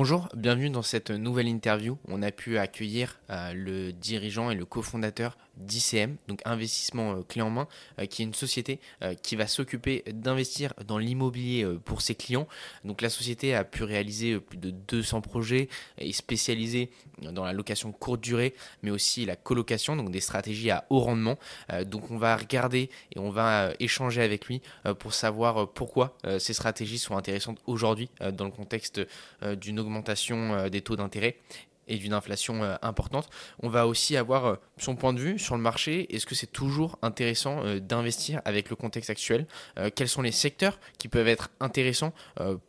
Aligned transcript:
Bonjour, 0.00 0.28
bienvenue 0.36 0.70
dans 0.70 0.82
cette 0.82 1.10
nouvelle 1.10 1.48
interview. 1.48 1.98
On 2.06 2.22
a 2.22 2.30
pu 2.30 2.56
accueillir 2.56 3.18
euh, 3.30 3.52
le 3.52 3.92
dirigeant 3.92 4.48
et 4.48 4.54
le 4.54 4.64
cofondateur 4.64 5.36
d'ICM, 5.58 6.16
donc 6.28 6.40
Investissement 6.44 7.16
euh, 7.16 7.22
Clé 7.22 7.42
en 7.42 7.50
Main, 7.50 7.68
euh, 7.98 8.06
qui 8.06 8.22
est 8.22 8.24
une 8.24 8.34
société 8.34 8.80
qui 9.22 9.36
va 9.36 9.46
s'occuper 9.46 10.04
d'investir 10.12 10.74
dans 10.86 10.98
l'immobilier 10.98 11.66
pour 11.84 12.02
ses 12.02 12.14
clients. 12.14 12.46
Donc 12.84 13.00
la 13.00 13.10
société 13.10 13.54
a 13.54 13.64
pu 13.64 13.82
réaliser 13.82 14.38
plus 14.38 14.58
de 14.58 14.70
200 14.70 15.20
projets 15.20 15.68
et 15.98 16.12
spécialisée 16.12 16.90
dans 17.22 17.44
la 17.44 17.52
location 17.52 17.92
courte 17.92 18.20
durée, 18.20 18.54
mais 18.82 18.90
aussi 18.90 19.24
la 19.24 19.36
colocation, 19.36 19.96
donc 19.96 20.10
des 20.10 20.20
stratégies 20.20 20.70
à 20.70 20.84
haut 20.90 21.00
rendement. 21.00 21.38
donc 21.86 22.10
on 22.10 22.18
va 22.18 22.36
regarder 22.36 22.90
et 23.14 23.18
on 23.18 23.30
va 23.30 23.70
échanger 23.80 24.22
avec 24.22 24.46
lui 24.46 24.60
pour 24.98 25.14
savoir 25.14 25.70
pourquoi 25.72 26.16
ces 26.38 26.52
stratégies 26.52 26.98
sont 26.98 27.16
intéressantes 27.16 27.58
aujourd'hui 27.66 28.10
dans 28.32 28.44
le 28.44 28.52
contexte 28.52 29.00
d'une 29.42 29.80
augmentation 29.80 30.28
euh, 30.28 30.68
des 30.68 30.82
taux 30.82 30.96
d'intérêt 30.96 31.36
et 31.88 31.96
d'une 31.96 32.12
inflation 32.12 32.62
euh, 32.62 32.76
importante. 32.82 33.28
On 33.62 33.68
va 33.68 33.86
aussi 33.86 34.16
avoir 34.16 34.46
euh, 34.46 34.56
son 34.76 34.96
point 34.96 35.12
de 35.12 35.18
vue 35.18 35.38
sur 35.38 35.56
le 35.56 35.62
marché. 35.62 36.14
Est-ce 36.14 36.26
que 36.26 36.34
c'est 36.34 36.52
toujours 36.52 36.98
intéressant 37.02 37.62
d'investir 37.80 38.40
avec 38.44 38.70
le 38.70 38.76
contexte 38.76 39.10
actuel 39.10 39.46
Quels 39.94 40.08
sont 40.08 40.22
les 40.22 40.32
secteurs 40.32 40.78
qui 40.98 41.08
peuvent 41.08 41.26
être 41.26 41.50
intéressants 41.60 42.12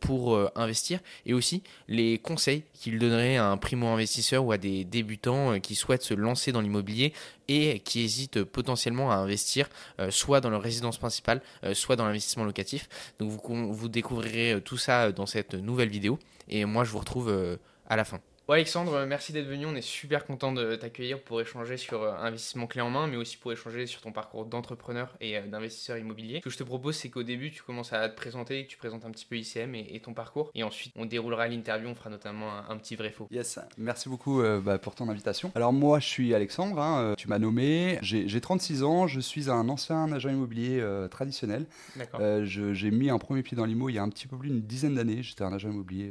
pour 0.00 0.38
investir 0.56 1.00
Et 1.26 1.34
aussi 1.34 1.62
les 1.88 2.18
conseils 2.18 2.64
qu'il 2.72 2.98
donnerait 2.98 3.36
à 3.36 3.46
un 3.46 3.56
primo-investisseur 3.56 4.44
ou 4.44 4.52
à 4.52 4.58
des 4.58 4.84
débutants 4.84 5.60
qui 5.60 5.74
souhaitent 5.74 6.02
se 6.02 6.14
lancer 6.14 6.52
dans 6.52 6.60
l'immobilier 6.60 7.12
et 7.48 7.80
qui 7.80 8.02
hésitent 8.02 8.42
potentiellement 8.44 9.10
à 9.10 9.16
investir 9.16 9.68
soit 10.10 10.40
dans 10.40 10.50
leur 10.50 10.62
résidence 10.62 10.98
principale, 10.98 11.42
soit 11.74 11.96
dans 11.96 12.06
l'investissement 12.06 12.44
locatif. 12.44 12.88
Donc 13.18 13.30
vous, 13.30 13.88
découvrirez 13.88 14.60
tout 14.64 14.78
ça 14.78 15.12
dans 15.12 15.26
cette 15.26 15.54
nouvelle 15.54 15.90
vidéo. 15.90 16.18
Et 16.50 16.64
moi, 16.64 16.84
je 16.84 16.90
vous 16.90 16.98
retrouve 16.98 17.28
euh, 17.28 17.56
à 17.86 17.96
la 17.96 18.04
fin. 18.04 18.20
Alexandre, 18.52 19.04
merci 19.06 19.32
d'être 19.32 19.46
venu. 19.46 19.64
On 19.66 19.76
est 19.76 19.80
super 19.80 20.24
content 20.24 20.50
de 20.50 20.74
t'accueillir 20.74 21.22
pour 21.22 21.40
échanger 21.40 21.76
sur 21.76 22.02
euh, 22.02 22.12
investissement 22.16 22.66
clé 22.66 22.80
en 22.80 22.90
main, 22.90 23.06
mais 23.06 23.16
aussi 23.16 23.36
pour 23.36 23.52
échanger 23.52 23.86
sur 23.86 24.00
ton 24.00 24.10
parcours 24.10 24.44
d'entrepreneur 24.44 25.14
et 25.20 25.36
euh, 25.36 25.46
d'investisseur 25.46 25.98
immobilier. 25.98 26.38
Ce 26.38 26.42
que 26.42 26.50
je 26.50 26.58
te 26.58 26.64
propose, 26.64 26.96
c'est 26.96 27.10
qu'au 27.10 27.22
début, 27.22 27.52
tu 27.52 27.62
commences 27.62 27.92
à 27.92 28.08
te 28.08 28.16
présenter, 28.16 28.64
que 28.64 28.70
tu 28.70 28.76
présentes 28.76 29.04
un 29.04 29.10
petit 29.12 29.24
peu 29.24 29.36
ICM 29.36 29.76
et, 29.76 30.00
ton 30.00 30.14
parcours. 30.14 30.50
Et 30.56 30.64
ensuite, 30.64 30.92
on 30.96 31.06
déroulera 31.06 31.46
l'interview, 31.46 31.88
on 31.88 31.94
fera 31.94 32.10
notamment 32.10 32.50
un, 32.68 32.76
petit 32.76 32.96
vrai-faux. 32.96 33.28
Yes, 33.30 33.60
merci 33.78 34.08
beaucoup 34.08 34.40
euh, 34.40 34.60
bah, 34.60 34.78
pour 34.78 34.96
ton 34.96 35.08
invitation. 35.08 35.52
Alors, 35.54 35.72
moi, 35.72 36.00
je 36.00 36.06
suis 36.06 36.34
Alexandre, 36.34 36.80
hein, 36.80 37.14
tu 37.16 37.28
m'as 37.28 37.38
nommé. 37.38 37.98
J'ai 38.02 38.40
36 38.40 38.82
ans, 38.82 39.06
je 39.06 39.20
suis 39.20 39.48
un 39.48 39.68
ancien 39.68 40.10
agent 40.12 40.30
immobilier 40.30 40.84
traditionnel. 41.10 41.66
D'accord. 41.94 42.20
J'ai 42.42 42.90
mis 42.90 43.10
un 43.10 43.18
premier 43.18 43.42
pied 43.42 43.56
dans 43.56 43.64
l'IMO 43.64 43.90
il 43.90 43.94
y 43.94 43.98
a 43.98 44.02
un 44.02 44.08
petit 44.08 44.26
peu 44.26 44.36
plus 44.36 44.48
d'une 44.48 44.62
dizaine 44.62 44.94
d'années. 44.94 45.22
J'étais 45.22 45.44
un 45.44 45.52
agent 45.52 45.70
immobilier, 45.70 46.10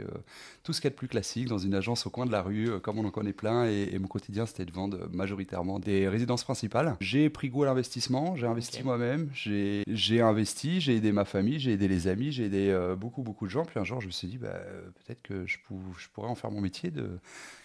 tout 0.64 0.72
ce 0.72 0.80
qu'il 0.80 0.90
y 0.90 0.92
a 0.92 0.92
de 0.92 0.96
plus 0.96 1.08
classique, 1.08 1.48
dans 1.48 1.58
une 1.58 1.74
agence 1.74 2.06
au 2.06 2.09
coin 2.09 2.28
de 2.30 2.33
la 2.33 2.41
rue, 2.41 2.69
euh, 2.69 2.80
comme 2.80 2.97
on 2.97 3.05
en 3.05 3.11
connaît 3.11 3.33
plein, 3.33 3.66
et, 3.66 3.97
mon 3.99 4.08
quotidien 4.08 4.45
c'était 4.45 4.66
de 4.66 4.72
vendre 4.72 5.09
majoritairement 5.11 5.80
des 5.80 6.08
résidences 6.08 6.44
principales. 6.44 6.95
J'ai 7.02 7.30
pris 7.30 7.49
goût 7.49 7.63
à 7.63 7.66
l'investissement, 7.66 8.35
j'ai 8.38 8.47
investi 8.47 8.83
moi-même, 8.83 9.30
j'ai 9.33 10.22
investi, 10.22 10.80
j'ai 10.80 10.95
aidé 10.95 11.11
ma 11.11 11.25
famille, 11.25 11.59
j'ai 11.59 11.73
aidé 11.73 11.88
les 11.88 12.07
amis, 12.07 12.31
j'ai 12.31 12.45
aidé 12.45 12.69
euh, 12.69 12.95
beaucoup 12.95 13.23
beaucoup 13.23 13.45
de 13.45 13.52
gens. 13.52 13.66
Puis 13.66 13.80
un 13.80 13.83
jour 13.83 14.00
je 14.00 14.07
me 14.07 14.11
suis 14.11 14.27
dit 14.27 14.38
bah, 14.38 14.57
peut-être 15.05 15.22
que 15.22 15.45
je, 15.45 15.57
je, 15.97 16.07
pourrais 16.13 16.30
en 16.30 16.35
faire 16.35 16.52
mon 16.52 16.61
métier 16.61 16.91
de, 16.91 17.09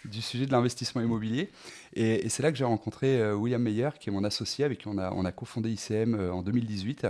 du 0.04 0.20
sujet 0.20 0.46
de 0.46 0.52
l'investissement 0.52 1.02
immobilier. 1.02 1.50
Et, 1.94 2.28
c'est 2.28 2.42
là 2.42 2.50
que 2.50 2.58
j'ai 2.58 2.64
rencontré 2.64 3.20
euh, 3.20 3.34
William 3.34 3.62
Meyer, 3.62 3.90
qui 3.98 4.10
est 4.10 4.12
mon 4.12 4.24
associé, 4.24 4.64
avec 4.64 4.78
qui 4.78 4.88
on 4.88 4.98
a, 4.98 5.12
on 5.12 5.24
a 5.24 5.32
cofondé 5.32 5.70
ICM 5.70 6.30
en 6.32 6.42
2018. 6.42 7.06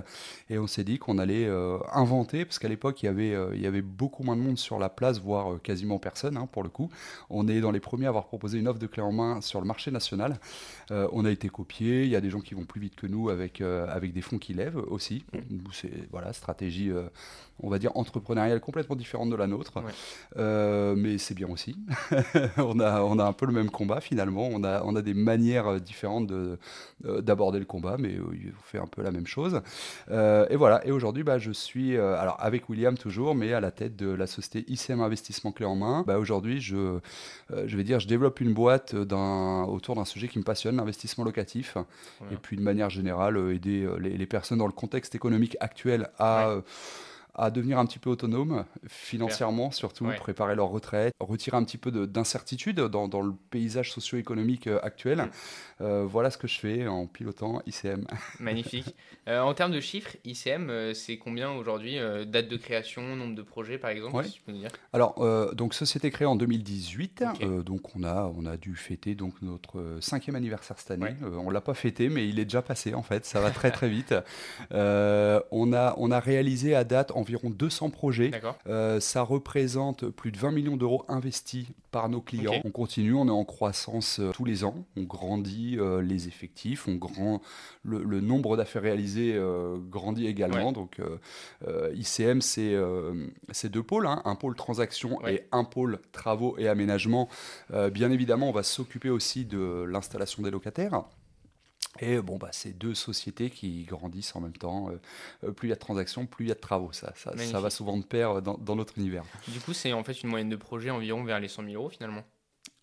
Et 0.51 0.59
on 0.59 0.67
s'est 0.67 0.85
dit 0.85 0.99
qu'on 0.99 1.19
allait 1.19 1.49
inventer, 1.93 2.45
parce 2.45 2.59
qu'à 2.59 2.69
l'époque 2.69 3.03
il 3.03 3.07
y 3.07 3.09
avait 3.09 3.35
il 3.55 3.61
y 3.61 3.67
avait 3.67 3.83
beaucoup 3.83 4.23
moins 4.23 4.37
de 4.37 4.43
monde 4.43 4.59
sur 4.59 4.79
la 4.79 4.89
place, 4.89 5.21
voire 5.21 5.61
quasiment 5.63 5.99
personne 5.99 6.37
hein, 6.37 6.49
pour 6.51 6.63
le 6.63 6.69
coup. 6.69 6.91
On 7.31 7.49
est 7.49 7.61
dans 7.61 7.71
les 7.71 7.81
premiers 7.81 8.07
à 8.07 8.09
avoir 8.09 8.27
proposé 8.27 8.59
une 8.59 8.69
offre 8.69 8.79
de 8.79 8.87
clé 8.87 9.03
en 9.03 9.13
main 9.13 9.41
sur 9.41 9.61
le 9.61 9.67
marché 9.67 9.91
national. 9.91 10.39
Euh, 10.91 11.09
on 11.13 11.25
a 11.25 11.31
été 11.31 11.49
copié. 11.49 12.05
Il 12.05 12.11
y 12.11 12.17
a 12.17 12.21
des 12.21 12.31
gens 12.31 12.41
qui 12.41 12.55
vont 12.55 12.65
plus 12.65 12.81
vite 12.81 12.97
que 12.97 13.07
nous 13.07 13.31
avec, 13.31 13.61
euh, 13.61 13.87
avec 13.89 14.13
des 14.13 14.21
fonds 14.21 14.39
qui 14.39 14.55
lèvent 14.55 14.83
aussi. 14.89 15.25
C'est 15.73 16.09
voilà 16.11 16.33
stratégie, 16.33 16.91
euh, 16.91 17.09
on 17.61 17.71
va 17.71 17.79
dire 17.79 17.93
entrepreneuriale 17.97 18.61
complètement 18.61 18.97
différente 18.97 19.31
de 19.31 19.37
la 19.37 19.47
nôtre, 19.47 19.83
mais 20.37 21.19
c'est 21.19 21.35
bien 21.35 21.49
aussi. 21.49 21.77
on 22.59 22.81
a 22.81 23.03
on 23.03 23.19
a 23.19 23.25
un 23.25 23.33
peu 23.33 23.47
le 23.47 23.53
même 23.53 23.71
combat 23.71 24.01
finalement. 24.01 24.49
On 24.51 24.65
a 24.65 24.83
on 24.85 24.97
a 24.97 25.03
des 25.03 25.15
manières 25.15 25.81
différentes 25.81 26.27
de 26.27 26.59
d'aborder 27.05 27.59
le 27.59 27.65
combat, 27.65 27.97
mais 27.99 28.19
on 28.21 28.63
fait 28.65 28.79
un 28.79 28.87
peu 28.87 29.03
la 29.03 29.11
même 29.11 29.27
chose. 29.27 29.61
et 30.11 30.57
voilà. 30.57 30.87
Et 30.87 30.91
aujourd'hui, 30.91 31.23
bah, 31.23 31.39
je 31.39 31.53
suis 31.53 31.97
alors 31.97 32.37
avec 32.41 32.69
William 32.69 32.97
toujours, 32.97 33.35
mais 33.35 33.53
à 33.53 33.61
la 33.61 33.71
tête 33.71 33.97
de 33.97 34.11
la 34.11 34.27
société 34.27 34.65
ICM 34.71 35.01
Investissement 35.01 35.53
Clé 35.53 35.67
en 35.67 35.77
Main. 35.77 36.05
Bah, 36.07 36.19
aujourd'hui, 36.19 36.61
je 36.61 36.99
je 37.51 37.77
vais 37.77 37.85
dire, 37.85 38.01
je 38.01 38.09
développe 38.09 38.41
une 38.41 38.55
boîte 38.55 38.95
autour 38.95 39.95
d'un 39.95 40.05
sujet 40.05 40.29
qui 40.29 40.39
me 40.39 40.45
passionne, 40.45 40.77
l'investissement 40.77 41.25
locatif, 41.25 41.77
et 42.31 42.37
puis 42.37 42.57
de 42.57 42.63
manière 42.63 42.91
générale, 42.91 43.37
euh, 43.37 43.55
aider 43.55 43.85
euh, 43.85 43.99
les, 43.99 44.27
personnes 44.27 44.59
dans 44.59 44.67
le 44.67 44.73
contexte 44.73 45.15
économique 45.15 45.57
actuel 45.61 46.11
à... 46.19 46.49
Euh, 46.49 46.61
à 47.35 47.51
devenir 47.51 47.79
un 47.79 47.87
petit 47.87 47.99
peu 47.99 48.11
autonome 48.11 48.65
financièrement, 48.87 49.71
surtout 49.71 50.07
préparer 50.17 50.55
leur 50.55 50.69
retraite, 50.69 51.15
retirer 51.21 51.57
un 51.57 51.65
petit 51.65 51.79
peu 51.79 51.91
d'incertitude 52.07 52.81
dans, 52.81 53.09
dans, 53.09 53.23
le 53.23 53.33
paysage 53.51 53.93
socio-économique 53.93 54.69
actuel. 54.83 55.19
Mm. 55.19 55.31
Euh, 55.81 56.05
voilà 56.09 56.31
ce 56.31 56.39
que 56.39 56.47
je 56.47 56.59
fais 56.59 56.87
en 56.87 57.07
pilotant 57.07 57.61
ICM. 57.67 58.07
Magnifique. 58.41 58.95
Euh, 59.29 59.41
en 59.41 59.55
termes 59.55 59.73
de 59.73 59.81
chiffres, 59.81 60.17
ICM, 60.25 60.71
euh, 60.71 60.95
c'est 60.95 61.17
combien 61.17 61.51
aujourd'hui 61.51 61.99
Date 62.27 62.49
de 62.49 62.57
création, 62.57 63.17
nombre 63.17 63.35
de 63.35 63.43
projets 63.43 63.79
par 63.79 63.91
exemple 63.91 64.25
si 64.25 64.41
dire? 64.53 64.71
Alors, 64.93 65.15
donc 65.55 65.75
société 65.75 66.11
créée 66.11 66.27
en 66.27 66.37
2018. 66.37 67.25
donc 67.65 67.97
on 67.97 68.05
a, 68.05 68.33
on 68.37 68.47
a 68.47 68.57
dû 68.57 68.77
fêter 68.77 69.15
donc 69.15 69.35
notre 69.43 69.99
cinquième 70.01 70.37
anniversaire 70.37 70.79
cette 70.79 70.91
année. 70.91 71.15
on 71.23 71.51
l'a 71.51 71.61
pas 71.61 71.75
fêté, 71.75 72.09
mais 72.09 72.29
il 72.29 72.39
est 72.39 72.45
déjà 72.45 72.63
passé 72.63 72.95
en 72.95 73.03
fait. 73.03 73.25
Ça 73.25 73.41
va 73.41 73.51
très 73.51 73.71
très 73.71 73.89
vite. 73.89 74.15
on, 74.71 75.73
a, 75.73 75.95
on 75.97 76.11
a 76.11 76.21
réalisé 76.21 76.75
à 76.75 76.85
date 76.85 77.13
environ 77.25 77.51
200 77.51 77.91
projets. 77.91 78.31
ça 79.01 79.23
représente 79.23 80.09
plus 80.09 80.31
de 80.31 80.39
20 80.39 80.51
millions 80.53 80.77
d'euros 80.77 81.05
investis 81.09 81.67
par 81.91 82.09
nos 82.09 82.21
clients. 82.21 82.61
On 82.65 82.71
continue, 82.71 83.15
on 83.15 83.29
est 83.29 83.31
en 83.31 83.45
croissance 83.45 84.21
tous 84.33 84.45
les 84.45 84.65
ans. 84.65 84.85
On 84.97 85.03
grandit 85.03 85.77
euh, 85.79 86.03
les 86.03 86.29
effectifs, 86.29 86.89
on 86.89 86.95
grand, 86.95 87.41
le, 87.85 88.21
nombre 88.21 88.57
d'affaires 88.57 88.83
réalisées 88.83 89.35
euh, 89.35 89.77
grandit 89.79 90.27
également. 90.27 90.73
Donc 90.73 91.01
euh, 91.67 91.93
ICM, 91.95 92.41
c'est 92.41 93.69
deux 93.69 93.83
pôles, 93.83 94.07
hein. 94.07 94.23
un 94.25 94.35
pôle 94.35 94.57
transaction 94.57 95.25
et 95.27 95.45
un 95.53 95.65
pôle 95.65 96.01
travaux 96.13 96.57
et 96.59 96.69
aménagement. 96.69 97.29
bien 97.93 98.11
évidemment, 98.11 98.49
on 98.49 98.53
va 98.53 98.63
s'occuper 98.63 99.11
aussi 99.11 99.45
de 99.45 99.85
l'installation 99.85 100.43
des 100.43 100.51
locataires. 100.51 101.05
Et 102.01 102.21
bon, 102.21 102.39
bah, 102.39 102.49
c'est 102.53 102.77
deux 102.77 102.95
sociétés 102.95 103.51
qui 103.51 103.85
grandissent 103.85 104.35
en 104.35 104.41
même 104.41 104.57
temps. 104.57 104.91
plus 105.57 105.69
il 105.69 105.71
y 105.71 105.73
a 105.73 105.77
de 105.77 105.81
transactions, 105.81 106.27
plus 106.27 106.47
il 106.47 106.49
y 106.49 106.53
a 106.53 106.55
de 106.55 106.61
travaux. 106.61 106.93
Ça, 106.93 107.13
ça, 107.17 107.37
ça 107.37 107.61
va 107.61 107.71
souvent 107.71 107.97
de 107.97 108.05
pair 108.05 108.43
dans, 108.43 108.59
dans, 108.59 108.77
notre 108.77 108.99
univers. 108.99 109.25
Du 109.49 109.61
coup, 109.61 109.73
c'est 109.73 109.93
en 109.93 110.03
fait 110.03 110.23
une 110.23 110.29
moyenne 110.29 110.49
de 110.49 110.57
projet 110.57 110.91
environ 110.91 111.23
vers 111.25 111.41
les 111.41 111.49
100 111.49 111.65
000 111.65 111.75
euros 111.75 111.91
finalement 111.91 112.25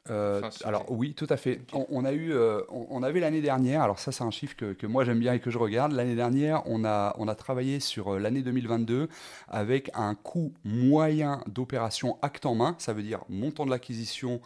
euh, 0.09 0.41
alors 0.63 0.85
oui, 0.89 1.13
tout 1.13 1.27
à 1.29 1.37
fait. 1.37 1.61
On, 1.73 2.05
a 2.05 2.11
eu, 2.11 2.33
euh, 2.33 2.61
on, 2.69 3.03
avait 3.03 3.19
l'année 3.19 3.41
dernière. 3.41 3.83
Alors 3.83 3.99
ça, 3.99 4.11
c'est 4.11 4.23
un 4.23 4.31
chiffre 4.31 4.55
que, 4.55 4.87
moi 4.87 5.05
j'aime 5.05 5.19
bien 5.19 5.33
et 5.33 5.39
que 5.39 5.51
je 5.51 5.59
regarde. 5.59 5.91
L'année 5.91 6.15
dernière, 6.15 6.63
on 6.65 6.83
a, 6.83 7.13
on 7.19 7.27
a 7.27 7.35
travaillé 7.35 7.79
sur 7.79 8.15
euh, 8.15 8.19
l'année 8.19 8.41
2022 8.41 9.09
avec 9.47 9.91
un 9.93 10.15
coût 10.15 10.53
moyen 10.63 11.43
d'opération 11.47 12.17
acte 12.21 12.45
en 12.45 12.55
main. 12.55 12.75
Ça 12.79 12.93
veut 12.93 13.03
dire 13.03 13.19
montant 13.29 13.65
de 13.65 13.69
l'acquisition, 13.69 14.41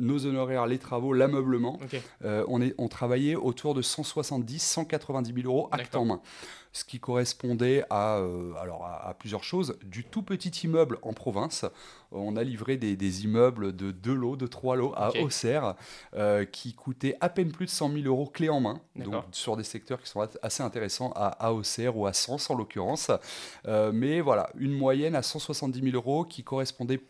nos 0.00 0.24
honoraires, 0.24 0.66
les 0.66 0.78
travaux, 0.78 1.12
l'ameublement. 1.12 1.78
on, 2.22 2.62
est, 2.62 2.74
on 2.78 2.88
travaillait 2.88 3.34
autour 3.34 3.74
de 3.74 3.82
170, 3.82 4.58
190 4.58 5.34
000 5.34 5.46
euros 5.46 5.68
acte 5.70 5.94
en 5.94 6.06
main 6.06 6.20
ce 6.74 6.84
qui 6.84 6.98
correspondait 6.98 7.84
à, 7.88 8.16
euh, 8.16 8.52
alors 8.60 8.84
à, 8.84 9.14
plusieurs 9.14 9.44
choses. 9.44 9.78
Du 9.84 10.04
tout 10.04 10.22
petit 10.22 10.50
immeuble 10.64 10.98
en 11.02 11.12
province, 11.12 11.64
on 12.14 12.36
a 12.36 12.44
livré 12.44 12.76
des, 12.76 13.24
immeubles 13.24 13.74
de 13.74 13.90
deux 13.90 14.14
lots, 14.14 14.36
de 14.36 14.46
trois 14.46 14.76
lots 14.76 14.92
à 14.96 15.10
Auxerre, 15.20 15.74
euh, 16.14 16.44
qui 16.44 16.74
coûtaient 16.74 17.16
à 17.20 17.28
peine 17.28 17.52
plus 17.52 17.66
de 17.66 17.70
100 17.70 17.92
000 17.92 18.04
euros 18.06 18.26
clé 18.26 18.48
en 18.48 18.60
main, 18.60 18.80
donc 18.96 19.24
sur 19.32 19.56
des 19.56 19.64
secteurs 19.64 20.00
qui 20.00 20.08
sont 20.08 20.26
assez 20.42 20.62
intéressants 20.62 21.12
à, 21.14 21.26
à 21.46 21.52
Auxerre 21.52 21.96
ou 21.96 22.06
à 22.06 22.12
Sens 22.12 22.48
en 22.50 22.56
l'occurrence. 22.56 23.10
Euh, 23.66 23.92
mais 23.92 24.20
voilà, 24.20 24.50
une 24.56 24.72
moyenne 24.72 25.14
à 25.14 25.22
170 25.22 25.80
000 25.80 25.94
euros 25.94 26.24
qui 26.24 26.42
correspondait 26.42 27.00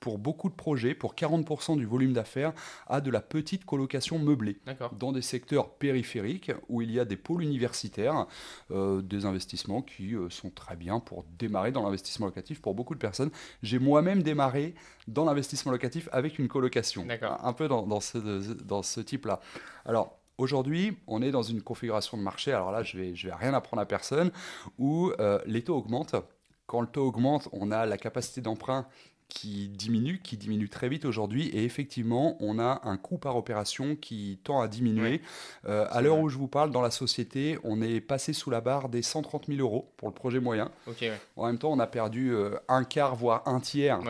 pour 0.00 0.18
beaucoup 0.18 0.48
de 0.48 0.54
projets, 0.54 0.94
pour 0.94 1.14
40% 1.14 1.76
du 1.76 1.86
volume 1.86 2.12
d'affaires, 2.12 2.52
à 2.86 3.00
de 3.00 3.10
la 3.10 3.20
petite 3.20 3.64
colocation 3.64 4.18
meublée 4.18 4.58
dans 4.98 5.12
des 5.12 5.22
secteurs 5.22 5.70
périphériques 5.70 6.50
où 6.68 6.82
il 6.82 6.90
y 6.90 6.98
a 6.98 7.04
des 7.04 7.16
pôles 7.16 7.42
universitaires, 7.42 8.26
euh, 8.70 9.02
des 9.02 9.26
investissements 9.26 9.82
qui 9.82 10.14
euh, 10.14 10.30
sont 10.30 10.50
très 10.50 10.76
bien 10.76 11.00
pour 11.00 11.24
démarrer 11.38 11.70
dans 11.70 11.82
l'investissement 11.82 12.26
locatif 12.26 12.60
pour 12.60 12.74
beaucoup 12.74 12.94
de 12.94 13.00
personnes. 13.00 13.30
J'ai 13.62 13.78
moi-même 13.78 14.22
démarré 14.22 14.74
dans 15.06 15.24
l'investissement 15.24 15.72
locatif 15.72 16.08
avec 16.12 16.38
une 16.38 16.48
colocation, 16.48 17.06
un 17.42 17.52
peu 17.52 17.68
dans, 17.68 18.00
ce, 18.00 18.18
dans 18.18 18.82
ce 18.82 19.00
type-là. 19.00 19.40
Alors, 19.84 20.16
Aujourd'hui, 20.38 20.96
on 21.06 21.20
est 21.20 21.32
dans 21.32 21.42
une 21.42 21.60
configuration 21.60 22.16
de 22.16 22.22
marché, 22.22 22.50
alors 22.50 22.70
là, 22.72 22.82
je 22.82 22.96
vais, 22.96 23.14
je 23.14 23.28
vais 23.28 23.34
rien 23.34 23.52
apprendre 23.52 23.82
à 23.82 23.84
personne, 23.84 24.30
où 24.78 25.12
euh, 25.20 25.38
les 25.44 25.62
taux 25.62 25.76
augmentent. 25.76 26.16
Quand 26.64 26.80
le 26.80 26.86
taux 26.86 27.06
augmente, 27.08 27.50
on 27.52 27.70
a 27.70 27.84
la 27.84 27.98
capacité 27.98 28.40
d'emprunt 28.40 28.86
qui 29.30 29.68
diminue, 29.68 30.20
qui 30.22 30.36
diminue 30.36 30.68
très 30.68 30.90
vite 30.90 31.06
aujourd'hui. 31.06 31.48
Et 31.48 31.64
effectivement, 31.64 32.36
on 32.40 32.58
a 32.58 32.82
un 32.84 32.98
coût 32.98 33.16
par 33.16 33.36
opération 33.36 33.96
qui 33.96 34.38
tend 34.44 34.60
à 34.60 34.68
diminuer. 34.68 35.22
Euh, 35.66 35.86
à 35.90 36.02
l'heure 36.02 36.18
où 36.18 36.28
je 36.28 36.36
vous 36.36 36.48
parle, 36.48 36.70
dans 36.70 36.82
la 36.82 36.90
société, 36.90 37.58
on 37.64 37.80
est 37.80 38.00
passé 38.00 38.34
sous 38.34 38.50
la 38.50 38.60
barre 38.60 38.90
des 38.90 39.00
130 39.00 39.46
000 39.46 39.60
euros 39.60 39.90
pour 39.96 40.08
le 40.08 40.14
projet 40.14 40.40
moyen. 40.40 40.70
En 41.36 41.46
même 41.46 41.58
temps, 41.58 41.70
on 41.72 41.78
a 41.78 41.86
perdu 41.86 42.34
euh, 42.34 42.56
un 42.68 42.84
quart, 42.84 43.14
voire 43.14 43.42
un 43.46 43.60
tiers. 43.60 44.00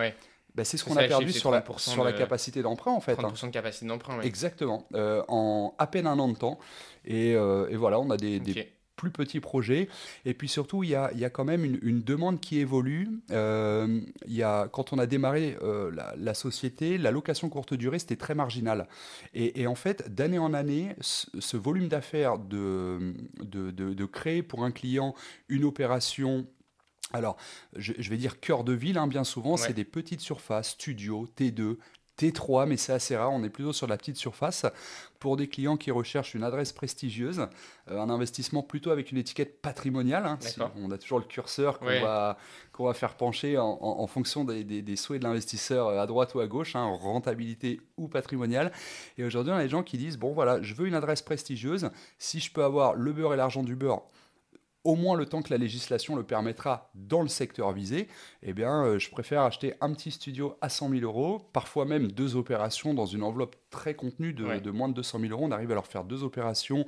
Ben, 0.56 0.64
c'est 0.64 0.76
ce 0.76 0.84
qu'on 0.84 0.96
a 0.96 1.06
perdu 1.06 1.31
sur, 1.31 1.52
la, 1.52 1.64
sur 1.76 2.02
la 2.02 2.12
capacité 2.12 2.61
d'emprunt, 2.61 2.90
en 2.90 3.00
fait. 3.00 3.14
30% 3.14 3.44
hein. 3.44 3.46
de 3.46 3.52
capacité 3.52 3.87
d'emprunt, 3.87 4.20
Exactement. 4.23 4.88
Euh, 4.94 5.23
en 5.28 5.75
à 5.78 5.87
peine 5.87 6.08
un 6.08 6.19
an 6.19 6.28
de 6.28 6.37
temps. 6.37 6.58
Et, 7.05 7.31
et 7.31 7.76
voilà, 7.76 8.00
on 8.00 8.11
a 8.11 8.16
des, 8.16 8.40
des 8.40 8.73
plus 9.00 9.11
petits 9.11 9.41
projets. 9.41 9.88
Et 10.26 10.35
puis 10.35 10.49
surtout, 10.49 10.85
il 10.85 10.91
y 10.91 10.94
a, 10.94 11.11
il 11.14 11.19
y 11.19 11.25
a 11.25 11.31
quand 11.31 11.44
même 11.44 11.64
une, 11.64 12.02
demande 12.02 12.38
qui 12.38 12.58
évolue. 12.58 13.08
Euh, 13.31 14.00
il 14.26 14.35
y 14.35 14.43
a, 14.43 14.69
quand 14.69 14.93
on 14.93 14.99
a 14.99 15.06
démarré 15.06 15.56
euh, 15.62 15.91
la, 16.17 16.35
société, 16.35 16.99
la 16.99 17.11
location 17.11 17.49
courte 17.49 17.73
durée, 17.73 17.99
c'était 17.99 18.17
très 18.17 18.35
marginal. 18.35 18.88
Et, 19.32 19.67
en 19.67 19.75
fait, 19.75 20.14
d'année 20.14 20.38
en 20.38 20.52
année, 20.52 20.94
ce, 21.00 21.56
volume 21.56 21.88
d'affaires 21.88 22.38
de, 22.38 23.14
de, 23.43 23.70
de, 23.70 24.05
créer 24.05 24.43
pour 24.43 24.64
un 24.64 24.70
client 24.70 25.14
une 25.49 25.64
opération 25.64 26.47
alors, 27.12 27.37
je, 27.75 28.08
vais 28.08 28.17
dire 28.17 28.38
cœur 28.38 28.62
de 28.62 28.73
ville, 28.73 28.97
hein, 28.97 29.08
bien 29.08 29.25
souvent, 29.25 29.56
c'est 29.56 29.73
des 29.73 29.85
petites 29.85 30.20
surfaces, 30.20 30.70
studios, 30.70 31.29
T2, 31.37 31.76
T3, 32.20 32.67
mais 32.67 32.76
c'est 32.76 32.93
assez 32.93 33.17
rare, 33.17 33.32
on 33.32 33.43
est 33.43 33.49
plutôt 33.49 33.72
sur 33.72 33.87
la 33.87 33.96
petite 33.96 34.17
surface. 34.17 34.67
Pour 35.19 35.37
des 35.37 35.49
clients 35.49 35.76
qui 35.76 35.90
recherchent 35.90 36.34
une 36.34 36.43
adresse 36.43 36.72
prestigieuse, 36.72 37.46
euh, 37.90 38.00
un 38.00 38.11
investissement 38.11 38.62
plutôt 38.62 38.90
avec 38.90 39.11
une 39.11 39.19
étiquette 39.19 39.61
patrimoniale. 39.61 40.26
Hein, 40.26 40.38
on 40.76 40.90
a 40.90 40.99
toujours 40.99 41.19
le 41.19 41.25
curseur 41.25 41.78
qu'on 41.78 41.87
va, 41.87 42.37
va 42.78 42.94
faire 42.94 43.14
pencher 43.14 43.58
en, 43.58 44.06
fonction 44.06 44.44
des, 44.44 44.96
souhaits 44.96 45.20
de 45.20 45.26
l'investisseur 45.26 45.88
euh, 45.88 46.00
à 46.00 46.06
droite 46.06 46.34
ou 46.34 46.40
à 46.40 46.46
gauche, 46.46 46.76
hein, 46.76 46.84
rentabilité 46.84 47.81
ou 47.96 48.08
patrimoniale. 48.08 48.73
Et 49.19 49.25
aujourd'hui, 49.25 49.52
on 49.52 49.56
a 49.56 49.62
des 49.62 49.69
gens 49.69 49.82
qui 49.82 49.99
disent, 49.99 50.19
bon 50.19 50.32
voilà, 50.32 50.61
je 50.62 50.75
veux 50.75 50.87
une 50.87 50.94
adresse 50.94 51.23
prestigieuse, 51.23 51.90
si 52.19 52.40
je 52.40 52.52
peux 52.52 52.64
avoir 52.64 52.94
le 52.94 53.12
beurre 53.12 53.34
et 53.34 53.37
l'argent 53.37 53.62
du 53.62 53.76
beurre 53.76 54.02
au 54.84 54.94
moins 54.94 55.16
le 55.16 55.26
temps 55.26 55.42
que 55.42 55.50
la 55.50 55.58
législation 55.58 56.16
le 56.16 56.22
permettra 56.22 56.90
dans 56.94 57.22
le 57.22 57.28
secteur 57.28 57.72
visé, 57.72 58.08
eh 58.42 58.52
bien, 58.52 58.84
euh, 58.84 58.98
je 58.98 59.10
préfère 59.10 59.42
acheter 59.42 59.74
un 59.80 59.92
petit 59.92 60.10
studio 60.10 60.56
à 60.60 60.68
100 60.68 60.90
000 60.90 61.02
euros, 61.02 61.38
parfois 61.52 61.84
même 61.84 62.10
deux 62.10 62.36
opérations 62.36 62.94
dans 62.94 63.06
une 63.06 63.22
enveloppe 63.22 63.56
très 63.70 63.94
contenue 63.94 64.32
de, 64.32 64.70
moins 64.70 64.88
de 64.88 64.94
200 64.94 65.20
000 65.20 65.32
euros. 65.32 65.44
On 65.44 65.50
arrive 65.50 65.70
à 65.70 65.74
leur 65.74 65.86
faire 65.86 66.04
deux 66.04 66.24
opérations 66.24 66.86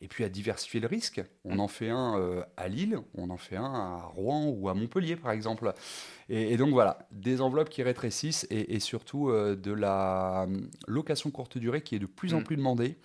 et 0.00 0.06
puis 0.06 0.22
à 0.22 0.28
diversifier 0.28 0.80
le 0.80 0.86
risque. 0.86 1.22
On 1.44 1.58
en 1.58 1.68
fait 1.68 1.88
un 1.88 2.18
euh, 2.18 2.42
à 2.56 2.68
Lille, 2.68 2.98
on 3.14 3.30
en 3.30 3.36
fait 3.36 3.56
un 3.56 3.72
à 3.72 4.10
Rouen 4.14 4.46
ou 4.46 4.68
à 4.68 4.74
Montpellier, 4.74 5.16
par 5.16 5.32
exemple. 5.32 5.72
Et, 6.28 6.56
donc 6.56 6.70
voilà, 6.70 6.98
des 7.10 7.40
enveloppes 7.40 7.70
qui 7.70 7.82
rétrécissent 7.82 8.46
et, 8.50 8.78
surtout 8.80 9.30
euh, 9.30 9.56
de 9.56 9.72
la 9.72 10.46
location 10.86 11.30
courte 11.30 11.58
durée 11.58 11.82
qui 11.82 11.96
est 11.96 12.00
de 12.00 12.06
plus 12.06 12.34
en 12.34 12.40
mm. 12.40 12.44
plus 12.44 12.56
demandée 12.56 12.96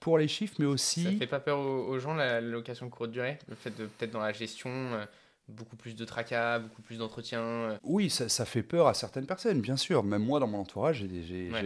pour 0.00 0.18
les 0.18 0.28
chiffres, 0.28 0.56
mais 0.58 0.66
aussi. 0.66 1.04
Ça 1.04 1.10
fait 1.12 1.26
pas 1.26 1.40
peur 1.40 1.58
aux, 1.58 1.98
gens 1.98 2.14
la 2.14 2.40
location 2.40 2.88
courte 2.88 3.10
durée 3.10 3.38
Le 3.48 3.54
fait 3.54 3.76
de 3.76 3.86
peut-être 3.86 4.12
dans 4.12 4.20
la 4.20 4.32
gestion, 4.32 4.70
euh, 4.70 5.04
beaucoup 5.48 5.76
plus 5.76 5.96
de 5.96 6.04
tracas, 6.04 6.60
beaucoup 6.60 6.82
plus 6.82 6.98
d'entretien 6.98 7.40
euh. 7.40 7.78
Oui, 7.82 8.10
ça, 8.10 8.44
fait 8.44 8.62
peur 8.62 8.86
à 8.86 8.94
certaines 8.94 9.26
personnes, 9.26 9.60
bien 9.60 9.76
sûr. 9.76 10.04
Même 10.04 10.22
moi, 10.22 10.40
dans 10.40 10.46
mon 10.46 10.58
entourage, 10.58 11.04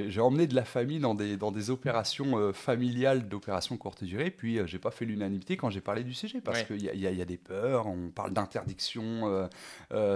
j'ai 0.09 0.21
emmené 0.21 0.47
de 0.47 0.55
la 0.55 0.65
famille 0.65 0.99
dans 0.99 1.15
des, 1.15 1.37
dans 1.37 1.53
des 1.53 1.71
opérations 1.71 2.39
euh, 2.39 2.53
familiales 2.53 3.29
d'opérations 3.29 3.77
courte 3.77 4.05
durée. 4.05 4.31
Puis, 4.31 4.59
j'ai 4.67 4.79
pas 4.79 4.91
fait 4.91 5.05
l'unanimité 5.05 5.57
quand 5.57 5.71
j'ai 5.71 5.81
parlé 5.81 6.05
du 6.05 6.15
sujet 6.15 6.41
parce 6.41 6.63
qu'il 6.63 6.83
y, 6.83 6.87
y, 6.87 7.23
a 7.23 7.25
des 7.25 7.39
peurs. 7.39 7.87
On 7.87 8.11
parle 8.11 8.33
d'interdiction 8.33 9.49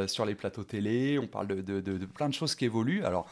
sur 0.07 0.25
les 0.25 0.35
plateaux 0.35 0.65
télé, 0.65 1.19
on 1.19 1.27
parle 1.27 1.49
de, 1.49 1.61
de, 1.61 1.81
de, 1.81 2.07
plein 2.07 2.29
de 2.29 2.35
choses 2.35 2.55
qui 2.55 2.65
évoluent. 2.65 3.05
Alors 3.05 3.29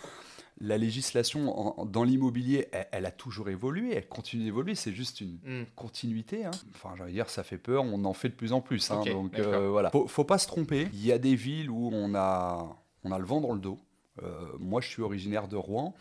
la 0.60 0.78
législation 0.78 1.74
dans 1.84 2.04
l'immobilier, 2.04 2.68
elle, 2.92 3.06
a 3.06 3.10
toujours 3.10 3.48
évolué, 3.48 3.94
elle 3.94 4.08
continue 4.08 4.44
d'évoluer, 4.44 4.74
c'est 4.74 4.92
juste 4.92 5.20
une 5.20 5.38
hmm. 5.44 5.64
continuité. 5.74 6.44
Hein. 6.44 6.52
Enfin, 6.74 6.94
j'allais 6.96 7.12
dire, 7.12 7.28
ça 7.28 7.42
fait 7.42 7.58
peur, 7.58 7.84
on 7.84 8.04
en 8.04 8.12
fait 8.12 8.28
de 8.28 8.34
plus 8.34 8.52
en 8.52 8.60
plus. 8.60 8.90
Hein. 8.90 9.02
donc 9.04 9.38
euh, 9.38 9.68
voilà, 9.68 9.90
faut, 9.90 10.06
faut, 10.06 10.24
pas 10.24 10.38
se 10.38 10.46
tromper. 10.46 10.88
Il 10.92 11.04
y 11.04 11.12
a 11.12 11.18
des 11.18 11.34
villes 11.34 11.70
où 11.70 11.90
on 11.92 12.14
a, 12.14 12.76
on 13.02 13.10
a 13.10 13.18
le 13.18 13.24
vent 13.24 13.40
dans 13.40 13.52
le 13.52 13.60
dos. 13.60 13.80
Euh, 14.22 14.52
moi, 14.60 14.80
je 14.80 14.88
suis 14.88 15.02
originaire 15.02 15.48
de 15.48 15.56
Rouen. 15.56 15.94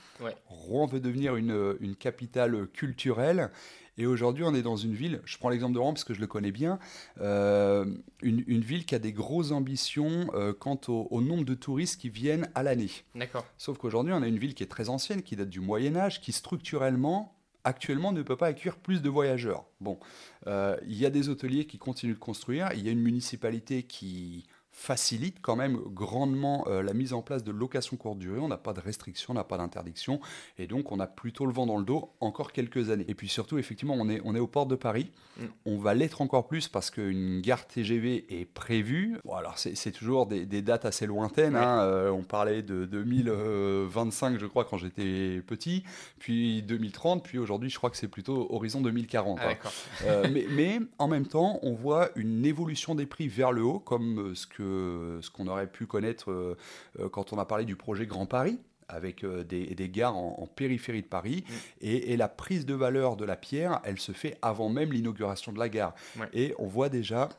Rouen 0.46 0.86
veut 0.86 1.00
devenir 1.00 1.36
une, 1.36 1.76
une 1.80 1.96
capitale 1.96 2.68
culturelle. 2.68 3.50
Et 3.98 4.06
aujourd'hui, 4.06 4.44
on 4.44 4.56
est 4.56 4.62
dans 4.62 4.76
une 4.76 4.94
ville, 4.94 5.22
je 5.26 5.38
prends 5.38 5.50
l'exemple 5.50 5.74
de 5.74 5.80
Rouen 5.80 5.94
parce 5.94 6.04
que 6.04 6.14
je 6.14 6.20
le 6.20 6.28
connais 6.28 6.52
bien, 6.52 6.80
euh, 7.22 7.86
une, 8.22 8.62
ville 8.62 8.86
qui 8.86 8.96
a 8.96 9.00
des 9.00 9.14
grosses 9.14 9.52
ambitions 9.52 10.32
euh, 10.34 10.54
quant 10.54 10.80
au, 10.88 11.22
nombre 11.22 11.46
de 11.46 11.54
touristes 11.54 12.02
qui 12.02 12.10
viennent 12.10 12.50
à 12.56 12.64
l'année. 12.64 12.90
D'accord. 13.14 13.46
Sauf 13.58 13.78
qu'aujourd'hui, 13.78 14.14
on 14.14 14.24
a 14.24 14.28
une 14.28 14.40
ville 14.40 14.56
qui 14.56 14.64
est 14.64 14.68
très 14.68 14.90
ancienne, 14.90 15.22
qui 15.22 15.36
date 15.36 15.50
du 15.50 15.60
Moyen 15.60 15.96
Âge, 15.96 16.22
qui 16.22 16.32
structurellement 16.32 17.36
actuellement 17.64 18.12
ne 18.12 18.22
peut 18.22 18.36
pas 18.36 18.48
accueillir 18.48 18.78
plus 18.78 19.02
de 19.02 19.10
voyageurs. 19.10 19.66
Bon, 19.80 20.00
euh, 20.48 20.76
il 20.86 20.98
y 20.98 21.06
a 21.06 21.10
des 21.10 21.30
hôteliers 21.30 21.66
qui 21.66 21.78
continuent 21.78 22.16
de 22.16 22.20
construire, 22.20 22.70
il 22.74 22.84
y 22.84 22.90
a 22.90 22.92
une 22.92 23.02
municipalité 23.02 23.84
qui 23.84 24.46
facilite 24.74 25.38
quand 25.42 25.56
même 25.56 25.78
grandement 25.78 26.66
euh, 26.68 26.82
la 26.82 26.94
mise 26.94 27.14
en 27.14 27.22
place 27.22 27.44
de 27.44 27.52
location 27.52 27.96
courte 27.96 28.18
durée. 28.18 28.40
On 28.40 28.48
n'a 28.48 28.58
pas 28.58 28.74
de 28.74 28.82
restriction, 28.82 29.32
on 29.32 29.36
n'a 29.36 29.44
pas 29.44 29.58
d'interdiction, 29.58 30.20
et 30.58 30.66
donc 30.66 30.92
on 30.92 31.00
a 31.00 31.06
plutôt 31.08 31.46
le 31.46 31.54
vent 31.54 31.68
dans 31.68 31.78
le 31.78 31.86
dos 31.86 32.12
encore 32.20 32.52
quelques 32.52 32.90
années. 32.90 33.06
Et 33.08 33.14
puis 33.14 33.30
surtout, 33.30 33.60
effectivement, 33.60 33.94
on 33.98 34.10
est, 34.10 34.20
on 34.26 34.36
est 34.36 34.40
aux 34.40 34.48
portes 34.48 34.70
de 34.70 34.76
Paris. 34.76 35.12
Mm. 35.38 35.44
On 35.66 35.78
va 35.78 35.94
l'être 35.94 36.22
encore 36.22 36.48
plus 36.48 36.68
parce 36.68 36.90
qu'une 36.90 37.40
gare 37.42 37.68
TGV 37.68 38.26
est 38.30 38.46
prévue. 38.46 39.20
Bon, 39.24 39.36
alors 39.36 39.58
c'est 39.58 39.92
toujours 39.92 40.26
des, 40.26 40.46
dates 40.46 40.86
assez 40.86 41.06
lointaines. 41.06 41.56
Hein. 41.56 41.82
Euh, 41.82 42.10
on 42.10 42.24
parlait 42.24 42.64
de 42.64 42.86
2025, 42.86 44.40
je 44.40 44.46
crois, 44.48 44.66
quand 44.66 44.78
j'étais 44.78 45.42
petit, 45.46 45.84
puis 46.18 46.64
2030, 46.64 47.24
puis 47.24 47.38
aujourd'hui, 47.38 47.70
je 47.70 47.78
crois 47.78 47.92
que 47.92 47.98
c'est 47.98 48.08
plutôt 48.08 48.48
horizon 48.52 48.82
2040. 48.82 49.40
Ah, 49.42 49.50
hein. 49.50 49.70
euh, 50.06 50.28
mais, 50.32 50.48
mais 50.50 50.80
en 50.98 51.08
même 51.08 51.28
temps, 51.28 51.60
on 51.62 51.74
voit 51.74 52.10
une 52.16 52.44
évolution 52.44 52.96
des 52.96 53.06
prix 53.06 53.28
vers 53.28 53.52
le 53.52 53.62
haut, 53.62 53.80
comme 53.80 54.34
ce 54.36 54.48
que 54.48 54.63
ce 54.64 55.30
qu'on 55.30 55.48
aurait 55.48 55.68
pu 55.68 55.86
connaître 55.86 56.32
euh, 56.32 56.58
euh, 57.00 57.10
quand 57.10 57.34
on 57.34 57.38
a 57.38 57.46
parlé 57.46 57.66
du 57.66 57.76
projet 57.76 58.06
Grand 58.06 58.26
Paris 58.26 58.60
avec 58.90 59.24
euh, 59.24 59.44
des, 59.44 59.90
gares 59.90 60.16
en, 60.16 60.48
périphérie 60.48 61.02
de 61.02 61.08
Paris. 61.08 61.44
Mm. 61.48 61.54
Et, 61.82 62.18
la 62.18 62.28
prise 62.28 62.66
de 62.66 62.74
valeur 62.74 63.16
de 63.16 63.26
la 63.26 63.36
pierre, 63.36 63.80
elle 63.84 64.00
se 64.00 64.12
fait 64.12 64.38
avant 64.42 64.70
même 64.70 64.92
l'inauguration 64.92 65.52
de 65.52 65.60
la 65.60 65.70
gare. 65.70 65.94
Et 66.34 66.54
on 66.60 66.68
voit 66.68 66.90
déjà 66.90 67.30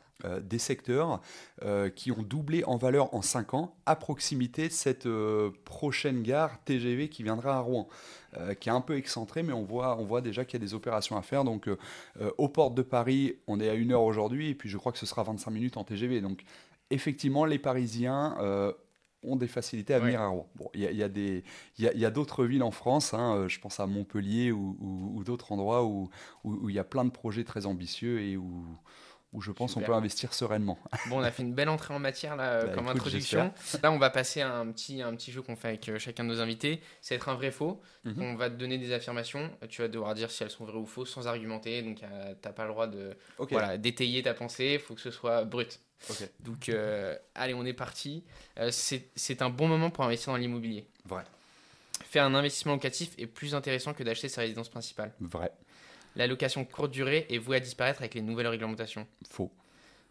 des 0.41 0.59
secteurs 0.59 1.21
qui 1.93 2.11
ont 2.11 2.23
doublé 2.23 2.63
en 2.63 2.77
valeur 2.77 3.13
en 3.13 3.21
5 3.21 3.53
ans 3.53 3.75
à 3.85 3.95
proximité 3.95 4.69
de 4.69 4.73
cette 4.73 5.07
prochaine 5.65 6.23
gare 6.23 6.57
TGV 6.63 7.09
qui 7.09 7.21
viendra 7.21 7.57
à 7.57 7.59
Rouen. 7.59 7.87
qui 8.59 8.69
est 8.69 8.71
un 8.71 8.81
peu 8.81 8.97
excentrée, 8.97 9.43
mais 9.43 9.53
on 9.53 9.63
voit, 9.63 9.97
on 9.99 10.05
voit 10.05 10.21
déjà 10.21 10.45
qu'il 10.45 10.59
y 10.59 10.63
a 10.63 10.65
des 10.65 10.73
opérations 10.73 11.15
à 11.15 11.21
faire. 11.21 11.43
Donc, 11.43 11.69
aux 12.37 12.49
portes 12.49 12.75
de 12.75 12.81
Paris, 12.81 13.35
on 13.45 13.59
est 13.59 13.69
à 13.69 13.73
une 13.73 13.91
heure 13.91 14.03
aujourd'hui, 14.03 14.49
et 14.49 14.55
puis 14.55 14.69
je 14.69 14.77
crois 14.77 14.91
que 14.91 14.99
ce 14.99 15.05
sera 15.05 15.23
25 15.23 15.51
minutes 15.51 15.77
en 15.77 15.83
TGV. 15.83 16.21
Donc, 16.21 16.43
effectivement, 16.89 17.45
les 17.45 17.59
Parisiens 17.59 18.37
euh, 18.39 18.71
ont 19.23 19.35
des 19.35 19.47
facilités 19.47 19.93
à 19.93 19.99
venir 19.99 20.21
à 20.21 20.27
Rouen. 20.27 20.49
Bon, 20.55 20.69
il 20.73 20.81
y 20.81 21.03
a, 21.03 21.93
y 21.93 22.05
a 22.05 22.11
d'autres 22.11 22.45
villes 22.45 22.63
en 22.63 22.71
France, 22.71 23.13
hein, 23.13 23.35
euh, 23.35 23.47
je 23.47 23.59
pense 23.59 23.79
à 23.79 23.87
Montpellier 23.87 24.51
ou, 24.51 25.23
d'autres 25.25 25.51
endroits 25.51 25.83
où 25.85 26.09
il 26.43 26.75
y 26.75 26.79
a 26.79 26.83
plein 26.83 27.05
de 27.05 27.09
projets 27.09 27.43
très 27.43 27.65
ambitieux 27.65 28.21
et 28.21 28.37
où, 28.37 28.65
où 29.35 29.41
je 29.41 29.51
pense 29.51 29.73
qu'on 29.73 29.81
peut 29.81 29.93
investir 29.93 30.33
sereinement. 30.33 30.79
Bon, 31.09 31.19
on 31.19 31.23
a 31.23 31.29
fait 31.29 31.43
une 31.43 31.53
belle 31.53 31.69
entrée 31.69 31.93
en 31.93 31.99
matière 31.99 32.35
là, 32.35 32.65
bah, 32.65 32.73
comme 32.73 32.87
introduction. 32.87 33.53
Là, 33.83 33.91
on 33.91 33.99
va 33.99 34.09
passer 34.09 34.41
à 34.41 34.51
un 34.51 34.71
petit, 34.71 35.01
un 35.01 35.13
petit 35.15 35.31
jeu 35.31 35.41
qu'on 35.41 35.55
fait 35.55 35.67
avec 35.67 35.89
euh, 35.89 35.99
chacun 35.99 36.23
de 36.23 36.29
nos 36.29 36.41
invités. 36.41 36.81
C'est 37.01 37.15
être 37.15 37.29
un 37.29 37.35
vrai 37.35 37.51
faux. 37.51 37.79
Mhm. 38.05 38.21
On 38.21 38.35
va 38.35 38.49
te 38.49 38.55
donner 38.55 38.77
des 38.77 38.91
affirmations. 38.91 39.51
Tu 39.69 39.81
vas 39.81 39.87
devoir 39.87 40.15
dire 40.15 40.31
si 40.31 40.41
elles 40.43 40.49
sont 40.49 40.65
vraies 40.65 40.77
ou 40.77 40.85
fausses 40.85 41.11
sans 41.11 41.27
argumenter. 41.27 41.83
Donc, 41.83 41.97
tu 41.97 42.05
n'as 42.05 42.53
pas 42.53 42.63
le 42.63 42.71
droit 42.71 42.87
de 42.87 43.15
voilà, 43.37 43.77
d'étayer 43.77 44.23
ta 44.23 44.33
pensée. 44.33 44.71
Il 44.75 44.79
faut 44.79 44.95
que 44.95 45.01
ce 45.01 45.11
soit 45.11 45.43
brut. 45.43 45.79
Donc, 46.39 46.69
euh, 46.69 47.15
allez, 47.33 47.53
on 47.53 47.65
est 47.65 47.73
parti. 47.73 48.23
Euh, 48.59 48.69
c'est 48.71 49.41
un 49.41 49.49
bon 49.49 49.67
moment 49.67 49.89
pour 49.89 50.03
investir 50.03 50.31
dans 50.31 50.37
l'immobilier. 50.37 50.87
Vrai. 51.05 51.23
Faire 52.03 52.25
un 52.25 52.35
investissement 52.35 52.73
locatif 52.73 53.11
est 53.17 53.27
plus 53.27 53.55
intéressant 53.55 53.93
que 53.93 54.03
d'acheter 54.03 54.29
sa 54.29 54.41
résidence 54.41 54.69
principale. 54.69 55.13
Vrai. 55.19 55.51
La 56.15 56.27
location 56.27 56.63
courte 56.63 56.91
durée 56.91 57.25
est 57.29 57.37
vouée 57.37 57.57
à 57.57 57.59
disparaître 57.59 58.01
avec 58.01 58.13
les 58.13 58.21
nouvelles 58.21 58.47
réglementations. 58.47 59.07
Faux. 59.29 59.51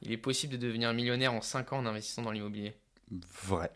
Il 0.02 0.12
est 0.12 0.18
possible 0.18 0.52
de 0.52 0.58
devenir 0.58 0.92
millionnaire 0.92 1.32
en 1.32 1.40
5 1.40 1.72
ans 1.72 1.78
en 1.78 1.86
investissant 1.86 2.22
dans 2.22 2.30
l'immobilier. 2.30 2.74
Vrai. 3.10 3.70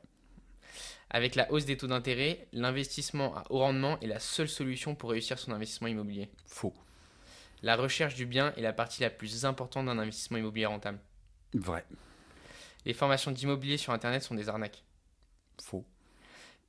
Avec 1.10 1.34
la 1.36 1.50
hausse 1.50 1.64
des 1.64 1.78
taux 1.78 1.86
d'intérêt, 1.86 2.46
l'investissement 2.52 3.34
à 3.34 3.44
haut 3.48 3.60
rendement 3.60 3.98
est 4.00 4.06
la 4.06 4.20
seule 4.20 4.48
solution 4.48 4.94
pour 4.94 5.10
réussir 5.10 5.38
son 5.38 5.52
investissement 5.52 5.88
immobilier. 5.88 6.28
Faux. 6.44 6.74
La 7.62 7.76
recherche 7.76 8.14
du 8.14 8.26
bien 8.26 8.52
est 8.56 8.60
la 8.62 8.74
partie 8.74 9.00
la 9.02 9.10
plus 9.10 9.46
importante 9.46 9.86
d'un 9.86 9.98
investissement 9.98 10.36
immobilier 10.36 10.66
rentable. 10.66 11.00
Vrai. 11.54 11.84
Les 12.84 12.92
formations 12.92 13.30
d'immobilier 13.30 13.78
sur 13.78 13.92
Internet 13.92 14.22
sont 14.22 14.34
des 14.34 14.50
arnaques. 14.50 14.84
Faux. 15.62 15.86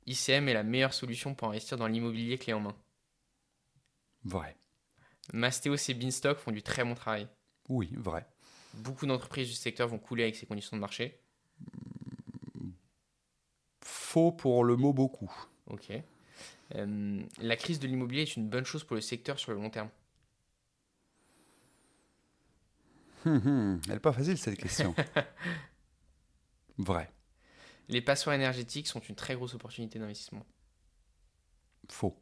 ICM 0.06 0.48
est 0.48 0.54
la 0.54 0.62
meilleure 0.62 0.94
solution 0.94 1.34
pour 1.34 1.48
investir 1.48 1.76
dans 1.76 1.86
l'immobilier 1.86 2.38
clé 2.38 2.54
en 2.54 2.60
main. 2.60 2.76
Vrai. 4.24 4.56
Mastéos 5.32 5.88
et 5.88 5.94
Beanstalk 5.94 6.38
font 6.38 6.50
du 6.50 6.62
très 6.62 6.84
bon 6.84 6.94
travail. 6.94 7.28
Oui, 7.68 7.90
vrai. 7.96 8.26
Beaucoup 8.74 9.06
d'entreprises 9.06 9.48
du 9.48 9.54
secteur 9.54 9.88
vont 9.88 9.98
couler 9.98 10.24
avec 10.24 10.36
ces 10.36 10.46
conditions 10.46 10.76
de 10.76 10.80
marché. 10.80 11.20
faux 13.82 14.32
pour 14.32 14.64
le 14.64 14.76
mot 14.76 14.92
beaucoup. 14.92 15.32
Ok. 15.66 15.92
la 16.74 17.56
crise 17.56 17.78
de 17.78 17.86
l'immobilier 17.86 18.22
est 18.22 18.36
une 18.36 18.48
bonne 18.48 18.64
chose 18.64 18.84
pour 18.84 18.96
le 18.96 19.00
secteur 19.00 19.38
sur 19.38 19.52
le 19.52 19.58
long 19.58 19.70
terme 19.70 19.88
hum, 23.24 23.40
hum, 23.44 23.80
Elle 23.86 23.94
n'est 23.94 24.00
pas 24.00 24.12
facile 24.12 24.38
cette 24.38 24.58
question. 24.58 24.94
Vrai. 26.78 27.10
Les 27.88 28.00
passoires 28.00 28.34
énergétiques 28.34 28.86
sont 28.86 29.00
une 29.00 29.16
très 29.16 29.34
grosse 29.34 29.54
opportunité 29.54 29.98
d'investissement. 29.98 30.46
Faux. 31.88 32.16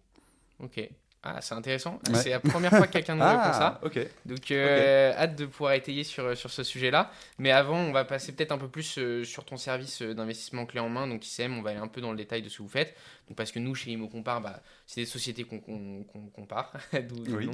Ok. 0.58 0.80
Ah, 1.22 1.40
c'est 1.40 1.54
intéressant. 1.54 1.98
C'est 2.14 2.30
la 2.30 2.38
première 2.38 2.70
fois 2.70 2.86
que 2.86 2.92
quelqu'un 2.92 3.16
nous 3.16 3.22
répond 3.24 3.52
ça. 3.52 3.80
Ah, 3.82 3.88
Donc, 4.24 4.50
euh, 4.50 5.12
hâte 5.16 5.34
de 5.34 5.46
pouvoir 5.46 5.72
étayer 5.72 6.04
sur, 6.04 6.36
sur 6.36 6.50
ce 6.50 6.62
sujet-là. 6.62 7.10
Mais 7.38 7.50
avant, 7.50 7.78
on 7.78 7.92
va 7.92 8.04
passer 8.04 8.32
peut-être 8.32 8.52
un 8.52 8.58
peu 8.58 8.68
plus 8.68 8.98
euh, 8.98 9.24
sur 9.24 9.44
ton 9.44 9.56
service 9.56 10.02
euh, 10.02 10.14
d'investissement 10.14 10.64
clé 10.64 10.78
en 10.78 10.88
main. 10.88 11.08
Donc, 11.08 11.26
ICM, 11.26 11.58
on 11.58 11.62
va 11.62 11.70
aller 11.70 11.80
un 11.80 11.88
peu 11.88 12.00
dans 12.00 12.12
le 12.12 12.16
détail 12.16 12.42
de 12.42 12.48
ce 12.48 12.58
que 12.58 12.62
vous 12.62 12.68
faites. 12.68 12.94
Donc, 13.26 13.36
parce 13.36 13.50
que 13.50 13.58
nous, 13.58 13.74
chez 13.74 13.90
Imo 13.90 14.08
Compare, 14.08 14.40
bah, 14.40 14.62
c'est 14.86 15.00
des 15.00 15.06
sociétés 15.06 15.42
qu'on 15.42 16.04
compare. 16.32 16.72
oui. 16.92 17.50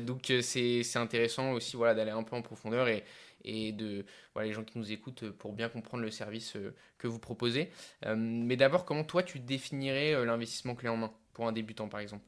donc, 0.00 0.32
c'est 0.42 0.96
intéressant 0.96 1.52
aussi 1.52 1.76
voilà, 1.76 1.94
d'aller 1.94 2.10
un 2.10 2.22
peu 2.22 2.36
en 2.36 2.42
profondeur 2.42 2.88
et, 2.88 3.02
et 3.44 3.72
de 3.72 4.04
voilà, 4.34 4.48
les 4.48 4.54
gens 4.54 4.62
qui 4.62 4.78
nous 4.78 4.92
écoutent 4.92 5.30
pour 5.30 5.54
bien 5.54 5.70
comprendre 5.70 6.02
le 6.02 6.10
service 6.10 6.56
que 6.98 7.08
vous 7.08 7.18
proposez. 7.18 7.70
mais 8.14 8.56
d'abord, 8.56 8.84
comment 8.84 9.04
toi, 9.04 9.22
tu 9.22 9.40
définirais 9.40 10.22
l'investissement 10.26 10.74
clé 10.74 10.90
en 10.90 10.98
main 10.98 11.12
pour 11.32 11.48
un 11.48 11.52
débutant, 11.52 11.88
par 11.88 12.00
exemple? 12.00 12.24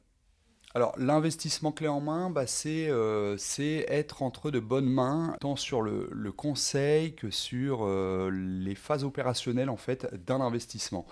Alors 0.75 0.93
l'investissement 0.97 1.71
clé 1.71 1.87
en 1.87 2.01
main, 2.01 2.29
bah, 2.29 2.43
euh, 2.65 3.35
c'est 3.37 3.85
être 3.87 4.21
entre 4.21 4.51
de 4.51 4.59
bonnes 4.59 4.89
mains, 4.89 5.35
tant 5.39 5.55
sur 5.55 5.81
le, 5.81 6.31
conseil 6.31 7.15
que 7.15 7.31
sur 7.31 7.79
euh, 7.81 8.29
les 8.31 8.75
phases 8.75 9.03
opérationnelles 9.03 9.69
en 9.69 9.77
fait 9.77 10.13
d'un 10.25 10.41
investissement. 10.41 11.05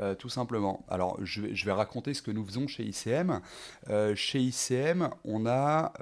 Euh, 0.00 0.14
tout 0.14 0.28
simplement. 0.28 0.86
Alors, 0.88 1.18
je, 1.20 1.42
vais 1.42 1.72
raconter 1.72 2.14
ce 2.14 2.22
que 2.22 2.30
nous 2.30 2.46
faisons 2.46 2.68
chez 2.68 2.84
ICM. 2.84 3.40
chez 4.14 4.40
ICM, 4.40 5.10
on 5.24 5.44
a, 5.44 5.92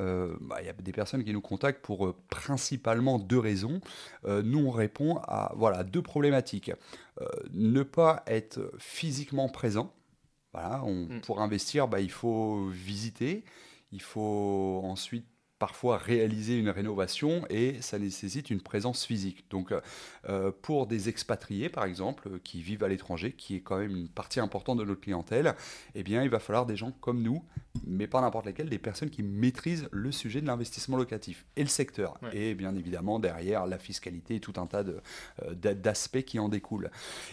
bah, 0.41 0.59
il 0.61 0.67
y 0.67 0.69
a 0.69 0.75
des 0.75 0.93
personnes 0.93 1.25
qui 1.25 1.33
nous 1.33 1.41
contactent 1.41 1.83
pour 1.83 2.15
principalement 2.29 3.19
deux 3.19 3.39
raisons. 3.39 3.81
nous, 4.29 4.67
on 4.67 4.71
répond 4.71 5.17
à 5.27 5.53
voilà 5.57 5.83
deux 5.83 6.03
problématiques. 6.03 6.71
ne 7.53 7.83
pas 7.83 8.23
être 8.27 8.61
physiquement 8.79 9.49
présent 9.49 9.93
voilà, 10.53 10.79
mm. 10.79 11.21
Pour 11.23 11.41
investir, 11.41 11.89
bah, 11.89 12.01
il 12.01 12.11
faut 12.11 12.67
visiter, 12.69 13.45
il 13.93 14.03
faut 14.03 14.81
ensuite 14.85 15.27
parfois 15.59 15.99
réaliser 15.99 16.59
une 16.59 16.71
rénovation 16.71 17.45
et 17.51 17.81
ça 17.81 17.99
nécessite 17.99 18.51
une 18.51 18.61
présence 18.61 19.05
physique. 19.05 19.45
Donc 19.51 19.73
euh, 20.29 20.53
pour 20.63 20.87
des 20.87 21.09
expatriés 21.09 21.69
par 21.69 21.85
exemple 21.85 22.39
qui 22.45 22.63
vivent 22.63 22.85
à 22.85 22.89
l'étranger, 22.89 23.33
qui 23.33 23.57
est 23.57 23.61
quand 23.61 23.79
même 23.79 23.91
une 23.91 24.09
partie 24.09 24.41
importante 24.41 24.79
de 24.79 24.85
notre 24.85 25.01
clientèle, 25.01 25.55
eh 25.95 26.03
bien 26.03 26.23
il 26.23 26.31
va 26.31 26.39
falloir 26.39 26.67
des 26.67 26.77
gens 26.77 26.93
comme 27.01 27.23
nous, 27.23 27.43
mais 27.87 28.07
pas 28.07 28.21
n'importe 28.21 28.47
lesquels, 28.47 28.69
des 28.69 28.79
personnes 28.79 29.11
qui 29.11 29.23
maîtrisent 29.23 29.89
le 29.91 30.13
sujet 30.13 30.41
de 30.41 30.47
l'investissement 30.47 30.97
locatif 30.97 31.47
et 31.57 31.63
le 31.63 31.69
secteur. 31.69 32.19
Et 32.33 32.55
bien 32.55 32.75
évidemment 32.75 33.19
derrière 33.19 33.67
la 33.67 33.79
fiscalité 33.79 34.37
et 34.37 34.41
tout 34.41 34.55
un 34.57 34.67
tas 34.67 34.85
euh, 34.85 35.55
d'aspects 35.55 36.23
qui 36.23 36.39
en 36.39 36.49
découlent. 36.49 36.91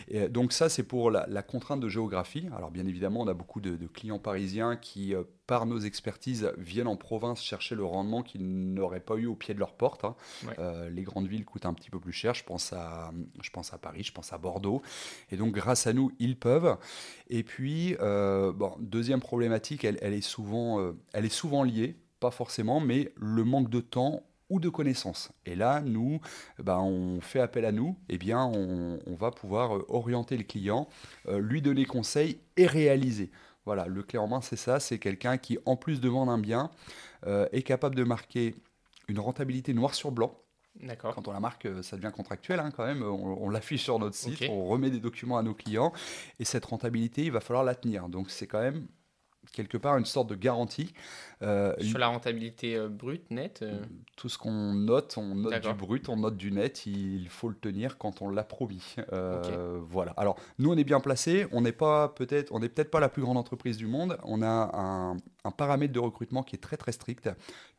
Et 0.07 0.29
donc 0.29 0.53
ça 0.53 0.69
c'est 0.69 0.83
pour 0.83 1.11
la, 1.11 1.43
contrainte 1.43 1.79
de 1.79 1.89
géographie. 1.89 2.47
Alors 2.55 2.71
bien 2.71 2.85
évidemment 2.87 3.21
on 3.21 3.27
a 3.27 3.33
beaucoup 3.33 3.61
de, 3.61 3.75
clients 3.87 4.19
parisiens 4.19 4.75
qui 4.75 5.13
euh, 5.13 5.23
par 5.47 5.65
nos 5.65 5.79
expertises, 5.79 6.51
viennent 6.57 6.87
en 6.87 6.95
province 6.95 7.41
chercher 7.41 7.75
le 7.75 7.85
rendement 7.85 8.23
qu'ils 8.23 8.73
n'auraient 8.73 8.99
pas 8.99 9.15
eu 9.15 9.27
au 9.27 9.35
pied 9.35 9.53
de 9.53 9.59
leur 9.59 9.73
porte. 9.73 10.03
Hein. 10.03 10.15
Euh, 10.59 10.89
les 10.89 11.03
grandes 11.03 11.27
villes 11.27 11.45
coûtent 11.45 11.65
un 11.65 11.73
petit 11.73 11.89
peu 11.89 11.99
plus 11.99 12.11
cher. 12.11 12.33
Je 12.33 12.43
pense, 12.43 12.73
à, 12.73 13.11
je 13.41 13.49
pense 13.51 13.73
à 13.73 13.77
Paris, 13.77 14.03
je 14.03 14.11
pense 14.11 14.33
à 14.33 14.37
Bordeaux. 14.37 14.81
Et 15.31 15.37
donc, 15.37 15.53
grâce 15.53 15.87
à 15.87 15.93
nous, 15.93 16.11
ils 16.19 16.37
peuvent. 16.37 16.77
Et 17.29 17.43
puis, 17.43 17.95
euh, 18.01 18.51
bon, 18.51 18.73
deuxième 18.79 19.19
problématique, 19.19 19.85
elle, 19.85 20.13
est 20.13 20.21
souvent, 20.21 20.79
euh, 20.79 20.93
elle 21.13 21.25
est 21.25 21.29
souvent 21.29 21.63
liée, 21.63 21.95
pas 22.19 22.31
forcément, 22.31 22.79
mais 22.79 23.11
le 23.15 23.43
manque 23.43 23.69
de 23.69 23.81
temps 23.81 24.23
ou 24.49 24.59
de 24.59 24.69
connaissances. 24.69 25.31
Et 25.45 25.55
là, 25.55 25.81
nous, 25.81 26.19
ben, 26.59 26.77
on 26.77 27.19
fait 27.21 27.39
appel 27.39 27.65
à 27.65 27.71
nous, 27.71 27.97
et 28.09 28.15
eh 28.15 28.17
bien, 28.17 28.43
on, 28.45 28.99
on 29.05 29.15
va 29.15 29.31
pouvoir 29.31 29.89
orienter 29.89 30.37
le 30.37 30.43
client, 30.43 30.87
lui 31.27 31.63
donner 31.63 31.85
conseil 31.85 32.39
et 32.55 32.67
réaliser. 32.67 33.31
Voilà, 33.65 33.87
le 33.87 34.03
clé 34.03 34.19
en 34.19 34.27
main, 34.27 34.41
c'est 34.41 34.55
ça. 34.55 34.79
C'est 34.79 34.99
quelqu'un 34.99 35.37
qui, 35.37 35.57
en 35.65 35.75
plus 35.75 35.99
de 35.99 36.09
vendre 36.09 36.31
un 36.31 36.37
bien, 36.37 36.69
euh, 37.25 37.47
est 37.51 37.63
capable 37.63 37.95
de 37.95 38.03
marquer 38.03 38.55
une 39.07 39.19
rentabilité 39.19 39.73
noir 39.73 39.93
sur 39.95 40.11
blanc. 40.11 40.39
D'accord. 40.81 41.15
Quand 41.15 41.27
on 41.27 41.31
la 41.31 41.39
marque, 41.39 41.65
euh, 41.65 41.81
ça 41.81 41.95
devient 41.95 42.11
contractuel 42.13 42.59
hein, 42.59 42.69
quand 42.75 42.85
même. 42.85 43.01
On, 43.01 43.49
l'affiche 43.49 43.83
sur 43.83 43.97
notre 43.97 44.15
site, 44.15 44.43
on 44.49 44.65
remet 44.65 44.89
des 44.89 44.99
documents 44.99 45.37
à 45.37 45.43
nos 45.43 45.53
clients. 45.53 45.93
Et 46.39 46.45
cette 46.45 46.65
rentabilité, 46.65 47.23
il 47.23 47.31
va 47.31 47.39
falloir 47.39 47.63
la 47.63 47.75
tenir. 47.75 48.09
Donc 48.09 48.29
c'est 48.29 48.47
quand 48.47 48.61
même 48.61 48.87
quelque 49.55 49.77
part 49.77 49.97
une 49.97 50.05
sorte 50.05 50.29
de 50.29 50.35
garantie. 50.35 50.93
Euh, 51.41 51.73
Sur 51.79 51.97
la 51.97 52.07
rentabilité 52.07 52.75
euh, 52.75 52.89
brute, 52.89 53.31
nette 53.31 53.61
euh 53.63 53.81
Tout 54.15 54.29
ce 54.29 54.37
qu'on 54.37 54.73
note, 54.73 55.15
on 55.17 55.33
note 55.35 55.61
du 55.61 55.73
brut, 55.73 56.09
on 56.09 56.17
note 56.17 56.37
du 56.37 56.51
net, 56.51 56.85
il 56.85 57.27
faut 57.29 57.49
le 57.49 57.55
tenir 57.55 57.97
quand 57.97 58.21
on 58.21 58.29
l'a 58.29 58.43
promis. 58.43 58.95
Voilà. 59.89 60.11
Alors, 60.17 60.37
nous, 60.59 60.71
on 60.71 60.77
est 60.77 60.83
bien 60.83 60.99
placé, 60.99 61.47
on 61.51 61.61
n'est 61.61 61.71
pas 61.71 62.09
peut-être, 62.09 62.51
on 62.53 62.59
n'est 62.59 62.69
peut-être 62.69 62.91
pas 62.91 62.99
la 62.99 63.09
plus 63.09 63.21
grande 63.21 63.37
entreprise 63.37 63.77
du 63.77 63.87
monde, 63.87 64.17
on 64.23 64.41
a 64.41 64.71
un, 64.73 65.17
un 65.43 65.51
paramètre 65.51 65.93
de 65.93 65.99
recrutement 65.99 66.43
qui 66.43 66.55
est 66.55 66.59
très 66.59 66.77
très 66.77 66.91
strict. 66.91 67.29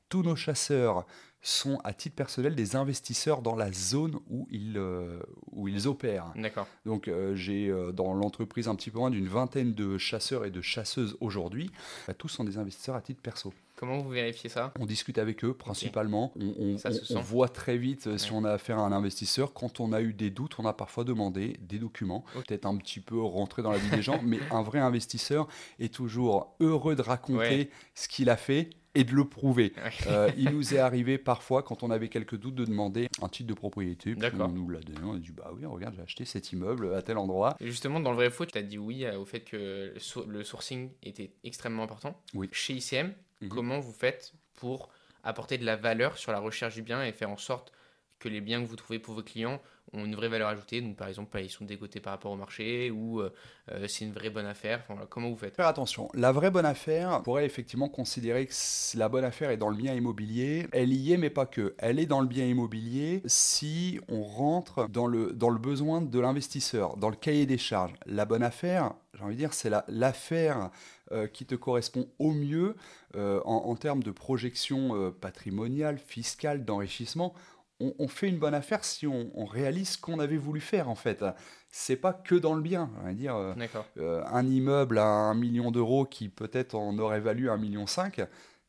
Tous 0.08 0.22
nos 0.22 0.36
chasseurs 0.36 1.04
sont 1.46 1.78
à 1.84 1.92
titre 1.92 2.16
personnel 2.16 2.54
des 2.54 2.74
investisseurs 2.74 3.40
dans 3.40 3.54
la 3.54 3.72
zone 3.72 4.18
où 4.28 4.48
ils, 4.50 4.76
euh, 4.76 5.20
où 5.52 5.68
ils 5.68 5.86
opèrent. 5.86 6.32
D'accord. 6.34 6.66
Donc 6.84 7.06
euh, 7.06 7.36
j'ai 7.36 7.68
euh, 7.68 7.92
dans 7.92 8.14
l'entreprise 8.14 8.66
un 8.68 8.74
petit 8.74 8.90
peu 8.90 8.98
moins 8.98 9.10
d'une 9.10 9.28
vingtaine 9.28 9.72
de 9.72 9.96
chasseurs 9.96 10.44
et 10.44 10.50
de 10.50 10.60
chasseuses 10.60 11.16
aujourd'hui. 11.20 11.70
Bah, 12.08 12.14
tous 12.14 12.28
sont 12.28 12.44
des 12.44 12.58
investisseurs 12.58 12.96
à 12.96 13.00
titre 13.00 13.22
perso. 13.22 13.52
Comment 13.76 13.98
vous 13.98 14.10
vérifiez 14.10 14.48
ça? 14.48 14.72
On 14.80 14.86
discute 14.86 15.18
avec 15.18 15.44
eux 15.44 15.54
principalement. 15.54 16.32
On, 16.36 17.20
voit 17.20 17.48
très 17.48 17.76
vite 17.76 18.16
si 18.16 18.32
on 18.32 18.44
a 18.44 18.52
affaire 18.52 18.78
à 18.78 18.82
un 18.82 18.92
investisseur. 18.92 19.52
Quand 19.52 19.80
on 19.80 19.92
a 19.92 20.00
eu 20.00 20.12
des 20.12 20.30
doutes, 20.30 20.58
on 20.58 20.64
a 20.64 20.72
parfois 20.72 21.04
demandé 21.04 21.58
des 21.60 21.78
documents, 21.78 22.24
peut-être 22.34 22.66
un 22.66 22.76
petit 22.76 23.00
peu 23.00 23.20
rentrer 23.20 23.62
dans 23.62 23.70
la 23.70 23.78
vie 23.78 23.90
des 23.90 24.02
gens, 24.02 24.20
mais 24.22 24.38
un 24.50 24.62
vrai 24.62 24.78
investisseur 24.78 25.46
est 25.78 25.92
toujours 25.92 26.56
heureux 26.60 26.96
de 26.96 27.02
raconter 27.02 27.70
ce 27.94 28.08
qu'il 28.08 28.30
a 28.30 28.36
fait 28.36 28.70
et 28.96 29.04
de 29.04 29.12
le 29.12 29.24
prouver. 29.24 29.72
Euh, 30.06 30.30
il 30.36 30.50
nous 30.50 30.74
est 30.74 30.78
arrivé 30.78 31.18
parfois, 31.18 31.62
quand 31.62 31.82
on 31.82 31.90
avait 31.90 32.08
quelques 32.08 32.36
doutes, 32.36 32.54
de 32.54 32.64
demander 32.64 33.08
un 33.20 33.28
titre 33.28 33.48
de 33.48 33.54
propriété. 33.54 34.14
Puis 34.14 34.30
on 34.40 34.48
nous 34.48 34.68
l'a 34.70 34.80
donné. 34.80 34.98
On 35.04 35.14
a 35.14 35.18
dit 35.18 35.32
Bah 35.32 35.50
oui, 35.54 35.66
regarde, 35.66 35.94
j'ai 35.94 36.02
acheté 36.02 36.24
cet 36.24 36.52
immeuble 36.52 36.94
à 36.94 37.02
tel 37.02 37.18
endroit. 37.18 37.56
Et 37.60 37.66
justement, 37.66 38.00
dans 38.00 38.10
le 38.10 38.16
vrai 38.16 38.30
faux, 38.30 38.46
tu 38.46 38.56
as 38.56 38.62
dit 38.62 38.78
oui 38.78 39.04
euh, 39.04 39.18
au 39.18 39.26
fait 39.26 39.40
que 39.40 39.92
le 40.26 40.44
sourcing 40.44 40.90
était 41.02 41.32
extrêmement 41.44 41.82
important. 41.82 42.18
Oui. 42.34 42.48
Chez 42.52 42.74
ICM, 42.74 43.12
mhm. 43.40 43.48
comment 43.48 43.80
vous 43.80 43.92
faites 43.92 44.34
pour 44.54 44.88
apporter 45.22 45.58
de 45.58 45.64
la 45.64 45.76
valeur 45.76 46.18
sur 46.18 46.32
la 46.32 46.38
recherche 46.38 46.74
du 46.74 46.82
bien 46.82 47.04
et 47.04 47.12
faire 47.12 47.30
en 47.30 47.36
sorte 47.36 47.72
que 48.18 48.28
les 48.28 48.40
biens 48.40 48.62
que 48.62 48.68
vous 48.68 48.76
trouvez 48.76 48.98
pour 48.98 49.14
vos 49.14 49.22
clients 49.22 49.60
ont 49.92 50.04
une 50.04 50.14
vraie 50.14 50.28
valeur 50.28 50.48
ajoutée? 50.48 50.80
Donc, 50.80 50.96
par 50.96 51.08
exemple, 51.08 51.38
ils 51.38 51.50
sont 51.50 51.64
dégotés 51.64 52.00
par 52.00 52.12
rapport 52.12 52.32
au 52.32 52.36
marché 52.36 52.90
ou 52.90 53.20
euh, 53.20 53.32
euh, 53.70 53.86
c'est 53.88 54.04
une 54.04 54.12
vraie 54.12 54.30
bonne 54.30 54.46
affaire? 54.46 54.84
comment 55.10 55.28
vous 55.28 55.36
faites? 55.36 55.54
Faire 55.54 55.66
attention. 55.66 56.08
La 56.14 56.32
vraie 56.32 56.50
bonne 56.50 56.64
affaire, 56.64 57.18
on 57.18 57.22
pourrait 57.22 57.44
effectivement 57.44 57.88
considérer 57.88 58.46
que 58.46 58.54
la 58.96 59.08
bonne 59.08 59.24
affaire 59.24 59.50
est 59.50 59.56
dans 59.56 59.68
le 59.68 59.76
bien 59.76 59.94
immobilier. 59.94 60.66
Elle 60.72 60.92
y 60.92 61.12
est, 61.12 61.18
mais 61.18 61.30
pas 61.30 61.46
que. 61.46 61.74
Elle 61.78 61.98
est 61.98 62.06
dans 62.06 62.20
le 62.20 62.26
bien 62.26 62.46
immobilier 62.46 63.22
si 63.26 64.00
on 64.08 64.22
rentre 64.22 64.88
dans 64.88 65.06
le, 65.06 65.32
dans 65.32 65.50
le 65.50 65.58
besoin 65.58 66.00
de 66.00 66.20
l'investisseur, 66.20 66.96
dans 66.96 67.10
le 67.10 67.16
cahier 67.16 67.46
des 67.46 67.58
charges. 67.58 67.94
La 68.06 68.24
bonne 68.24 68.42
affaire, 68.42 68.94
j'ai 69.14 69.22
envie 69.22 69.34
de 69.34 69.40
dire, 69.40 69.52
c'est 69.52 69.70
l'affaire 69.88 70.70
euh, 71.12 71.26
qui 71.26 71.46
te 71.46 71.54
correspond 71.54 72.08
au 72.18 72.32
mieux 72.32 72.76
en, 73.14 73.74
termes 73.76 74.02
de 74.02 74.10
projection 74.10 75.10
patrimoniale, 75.20 75.98
fiscale, 75.98 76.66
d'enrichissement 76.66 77.34
on, 77.80 78.08
fait 78.08 78.28
une 78.28 78.38
bonne 78.38 78.54
affaire 78.54 78.84
si 78.84 79.06
on, 79.06 79.44
réalise 79.44 79.90
ce 79.90 79.98
qu'on 79.98 80.18
avait 80.18 80.36
voulu 80.36 80.60
faire 80.60 80.88
en 80.88 80.94
fait. 80.94 81.24
C'est 81.68 81.96
pas 81.96 82.12
que 82.12 82.34
dans 82.34 82.54
le 82.54 82.62
bien. 82.62 82.90
On 83.00 83.06
va 83.06 83.12
dire, 83.12 83.36
euh, 83.36 83.54
euh, 83.98 84.24
un 84.26 84.46
immeuble 84.46 84.98
à 84.98 85.04
un 85.04 85.34
million 85.34 85.70
d'euros 85.70 86.06
qui 86.06 86.28
peut-être 86.28 86.74
en 86.74 86.98
aurait 86.98 87.20
valu 87.20 87.50
un 87.50 87.58
million 87.58 87.86
cinq, 87.86 88.22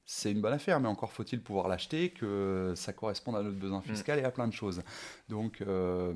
c'est 0.07 0.31
une 0.31 0.41
bonne 0.41 0.53
affaire, 0.53 0.79
mais 0.79 0.87
encore 0.87 1.11
faut-il 1.11 1.39
pouvoir 1.41 1.67
l'acheter, 1.67 2.09
que 2.09 2.73
ça 2.75 2.93
corresponde 2.93 3.35
à 3.35 3.43
notre 3.43 3.57
besoin 3.57 3.79
mm. 3.79 3.83
fiscal 3.83 4.19
et 4.19 4.23
à 4.23 4.31
plein 4.31 4.47
de 4.47 4.53
choses. 4.53 4.81
Donc, 5.29 5.61
euh, 5.61 6.13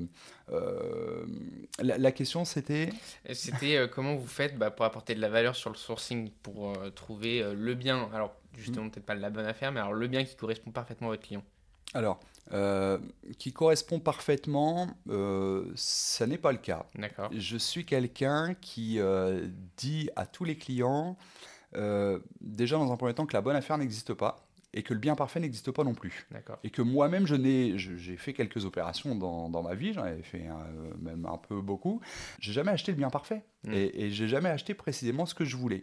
la, 1.78 2.12
question 2.12 2.44
c'était 2.44 2.90
C'était 3.32 3.88
comment 3.94 4.16
vous 4.16 4.26
faites 4.26 4.58
bah, 4.58 4.70
pour 4.70 4.84
apporter 4.84 5.14
de 5.14 5.20
la 5.20 5.28
valeur 5.28 5.54
sur 5.54 5.70
le 5.70 5.76
sourcing, 5.76 6.30
pour 6.42 6.72
trouver 6.94 7.54
le 7.54 7.74
bien, 7.74 8.08
alors 8.12 8.34
justement 8.56 8.86
mm. 8.86 8.90
peut-être 8.90 9.06
pas 9.06 9.14
la 9.14 9.30
bonne 9.30 9.46
affaire, 9.46 9.70
mais 9.70 9.80
alors 9.80 9.92
le 9.92 10.08
bien 10.08 10.24
qui 10.24 10.34
correspond 10.34 10.72
parfaitement 10.72 11.08
à 11.08 11.10
votre 11.10 11.22
client 11.22 11.44
alors, 11.94 12.20
euh, 12.52 12.98
qui 13.38 13.52
correspond 13.52 13.98
parfaitement, 13.98 14.88
euh, 15.08 15.70
ça 15.74 16.26
n'est 16.26 16.38
pas 16.38 16.52
le 16.52 16.58
cas. 16.58 16.86
Je 17.32 17.56
suis 17.56 17.84
quelqu'un 17.84 18.54
qui 18.60 18.98
euh, 18.98 19.46
dit 19.76 20.08
à 20.16 20.26
tous 20.26 20.44
les 20.44 20.56
clients, 20.56 21.16
déjà 22.40 22.76
dans 22.76 22.92
un 22.92 22.96
premier 22.96 23.14
temps, 23.14 23.26
que 23.26 23.34
la 23.34 23.40
bonne 23.40 23.56
affaire 23.56 23.78
n'existe 23.78 24.14
pas. 24.14 24.46
et 24.74 24.82
que 24.82 24.94
le 24.94 25.00
bien 25.00 25.14
parfait 25.14 25.38
n'existe 25.38 25.70
pas 25.70 25.84
non 25.84 25.94
plus. 25.94 26.26
Et 26.64 26.70
que 26.70 26.80
moi-même, 26.80 27.26
je 27.26 27.34
n'ai, 27.34 27.76
j'ai 27.76 28.16
fait 28.16 28.32
quelques 28.32 28.64
opérations 28.64 29.14
dans, 29.14 29.50
dans 29.50 29.62
ma 29.62 29.74
vie, 29.74 29.92
j'en 29.92 30.02
avais 30.02 30.22
fait 30.22 30.46
même 31.00 31.26
un 31.26 31.36
peu 31.36 31.60
beaucoup. 31.60 32.00
J'ai 32.40 32.52
jamais 32.52 32.72
acheté 32.72 32.92
le 32.92 32.96
bien 32.96 33.10
parfait 33.10 33.44
mm. 33.64 33.72
et, 33.72 34.04
et 34.04 34.10
j'ai 34.10 34.28
jamais 34.28 34.48
acheté 34.48 34.74
précisément 34.74 35.26
ce 35.26 35.34
que 35.34 35.44
je 35.44 35.56
voulais. 35.56 35.82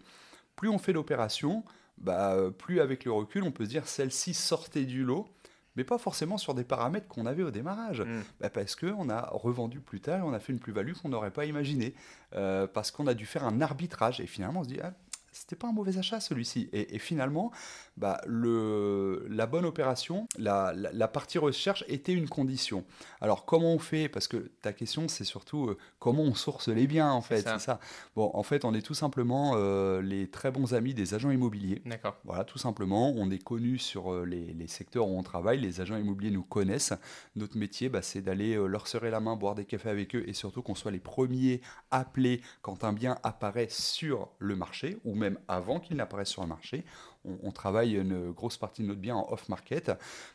Plus 0.55 0.69
on 0.69 0.79
fait 0.79 0.93
l'opération, 0.93 1.63
bah, 1.99 2.35
plus 2.57 2.81
avec 2.81 3.05
le 3.05 3.11
recul, 3.11 3.43
on 3.43 3.51
peut 3.51 3.65
se 3.65 3.69
dire 3.69 3.87
celle-ci 3.87 4.33
sortait 4.33 4.85
du 4.85 5.03
lot 5.03 5.27
mais 5.75 5.85
pas 5.85 5.97
forcément 5.97 6.37
sur 6.37 6.55
des 6.55 6.65
paramètres 6.65 7.07
qu'on 7.07 7.25
avait 7.25 7.43
au 7.43 7.51
démarrage. 7.51 8.01
Mm. 8.01 8.21
Bah 8.41 8.49
parce 8.49 8.75
qu'on 8.75 9.07
a 9.09 9.29
revendu 9.31 9.79
plus 9.79 10.01
tard, 10.01 10.25
on 10.25 10.33
a 10.33 10.39
fait 10.39 10.51
une 10.51 10.59
plus-value 10.59 10.91
qu'on 10.93 11.07
n'aurait 11.07 11.31
pas 11.31 11.45
imaginée, 11.45 11.93
euh, 12.35 12.67
parce 12.67 12.91
qu'on 12.91 13.07
a 13.07 13.13
dû 13.13 13.25
faire 13.25 13.45
un 13.45 13.61
arbitrage, 13.61 14.19
et 14.19 14.27
finalement 14.27 14.59
on 14.59 14.63
se 14.63 14.69
dit, 14.69 14.79
ah, 14.83 14.93
c'était 15.39 15.55
pas 15.55 15.67
un 15.67 15.71
mauvais 15.71 15.97
achat 15.97 16.19
celui-ci. 16.19 16.69
Et, 16.73 16.99
finalement, 16.99 17.51
bah, 17.95 18.19
le, 18.27 19.25
la 19.29 19.45
bonne 19.45 19.63
opération, 19.63 20.27
la, 20.37 20.73
la, 20.75 21.07
partie 21.07 21.37
recherche 21.37 21.85
était 21.87 22.11
une 22.11 22.27
condition. 22.27 22.83
Alors 23.21 23.45
comment 23.45 23.73
on 23.73 23.79
fait? 23.79 24.09
Parce 24.09 24.27
que 24.27 24.51
ta 24.61 24.73
question, 24.73 25.07
c'est 25.07 25.23
surtout 25.23 25.67
euh, 25.67 25.77
comment 25.99 26.23
on 26.23 26.33
source 26.33 26.67
les 26.67 26.87
biens 26.87 27.11
en 27.11 27.21
fait. 27.21 27.41
C'est 27.41 27.59
ça. 27.59 27.79
Bon, 28.17 28.29
en 28.33 28.43
fait, 28.43 28.65
on 28.65 28.73
est 28.73 28.81
tout 28.81 28.93
simplement 28.93 29.53
euh, 29.55 30.01
les 30.01 30.27
très 30.27 30.51
bons 30.51 30.73
amis 30.73 30.93
des 30.93 31.13
agents 31.13 31.31
immobiliers. 31.31 31.81
D'accord. 31.85 32.17
Voilà, 32.25 32.43
tout 32.43 32.57
simplement. 32.57 33.13
On 33.15 33.31
est 33.31 33.41
connus 33.41 33.79
sur 33.79 34.13
euh, 34.13 34.25
les, 34.25 34.53
les, 34.53 34.67
secteurs 34.67 35.07
où 35.07 35.17
on 35.17 35.23
travaille. 35.23 35.61
Les 35.61 35.79
agents 35.79 35.97
immobiliers 35.97 36.31
nous 36.31 36.43
connaissent. 36.43 36.93
Notre 37.37 37.57
métier, 37.57 37.87
bah, 37.87 38.01
c'est 38.01 38.21
d'aller 38.21 38.55
leur 38.55 38.87
serrer 38.87 39.09
la 39.09 39.21
main, 39.21 39.37
boire 39.37 39.55
des 39.55 39.65
cafés 39.65 39.89
avec 39.89 40.15
eux 40.15 40.23
et 40.27 40.33
surtout 40.33 40.61
qu'on 40.61 40.75
soit 40.75 40.91
les 40.91 40.99
premiers 40.99 41.61
appelés 41.91 42.41
quand 42.61 42.83
un 42.83 42.91
bien 42.91 43.17
apparaît 43.23 43.67
sur 43.69 44.29
le 44.39 44.55
marché 44.57 44.97
ou 45.05 45.15
même 45.15 45.28
avant 45.47 45.79
qu'il 45.79 45.97
n'apparaisse 45.97 46.29
sur 46.29 46.41
le 46.41 46.47
marché. 46.47 46.83
On, 47.25 47.51
travaille 47.51 47.95
une 47.95 48.31
grosse 48.31 48.57
partie 48.57 48.81
de 48.81 48.87
notre 48.87 49.01
bien 49.01 49.15
en 49.15 49.27
off-market 49.31 49.91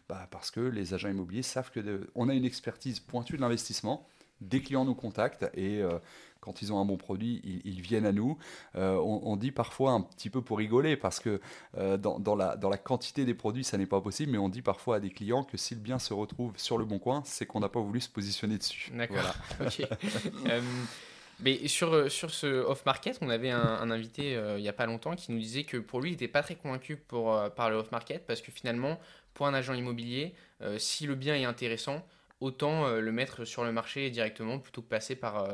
bah, 0.09 0.29
parce 0.31 0.51
que 0.51 0.61
les 0.61 0.93
agents 0.93 1.09
immobiliers 1.09 1.43
savent 1.43 1.71
que 1.71 2.11
on 2.15 2.29
a 2.29 2.35
une 2.35 2.45
expertise 2.45 3.01
pointue 3.01 3.37
de 3.37 3.41
l'investissement. 3.41 4.07
Des 4.41 4.61
clients 4.61 4.85
nous 4.85 4.95
contactent 4.95 5.47
et 5.55 5.81
euh, 5.81 5.99
quand 6.41 6.61
ils 6.61 6.73
ont 6.75 6.79
un 6.79 6.85
bon 6.85 6.99
produit, 6.99 7.41
ils, 7.65 7.81
viennent 7.81 8.05
à 8.05 8.13
nous. 8.13 8.37
Euh, 8.77 8.97
on, 8.97 9.35
dit 9.37 9.51
parfois 9.51 9.93
un 9.93 10.03
petit 10.03 10.29
peu 10.29 10.43
pour 10.43 10.59
rigoler, 10.59 10.95
parce 10.95 11.19
que 11.19 11.41
euh, 11.79 11.97
dans, 11.97 12.37
la, 12.37 12.57
dans 12.57 12.69
la 12.69 12.77
quantité 12.77 13.25
des 13.25 13.33
produits, 13.33 13.65
ça 13.65 13.79
n'est 13.79 13.87
pas 13.87 14.03
possible, 14.03 14.33
mais 14.33 14.37
on 14.37 14.51
dit 14.51 14.61
parfois 14.61 14.97
à 14.97 15.01
des 15.01 15.09
clients 15.09 15.43
que 15.43 15.57
si 15.57 15.75
le 15.75 15.81
bien 15.81 15.99
se 15.99 16.13
retrouve 16.13 16.53
sur 16.57 16.77
le 16.77 16.85
bon 16.85 16.99
coin, 16.99 17.23
c'est 17.25 17.47
qu'on 17.47 17.61
n'a 17.61 17.71
pas 17.71 17.81
voulu 17.81 17.99
se 18.03 18.11
positionner 18.11 18.59
dessus. 18.59 18.93
D'accord. 18.95 19.35
Mais 21.41 21.67
sur, 21.69 21.93
euh, 21.93 22.09
sur 22.09 22.31
ce 22.31 22.47
off-market, 22.47 23.19
on 23.21 23.29
avait 23.29 23.51
un, 23.51 23.91
invité 23.91 24.37
euh, 24.37 24.59
il 24.59 24.63
n'y 24.63 24.69
a 24.69 24.73
pas 24.73 24.87
longtemps 24.87 25.17
qui 25.17 25.33
nous 25.33 25.39
disait 25.39 25.65
que 25.65 25.77
pour 25.77 26.01
lui, 26.01 26.11
il 26.11 26.13
n'était 26.13 26.29
pas 26.29 26.43
très 26.43 26.55
convaincu 26.55 26.97
pour, 26.97 27.35
euh, 27.35 27.49
par 27.51 27.71
le 27.71 27.77
off-market 27.77 28.27
parce 28.27 28.41
que 28.41 28.53
finalement, 28.53 29.01
pour 29.35 29.47
un 29.47 29.55
agent 29.55 29.75
immobilier, 29.75 30.33
si 30.79 31.07
le 31.07 31.15
bien 31.17 31.35
est 31.35 31.45
intéressant, 31.45 32.07
autant 32.41 32.89
le 32.89 33.13
mettre 33.13 33.45
sur 33.45 33.65
le 33.65 33.73
marché 33.73 34.09
directement 34.11 34.61
plutôt 34.61 34.81
que 34.81 34.89
passer 34.89 35.17
par 35.17 35.45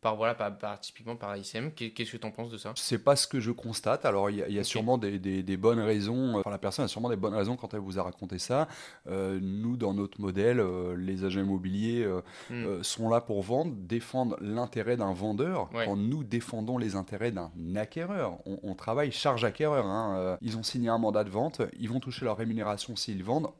par 0.00 0.16
voilà 0.16 0.34
par, 0.34 0.80
typiquement 0.80 1.16
par 1.16 1.36
ICM 1.36 1.72
qu'est-ce 1.72 2.12
que 2.12 2.16
tu 2.16 2.26
en 2.26 2.30
penses 2.30 2.50
de 2.50 2.58
ça? 2.58 2.72
C'est 2.76 3.02
pas 3.02 3.16
ce 3.16 3.26
que 3.26 3.40
je 3.40 3.50
constate. 3.50 4.04
Alors 4.04 4.30
il 4.30 4.36
y 4.36 4.58
a, 4.58 4.64
sûrement 4.64 4.96
des, 4.98 5.18
des, 5.18 5.56
bonnes 5.56 5.80
raisons 5.80 6.38
enfin 6.38 6.50
la 6.50 6.58
personne 6.58 6.84
a 6.84 6.88
sûrement 6.88 7.08
des 7.08 7.16
bonnes 7.16 7.34
raisons 7.34 7.56
quand 7.56 7.74
elle 7.74 7.80
vous 7.80 7.98
a 7.98 8.02
raconté 8.02 8.38
ça. 8.38 8.68
Euh, 9.08 9.40
nous 9.42 9.76
dans 9.76 9.94
notre 9.94 10.20
modèle 10.20 10.60
euh, 10.60 10.96
les 10.96 11.24
agents 11.24 11.40
immobiliers 11.40 12.04
euh, 12.04 12.20
hmm. 12.50 12.82
sont 12.82 13.08
là 13.08 13.20
pour 13.20 13.42
vendre 13.42 13.72
défendre 13.74 14.36
l'intérêt 14.40 14.96
d'un 14.96 15.12
vendeur. 15.12 15.68
Quand 15.70 15.96
nous 15.96 16.24
défendons 16.24 16.78
les 16.78 16.94
intérêts 16.94 17.32
d'un 17.32 17.50
acquéreur 17.76 18.38
on, 18.46 18.74
travaille 18.74 19.10
charge 19.10 19.44
acquéreur 19.44 19.86
hein, 19.86 20.38
ils 20.40 20.56
ont 20.56 20.62
signé 20.62 20.88
un 20.88 20.98
mandat 20.98 21.24
de 21.24 21.30
vente 21.30 21.62
ils 21.78 21.88
vont 21.88 22.00
toucher 22.00 22.24
leur 22.24 22.36
rémunération 22.36 22.94
s'ils 22.96 23.24
vendent 23.24 23.50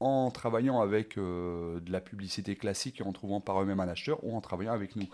en 0.00 0.30
travaillant 0.30 0.80
avec 0.80 1.18
euh, 1.18 1.80
de 1.80 1.90
la 1.90 2.00
publicité 2.00 2.54
classique 2.54 3.00
et 3.00 3.04
en 3.04 3.12
trouvant 3.12 3.40
par 3.40 3.60
eux-mêmes 3.60 3.80
un 3.80 3.88
acheteur 3.88 4.22
ou 4.22 4.36
en 4.36 4.40
travaillant 4.40 4.72
avec 4.72 4.94
nous. 4.94 5.06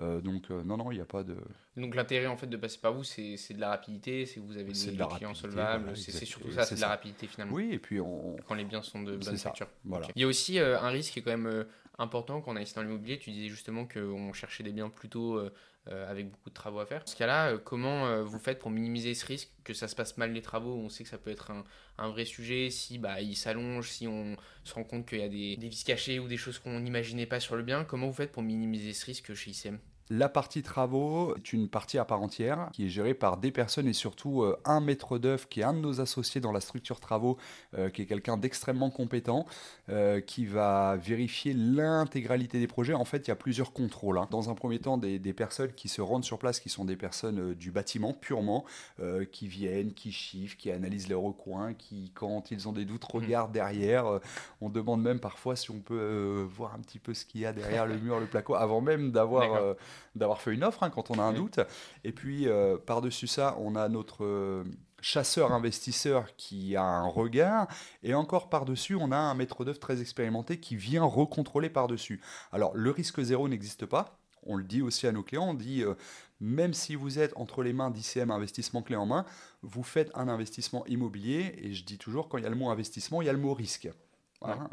Euh, 0.00 0.20
donc 0.22 0.50
euh, 0.50 0.62
non, 0.64 0.78
non, 0.78 0.90
il 0.90 0.96
n'y 0.96 1.02
a 1.02 1.06
pas 1.06 1.22
de... 1.22 1.36
Donc 1.76 1.94
l'intérêt 1.94 2.26
en 2.26 2.36
fait 2.36 2.46
de 2.46 2.56
passer 2.56 2.78
par 2.78 2.94
vous, 2.94 3.04
c'est 3.04 3.36
de 3.52 3.60
la 3.60 3.68
rapidité, 3.68 4.24
c'est 4.24 4.40
que 4.40 4.46
vous 4.46 4.56
avez 4.56 4.72
des, 4.72 5.06
clients 5.16 5.34
solvables, 5.34 5.94
c'est 5.96 6.24
surtout 6.24 6.50
ça, 6.50 6.64
c'est 6.64 6.76
de 6.76 6.80
la 6.80 6.88
rapidité 6.88 7.26
finalement. 7.26 7.54
Oui, 7.54 7.70
et 7.72 7.78
puis 7.78 8.00
on... 8.00 8.36
Quand 8.48 8.54
les 8.54 8.64
biens 8.64 8.82
sont 8.82 9.02
de 9.02 9.16
bonne 9.16 9.36
facture. 9.36 9.68
Voilà. 9.84 10.08
Il 10.16 10.22
y 10.22 10.24
a 10.24 10.28
aussi 10.28 10.58
un 10.58 10.88
risque 10.88 11.12
qui 11.12 11.18
est 11.18 11.22
quand 11.22 11.36
même 11.36 11.66
important 11.98 12.40
quand 12.40 12.52
on 12.52 12.56
a 12.56 12.58
investi 12.58 12.74
dans 12.76 12.82
l'immobilier. 12.82 13.18
Tu 13.18 13.30
disais 13.30 13.48
justement 13.48 13.86
qu'on 13.86 14.32
cherchait 14.32 14.62
des 14.62 14.72
biens 14.72 14.88
plutôt 14.88 15.36
euh, 15.36 15.52
avec 15.90 16.30
beaucoup 16.30 16.48
de 16.48 16.54
travaux 16.54 16.78
à 16.78 16.86
faire. 16.86 17.00
Dans 17.00 17.10
ce 17.10 17.16
cas-là, 17.16 17.52
euh, 17.52 17.58
comment 17.58 18.06
euh, 18.06 18.22
vous 18.22 18.38
faites 18.38 18.58
pour 18.58 18.70
minimiser 18.70 19.14
ce 19.14 19.26
risque 19.26 19.50
que 19.64 19.74
ça 19.74 19.88
se 19.88 19.96
passe 19.96 20.16
mal 20.16 20.32
les 20.32 20.42
travaux 20.42 20.76
On 20.76 20.88
sait 20.88 21.02
que 21.02 21.10
ça 21.10 21.18
peut 21.18 21.30
être 21.30 21.50
un, 21.98 22.08
vrai 22.08 22.24
sujet 22.24 22.70
si 22.70 22.98
bah, 22.98 23.20
il 23.20 23.36
s'allonge, 23.36 23.90
si 23.90 24.06
on 24.06 24.36
se 24.64 24.74
rend 24.74 24.84
compte 24.84 25.06
qu'il 25.06 25.18
y 25.18 25.22
a 25.22 25.28
des, 25.28 25.56
des 25.56 25.68
vis 25.68 25.84
cachés 25.84 26.18
ou 26.18 26.28
des 26.28 26.36
choses 26.36 26.58
qu'on 26.58 26.80
n'imaginait 26.80 27.26
pas 27.26 27.40
sur 27.40 27.56
le 27.56 27.62
bien. 27.62 27.84
Comment 27.84 28.06
vous 28.06 28.12
faites 28.12 28.32
pour 28.32 28.42
minimiser 28.42 28.92
ce 28.92 29.06
risque 29.06 29.34
chez 29.34 29.50
ICM 29.50 29.78
la 30.10 30.28
partie 30.28 30.62
travaux 30.62 31.34
est 31.36 31.52
une 31.52 31.68
partie 31.68 31.98
à 31.98 32.04
part 32.04 32.20
entière 32.22 32.68
qui 32.72 32.86
est 32.86 32.88
gérée 32.88 33.14
par 33.14 33.36
des 33.38 33.50
personnes 33.50 33.88
et 33.88 33.92
surtout 33.92 34.42
euh, 34.42 34.58
un 34.64 34.80
maître 34.80 35.18
d'œuvre 35.18 35.48
qui 35.48 35.60
est 35.60 35.64
un 35.64 35.72
de 35.72 35.78
nos 35.78 36.00
associés 36.00 36.40
dans 36.40 36.52
la 36.52 36.60
structure 36.60 37.00
travaux, 37.00 37.38
euh, 37.78 37.88
qui 37.88 38.02
est 38.02 38.06
quelqu'un 38.06 38.36
d'extrêmement 38.36 38.90
compétent, 38.90 39.46
euh, 39.88 40.20
qui 40.20 40.44
va 40.44 40.96
vérifier 40.96 41.54
l'intégralité 41.54 42.58
des 42.58 42.66
projets. 42.66 42.94
En 42.94 43.04
fait, 43.04 43.26
il 43.26 43.28
y 43.28 43.30
a 43.30 43.36
plusieurs 43.36 43.72
contrôles. 43.72 44.18
Hein. 44.18 44.28
Dans 44.30 44.50
un 44.50 44.54
premier 44.54 44.78
temps, 44.78 44.98
des, 44.98 45.18
personnes 45.32 45.72
qui 45.72 45.88
se 45.88 46.02
rendent 46.02 46.24
sur 46.24 46.38
place, 46.38 46.60
qui 46.60 46.68
sont 46.68 46.84
des 46.84 46.96
personnes 46.96 47.54
du 47.54 47.70
bâtiment 47.70 48.12
purement, 48.12 48.66
qui 49.30 49.48
viennent, 49.48 49.94
qui 49.94 50.12
chiffrent, 50.12 50.58
qui 50.58 50.70
analysent 50.70 51.08
les 51.08 51.14
recoins, 51.14 51.72
qui, 51.72 52.12
quand 52.14 52.50
ils 52.50 52.68
ont 52.68 52.72
des 52.72 52.84
doutes, 52.84 53.04
mmh. 53.04 53.16
regardent 53.16 53.52
derrière. 53.52 54.20
on 54.60 54.68
demande 54.68 55.00
même 55.00 55.20
parfois 55.20 55.56
si 55.56 55.70
on 55.70 55.80
peut 55.80 56.46
voir 56.50 56.74
un 56.74 56.80
petit 56.80 56.98
peu 56.98 57.14
ce 57.14 57.24
qu'il 57.24 57.40
y 57.40 57.46
a 57.46 57.54
derrière 57.54 57.86
le 57.86 57.96
mur, 57.96 58.20
le 58.20 58.26
placo, 58.26 58.54
avant 58.54 58.82
même 58.82 59.10
d'avoir 59.10 59.74
d'avoir 60.14 60.40
fait 60.40 60.52
une 60.52 60.64
offre 60.64 60.82
hein, 60.82 60.90
quand 60.90 61.10
on 61.10 61.18
a 61.18 61.22
un 61.22 61.32
doute. 61.32 61.60
Et 62.04 62.12
puis, 62.12 62.48
euh, 62.48 62.76
par-dessus 62.76 63.26
ça, 63.26 63.56
on 63.58 63.76
a 63.76 63.88
notre 63.88 64.24
euh, 64.24 64.64
chasseur-investisseur 65.00 66.34
qui 66.36 66.76
a 66.76 66.84
un 66.84 67.06
regard. 67.06 67.68
Et 68.02 68.14
encore 68.14 68.48
par-dessus, 68.48 68.94
on 68.94 69.12
a 69.12 69.16
un 69.16 69.34
maître 69.34 69.64
d'œuvre 69.64 69.78
très 69.78 70.00
expérimenté 70.00 70.58
qui 70.58 70.76
vient 70.76 71.04
recontrôler 71.04 71.70
par-dessus. 71.70 72.20
Alors, 72.52 72.72
le 72.74 72.90
risque 72.90 73.20
zéro 73.22 73.48
n'existe 73.48 73.86
pas. 73.86 74.18
On 74.44 74.56
le 74.56 74.64
dit 74.64 74.82
aussi 74.82 75.06
à 75.06 75.12
nos 75.12 75.22
clients, 75.22 75.50
on 75.50 75.54
dit, 75.54 75.82
euh, 75.82 75.94
même 76.40 76.74
si 76.74 76.96
vous 76.96 77.20
êtes 77.20 77.32
entre 77.36 77.62
les 77.62 77.72
mains 77.72 77.90
d'ICM 77.90 78.30
Investissement 78.32 78.82
Clé 78.82 78.96
en 78.96 79.06
main, 79.06 79.24
vous 79.62 79.84
faites 79.84 80.10
un 80.14 80.26
investissement 80.28 80.84
immobilier, 80.86 81.54
et 81.58 81.72
je 81.72 81.84
dis 81.84 81.98
toujours, 81.98 82.28
quand 82.28 82.38
il 82.38 82.44
y 82.44 82.46
a 82.46 82.50
le 82.50 82.56
mot 82.56 82.68
investissement, 82.68 83.22
il 83.22 83.26
y 83.26 83.28
a 83.28 83.32
le 83.32 83.38
mot 83.38 83.54
risque. 83.54 83.88
Hein, 84.44 84.68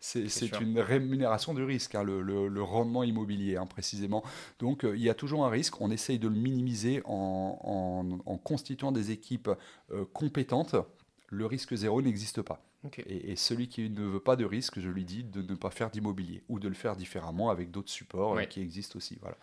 c'est 0.00 0.60
une 0.60 0.80
rémunération 0.80 1.54
du 1.54 1.62
risque, 1.62 1.94
hein, 1.94 2.04
le, 2.04 2.62
rendement 2.62 3.02
immobilier 3.02 3.56
hein, 3.56 3.66
précisément. 3.66 4.22
Donc 4.58 4.84
euh, 4.84 4.96
il 4.96 5.02
y 5.02 5.10
a 5.10 5.14
toujours 5.14 5.44
un 5.44 5.50
risque, 5.50 5.80
on 5.80 5.90
essaye 5.90 6.18
de 6.18 6.28
le 6.28 6.34
minimiser 6.34 7.02
en, 7.04 8.38
constituant 8.42 8.92
des 8.92 9.10
équipes 9.10 9.50
euh, 9.92 10.04
compétentes. 10.12 10.76
Le 11.28 11.46
risque 11.46 11.74
zéro 11.74 12.02
n'existe 12.02 12.42
pas. 12.42 12.62
Et, 13.06 13.34
celui 13.36 13.68
qui 13.68 13.88
ne 13.88 14.02
veut 14.02 14.20
pas 14.20 14.36
de 14.36 14.44
risque, 14.44 14.78
je 14.78 14.90
lui 14.90 15.04
dis 15.04 15.24
de 15.24 15.40
ne 15.40 15.54
pas 15.54 15.70
faire 15.70 15.90
d'immobilier 15.90 16.42
ou 16.50 16.58
de 16.58 16.68
le 16.68 16.74
faire 16.74 16.96
différemment 16.96 17.48
avec 17.48 17.70
d'autres 17.70 17.90
supports 17.90 18.36
euh, 18.36 18.44
qui 18.44 18.60
existent 18.60 18.98
aussi. 18.98 19.16
Voilà. 19.22 19.36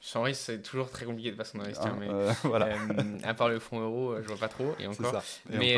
Sans 0.00 0.22
risque, 0.22 0.40
c'est 0.42 0.62
toujours 0.62 0.90
très 0.90 1.04
compliqué 1.04 1.30
de 1.30 1.36
façon 1.36 1.58
d'investir. 1.58 1.94
mais 1.96 2.08
voilà. 2.44 2.78
à 3.24 3.34
part 3.34 3.50
le 3.50 3.58
fonds 3.58 3.80
euro, 3.80 4.16
je 4.22 4.26
vois 4.28 4.38
pas 4.38 4.48
trop. 4.48 4.74
Et 4.78 4.86
encore. 4.86 5.22
mais 5.50 5.76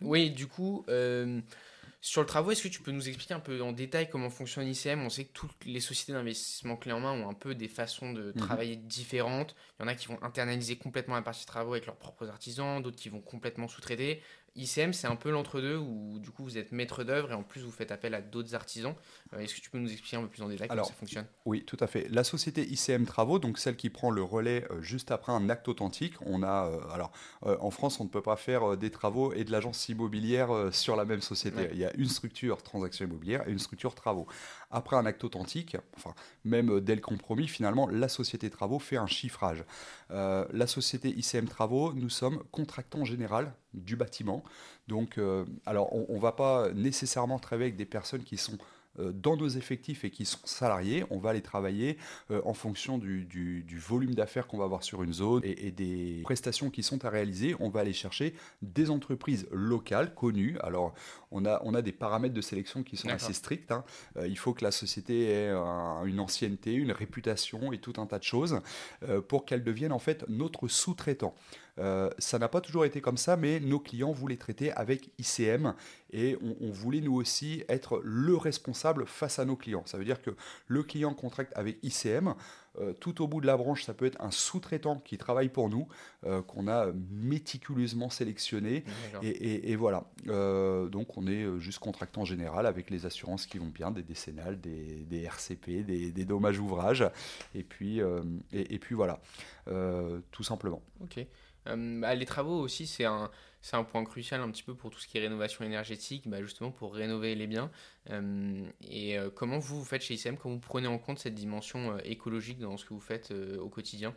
oui, 0.00 0.30
du 0.30 0.46
coup, 0.46 0.84
sur 2.02 2.22
le 2.22 2.26
travaux, 2.26 2.50
est-ce 2.50 2.62
que 2.62 2.68
tu 2.68 2.80
peux 2.80 2.92
nous 2.92 3.08
expliquer 3.08 3.34
un 3.34 3.40
peu 3.40 3.60
en 3.62 3.72
détail 3.72 4.08
comment 4.08 4.30
fonctionne 4.30 4.66
ICM 4.66 5.02
On 5.02 5.10
sait 5.10 5.24
que 5.24 5.32
toutes 5.34 5.64
les 5.66 5.80
sociétés 5.80 6.12
d'investissement 6.12 6.76
clé 6.76 6.92
en 6.92 7.00
main 7.00 7.12
ont 7.12 7.28
un 7.28 7.34
peu 7.34 7.54
des 7.54 7.68
façons 7.68 8.14
de 8.14 8.32
mhm. 8.34 8.34
travailler 8.36 8.76
différentes. 8.76 9.54
Il 9.78 9.82
y 9.82 9.84
en 9.84 9.88
a 9.88 9.94
qui 9.94 10.06
vont 10.06 10.18
internaliser 10.22 10.76
complètement 10.76 11.14
la 11.14 11.22
partie 11.22 11.44
travaux 11.44 11.72
avec 11.72 11.84
leurs 11.84 11.96
propres 11.96 12.30
artisans, 12.30 12.82
d'autres 12.82 12.96
qui 12.96 13.10
vont 13.10 13.20
complètement 13.20 13.68
sous-traiter. 13.68 14.22
ICM, 14.56 14.94
c'est 14.94 15.06
un 15.06 15.16
peu 15.16 15.30
l'entre-deux 15.30 15.76
où 15.76 16.18
du 16.18 16.30
coup 16.30 16.42
vous 16.42 16.56
êtes 16.56 16.72
maître 16.72 17.04
d'œuvre 17.04 17.32
et 17.32 17.34
en 17.34 17.42
plus 17.42 17.60
vous 17.60 17.70
faites 17.70 17.92
appel 17.92 18.14
à 18.14 18.22
d'autres 18.22 18.54
artisans. 18.54 18.94
Euh, 19.32 19.40
est-ce 19.40 19.54
que 19.54 19.60
tu 19.60 19.70
peux 19.70 19.78
nous 19.78 19.90
expliquer 19.90 20.16
un 20.16 20.22
peu 20.22 20.28
plus 20.28 20.42
en 20.42 20.48
détail 20.48 20.68
comment 20.68 20.84
ça 20.84 20.92
fonctionne? 20.92 21.26
Oui, 21.44 21.64
tout 21.64 21.76
à 21.80 21.86
fait. 21.86 22.08
La 22.08 22.24
société 22.24 22.66
ICM 22.66 23.06
Travaux, 23.06 23.38
donc 23.38 23.58
celle 23.58 23.76
qui 23.76 23.90
prend 23.90 24.10
le 24.10 24.22
relais 24.22 24.66
euh, 24.70 24.82
juste 24.82 25.10
après 25.10 25.32
un 25.32 25.48
acte 25.48 25.68
authentique, 25.68 26.14
on 26.22 26.42
a 26.42 26.66
euh, 26.66 26.80
alors 26.92 27.12
en 27.42 27.70
France 27.70 28.00
on 28.00 28.04
ne 28.04 28.08
peut 28.08 28.22
pas 28.22 28.36
faire 28.36 28.76
des 28.76 28.90
travaux 28.90 29.32
et 29.32 29.44
de 29.44 29.52
l'agence 29.52 29.88
immobilière 29.88 30.50
sur 30.72 30.96
la 30.96 31.04
même 31.04 31.20
société. 31.20 31.68
Il 31.72 31.78
y 31.78 31.84
a 31.84 31.94
une 31.96 32.08
structure 32.08 32.62
transaction 32.62 33.06
immobilière 33.06 33.46
et 33.48 33.52
une 33.52 33.58
structure 33.58 33.94
travaux. 33.94 34.26
Après 34.70 34.96
un 34.96 35.06
acte 35.06 35.24
authentique, 35.24 35.76
enfin 35.96 36.14
même 36.44 36.80
dès 36.80 36.94
le 36.94 37.00
compromis, 37.00 37.48
finalement 37.48 37.88
la 37.88 38.08
société 38.08 38.50
Travaux 38.50 38.78
fait 38.78 38.96
un 38.96 39.06
chiffrage. 39.06 39.64
la 40.10 40.66
société 40.66 41.08
ICM 41.08 41.48
Travaux, 41.48 41.92
nous 41.92 42.10
sommes 42.10 42.42
contractants 42.50 43.04
général 43.04 43.52
du 43.74 43.96
bâtiment. 43.96 44.42
Donc, 44.88 45.18
alors, 45.66 45.92
on 45.92 46.16
ne 46.16 46.20
va 46.20 46.32
pas 46.32 46.70
nécessairement 46.72 47.38
travailler 47.38 47.68
avec 47.68 47.76
des 47.76 47.86
personnes 47.86 48.24
qui 48.24 48.36
sont 48.36 48.58
dans 49.14 49.36
nos 49.36 49.48
effectifs 49.48 50.04
et 50.04 50.10
qui 50.10 50.24
sont 50.24 50.44
salariés, 50.44 51.04
on 51.10 51.18
va 51.18 51.32
les 51.32 51.42
travailler 51.42 51.98
en 52.44 52.54
fonction 52.54 52.98
du, 52.98 53.64
volume 53.76 54.14
d'affaires 54.14 54.46
qu'on 54.46 54.58
va 54.58 54.64
avoir 54.64 54.82
sur 54.82 55.02
une 55.02 55.12
zone 55.12 55.42
et, 55.44 55.70
des 55.70 56.20
prestations 56.24 56.70
qui 56.70 56.82
sont 56.82 57.04
à 57.04 57.10
réaliser. 57.10 57.54
On 57.60 57.68
va 57.68 57.80
aller 57.80 57.92
chercher 57.92 58.34
des 58.62 58.90
entreprises 58.90 59.48
locales 59.52 60.14
connues. 60.14 60.58
Alors, 60.60 60.94
on 61.30 61.44
a, 61.44 61.60
on 61.64 61.74
a 61.74 61.82
des 61.82 61.92
paramètres 61.92 62.34
de 62.34 62.40
sélection 62.40 62.82
qui 62.82 62.96
sont 62.96 63.08
assez 63.08 63.32
stricts. 63.32 63.70
Hein. 63.70 63.84
il 64.26 64.38
faut 64.38 64.52
que 64.52 64.64
la 64.64 64.70
société 64.70 65.30
ait 65.30 65.50
une 65.50 66.20
ancienneté, 66.20 66.74
une 66.74 66.92
réputation 66.92 67.72
et 67.72 67.78
tout 67.78 67.94
un 67.98 68.06
tas 68.06 68.18
de 68.18 68.24
choses 68.24 68.60
pour 69.28 69.44
qu'elle 69.44 69.64
devienne 69.64 69.92
en 69.92 69.98
fait 69.98 70.24
notre 70.28 70.68
sous-traitant. 70.68 71.34
Euh, 71.80 72.10
ça 72.18 72.38
n'a 72.38 72.48
pas 72.48 72.60
toujours 72.60 72.84
été 72.84 73.00
comme 73.00 73.16
ça, 73.16 73.36
mais 73.36 73.58
nos 73.60 73.80
clients 73.80 74.12
voulaient 74.12 74.36
traiter 74.36 74.72
avec 74.72 75.10
ICM 75.18 75.74
et 76.12 76.36
on, 76.60 76.70
voulait 76.70 77.00
nous 77.00 77.14
aussi 77.14 77.64
être 77.68 78.00
le 78.04 78.36
responsable 78.36 79.06
face 79.06 79.38
à 79.38 79.44
nos 79.44 79.56
clients. 79.56 79.84
Ça 79.86 79.96
veut 79.96 80.04
dire 80.04 80.20
que 80.20 80.30
le 80.66 80.82
client 80.82 81.14
contracte 81.14 81.52
avec 81.56 81.78
ICM. 81.82 82.34
Euh, 82.78 82.92
tout 82.92 83.20
au 83.20 83.26
bout 83.26 83.40
de 83.40 83.46
la 83.46 83.56
branche, 83.56 83.82
ça 83.82 83.94
peut 83.94 84.04
être 84.04 84.20
un 84.20 84.30
sous-traitant 84.30 85.00
qui 85.00 85.18
travaille 85.18 85.48
pour 85.48 85.68
nous, 85.68 85.88
euh, 86.24 86.40
qu'on 86.40 86.68
a 86.68 86.86
méticuleusement 87.10 88.10
sélectionné. 88.10 88.84
Et, 89.22 89.74
voilà. 89.74 90.04
donc 90.24 91.16
on 91.16 91.26
est 91.26 91.58
juste 91.58 91.80
contractant 91.80 92.24
général 92.24 92.66
avec 92.66 92.90
les 92.90 93.06
assurances 93.06 93.46
qui 93.46 93.58
vont 93.58 93.66
bien, 93.66 93.90
des 93.90 94.04
décennales, 94.04 94.60
des, 94.60 95.22
RCP, 95.24 95.84
des, 95.84 96.24
dommages 96.24 96.60
ouvrages. 96.60 97.04
Et 97.56 97.64
puis, 97.64 98.00
et, 98.52 98.78
puis 98.78 98.94
voilà, 98.94 99.20
tout 100.30 100.44
simplement. 100.44 100.82
Ok. 101.00 101.26
Euh, 101.66 102.00
bah, 102.00 102.14
les 102.14 102.26
travaux 102.26 102.60
aussi, 102.60 102.86
c'est 102.86 103.04
un, 103.04 103.30
c'est 103.60 103.76
un 103.76 103.84
point 103.84 104.04
crucial 104.04 104.40
un 104.40 104.50
petit 104.50 104.62
peu 104.62 104.74
pour 104.74 104.90
tout 104.90 104.98
ce 104.98 105.06
qui 105.06 105.18
est 105.18 105.20
rénovation 105.20 105.64
énergétique, 105.64 106.28
bah, 106.28 106.40
justement 106.42 106.70
pour 106.70 106.94
rénover 106.94 107.34
les 107.34 107.46
biens. 107.46 107.70
Euh, 108.10 108.64
et 108.88 109.18
euh, 109.18 109.30
comment 109.34 109.58
vous, 109.58 109.78
vous 109.78 109.84
faites 109.84 110.02
chez 110.02 110.14
ICM, 110.14 110.36
comment 110.36 110.54
vous 110.54 110.60
prenez 110.60 110.88
en 110.88 110.98
compte 110.98 111.18
cette 111.18 111.34
dimension 111.34 111.98
écologique 111.98 112.58
dans 112.58 112.76
ce 112.76 112.84
que 112.84 112.94
vous 112.94 113.00
faites 113.00 113.32
au 113.60 113.68
quotidien? 113.68 114.14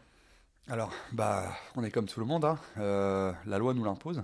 Alors, 0.70 0.94
bah, 1.12 1.54
on 1.76 1.84
est 1.84 1.92
comme 1.92 2.06
tout 2.06 2.22
le 2.22 2.26
monde, 2.26 2.46
hein. 2.46 2.58
la 2.78 3.58
loi 3.58 3.74
nous 3.74 3.84
l'impose. 3.84 4.22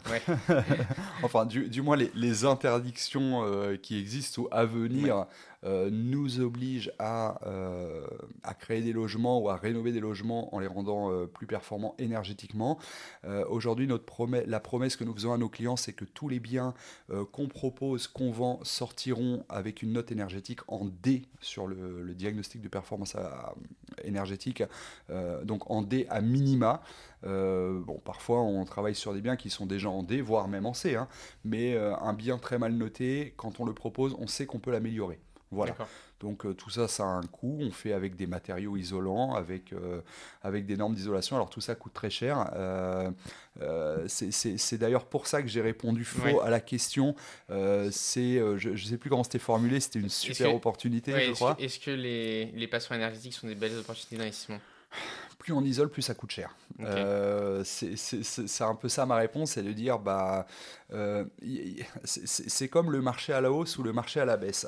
enfin, 1.23 1.45
du, 1.45 1.81
moins 1.81 1.97
les, 1.97 2.09
les 2.15 2.45
interdictions 2.45 3.43
qui 3.83 3.99
existent 3.99 4.43
ou 4.43 4.47
à 4.49 4.63
venir 4.63 5.25
euh, 5.65 5.89
nous 5.91 6.39
oblige 6.39 6.91
à, 6.99 7.45
euh, 7.45 8.07
à, 8.43 8.53
créer 8.53 8.81
des 8.81 8.93
logements 8.93 9.41
ou 9.41 9.49
à 9.49 9.57
rénover 9.57 9.91
des 9.91 9.99
logements 9.99 10.55
en 10.55 10.59
les 10.59 10.67
rendant 10.67 11.11
euh, 11.11 11.25
plus 11.25 11.47
performants 11.47 11.95
énergétiquement. 11.97 12.77
Aujourd'hui, 13.49 13.87
la 14.45 14.59
promesse 14.59 14.95
que 14.95 15.03
nous 15.03 15.13
faisons 15.13 15.33
à 15.33 15.37
nos 15.37 15.49
clients, 15.49 15.75
c'est 15.75 15.93
que 15.93 16.05
tous 16.05 16.29
les 16.29 16.39
biens 16.39 16.73
qu'on 17.31 17.47
propose, 17.47 18.07
qu'on 18.07 18.31
vend, 18.31 18.59
sortiront 18.63 19.45
avec 19.49 19.81
une 19.81 19.93
note 19.93 20.11
énergétique 20.11 20.59
en 20.67 20.85
D 20.85 21.23
sur 21.41 21.67
le, 21.67 22.01
le 22.01 22.13
diagnostic 22.13 22.61
de 22.61 22.67
performance 22.67 23.15
énergétique, 24.03 24.63
donc 25.43 25.69
en 25.69 25.81
D 25.81 26.07
à 26.09 26.21
minima. 26.21 26.81
bon, 27.23 28.01
parfois, 28.03 28.41
on 28.41 28.63
travaille 28.65 28.95
sur 28.95 29.13
des 29.13 29.21
biens 29.21 29.35
qui 29.35 29.49
sont 29.49 29.65
déjà 29.65 29.89
en 29.89 30.03
D, 30.03 30.21
voire 30.21 30.47
même 30.47 30.65
en 30.65 30.73
C, 30.73 30.95
hein, 30.95 31.07
mais 31.43 31.77
un 31.77 32.13
bien 32.13 32.37
très 32.37 32.57
mal 32.57 32.73
noté, 32.73 33.33
quand 33.37 33.59
on 33.59 33.65
le 33.65 33.73
propose, 33.73 34.15
on 34.19 34.27
sait 34.27 34.45
qu'on 34.45 34.59
peut 34.59 34.71
l'améliorer. 34.71 35.19
Voilà. 35.51 35.75
Donc 36.19 36.45
euh, 36.45 36.53
tout 36.53 36.69
ça, 36.69 36.87
ça 36.87 37.03
a 37.03 37.07
un 37.07 37.23
coût. 37.23 37.57
On 37.61 37.71
fait 37.71 37.93
avec 37.93 38.15
des 38.15 38.27
matériaux 38.27 38.75
isolants, 38.77 39.35
avec, 39.35 39.73
euh, 39.73 40.01
avec 40.43 40.65
des 40.65 40.75
normes 40.75 40.93
d'isolation. 40.93 41.35
Alors 41.35 41.49
tout 41.49 41.61
ça 41.61 41.75
coûte 41.75 41.93
très 41.93 42.09
cher. 42.09 42.51
Euh, 42.55 43.09
c'est 44.07 44.77
d'ailleurs 44.77 45.05
pour 45.05 45.27
ça 45.27 45.41
que 45.41 45.47
j'ai 45.47 45.61
répondu 45.61 46.03
faux 46.03 46.41
à 46.41 46.49
la 46.49 46.59
question. 46.59 47.15
c'est, 47.49 48.37
je 48.57 48.69
ne 48.69 48.77
sais 48.77 48.97
plus 48.97 49.09
comment 49.09 49.23
c'était 49.23 49.39
formulé, 49.39 49.79
c'était 49.79 49.99
une 49.99 50.09
super 50.09 50.53
opportunité, 50.53 51.13
je 51.27 51.31
crois. 51.31 51.55
Est-ce 51.59 51.79
que 51.79 51.91
les, 51.91 52.45
les 52.45 52.67
passions 52.67 52.95
énergétiques 52.95 53.33
sont 53.33 53.47
des 53.47 53.55
belles 53.55 53.77
opportunités 53.77 54.17
d'investissement? 54.17 54.59
Plus 55.37 55.53
on 55.53 55.63
isole, 55.63 55.89
plus 55.89 56.01
ça 56.01 56.15
coûte 56.15 56.31
cher. 56.31 56.53
c'est 57.63 58.63
un 58.63 58.75
peu 58.75 58.89
ça 58.89 59.05
ma 59.05 59.15
réponse, 59.15 59.51
c'est 59.51 59.63
de 59.63 59.71
dire 59.71 59.99
bah 59.99 60.45
c'est 62.03 62.67
comme 62.67 62.91
le 62.91 63.01
marché 63.01 63.31
à 63.31 63.39
la 63.39 63.51
hausse 63.51 63.77
ou 63.77 63.83
le 63.83 63.93
marché 63.93 64.19
à 64.19 64.25
la 64.25 64.35
baisse 64.35 64.67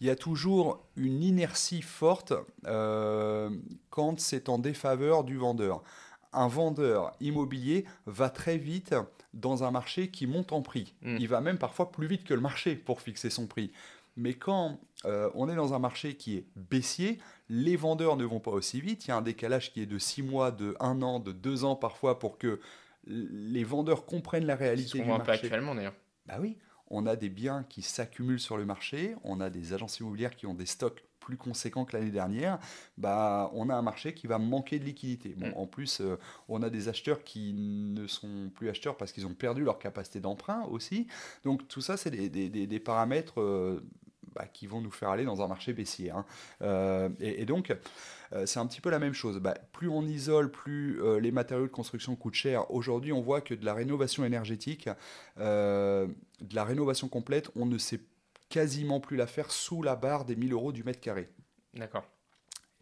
il 0.00 0.06
y 0.06 0.10
a 0.10 0.16
toujours 0.16 0.86
une 0.96 1.22
inertie 1.22 1.82
forte 1.82 2.32
euh, 2.66 3.50
quand 3.90 4.20
c'est 4.20 4.48
en 4.48 4.58
défaveur 4.58 5.24
du 5.24 5.36
vendeur. 5.36 5.82
Un 6.32 6.48
vendeur 6.48 7.12
immobilier 7.20 7.86
va 8.04 8.28
très 8.28 8.58
vite 8.58 8.94
dans 9.32 9.64
un 9.64 9.70
marché 9.70 10.10
qui 10.10 10.26
monte 10.26 10.52
en 10.52 10.60
prix. 10.60 10.94
Hmm. 11.02 11.16
Il 11.18 11.28
va 11.28 11.40
même 11.40 11.58
parfois 11.58 11.90
plus 11.90 12.06
vite 12.06 12.24
que 12.24 12.34
le 12.34 12.40
marché 12.40 12.74
pour 12.74 13.00
fixer 13.00 13.30
son 13.30 13.46
prix. 13.46 13.72
Mais 14.16 14.34
quand 14.34 14.78
euh, 15.04 15.30
on 15.34 15.48
est 15.48 15.54
dans 15.54 15.74
un 15.74 15.78
marché 15.78 16.16
qui 16.16 16.36
est 16.36 16.46
baissier, 16.56 17.18
les 17.48 17.76
vendeurs 17.76 18.16
ne 18.16 18.24
vont 18.24 18.40
pas 18.40 18.50
aussi 18.50 18.80
vite. 18.80 19.06
Il 19.06 19.08
y 19.08 19.10
a 19.12 19.16
un 19.16 19.22
décalage 19.22 19.72
qui 19.72 19.82
est 19.82 19.86
de 19.86 19.98
6 19.98 20.22
mois, 20.22 20.50
de 20.50 20.74
1 20.80 21.02
an, 21.02 21.20
de 21.20 21.32
2 21.32 21.64
ans 21.64 21.76
parfois 21.76 22.18
pour 22.18 22.38
que 22.38 22.60
les 23.06 23.62
vendeurs 23.62 24.04
comprennent 24.04 24.46
la 24.46 24.56
réalité 24.56 24.98
du 24.98 25.04
marché. 25.04 25.30
actuellement 25.30 25.74
d'ailleurs. 25.74 25.94
Bah 26.26 26.38
oui, 26.40 26.56
on 26.88 27.06
a 27.06 27.16
des 27.16 27.28
biens 27.28 27.64
qui 27.68 27.82
s'accumulent 27.82 28.40
sur 28.40 28.56
le 28.56 28.64
marché, 28.64 29.14
on 29.24 29.40
a 29.40 29.50
des 29.50 29.72
agences 29.72 29.98
immobilières 30.00 30.36
qui 30.36 30.46
ont 30.46 30.54
des 30.54 30.66
stocks 30.66 31.02
plus 31.26 31.36
conséquents 31.36 31.84
que 31.84 31.96
l'année 31.96 32.12
dernière, 32.12 32.60
bah, 32.98 33.50
on 33.52 33.68
a 33.68 33.74
un 33.74 33.82
marché 33.82 34.14
qui 34.14 34.28
va 34.28 34.38
manquer 34.38 34.78
de 34.78 34.84
liquidité. 34.84 35.34
Bon, 35.36 35.48
mm. 35.48 35.54
En 35.56 35.66
plus, 35.66 36.00
euh, 36.00 36.16
on 36.48 36.62
a 36.62 36.70
des 36.70 36.88
acheteurs 36.88 37.24
qui 37.24 37.52
ne 37.52 38.06
sont 38.06 38.50
plus 38.54 38.68
acheteurs 38.68 38.96
parce 38.96 39.10
qu'ils 39.10 39.26
ont 39.26 39.34
perdu 39.34 39.64
leur 39.64 39.80
capacité 39.80 40.20
d'emprunt 40.20 40.62
aussi. 40.70 41.08
Donc 41.42 41.66
tout 41.66 41.80
ça, 41.80 41.96
c'est 41.96 42.10
des, 42.10 42.78
paramètres 42.78 43.40
euh, 43.40 43.82
bah, 44.36 44.46
qui 44.52 44.66
vont 44.66 44.82
nous 44.82 44.90
faire 44.90 45.08
aller 45.08 45.24
dans 45.24 45.40
un 45.40 45.48
marché 45.48 45.72
baissier. 45.72 46.10
Hein. 46.10 46.26
Euh, 46.60 47.08
et, 47.20 47.46
donc, 47.46 47.74
euh, 48.32 48.44
c'est 48.44 48.58
un 48.58 48.66
petit 48.66 48.82
peu 48.82 48.90
la 48.90 48.98
même 48.98 49.14
chose. 49.14 49.38
Bah, 49.38 49.54
plus 49.72 49.88
on 49.88 50.02
isole, 50.02 50.50
plus 50.50 51.02
euh, 51.02 51.18
les 51.18 51.30
matériaux 51.30 51.66
de 51.66 51.72
construction 51.72 52.16
coûtent 52.16 52.34
cher. 52.34 52.70
Aujourd'hui, 52.70 53.12
on 53.12 53.22
voit 53.22 53.40
que 53.40 53.54
de 53.54 53.64
la 53.64 53.72
rénovation 53.72 54.24
énergétique, 54.24 54.88
de 55.38 56.54
la 56.54 56.64
rénovation 56.64 57.08
complète, 57.08 57.50
on 57.56 57.64
ne 57.64 57.78
sait 57.78 58.00
quasiment 58.50 59.00
plus 59.00 59.16
la 59.16 59.26
faire 59.26 59.50
sous 59.50 59.82
la 59.82 59.96
barre 59.96 60.24
des 60.24 60.36
1000 60.36 60.52
euros 60.52 60.72
du 60.72 60.84
mètre 60.84 61.00
carré. 61.00 61.28
D'accord. 61.74 62.04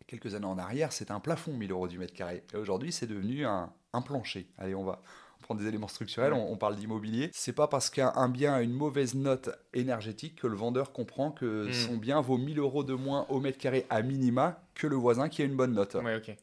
Quelques 0.07 0.35
années 0.35 0.47
en 0.47 0.59
arrière, 0.59 0.93
c'était 0.93 1.12
un 1.12 1.21
plafond 1.21 1.53
1000 1.55 1.71
euros 1.71 1.88
du 1.88 1.99
mètre 1.99 2.12
carré. 2.12 2.43
Et 2.53 2.57
aujourd'hui, 2.57 2.93
c'est 2.93 3.07
devenu 3.07 3.47
un, 3.47 3.73
un 3.93 4.03
plancher. 4.03 4.49
Allez, 4.59 4.75
on 4.75 4.85
va, 4.85 5.03
prendre 5.42 5.61
des 5.61 5.66
éléments 5.66 5.88
structurels, 5.88 6.33
on, 6.33 6.57
parle 6.57 6.77
d'immobilier. 6.77 7.31
C'est 7.33 7.53
pas 7.53 7.68
parce 7.68 7.90
qu'un 7.90 8.29
bien 8.29 8.55
a 8.55 8.62
une 8.62 8.73
mauvaise 8.73 9.14
note 9.14 9.51
énergétique 9.75 10.37
que 10.37 10.47
le 10.47 10.57
vendeur 10.57 10.92
comprend 10.92 11.31
que 11.31 11.68
hmm. 11.68 11.73
son 11.73 11.97
bien 11.97 12.20
vaut 12.20 12.38
1000 12.38 12.59
euros 12.59 12.85
de 12.85 12.94
moins 12.94 13.27
au 13.29 13.40
mètre 13.40 13.59
carré 13.59 13.87
à 13.90 14.03
minima 14.03 14.62
que 14.75 14.87
le 14.87 14.97
voisin 14.97 15.29
qui 15.29 15.42
a 15.42 15.44
une 15.44 15.57
bonne 15.57 15.73
note. 15.73 15.97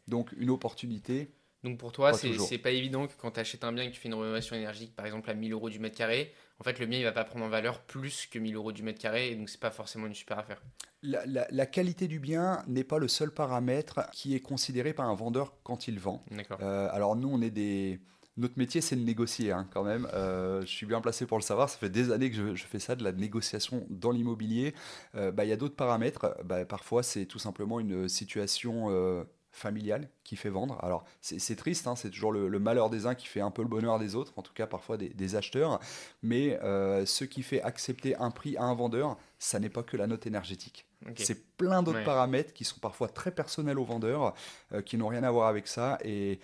Donc 0.07 0.31
une 0.37 0.49
opportunité. 0.49 1.31
Donc 1.63 1.77
pour 1.77 1.91
toi, 1.91 2.13
c'est 2.13 2.57
pas 2.57 2.71
évident 2.71 3.07
que 3.07 3.13
quand 3.17 3.31
tu 3.31 3.39
achètes 3.39 3.63
un 3.63 3.71
bien 3.71 3.83
et 3.83 3.89
que 3.89 3.93
tu 3.93 3.99
fais 3.99 4.07
une 4.07 4.15
rénovation 4.15 4.55
énergétique, 4.55 4.95
par 4.95 5.05
exemple 5.05 5.29
à 5.29 5.35
1000 5.35 5.53
euros 5.53 5.69
du 5.69 5.79
mètre 5.79 5.95
carré, 5.95 6.33
en 6.59 6.63
fait 6.63 6.79
le 6.79 6.87
bien 6.87 6.97
il 6.97 7.03
va 7.03 7.11
pas 7.11 7.23
prendre 7.23 7.45
en 7.45 7.49
valeur 7.49 7.81
plus 7.81 8.25
que 8.25 8.39
1000 8.39 8.55
euros 8.55 8.71
du 8.71 8.81
mètre 8.81 8.99
carré, 8.99 9.31
et 9.31 9.35
donc 9.35 9.47
c'est 9.47 9.59
pas 9.59 9.69
forcément 9.69 10.07
une 10.07 10.15
super 10.15 10.39
affaire. 10.39 10.61
La, 11.03 11.65
qualité 11.65 12.07
du 12.07 12.19
bien 12.19 12.63
n'est 12.67 12.83
pas 12.83 12.97
le 12.97 13.07
seul 13.07 13.31
paramètre 13.31 14.09
qui 14.11 14.35
est 14.35 14.39
considéré 14.39 14.93
par 14.93 15.07
un 15.07 15.15
vendeur 15.15 15.53
quand 15.63 15.87
il 15.87 15.99
vend. 15.99 16.23
Euh, 16.61 16.89
alors 16.91 17.15
nous, 17.15 17.29
on 17.29 17.41
est 17.41 17.49
des 17.49 17.99
notre 18.41 18.57
métier, 18.57 18.81
c'est 18.81 18.95
de 18.95 19.03
négocier 19.03 19.51
hein, 19.51 19.67
quand 19.71 19.83
même. 19.83 20.07
Euh, 20.13 20.61
je 20.61 20.67
suis 20.67 20.85
bien 20.85 20.99
placé 20.99 21.25
pour 21.25 21.37
le 21.37 21.43
savoir. 21.43 21.69
Ça 21.69 21.77
fait 21.77 21.89
des 21.89 22.11
années 22.11 22.29
que 22.29 22.55
je, 22.55 22.65
fais 22.65 22.79
ça, 22.79 22.95
de 22.95 23.03
la 23.03 23.11
négociation 23.11 23.85
dans 23.89 24.11
l'immobilier. 24.11 24.73
Euh, 25.15 25.31
bah, 25.31 25.45
il 25.45 25.49
y 25.49 25.53
a 25.53 25.57
d'autres 25.57 25.75
paramètres. 25.75 26.35
Bah, 26.43 26.65
parfois, 26.65 27.03
c'est 27.03 27.25
tout 27.25 27.39
simplement 27.39 27.79
une 27.79 28.09
situation 28.09 28.87
euh, 28.89 29.23
familiale 29.51 30.09
qui 30.23 30.35
fait 30.35 30.49
vendre. 30.49 30.83
Alors, 30.83 31.05
c'est 31.21 31.55
triste, 31.55 31.85
hein, 31.87 31.95
c'est 31.95 32.09
toujours 32.09 32.31
le, 32.31 32.59
malheur 32.59 32.89
des 32.89 33.05
uns 33.05 33.15
qui 33.15 33.27
fait 33.27 33.41
un 33.41 33.51
peu 33.51 33.61
le 33.61 33.67
bonheur 33.67 33.99
des 33.99 34.15
autres, 34.15 34.33
en 34.37 34.41
tout 34.41 34.53
cas 34.53 34.65
parfois 34.65 34.97
des, 34.97 35.35
acheteurs. 35.35 35.79
Mais 36.23 36.57
ce 36.61 37.25
qui 37.25 37.43
fait 37.43 37.61
accepter 37.61 38.15
un 38.15 38.31
prix 38.31 38.55
à 38.55 38.63
un 38.63 38.73
vendeur, 38.73 39.17
ça 39.39 39.59
n'est 39.59 39.69
pas 39.69 39.83
que 39.83 39.97
la 39.97 40.07
note 40.07 40.25
énergétique. 40.25 40.87
C'est 41.15 41.57
plein 41.57 41.83
d'autres 41.83 42.05
paramètres 42.05 42.53
qui 42.53 42.63
sont 42.63 42.79
parfois 42.79 43.09
très 43.09 43.31
personnels 43.31 43.77
aux 43.77 43.83
vendeurs, 43.83 44.33
qui 44.85 44.95
n'ont 44.95 45.09
rien 45.09 45.23
à 45.23 45.31
voir 45.31 45.49
avec 45.49 45.67
ça. 45.67 45.97
Et 46.05 46.39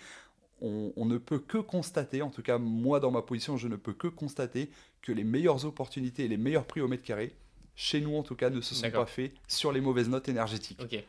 on, 0.61 1.05
ne 1.05 1.17
peut 1.17 1.39
que 1.39 1.57
constater, 1.57 2.21
en 2.21 2.29
tout 2.29 2.41
cas 2.41 2.57
moi 2.57 2.99
dans 2.99 3.11
ma 3.11 3.21
position, 3.21 3.57
je 3.57 3.67
ne 3.67 3.75
peux 3.75 3.93
que 3.93 4.07
constater 4.07 4.69
que 5.01 5.11
les 5.11 5.23
meilleures 5.23 5.65
opportunités 5.65 6.25
et 6.25 6.27
les 6.27 6.37
meilleurs 6.37 6.65
prix 6.65 6.81
au 6.81 6.87
mètre 6.87 7.03
carré, 7.03 7.35
chez 7.75 8.01
nous 8.01 8.15
en 8.15 8.23
tout 8.23 8.35
cas, 8.35 8.49
ne 8.49 8.61
se 8.61 8.75
sont 8.75 8.89
pas 8.89 9.05
faits 9.05 9.31
sur 9.47 9.71
les 9.71 9.81
mauvaises 9.81 10.09
notes 10.09 10.29
énergétiques. 10.29 10.81
Ok, 10.81 11.03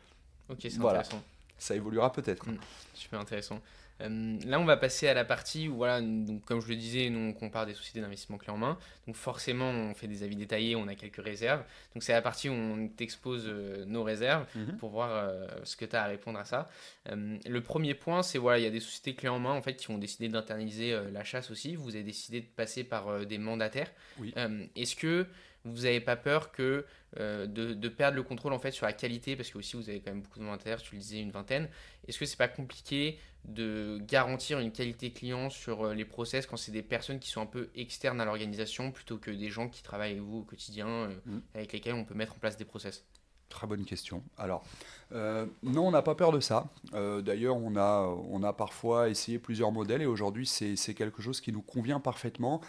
ok, 0.49 0.57
c'est 0.61 0.77
intéressant. 0.77 1.23
Ça 1.57 1.75
évoluera 1.75 2.11
peut-être. 2.11 2.47
Hmm, 2.47 2.57
super 2.93 3.19
intéressant. 3.19 3.59
Euh, 4.01 4.37
là, 4.45 4.59
on 4.59 4.65
va 4.65 4.77
passer 4.77 5.07
à 5.07 5.13
la 5.13 5.25
partie 5.25 5.67
où, 5.67 5.75
voilà, 5.75 6.01
donc, 6.01 6.43
comme 6.45 6.61
je 6.61 6.67
le 6.67 6.75
disais, 6.75 7.09
nous, 7.09 7.19
on 7.19 7.33
compare 7.33 7.65
des 7.65 7.73
sociétés 7.73 8.01
d'investissement 8.01 8.37
clé 8.37 8.51
en 8.51 8.57
main. 8.57 8.77
Donc, 9.07 9.15
forcément, 9.15 9.69
on 9.69 9.93
fait 9.93 10.07
des 10.07 10.23
avis 10.23 10.35
détaillés, 10.35 10.75
on 10.75 10.87
a 10.87 10.95
quelques 10.95 11.23
réserves. 11.23 11.63
Donc, 11.93 12.03
c'est 12.03 12.13
la 12.13 12.21
partie 12.21 12.49
où 12.49 12.53
on 12.53 12.87
t'expose 12.87 13.45
euh, 13.47 13.85
nos 13.85 14.03
réserves 14.03 14.45
mhm. 14.55 14.77
pour 14.77 14.91
voir 14.91 15.09
euh, 15.11 15.47
ce 15.63 15.75
que 15.75 15.85
tu 15.85 15.95
as 15.95 16.03
à 16.03 16.07
répondre 16.07 16.39
à 16.39 16.45
ça. 16.45 16.69
le 17.05 17.59
premier 17.59 17.93
point, 17.93 18.23
c'est 18.23 18.37
voilà, 18.37 18.59
il 18.59 18.63
y 18.63 18.67
a 18.67 18.71
des 18.71 18.79
sociétés 18.79 19.15
clés 19.15 19.29
en 19.29 19.39
main 19.39 19.53
en 19.53 19.61
fait, 19.61 19.75
qui 19.75 19.91
ont 19.91 19.97
décidé 19.97 20.29
d'internaliser 20.29 20.97
la 21.11 21.23
chasse 21.23 21.51
aussi. 21.51 21.75
Vous 21.75 21.95
avez 21.95 22.03
décidé 22.03 22.41
de 22.41 22.45
passer 22.45 22.83
par 22.83 23.25
des 23.25 23.37
mandataires. 23.37 23.91
Oui. 24.19 24.33
Est-ce 24.75 24.95
que 24.95 25.27
vous 25.65 25.83
n'avez 25.83 25.99
pas 25.99 26.15
peur 26.15 26.51
que 26.51 26.85
euh, 27.17 27.47
de, 27.47 27.89
perdre 27.89 28.15
le 28.15 28.23
contrôle 28.23 28.53
en 28.53 28.59
fait 28.59 28.71
sur 28.71 28.85
la 28.85 28.93
qualité 28.93 29.35
parce 29.35 29.49
que 29.49 29.57
aussi 29.57 29.75
vous 29.75 29.89
avez 29.89 29.99
quand 29.99 30.11
même 30.11 30.21
beaucoup 30.21 30.39
de 30.39 30.43
volontaires, 30.43 30.81
tu 30.81 30.95
le 30.95 31.01
disais 31.01 31.19
une 31.19 31.31
vingtaine. 31.31 31.67
Est-ce 32.07 32.19
que 32.19 32.25
c'est 32.25 32.37
pas 32.37 32.47
compliqué 32.47 33.17
de 33.45 33.99
garantir 34.01 34.59
une 34.59 34.71
qualité 34.71 35.11
client 35.11 35.49
sur 35.49 35.87
euh, 35.87 35.93
les 35.93 36.05
process 36.05 36.45
quand 36.45 36.57
c'est 36.57 36.71
des 36.71 36.83
personnes 36.83 37.19
qui 37.19 37.29
sont 37.29 37.41
un 37.41 37.47
peu 37.47 37.69
externes 37.73 38.21
à 38.21 38.25
l'organisation 38.25 38.91
plutôt 38.91 39.17
que 39.17 39.31
des 39.31 39.49
gens 39.49 39.69
qui 39.69 39.81
travaillent 39.81 40.11
avec 40.11 40.23
vous 40.23 40.39
au 40.39 40.43
quotidien 40.43 40.87
euh, 40.87 41.15
mm. 41.25 41.41
avec 41.55 41.73
lesquels 41.73 41.95
on 41.95 42.05
peut 42.05 42.13
mettre 42.13 42.35
en 42.35 42.39
place 42.39 42.57
des 42.57 42.65
process? 42.65 43.05
Très 43.49 43.65
bonne 43.65 43.85
question. 43.85 44.23
Alors, 44.37 44.63
non, 45.11 45.87
on 45.87 45.89
n'a 45.89 46.03
pas 46.03 46.13
peur 46.13 46.31
de 46.31 46.39
ça. 46.39 46.67
D'ailleurs, 46.93 47.57
on 47.57 47.75
a, 47.77 48.01
on 48.29 48.43
a 48.43 48.53
parfois 48.53 49.09
essayé 49.09 49.39
plusieurs 49.39 49.71
modèles 49.71 50.03
et 50.03 50.05
aujourd'hui, 50.05 50.45
c'est 50.45 50.93
quelque 50.93 51.23
chose 51.23 51.41
qui 51.41 51.51
nous 51.51 51.63
convient 51.63 51.99
parfaitement 51.99 52.61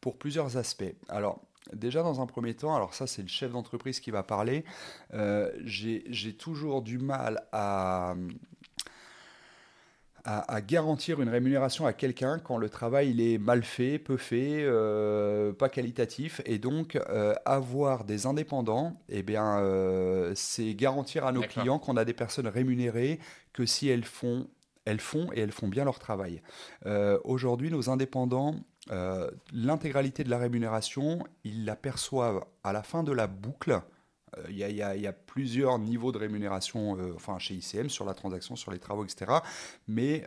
pour 0.00 0.18
plusieurs 0.18 0.56
aspects. 0.56 0.94
Alors, 1.08 1.40
Déjà 1.72 2.02
dans 2.02 2.20
un 2.20 2.26
premier 2.26 2.54
temps, 2.54 2.74
alors 2.74 2.94
ça 2.94 3.06
c'est 3.06 3.22
le 3.22 3.28
chef 3.28 3.52
d'entreprise 3.52 4.00
qui 4.00 4.10
va 4.10 4.22
parler, 4.22 4.64
euh, 5.14 5.50
j'ai 5.64 6.32
toujours 6.36 6.82
du 6.82 6.98
mal 6.98 7.42
à, 7.52 8.14
à, 10.24 10.60
garantir 10.60 11.20
une 11.20 11.28
rémunération 11.28 11.86
à 11.86 11.92
quelqu'un 11.92 12.38
quand 12.38 12.58
le 12.58 12.68
travail 12.68 13.10
il 13.10 13.20
est 13.20 13.38
mal 13.38 13.62
fait, 13.62 13.98
peu 13.98 14.16
fait, 14.16 14.62
euh, 14.62 15.52
pas 15.52 15.68
qualitatif. 15.68 16.40
Et 16.44 16.58
donc 16.58 16.96
euh, 16.96 17.34
avoir 17.44 18.04
des 18.04 18.26
indépendants, 18.26 18.94
eh 19.08 19.22
bien 19.22 19.62
c'est 20.34 20.74
garantir 20.74 21.26
à 21.26 21.32
nos 21.32 21.42
clients 21.42 21.78
qu'on 21.78 21.96
a 21.96 22.04
des 22.04 22.14
personnes 22.14 22.48
rémunérées 22.48 23.18
que 23.52 23.66
si 23.66 23.88
elles 23.88 24.04
font, 24.04 24.48
elles 24.84 25.00
font 25.00 25.30
et 25.34 25.40
elles 25.40 25.52
font 25.52 25.68
bien 25.68 25.84
leur 25.84 25.98
travail. 25.98 26.42
Aujourd'hui 27.24 27.70
nos 27.70 27.90
indépendants 27.90 28.54
euh, 28.90 29.30
l'intégralité 29.52 30.24
de 30.24 30.30
la 30.30 30.38
rémunération, 30.38 31.24
ils 31.44 31.64
la 31.64 31.76
perçoivent 31.76 32.44
à 32.64 32.72
la 32.72 32.82
fin 32.82 33.02
de 33.02 33.12
la 33.12 33.26
boucle. 33.26 33.80
Euh, 34.36 34.44
il 34.48 34.56
y, 34.56 34.82
a 35.06 35.12
plusieurs 35.12 35.78
niveaux 35.78 36.12
de 36.12 36.18
rémunération 36.18 36.98
euh, 36.98 37.12
enfin, 37.14 37.38
chez 37.38 37.54
ICM 37.54 37.88
sur 37.88 38.04
la 38.04 38.14
transaction, 38.14 38.56
sur 38.56 38.70
les 38.70 38.78
travaux, 38.78 39.04
etc. 39.04 39.32
Mais 39.86 40.24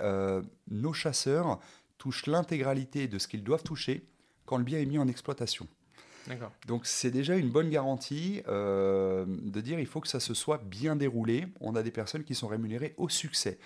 nos 0.69 0.93
chasseurs 0.93 1.59
touchent 1.97 2.27
l'intégralité 2.27 3.07
de 3.07 3.19
ce 3.19 3.27
qu'ils 3.27 3.43
doivent 3.43 3.63
toucher 3.63 4.07
quand 4.45 4.57
le 4.57 4.63
bien 4.63 4.79
est 4.79 4.85
mis 4.85 4.97
en 4.97 5.07
exploitation. 5.07 5.67
Donc 6.67 6.85
c'est 6.85 7.09
déjà 7.09 7.35
une 7.35 7.49
bonne 7.49 7.69
garantie 7.69 8.41
de 8.47 9.61
dire 9.61 9.79
il 9.79 9.87
faut 9.87 10.01
que 10.01 10.07
ça 10.07 10.19
se 10.19 10.33
soit 10.33 10.59
bien 10.63 10.95
déroulé. 10.95 11.47
On 11.59 11.75
a 11.75 11.83
des 11.83 11.91
personnes 11.91 12.23
qui 12.23 12.35
sont 12.35 12.47
rémunérées 12.47 12.93
au 12.97 13.09
succès. 13.09 13.59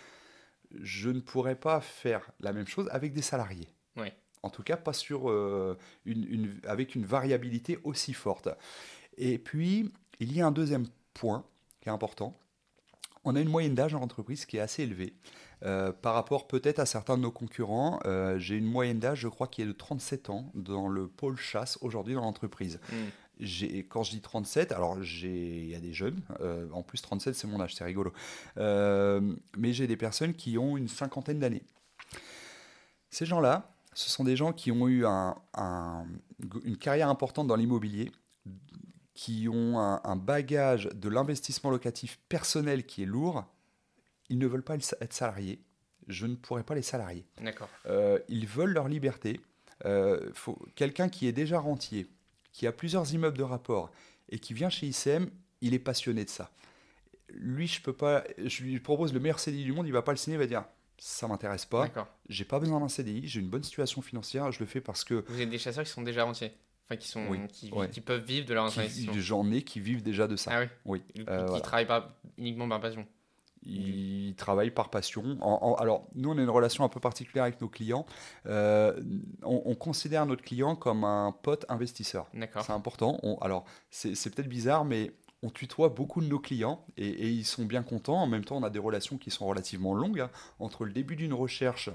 Je 0.82 1.10
ne 1.10 1.20
pourrais 1.20 1.56
pas 1.56 1.80
faire 1.80 2.30
la 2.40 2.54
même 2.54 2.68
chose 2.68 2.90
avec 2.92 3.14
des 3.14 3.22
salariés. 3.22 3.68
Oui. 3.98 4.08
En 4.46 4.52
tout 4.52 4.62
cas, 4.62 4.78
pas 4.78 4.94
sur, 4.94 5.32
euh, 5.32 5.76
une, 6.06 6.60
avec 6.68 6.94
une 6.94 7.04
variabilité 7.04 7.80
aussi 7.84 8.14
forte. 8.14 8.48
Et 9.18 9.40
puis, 9.40 9.92
il 10.20 10.32
y 10.34 10.40
a 10.40 10.46
un 10.46 10.52
deuxième 10.52 10.86
point 11.16 11.44
qui 11.82 11.90
est 11.90 11.92
important. 11.92 12.38
On 13.24 13.36
a 13.36 13.42
une 13.42 13.50
moyenne 13.50 13.74
d'âge 13.74 13.96
en 13.96 14.02
entreprise 14.04 14.46
qui 14.46 14.58
est 14.58 14.60
assez 14.60 14.84
élevée. 14.84 15.16
Euh, 15.64 15.92
par 15.92 16.14
rapport 16.14 16.46
peut-être 16.46 16.78
à 16.78 16.86
certains 16.86 17.18
de 17.18 17.24
nos 17.24 17.32
concurrents, 17.32 18.00
euh, 18.06 18.38
j'ai 18.38 18.56
une 18.56 18.68
moyenne 18.68 19.00
d'âge, 19.00 19.22
je 19.22 19.28
crois, 19.28 19.48
qui 19.48 19.64
est 19.64 19.66
de 19.66 19.72
37 19.72 20.30
ans 20.30 20.52
dans 20.54 20.88
le 20.90 21.08
pôle 21.08 21.38
chasse 21.38 21.80
aujourd'hui 21.82 22.14
dans 22.14 22.22
l'entreprise. 22.22 22.80
Hmm. 22.92 23.46
Quand 23.90 24.04
je 24.04 24.12
dis 24.12 24.22
37, 24.22 24.74
alors 24.74 25.00
il 25.02 25.66
y 25.66 25.74
a 25.74 25.80
des 25.80 25.92
jeunes, 25.92 26.22
en 26.72 26.84
plus 26.84 27.02
37 27.02 27.36
c'est 27.36 27.48
mon 27.48 27.60
âge, 27.60 27.76
c'est 27.76 27.84
rigolo, 27.84 28.14
mais 28.56 29.74
j'ai 29.74 29.88
des 29.88 29.98
personnes 29.98 30.34
qui 30.36 30.58
ont 30.58 30.78
une 30.78 30.88
cinquantaine 30.88 31.40
d'années. 31.40 31.64
Ces 33.10 33.26
gens-là, 33.26 33.75
ce 33.96 34.10
sont 34.10 34.26
des 34.26 34.36
gens 34.36 34.52
qui 34.52 34.72
ont 34.72 34.88
eu 34.88 35.06
une 35.06 36.78
carrière 36.78 37.10
importante 37.10 37.48
dans 37.48 37.56
l'immobilier, 37.56 38.12
qui 39.14 39.48
ont 39.48 39.80
un, 39.80 40.16
bagage 40.18 40.90
de 40.94 41.08
l'investissement 41.08 41.72
locatif 41.72 42.20
personnel 42.28 42.86
qui 42.86 43.04
est 43.04 43.06
lourd. 43.08 43.46
Ils 44.30 44.38
ne 44.38 44.48
veulent 44.48 44.64
pas 44.64 44.76
être 44.76 45.14
salariés. 45.14 45.62
Je 46.08 46.28
ne 46.28 46.36
pourrais 46.36 46.64
pas 46.64 46.76
les 46.76 46.82
salarier. 46.82 47.26
D'accord. 47.42 47.70
Euh, 47.88 48.20
ils 48.28 48.46
veulent 48.46 48.74
leur 48.74 48.90
liberté. 48.90 49.40
Euh, 49.86 50.30
quelqu'un 50.76 51.08
qui 51.08 51.28
est 51.28 51.32
déjà 51.32 51.60
rentier, 51.60 52.08
qui 52.52 52.68
a 52.68 52.74
plusieurs 52.74 53.12
immeubles 53.14 53.38
de 53.38 53.44
rapport 53.44 53.92
et 54.30 54.40
qui 54.40 54.54
vient 54.54 54.70
chez 54.70 54.88
ICM, 54.88 55.30
il 55.62 55.74
est 55.74 55.80
passionné 55.80 56.26
de 56.26 56.30
ça. 56.30 56.52
Lui, 57.30 57.68
je 57.68 57.82
peux 57.82 57.94
pas. 57.94 58.24
Je 58.38 58.64
lui 58.64 58.80
propose 58.80 59.14
le 59.14 59.20
meilleur 59.22 59.40
CDI 59.40 59.64
du 59.64 59.72
monde, 59.72 59.88
il 59.88 59.94
va 59.94 60.02
pas 60.02 60.12
le 60.12 60.18
signer, 60.18 60.36
il 60.36 60.40
va 60.40 60.48
dire 60.48 60.66
ça 60.98 61.28
m'intéresse 61.28 61.66
pas. 61.66 61.90
J'ai 62.30 62.46
pas 62.46 62.60
besoin 62.60 62.80
d'un 62.80 62.88
CDI, 62.88 63.28
j'ai 63.28 63.40
une 63.40 63.50
bonne 63.50 63.64
situation 63.64 64.02
financière, 64.02 64.52
je 64.52 64.60
le 64.60 64.66
fais 64.66 64.82
parce 64.82 65.04
que. 65.04 65.26
Vous 65.28 65.42
êtes 65.42 65.50
des 65.50 65.58
chasseurs 65.58 65.84
qui 65.84 65.92
sont 65.92 66.02
déjà 66.02 66.24
rentiers 66.24 66.54
Enfin, 66.88 66.98
qui, 66.98 67.08
sont, 67.08 67.48
qui, 67.92 68.02
peuvent 68.02 68.24
vivre 68.24 68.46
de 68.46 68.54
leur 68.54 68.66
investissement. 68.66 69.14
J'en 69.18 69.52
ai 69.52 69.64
qui 69.64 69.80
vivent 69.80 70.04
déjà 70.04 70.28
de 70.28 70.36
ça. 70.36 70.52
Ah 70.54 70.60
oui. 70.86 71.02
oui. 71.16 71.26
Euh, 71.28 71.48
qui 71.56 71.62
travaillent 71.64 71.88
pas 71.88 72.16
uniquement 72.38 72.70
par 72.70 72.80
passion. 72.80 73.08
Ils 73.64 74.36
travaillent 74.38 74.70
par 74.70 74.92
passion. 74.92 75.40
alors, 75.80 76.08
nous, 76.14 76.30
on 76.30 76.38
a 76.38 76.42
une 76.42 76.50
relation 76.50 76.84
un 76.84 76.90
peu 76.90 77.00
particulière 77.00 77.44
avec 77.44 77.60
nos 77.60 77.70
clients. 77.70 78.06
Euh, 78.46 79.02
on, 79.42 79.74
considère 79.74 80.28
notre 80.28 80.44
client 80.44 80.76
comme 80.76 81.04
un 81.04 81.32
pote 81.32 81.66
investisseur. 81.70 82.28
C'est 82.62 82.72
important. 82.72 83.20
alors, 83.42 83.66
c'est 83.90 84.30
peut-être 84.36 84.50
bizarre, 84.50 84.86
mais 84.86 85.12
on 85.46 85.52
tutoie 85.52 85.90
beaucoup 85.90 86.22
de 86.22 86.28
nos 86.28 86.40
clients 86.40 86.84
et, 86.98 87.30
ils 87.30 87.46
sont 87.46 87.66
bien 87.66 87.84
contents. 87.84 88.20
En 88.20 88.28
même 88.28 88.44
temps, 88.44 88.58
on 88.58 88.64
a 88.64 88.72
des 88.72 88.80
relations 88.80 89.18
qui 89.18 89.30
sont 89.30 89.46
relativement 89.46 89.94
longues. 89.94 90.22
Hein. 90.22 90.32
Entre 90.60 90.86
le 90.86 90.92
début 90.92 91.16
d'une 91.16 91.34
recherche 91.34 91.92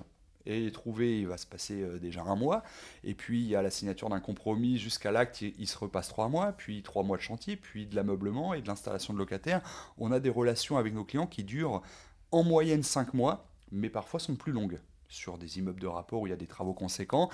et 0.46 0.70
trouver, 0.70 1.20
il 1.20 1.26
va 1.26 1.36
se 1.36 1.46
passer 1.46 1.82
euh, 1.82 1.98
déjà 1.98 2.22
un 2.22 2.36
mois. 2.36 2.62
Et 3.02 3.14
puis, 3.14 3.40
il 3.40 3.48
y 3.48 3.56
a 3.56 3.62
la 3.62 3.70
signature 3.70 4.08
d'un 4.08 4.20
compromis 4.20 4.78
jusqu'à 4.78 5.10
l'acte, 5.10 5.42
il, 5.42 5.66
se 5.66 5.76
repasse 5.76 6.08
trois 6.08 6.28
mois, 6.28 6.52
puis 6.52 6.82
trois 6.82 7.02
mois 7.02 7.16
de 7.16 7.22
chantier, 7.22 7.56
puis 7.56 7.86
de 7.86 7.96
l'ameublement 7.96 8.54
et 8.54 8.62
de 8.62 8.68
l'installation 8.68 9.12
de 9.12 9.18
locataires. 9.18 9.62
On 9.98 10.12
a 10.12 10.20
des 10.20 10.30
relations 10.30 10.78
avec 10.78 10.94
nos 10.94 11.04
clients 11.04 11.26
qui 11.26 11.42
durent 11.42 11.82
en 12.30 12.44
moyenne 12.44 12.84
cinq 12.84 13.14
mois, 13.14 13.48
mais 13.72 13.90
parfois 13.90 14.20
sont 14.20 14.36
plus 14.36 14.52
longues. 14.52 14.78
Sur 15.08 15.38
des 15.38 15.58
immeubles 15.58 15.80
de 15.80 15.88
rapport 15.88 16.20
où 16.20 16.28
il 16.28 16.30
y 16.30 16.32
a 16.32 16.36
des 16.36 16.46
travaux 16.46 16.72
conséquents, 16.72 17.30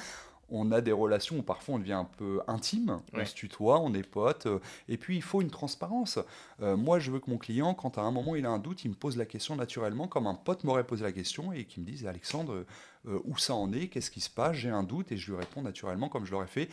on 0.48 0.70
a 0.72 0.80
des 0.80 0.92
relations 0.92 1.38
où 1.38 1.42
parfois 1.42 1.76
on 1.76 1.78
devient 1.78 1.92
un 1.92 2.04
peu 2.04 2.40
intime, 2.46 3.00
on 3.12 3.24
se 3.24 3.35
tutoie, 3.35 3.80
on 3.80 3.92
est 3.94 4.02
potes, 4.02 4.46
euh, 4.46 4.61
et 4.88 4.96
puis 4.96 5.16
il 5.16 5.22
faut 5.22 5.42
une 5.42 5.50
transparence. 5.50 6.18
Euh, 6.62 6.76
moi, 6.76 6.98
je 6.98 7.11
veux 7.11 7.18
que 7.18 7.30
mon 7.30 7.38
client, 7.38 7.74
quand 7.74 7.98
à 7.98 8.02
un 8.02 8.11
moment 8.11 8.37
il 8.37 8.46
a 8.46 8.50
un 8.50 8.59
doute, 8.59 8.85
il 8.85 8.90
me 8.90 8.94
pose 8.94 9.16
la 9.16 9.26
question 9.26 9.56
naturellement, 9.56 10.09
comme 10.09 10.26
un 10.26 10.35
pote 10.35 10.64
m'aurait 10.64 10.87
posé 10.87 11.04
la 11.04 11.12
question, 11.12 11.52
et 11.52 11.64
qu'il 11.64 11.82
me 11.82 11.88
dise, 11.88 12.06
Alexandre, 12.06 12.64
euh, 13.09 13.18
où 13.24 13.37
ça 13.37 13.54
en 13.54 13.72
est, 13.72 13.88
qu'est-ce 13.88 14.11
qui 14.11 14.20
se 14.20 14.30
passe, 14.30 14.56
j'ai 14.56 14.70
un 14.70 14.82
doute, 14.82 15.12
et 15.12 15.16
je 15.16 15.30
lui 15.30 15.38
réponds 15.38 15.62
naturellement 15.62 16.09
comme 16.09 16.24
je 16.24 16.32
l'aurais 16.32 16.46
fait. 16.46 16.68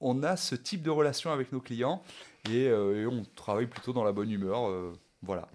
On 0.00 0.22
a 0.22 0.36
ce 0.36 0.54
type 0.54 0.82
de 0.82 0.90
relation 0.90 1.32
avec 1.32 1.52
nos 1.52 1.60
clients, 1.60 2.02
et, 2.50 2.64
et 2.64 3.06
on 3.06 3.24
travaille 3.34 3.66
plutôt 3.66 3.92
dans 3.92 4.04
la 4.04 4.12
bonne 4.12 4.30
humeur. 4.30 4.70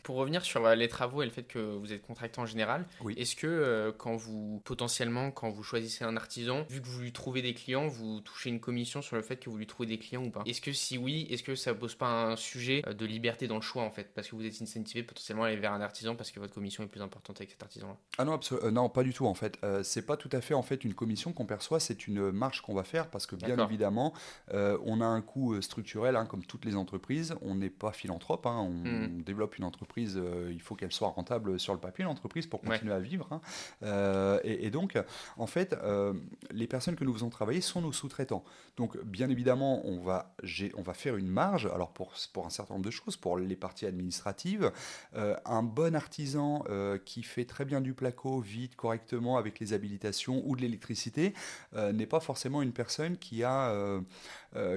Pour 0.03 0.15
revenir 0.15 0.43
sur 0.43 0.65
euh, 0.65 0.75
les 0.75 0.87
travaux 0.87 1.21
et 1.21 1.25
le 1.25 1.31
fait 1.31 1.43
que 1.43 1.59
vous 1.59 1.93
êtes 1.93 2.01
contractant 2.01 2.43
en 2.43 2.45
général, 2.45 2.85
est-ce 3.17 3.35
que 3.35 3.47
euh, 3.47 3.91
quand 3.95 4.15
vous, 4.15 4.61
potentiellement, 4.65 5.31
quand 5.31 5.49
vous 5.49 5.63
choisissez 5.63 6.03
un 6.03 6.17
artisan, 6.17 6.65
vu 6.69 6.81
que 6.81 6.87
vous 6.87 7.01
lui 7.01 7.11
trouvez 7.11 7.41
des 7.41 7.53
clients, 7.53 7.87
vous 7.87 8.21
touchez 8.21 8.49
une 8.49 8.59
commission 8.59 9.01
sur 9.01 9.15
le 9.15 9.21
fait 9.21 9.37
que 9.37 9.49
vous 9.49 9.57
lui 9.57 9.67
trouvez 9.67 9.87
des 9.87 9.97
clients 9.97 10.23
ou 10.23 10.29
pas? 10.29 10.43
Est-ce 10.45 10.61
que 10.61 10.73
si 10.73 10.97
oui, 10.97 11.27
est-ce 11.29 11.43
que 11.43 11.55
ça 11.55 11.73
pose 11.73 11.95
pas 11.95 12.07
un 12.07 12.35
sujet 12.35 12.83
euh, 12.87 12.93
de 12.93 13.05
liberté 13.05 13.47
dans 13.47 13.55
le 13.55 13.61
choix 13.61 13.83
en 13.83 13.91
fait? 13.91 14.13
Parce 14.13 14.27
que 14.27 14.35
vous 14.35 14.45
êtes 14.45 14.61
incentivé 14.61 15.03
potentiellement 15.03 15.43
à 15.43 15.47
aller 15.47 15.57
vers 15.57 15.73
un 15.73 15.81
artisan 15.81 16.15
parce 16.15 16.31
que 16.31 16.39
votre 16.39 16.53
commission 16.53 16.83
est 16.83 16.87
plus 16.87 17.01
importante 17.01 17.39
avec 17.39 17.51
cet 17.51 17.63
artisan-là. 17.63 17.97
Ah 18.17 18.25
non, 18.25 18.39
non, 18.71 18.89
pas 18.89 19.03
du 19.03 19.13
tout 19.13 19.25
en 19.25 19.33
fait. 19.33 19.57
c'est 19.83 20.05
pas 20.05 20.17
tout 20.17 20.29
à 20.31 20.41
fait 20.41 20.53
en 20.53 20.63
fait 20.63 20.83
une 20.83 20.93
commission 20.93 21.33
qu'on 21.33 21.45
perçoit, 21.45 21.79
c'est 21.79 22.07
une 22.07 22.31
marche 22.31 22.61
qu'on 22.61 22.73
va 22.73 22.83
faire 22.83 23.09
parce 23.09 23.25
que 23.25 23.35
bien 23.35 23.57
évidemment, 23.65 24.13
on 24.51 25.01
a 25.01 25.05
un 25.05 25.21
coût 25.21 25.61
structurel 25.61 26.15
hein, 26.15 26.25
comme 26.25 26.43
toutes 26.43 26.65
les 26.65 26.75
entreprises. 26.75 27.35
On 27.41 27.55
n'est 27.55 27.69
pas 27.69 27.91
philanthrope, 27.91 28.45
hein, 28.45 28.57
on, 28.59 28.85
on 28.85 29.21
développe 29.21 29.57
une 29.57 29.60
entreprise, 29.63 30.17
euh, 30.17 30.51
il 30.51 30.61
faut 30.61 30.75
qu'elle 30.75 30.91
soit 30.91 31.09
rentable 31.09 31.59
sur 31.59 31.73
le 31.73 31.79
papier, 31.79 32.03
l'entreprise, 32.03 32.47
pour 32.47 32.61
continuer 32.61 32.93
à 32.93 32.99
vivre. 32.99 33.27
Hein. 33.31 33.41
Euh, 33.83 34.39
et, 34.43 34.69
donc, 34.69 34.97
en 35.37 35.47
fait, 35.47 35.73
euh, 35.73 36.13
les 36.51 36.67
personnes 36.67 36.95
que 36.95 37.03
nous 37.03 37.13
faisons 37.13 37.29
travailler 37.29 37.61
sont 37.61 37.81
nos 37.81 37.91
sous-traitants. 37.91 38.43
Donc, 38.77 39.01
bien 39.03 39.29
évidemment, 39.29 39.85
on 39.85 39.99
va, 39.99 40.35
on 40.75 40.81
va 40.81 40.93
faire 40.93 41.15
une 41.17 41.27
marge, 41.27 41.65
alors 41.67 41.91
pour, 41.91 42.13
pour 42.33 42.45
un 42.45 42.49
certain 42.49 42.75
nombre 42.75 42.85
de 42.85 42.91
choses, 42.91 43.17
pour 43.17 43.37
les 43.37 43.55
parties 43.55 43.85
administratives. 43.85 44.71
un 45.13 45.63
bon 45.63 45.95
artisan 45.95 46.63
qui 47.05 47.23
fait 47.23 47.45
très 47.45 47.65
bien 47.65 47.81
du 47.81 47.93
placo, 47.93 48.39
vide 48.39 48.75
correctement 48.75 49.37
avec 49.37 49.59
les 49.59 49.73
habilitations 49.73 50.41
ou 50.45 50.55
de 50.55 50.61
l'électricité, 50.61 51.33
n'est 51.75 52.05
pas 52.05 52.19
forcément 52.19 52.61
une 52.61 52.73
personne 52.73 53.17
qui 53.17 53.43
a, 53.43 53.73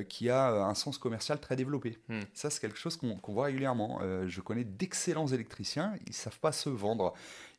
qui 0.09 0.31
a 0.31 0.67
un 0.67 0.75
sens 0.75 0.99
commercial 0.99 1.41
très 1.41 1.57
développé. 1.57 1.99
Hmm. 2.09 2.21
Ça, 2.33 2.51
c'est 2.51 2.61
quelque 2.61 2.79
chose 2.79 2.97
qu'on 2.97 3.33
voit 3.33 3.47
régulièrement. 3.47 4.01
je 4.27 4.41
connais 4.41 4.65
d'excellents 4.65 5.27
électriciens, 5.27 5.95
ils 6.07 6.15
savent 6.15 6.39
pas 6.39 6.53
se 6.53 6.69
vendre. 6.69 7.15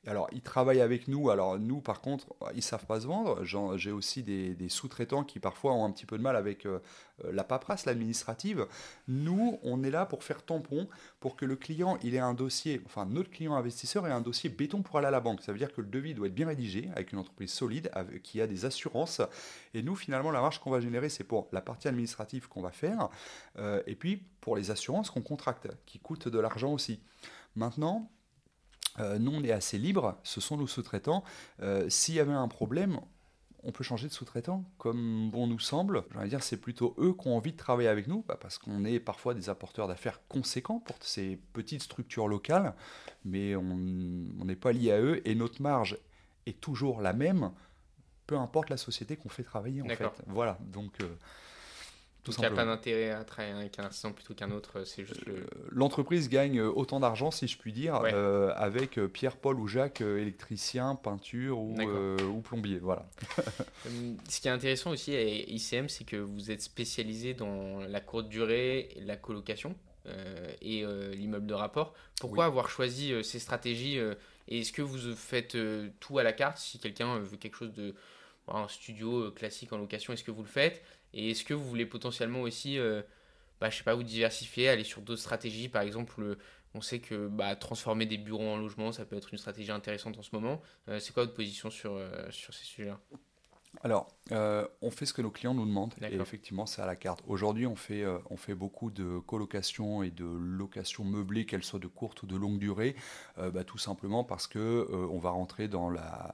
Alors, 0.08 0.28
ils 0.32 0.41
travaillent 0.41 0.82
avec 0.82 1.08
nous. 1.08 1.30
Alors, 1.30 1.58
nous, 1.58 1.82
par 1.82 2.02
contre, 2.02 2.28
ils 2.54 2.62
savent 2.62 2.86
pas 2.86 3.00
se 3.00 3.08
vendre. 3.08 3.44
J'ai 3.44 3.91
aussi 3.91 4.24
des, 4.24 4.70
sous-traitants 4.70 5.24
qui 5.24 5.39
parfois 5.39 5.74
ont 5.74 5.86
un 5.86 5.91
petit 5.91 6.06
peu 6.06 6.18
de 6.18 6.24
mal 6.24 6.36
avec 6.36 6.65
euh, 6.65 6.80
la 7.24 7.44
paperasse, 7.44 7.86
l'administrative. 7.86 8.68
Nous, 9.08 9.60
on 9.63 9.84
est 9.84 9.89
là 9.89 10.06
pour 10.06 10.24
faire 10.24 10.44
tampon, 10.44 10.88
pour 11.20 11.36
que 11.36 11.46
le 11.46 11.56
client, 11.56 11.98
il 12.04 12.13
ait 12.15 12.20
un 12.20 12.34
dossier, 12.34 12.82
enfin, 12.86 13.06
notre 13.06 13.32
client 13.32 13.56
investisseur 13.56 14.06
ait 14.08 14.12
un 14.12 14.22
dossier 14.22 14.50
béton 14.50 14.82
pour 14.82 14.98
aller 14.98 15.08
à 15.08 15.12
la 15.12 15.22
banque. 15.22 15.41
Ça 15.41 15.52
veut 15.52 15.58
dire 15.58 15.74
que 15.74 15.82
le 15.82 15.88
devis 15.88 16.13
doit 16.13 16.28
être 16.28 16.36
bien 16.36 16.48
rédigé, 16.48 16.89
avec 16.96 17.12
une 17.12 17.20
entreprise 17.20 17.52
solide, 17.52 17.89
qui 18.24 18.41
a 18.41 18.48
des 18.48 18.65
assurances. 18.65 19.22
Et 19.74 19.82
nous, 19.82 19.96
finalement, 19.96 20.32
la 20.32 20.41
marge 20.41 20.60
qu'on 20.60 20.72
va 20.72 20.80
générer, 20.80 21.10
c'est 21.10 21.24
pour 21.24 21.48
la 21.52 21.62
partie 21.62 21.88
administrative 21.88 22.48
qu'on 22.48 22.62
va 22.62 22.72
faire, 22.72 23.10
euh, 23.58 23.82
et 23.88 23.96
puis 23.96 24.24
pour 24.41 24.56
les 24.56 24.72
assurances 24.72 25.10
qu'on 25.10 25.22
contracte, 25.22 25.68
qui 25.86 26.00
coûtent 26.00 26.28
de 26.28 26.39
l'argent 26.39 26.72
aussi. 26.72 27.00
Maintenant, 27.56 28.10
euh, 29.00 29.20
nous, 29.20 29.32
on 29.32 29.44
est 29.44 29.52
assez 29.52 29.78
libre, 29.78 30.18
ce 30.24 30.42
sont 30.42 30.58
nos 30.58 30.68
sous-traitants. 30.68 31.24
Euh, 31.62 31.90
s'il 31.90 32.16
y 32.16 32.20
avait 32.20 32.34
un 32.34 32.48
problème, 32.48 33.00
on 33.64 33.72
peut 33.72 33.84
changer 33.84 34.08
de 34.08 34.14
sous-traitant 34.14 34.64
comme 34.78 35.30
bon 35.32 35.48
nous 35.48 35.60
semble. 35.60 36.04
J'ai 36.22 36.28
dire, 36.30 36.44
c'est 36.44 36.58
plutôt 36.58 36.96
eux 37.00 37.14
qui 37.14 37.28
ont 37.28 37.36
envie 37.36 37.52
de 37.52 37.58
travailler 37.58 37.90
avec 37.90 38.08
nous, 38.08 38.24
bah, 38.28 38.38
parce 38.40 38.58
qu'on 38.58 38.86
est 38.86 39.00
parfois 39.00 39.34
des 39.34 39.50
apporteurs 39.50 39.88
d'affaires 39.88 40.22
conséquents 40.28 40.80
pour 40.80 40.98
ces 41.02 41.40
petites 41.54 41.82
structures 41.82 42.28
locales, 42.28 42.76
mais 43.24 43.56
on 43.56 43.66
n'est 43.66 44.56
pas 44.56 44.72
lié 44.72 44.92
à 44.92 45.02
eux 45.02 45.28
et 45.28 45.36
notre 45.36 45.62
marge 45.62 45.98
est 46.46 46.62
toujours 46.62 47.02
la 47.02 47.14
même, 47.14 47.52
peu 48.28 48.38
importe 48.38 48.70
la 48.70 48.78
société 48.78 49.18
qu'on 49.18 49.30
fait 49.30 49.44
travailler 49.44 49.82
en 49.82 49.88
fait. 49.88 50.24
Voilà, 50.28 50.58
donc. 50.62 50.94
Euh, 51.02 51.16
donc 52.26 52.36
il 52.38 52.42
n'y 52.42 52.48
a 52.48 52.52
pas 52.52 52.66
d'intérêt 52.66 53.12
à 53.12 53.24
travailler 53.24 53.56
avec 53.56 53.78
un 53.78 53.86
assistant 53.86 54.12
plutôt 54.12 54.34
qu'un 54.34 54.52
autre, 54.52 54.84
c'est 54.84 55.06
juste 55.06 55.26
le... 55.26 55.36
Euh, 55.36 55.46
l'entreprise 55.70 56.28
gagne 56.28 56.60
euh, 56.60 56.72
autant 56.72 57.00
d'argent, 57.00 57.30
si 57.30 57.48
je 57.48 57.58
puis 57.58 57.72
dire, 57.72 58.02
euh, 58.04 58.52
avec 58.56 59.00
Pierre, 59.08 59.38
Paul 59.38 59.60
ou 59.60 59.68
Jacques, 59.68 60.02
électricien, 60.02 60.96
peinture 60.96 61.60
ou, 61.60 61.76
ou 61.80 62.42
plombier. 62.42 62.80
Voilà. 62.80 63.06
Ce 64.30 64.42
qui 64.42 64.48
est 64.48 64.52
intéressant 64.52 64.92
aussi 64.92 65.16
à 65.16 65.22
ICM, 65.22 65.88
c'est 65.88 66.04
que 66.04 66.18
vous 66.18 66.50
êtes 66.50 66.62
spécialisé 66.62 67.34
dans 67.34 67.82
la 67.82 68.00
courte 68.00 68.28
durée, 68.30 68.90
la 69.02 69.18
colocation 69.18 69.76
et 70.62 70.86
l'immeuble 71.14 71.48
de 71.48 71.54
rapport. 71.54 71.94
Pourquoi 72.20 72.46
avoir 72.46 72.70
choisi 72.70 73.14
ces 73.24 73.40
stratégies 73.40 74.00
Et 74.48 74.60
est-ce 74.60 74.72
que 74.72 74.82
vous 74.82 75.14
faites 75.16 75.58
tout 76.00 76.18
à 76.18 76.24
la 76.24 76.34
carte? 76.34 76.58
Si 76.58 76.80
quelqu'un 76.80 77.20
veut 77.20 77.38
quelque 77.38 77.58
chose 77.58 77.74
de 77.74 77.94
un 78.48 78.68
studio 78.68 79.32
classique 79.32 79.74
en 79.74 79.78
location, 79.78 80.14
est-ce 80.14 80.24
que 80.24 80.32
vous 80.32 80.44
le 80.44 80.48
faites? 80.48 80.84
Et 81.15 81.32
est-ce 81.32 81.43
que 81.43 81.54
vous 81.56 81.65
voulez 81.65 81.86
potentiellement 81.88 82.41
aussi, 82.41 82.78
euh, 82.80 83.01
bah, 83.62 83.69
je 83.71 83.78
sais 83.78 83.84
pas, 83.84 83.95
vous 83.95 84.04
diversifier, 84.04 84.69
aller 84.69 84.84
sur 84.84 85.01
d'autres 85.01 85.21
stratégies? 85.21 85.69
Par 85.69 85.82
exemple, 85.82 86.38
on 86.75 86.82
sait 86.82 86.99
que 86.99 87.28
bah, 87.28 87.56
transformer 87.56 88.06
des 88.06 88.17
bureaux 88.17 88.49
en 88.49 88.58
logement, 88.58 88.91
ça 88.91 89.06
peut 89.06 89.15
être 89.15 89.32
une 89.32 89.39
stratégie 89.39 89.71
intéressante 89.71 90.17
en 90.17 90.21
ce 90.23 90.32
moment. 90.34 90.62
Euh, 90.89 90.99
c'est 90.99 91.13
quoi 91.13 91.23
votre 91.23 91.36
position 91.36 91.69
sur, 91.71 91.93
euh, 91.95 92.30
sur 92.32 92.54
ces 92.54 92.65
sujets-là? 92.65 92.99
Alors, 93.84 94.08
euh, 94.32 94.68
on 94.82 94.90
fait 94.90 95.06
ce 95.06 95.14
que 95.14 95.22
nos 95.22 95.30
clients 95.30 95.54
nous 95.54 95.66
demandent 95.66 95.94
et 96.02 96.16
effectivement, 96.16 96.66
c'est 96.66 96.82
à 96.82 96.86
la 96.86 96.96
carte. 96.96 97.22
Aujourd'hui, 97.28 97.68
on, 97.68 97.76
fait, 97.76 98.04
euh, 98.04 98.18
on 98.30 98.38
fait 98.38 98.56
beaucoup 98.56 98.90
de 98.90 99.20
colocation 99.20 100.04
et 100.04 100.10
de 100.10 100.26
location 100.26 101.04
meublée, 101.04 101.46
qu'elles 101.46 101.64
soient 101.64 101.80
de 101.80 101.88
courte 101.88 102.24
ou 102.24 102.26
de 102.26 102.36
longue 102.36 102.58
durée, 102.58 102.96
euh, 103.38 103.52
bah, 103.52 103.64
tout 103.64 103.78
simplement 103.78 104.24
parce 104.24 104.48
que 104.48 104.88
on 105.12 105.20
va 105.20 105.30
rentrer 105.30 105.68
dans 105.68 105.90
la, 105.90 106.34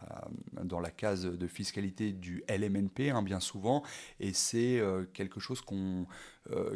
dans 0.63 0.79
la 0.79 0.91
case 0.91 1.25
de 1.25 1.47
fiscalité 1.47 2.11
du 2.11 2.43
LMNP 2.47 3.09
hein, 3.11 3.21
bien 3.21 3.39
souvent, 3.39 3.83
et 4.19 4.33
c'est 4.33 4.81
quelque 5.13 5.39
chose 5.39 5.61
qu'on 5.61 6.05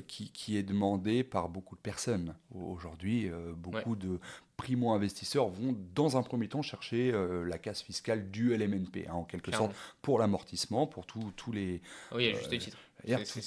qui, 0.08 0.32
qui, 0.32 0.58
est 0.58 0.64
demandé 0.64 1.24
par 1.24 1.50
beaucoup 1.50 1.76
de 1.76 1.82
personnes. 1.82 2.36
Aujourd'hui, 2.54 3.30
beaucoup 3.58 3.96
de 3.96 4.20
primo-investisseurs 4.58 5.50
vont 5.50 5.76
dans 5.94 6.18
un 6.18 6.24
premier 6.24 6.48
temps 6.48 6.62
chercher 6.62 7.12
euh, 7.12 7.44
la 7.44 7.58
casse 7.58 7.82
fiscale 7.82 8.30
du 8.32 8.56
LMNP, 8.56 9.08
hein, 9.08 9.14
en 9.14 9.24
quelque 9.24 9.52
sorte, 9.52 9.76
pour 10.02 10.20
l'amortissement, 10.20 10.88
pour 10.88 11.06
tous 11.06 11.52
les... 11.52 11.82
Oui, 12.12 12.34
juste 12.36 12.54
euh, 12.54 12.58
titre 12.58 12.78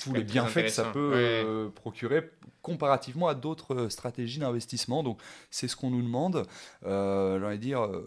tous 0.02 0.12
les 0.14 0.24
bienfaits 0.24 0.62
que 0.62 0.68
ça 0.68 0.84
peut 0.84 1.12
euh, 1.14 1.68
procurer 1.70 2.30
comparativement 2.62 3.28
à 3.28 3.34
d'autres 3.34 3.74
euh, 3.74 3.88
stratégies 3.88 4.40
d'investissement. 4.40 5.02
Donc, 5.02 5.20
c'est 5.50 5.68
ce 5.68 5.76
qu'on 5.76 5.90
nous 5.90 6.02
demande. 6.02 6.44
Euh, 6.84 7.50
J'ai 7.50 7.58
dire, 7.58 7.84
euh, 7.84 8.04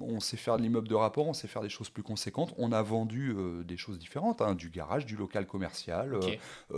on 0.00 0.20
sait 0.20 0.36
faire 0.36 0.56
de 0.56 0.62
l'immeuble 0.62 0.88
de 0.88 0.94
rapport, 0.94 1.26
on 1.26 1.32
sait 1.32 1.48
faire 1.48 1.62
des 1.62 1.68
choses 1.68 1.90
plus 1.90 2.02
conséquentes. 2.02 2.54
On 2.56 2.72
a 2.72 2.82
vendu 2.82 3.34
des 3.64 3.76
choses 3.76 3.98
différentes, 3.98 4.40
hein, 4.40 4.54
du 4.54 4.70
garage, 4.70 5.06
du 5.06 5.16
local 5.16 5.46
commercial, 5.46 6.18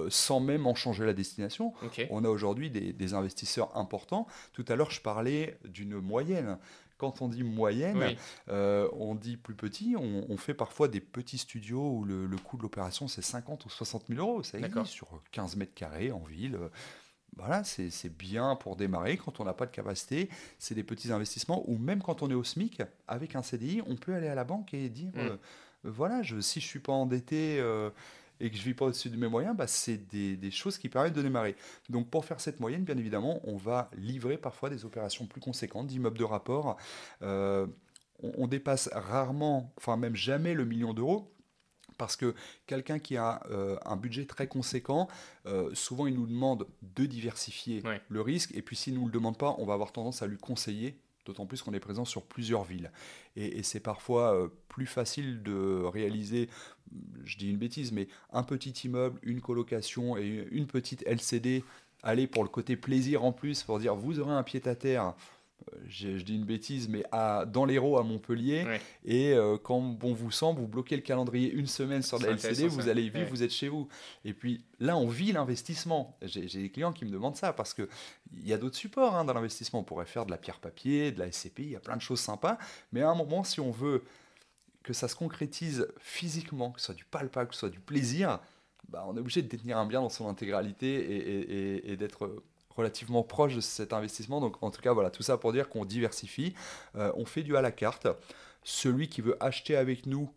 sans 0.08 0.40
même 0.40 0.66
en 0.66 0.74
changer 0.74 1.04
la 1.04 1.12
destination. 1.12 1.72
On 2.10 2.24
a 2.24 2.28
aujourd'hui 2.28 2.70
des, 2.70 2.92
des 2.92 3.14
investisseurs 3.14 3.76
importants. 3.76 4.26
Tout 4.52 4.64
à 4.68 4.76
l'heure, 4.76 4.90
je 4.90 5.00
parlais 5.00 5.58
d'une 5.64 6.00
moyenne. 6.00 6.58
Quand 6.98 7.22
on 7.22 7.28
dit 7.28 7.44
moyenne, 7.44 8.16
euh, 8.48 8.88
on 8.92 9.14
dit 9.14 9.36
plus 9.36 9.54
petit. 9.54 9.94
On, 9.96 10.36
fait 10.36 10.54
parfois 10.54 10.88
des 10.88 11.00
petits 11.00 11.38
studios 11.38 11.90
où 11.98 12.04
le, 12.04 12.28
coût 12.36 12.56
de 12.56 12.62
l'opération 12.62 13.08
c'est 13.08 13.22
50 13.22 13.64
ou 13.64 13.70
60 13.70 14.06
000 14.08 14.20
euros. 14.20 14.42
Ça 14.42 14.58
existe 14.58 14.86
sur 14.86 15.22
15 15.32 15.56
mètres 15.56 15.74
carrés 15.74 16.10
en 16.10 16.20
ville. 16.20 16.58
Voilà, 17.36 17.62
c'est 17.62 18.08
bien 18.08 18.56
pour 18.56 18.74
démarrer 18.74 19.16
quand 19.16 19.38
on 19.38 19.44
n'a 19.44 19.52
pas 19.52 19.66
de 19.66 19.70
capacité. 19.70 20.28
C'est 20.58 20.74
des 20.74 20.82
petits 20.82 21.12
investissements 21.12 21.62
ou 21.70 21.78
même 21.78 22.02
quand 22.02 22.22
on 22.22 22.30
est 22.30 22.34
au 22.34 22.42
SMIC 22.42 22.82
avec 23.06 23.36
un 23.36 23.42
CDI, 23.42 23.80
on 23.86 23.94
peut 23.94 24.14
aller 24.14 24.26
à 24.28 24.34
la 24.34 24.44
banque 24.44 24.74
et 24.74 24.88
dire 24.88 25.12
mm. 25.14 25.18
euh, 25.18 25.36
voilà, 25.84 26.22
je, 26.22 26.40
si 26.40 26.60
je 26.60 26.66
suis 26.66 26.80
pas 26.80 26.92
endetté. 26.92 27.58
Euh, 27.60 27.90
et 28.40 28.50
que 28.50 28.56
je 28.56 28.62
ne 28.62 28.66
vis 28.66 28.74
pas 28.74 28.86
au-dessus 28.86 29.10
de 29.10 29.16
mes 29.16 29.28
moyens, 29.28 29.56
bah, 29.56 29.66
c'est 29.66 29.96
des, 29.96 30.50
choses 30.50 30.78
qui 30.78 30.88
permettent 30.88 31.14
de 31.14 31.22
démarrer. 31.22 31.56
Donc 31.88 32.08
pour 32.10 32.24
faire 32.24 32.40
cette 32.40 32.60
moyenne, 32.60 32.84
bien 32.84 32.96
évidemment, 32.96 33.40
on 33.44 33.56
va 33.56 33.90
livrer 33.96 34.38
parfois 34.38 34.70
des 34.70 34.84
opérations 34.84 35.26
plus 35.26 35.40
conséquentes 35.40 35.86
d'immeubles 35.86 36.18
de 36.18 36.24
rapport. 36.24 36.76
Euh, 37.22 37.66
on, 38.20 38.48
dépasse 38.48 38.88
rarement, 38.92 39.72
enfin 39.76 39.96
même 39.96 40.16
jamais 40.16 40.54
le 40.54 40.64
million 40.64 40.94
d'euros. 40.94 41.32
Parce 41.96 42.14
que 42.14 42.34
quelqu'un 42.66 43.00
qui 43.00 43.16
a 43.16 43.42
euh, 43.50 43.76
un 43.84 43.96
budget 43.96 44.24
très 44.24 44.46
conséquent, 44.46 45.08
euh, 45.46 45.74
souvent 45.74 46.06
il 46.06 46.14
nous 46.14 46.26
demande 46.26 46.68
de 46.82 47.06
diversifier 47.06 47.82
le 48.08 48.20
risque, 48.20 48.54
et 48.54 48.62
puis 48.62 48.76
s'il 48.76 48.94
ne 48.94 49.00
nous 49.00 49.06
le 49.06 49.12
demande 49.12 49.36
pas, 49.36 49.56
on 49.58 49.66
va 49.66 49.74
avoir 49.74 49.90
tendance 49.90 50.22
à 50.22 50.28
lui 50.28 50.38
conseiller 50.38 51.00
d'autant 51.28 51.46
plus 51.46 51.62
qu'on 51.62 51.74
est 51.74 51.80
présent 51.80 52.04
sur 52.04 52.22
plusieurs 52.22 52.64
villes. 52.64 52.90
Et, 53.36 53.62
c'est 53.62 53.80
parfois 53.80 54.34
euh, 54.34 54.48
plus 54.68 54.86
facile 54.86 55.42
de 55.42 55.82
réaliser, 55.84 56.48
je 57.24 57.36
dis 57.36 57.50
une 57.50 57.58
bêtise, 57.58 57.92
mais 57.92 58.08
un 58.32 58.42
petit 58.42 58.70
immeuble, 58.70 59.20
une 59.22 59.40
colocation 59.40 60.16
et 60.16 60.48
une 60.50 60.66
petite 60.66 61.06
LCD, 61.06 61.64
aller 62.02 62.26
pour 62.26 62.42
le 62.42 62.48
côté 62.48 62.76
plaisir 62.76 63.24
en 63.24 63.32
plus, 63.32 63.62
pour 63.62 63.78
dire 63.78 63.94
vous 63.94 64.20
aurez 64.20 64.32
un 64.32 64.42
pied-à-terre 64.42 65.14
je, 65.88 66.08
dis 66.08 66.34
une 66.34 66.44
bêtise, 66.44 66.88
mais 66.88 67.04
à, 67.12 67.44
dans 67.46 67.64
l'Hérault 67.64 67.98
à 67.98 68.02
Montpellier. 68.02 68.66
Et 69.04 69.32
euh, 69.32 69.56
quand 69.56 69.80
bon 69.80 70.12
vous 70.12 70.30
semble, 70.30 70.60
vous 70.60 70.68
bloquez 70.68 70.96
le 70.96 71.02
calendrier 71.02 71.50
une 71.50 71.66
semaine 71.66 72.02
sur 72.02 72.18
la 72.18 72.28
LCD, 72.30 72.68
vous 72.68 72.88
allez 72.88 73.08
vivre, 73.08 73.28
vous 73.28 73.42
êtes 73.42 73.52
chez 73.52 73.68
vous. 73.68 73.88
Et 74.24 74.32
puis 74.32 74.64
là, 74.80 74.96
on 74.96 75.08
vit 75.08 75.32
l'investissement. 75.32 76.16
J'ai 76.22 76.46
des 76.46 76.70
clients 76.70 76.92
qui 76.92 77.04
me 77.04 77.10
demandent 77.10 77.36
ça 77.36 77.52
parce 77.52 77.74
qu'il 77.74 77.88
y 78.42 78.52
a 78.52 78.58
d'autres 78.58 78.76
supports 78.76 79.16
hein, 79.16 79.24
dans 79.24 79.34
l'investissement. 79.34 79.80
On 79.80 79.84
pourrait 79.84 80.06
faire 80.06 80.26
de 80.26 80.30
la 80.30 80.38
pierre-papier, 80.38 81.12
de 81.12 81.18
la 81.18 81.30
SCP, 81.30 81.60
il 81.60 81.70
y 81.70 81.76
a 81.76 81.80
plein 81.80 81.96
de 81.96 82.02
choses 82.02 82.20
sympas. 82.20 82.58
Mais 82.92 83.02
à 83.02 83.10
un 83.10 83.14
moment, 83.14 83.44
si 83.44 83.60
on 83.60 83.70
veut 83.70 84.04
que 84.82 84.92
ça 84.92 85.08
se 85.08 85.16
concrétise 85.16 85.86
physiquement, 85.98 86.70
que 86.70 86.80
ce 86.80 86.86
soit 86.86 86.94
du 86.94 87.04
palpable, 87.04 87.48
que 87.48 87.54
ce 87.54 87.60
soit 87.60 87.70
du 87.70 87.80
plaisir, 87.80 88.40
bah, 88.88 89.04
on 89.06 89.16
est 89.16 89.20
obligé 89.20 89.42
de 89.42 89.48
détenir 89.48 89.76
un 89.76 89.86
bien 89.86 90.00
dans 90.00 90.08
son 90.08 90.28
intégralité 90.28 90.88
et, 90.88 91.92
et 91.92 91.96
d'être 91.96 92.42
relativement 92.78 93.22
proche 93.22 93.54
de 93.54 93.60
cet 93.60 93.92
investissement. 93.92 94.40
Donc 94.40 94.62
en 94.62 94.70
tout 94.70 94.80
cas, 94.80 94.92
voilà, 94.92 95.10
tout 95.10 95.22
ça 95.22 95.36
pour 95.36 95.52
dire 95.52 95.68
qu'on 95.68 95.84
diversifie. 95.84 96.54
Euh, 96.96 97.12
on 97.16 97.26
fait 97.26 97.42
du 97.42 97.56
à 97.56 97.62
la 97.62 97.72
carte. 97.72 98.08
Celui 98.62 99.08
qui 99.08 99.20
veut 99.20 99.36
acheter 99.42 99.76
avec 99.76 100.06
nous, 100.06 100.30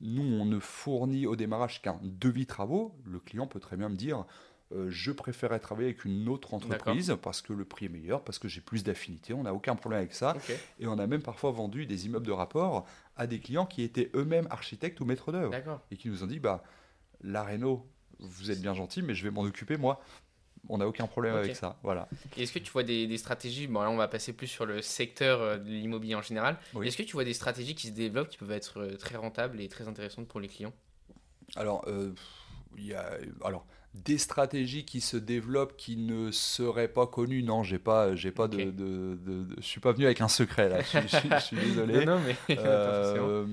nous, 0.00 0.22
on 0.22 0.44
ne 0.44 0.58
fournit 0.58 1.26
au 1.26 1.36
démarrage 1.36 1.80
qu'un 1.82 1.98
devis 2.02 2.46
travaux. 2.46 2.94
Le 3.06 3.20
client 3.20 3.46
peut 3.46 3.60
très 3.60 3.76
bien 3.76 3.88
me 3.88 3.96
dire, 3.96 4.24
euh, 4.72 4.90
je 4.90 5.12
préférerais 5.12 5.60
travailler 5.60 5.88
avec 5.88 6.04
une 6.04 6.28
autre 6.28 6.54
entreprise 6.54 7.16
parce 7.22 7.42
que 7.42 7.52
le 7.52 7.64
prix 7.64 7.86
est 7.86 7.90
meilleur, 7.90 8.22
parce 8.24 8.38
que 8.38 8.48
j'ai 8.48 8.60
plus 8.60 8.82
d'affinité. 8.82 9.34
On 9.34 9.44
n'a 9.44 9.54
aucun 9.54 9.76
problème 9.76 10.00
avec 10.00 10.14
ça. 10.14 10.36
Et 10.78 10.86
on 10.86 10.98
a 10.98 11.06
même 11.06 11.22
parfois 11.22 11.52
vendu 11.52 11.86
des 11.86 12.06
immeubles 12.06 12.26
de 12.26 12.32
rapport 12.32 12.86
à 13.16 13.26
des 13.26 13.38
clients 13.38 13.66
qui 13.66 13.82
étaient 13.82 14.10
eux-mêmes 14.14 14.48
architectes 14.50 15.00
ou 15.00 15.04
maîtres 15.04 15.32
d'œuvre. 15.32 15.54
Et 15.90 15.96
qui 15.96 16.08
nous 16.08 16.24
ont 16.24 16.26
dit, 16.26 16.40
bah, 16.40 16.64
la 17.22 17.44
vous 18.18 18.50
êtes 18.50 18.60
bien 18.60 18.74
gentil, 18.74 19.02
mais 19.02 19.14
je 19.14 19.24
vais 19.24 19.30
m'en 19.30 19.42
occuper 19.42 19.76
moi 19.76 20.00
on 20.68 20.78
n'a 20.78 20.86
aucun 20.86 21.06
problème 21.06 21.34
avec 21.34 21.56
ça. 21.56 21.76
Voilà. 21.82 22.08
Est-ce 22.36 22.52
que 22.52 22.58
tu 22.58 22.70
vois 22.70 22.82
des, 22.82 23.18
stratégies 23.18 23.66
Bon, 23.66 23.82
là, 23.82 23.90
on 23.90 23.96
va 23.96 24.08
passer 24.08 24.32
plus 24.32 24.46
sur 24.46 24.66
le 24.66 24.82
secteur 24.82 25.40
euh, 25.40 25.58
de 25.58 25.68
l'immobilier 25.68 26.14
en 26.14 26.22
général. 26.22 26.58
Est-ce 26.82 26.96
que 26.96 27.02
tu 27.02 27.12
vois 27.12 27.24
des 27.24 27.34
stratégies 27.34 27.74
qui 27.74 27.88
se 27.88 27.92
développent 27.92 28.28
qui 28.28 28.38
peuvent 28.38 28.50
être 28.50 28.80
euh, 28.80 28.96
très 28.96 29.16
rentables 29.16 29.60
et 29.60 29.68
très 29.68 29.88
intéressantes 29.88 30.28
pour 30.28 30.40
les 30.40 30.48
clients? 30.48 30.72
Alors, 31.56 31.84
euh, 31.88 32.12
il 32.76 32.86
y 32.86 32.94
a, 32.94 33.18
alors 33.44 33.66
des 33.94 34.18
stratégies 34.18 34.84
qui 34.84 35.00
se 35.00 35.16
développent 35.16 35.76
qui 35.76 35.96
ne 35.96 36.32
seraient 36.32 36.88
pas 36.88 37.06
connues. 37.06 37.44
Non, 37.44 37.62
j'ai 37.62 37.78
pas, 37.78 38.16
j'ai 38.16 38.32
pas 38.32 38.48
de, 38.48 38.70
de, 38.70 39.46
je 39.58 39.62
suis 39.62 39.80
pas 39.80 39.92
venu 39.92 40.04
avec 40.04 40.20
un 40.20 40.28
secret 40.28 40.68
là. 40.68 40.80
Je, 40.80 41.38
suis 41.38 41.56
désolé. 41.64 42.04
non, 42.04 42.18
mais 42.20 42.36
euh, 42.58 43.46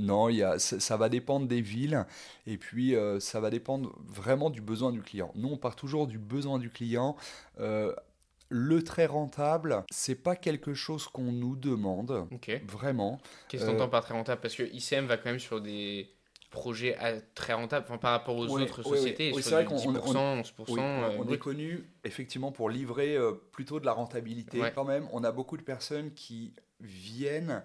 non, 0.00 0.28
il 0.28 0.36
y 0.36 0.42
a, 0.42 0.58
ça, 0.58 0.96
va 0.96 1.08
dépendre 1.08 1.46
des 1.46 1.60
villes 1.60 2.04
et 2.46 2.58
puis 2.58 2.96
euh, 2.96 3.20
ça 3.20 3.38
va 3.38 3.50
dépendre 3.50 3.96
vraiment 4.04 4.50
du 4.50 4.60
besoin 4.60 4.90
du 4.90 5.00
client. 5.00 5.30
Nous, 5.36 5.48
on 5.48 5.56
part 5.56 5.76
toujours 5.76 6.08
du 6.08 6.18
besoin 6.18 6.58
du 6.58 6.68
client. 6.68 7.16
Euh, 7.60 7.94
le 8.48 8.82
très 8.82 9.06
rentable, 9.06 9.84
c'est 9.90 10.16
pas 10.16 10.36
quelque 10.36 10.74
chose 10.74 11.06
qu'on 11.06 11.32
nous 11.32 11.56
demande. 11.56 12.26
Vraiment. 12.66 13.20
Qu'est-ce 13.48 13.64
que 13.64 13.70
tu 13.70 13.76
entends 13.76 13.88
par 13.88 14.02
très 14.02 14.12
rentable? 14.12 14.42
Parce 14.42 14.54
que 14.54 14.64
ICM 14.64 15.06
va 15.06 15.16
quand 15.16 15.30
même 15.30 15.38
sur 15.38 15.60
des 15.62 16.10
projets 16.52 16.96
très 17.34 17.54
rentables 17.54 17.86
par 17.98 18.12
rapport 18.12 18.36
aux 18.36 18.46
autres 18.46 18.84
sociétés. 18.84 19.32
c'est 19.40 19.50
vrai 19.50 19.64
qu'on 19.64 19.76
10%, 19.76 20.42
11%. 20.42 21.16
on, 21.18 21.32
est 21.32 21.38
connu 21.38 21.84
effectivement 22.04 22.52
pour 22.52 22.70
livrer 22.70 23.18
plutôt 23.50 23.80
de 23.80 23.86
la 23.86 23.92
rentabilité. 23.92 24.60
Quand 24.74 24.84
même, 24.84 25.08
on 25.12 25.24
a 25.24 25.32
beaucoup 25.32 25.56
de 25.56 25.62
personnes 25.62 26.12
qui 26.12 26.54
viennent 26.80 27.62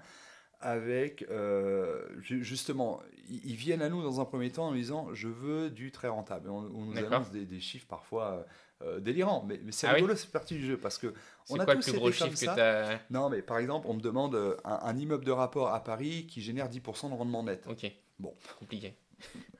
avec 0.59 1.23
euh, 1.29 2.01
justement, 2.19 3.01
ils 3.29 3.55
viennent 3.55 3.81
à 3.81 3.89
nous 3.89 4.01
dans 4.01 4.19
un 4.19 4.25
premier 4.25 4.49
temps 4.49 4.67
en 4.67 4.73
disant 4.73 5.13
je 5.13 5.27
veux 5.27 5.69
du 5.69 5.91
très 5.91 6.07
rentable. 6.07 6.49
On, 6.49 6.61
nous 6.61 6.97
annonce 6.97 7.31
des, 7.31 7.59
chiffres 7.59 7.85
parfois 7.87 8.45
euh, 8.81 8.99
délirants, 8.99 9.45
mais, 9.47 9.59
c'est 9.71 9.87
ah 9.87 9.93
rigolo, 9.93 10.15
c'est 10.15 10.31
partie 10.31 10.55
du 10.55 10.65
jeu 10.65 10.77
parce 10.77 10.97
que 10.97 11.13
on 11.49 11.59
a 11.59 11.65
quoi 11.65 11.75
tous 11.75 11.87
le 11.87 11.91
plus 11.93 11.99
gros 11.99 12.11
chiffre 12.11 12.35
ça. 12.35 12.99
non, 13.11 13.29
mais 13.29 13.41
par 13.41 13.59
exemple, 13.59 13.87
on 13.87 13.93
me 13.93 14.01
demande 14.01 14.35
euh, 14.35 14.57
un, 14.63 14.79
un, 14.81 14.97
immeuble 14.97 15.25
de 15.25 15.31
rapport 15.31 15.73
à 15.73 15.83
Paris 15.83 16.25
qui 16.27 16.41
génère 16.41 16.69
10% 16.69 17.09
de 17.09 17.15
rendement 17.15 17.43
net. 17.43 17.65
Ok. 17.69 17.91
Bon. 18.19 18.33
Compliqué. 18.59 18.95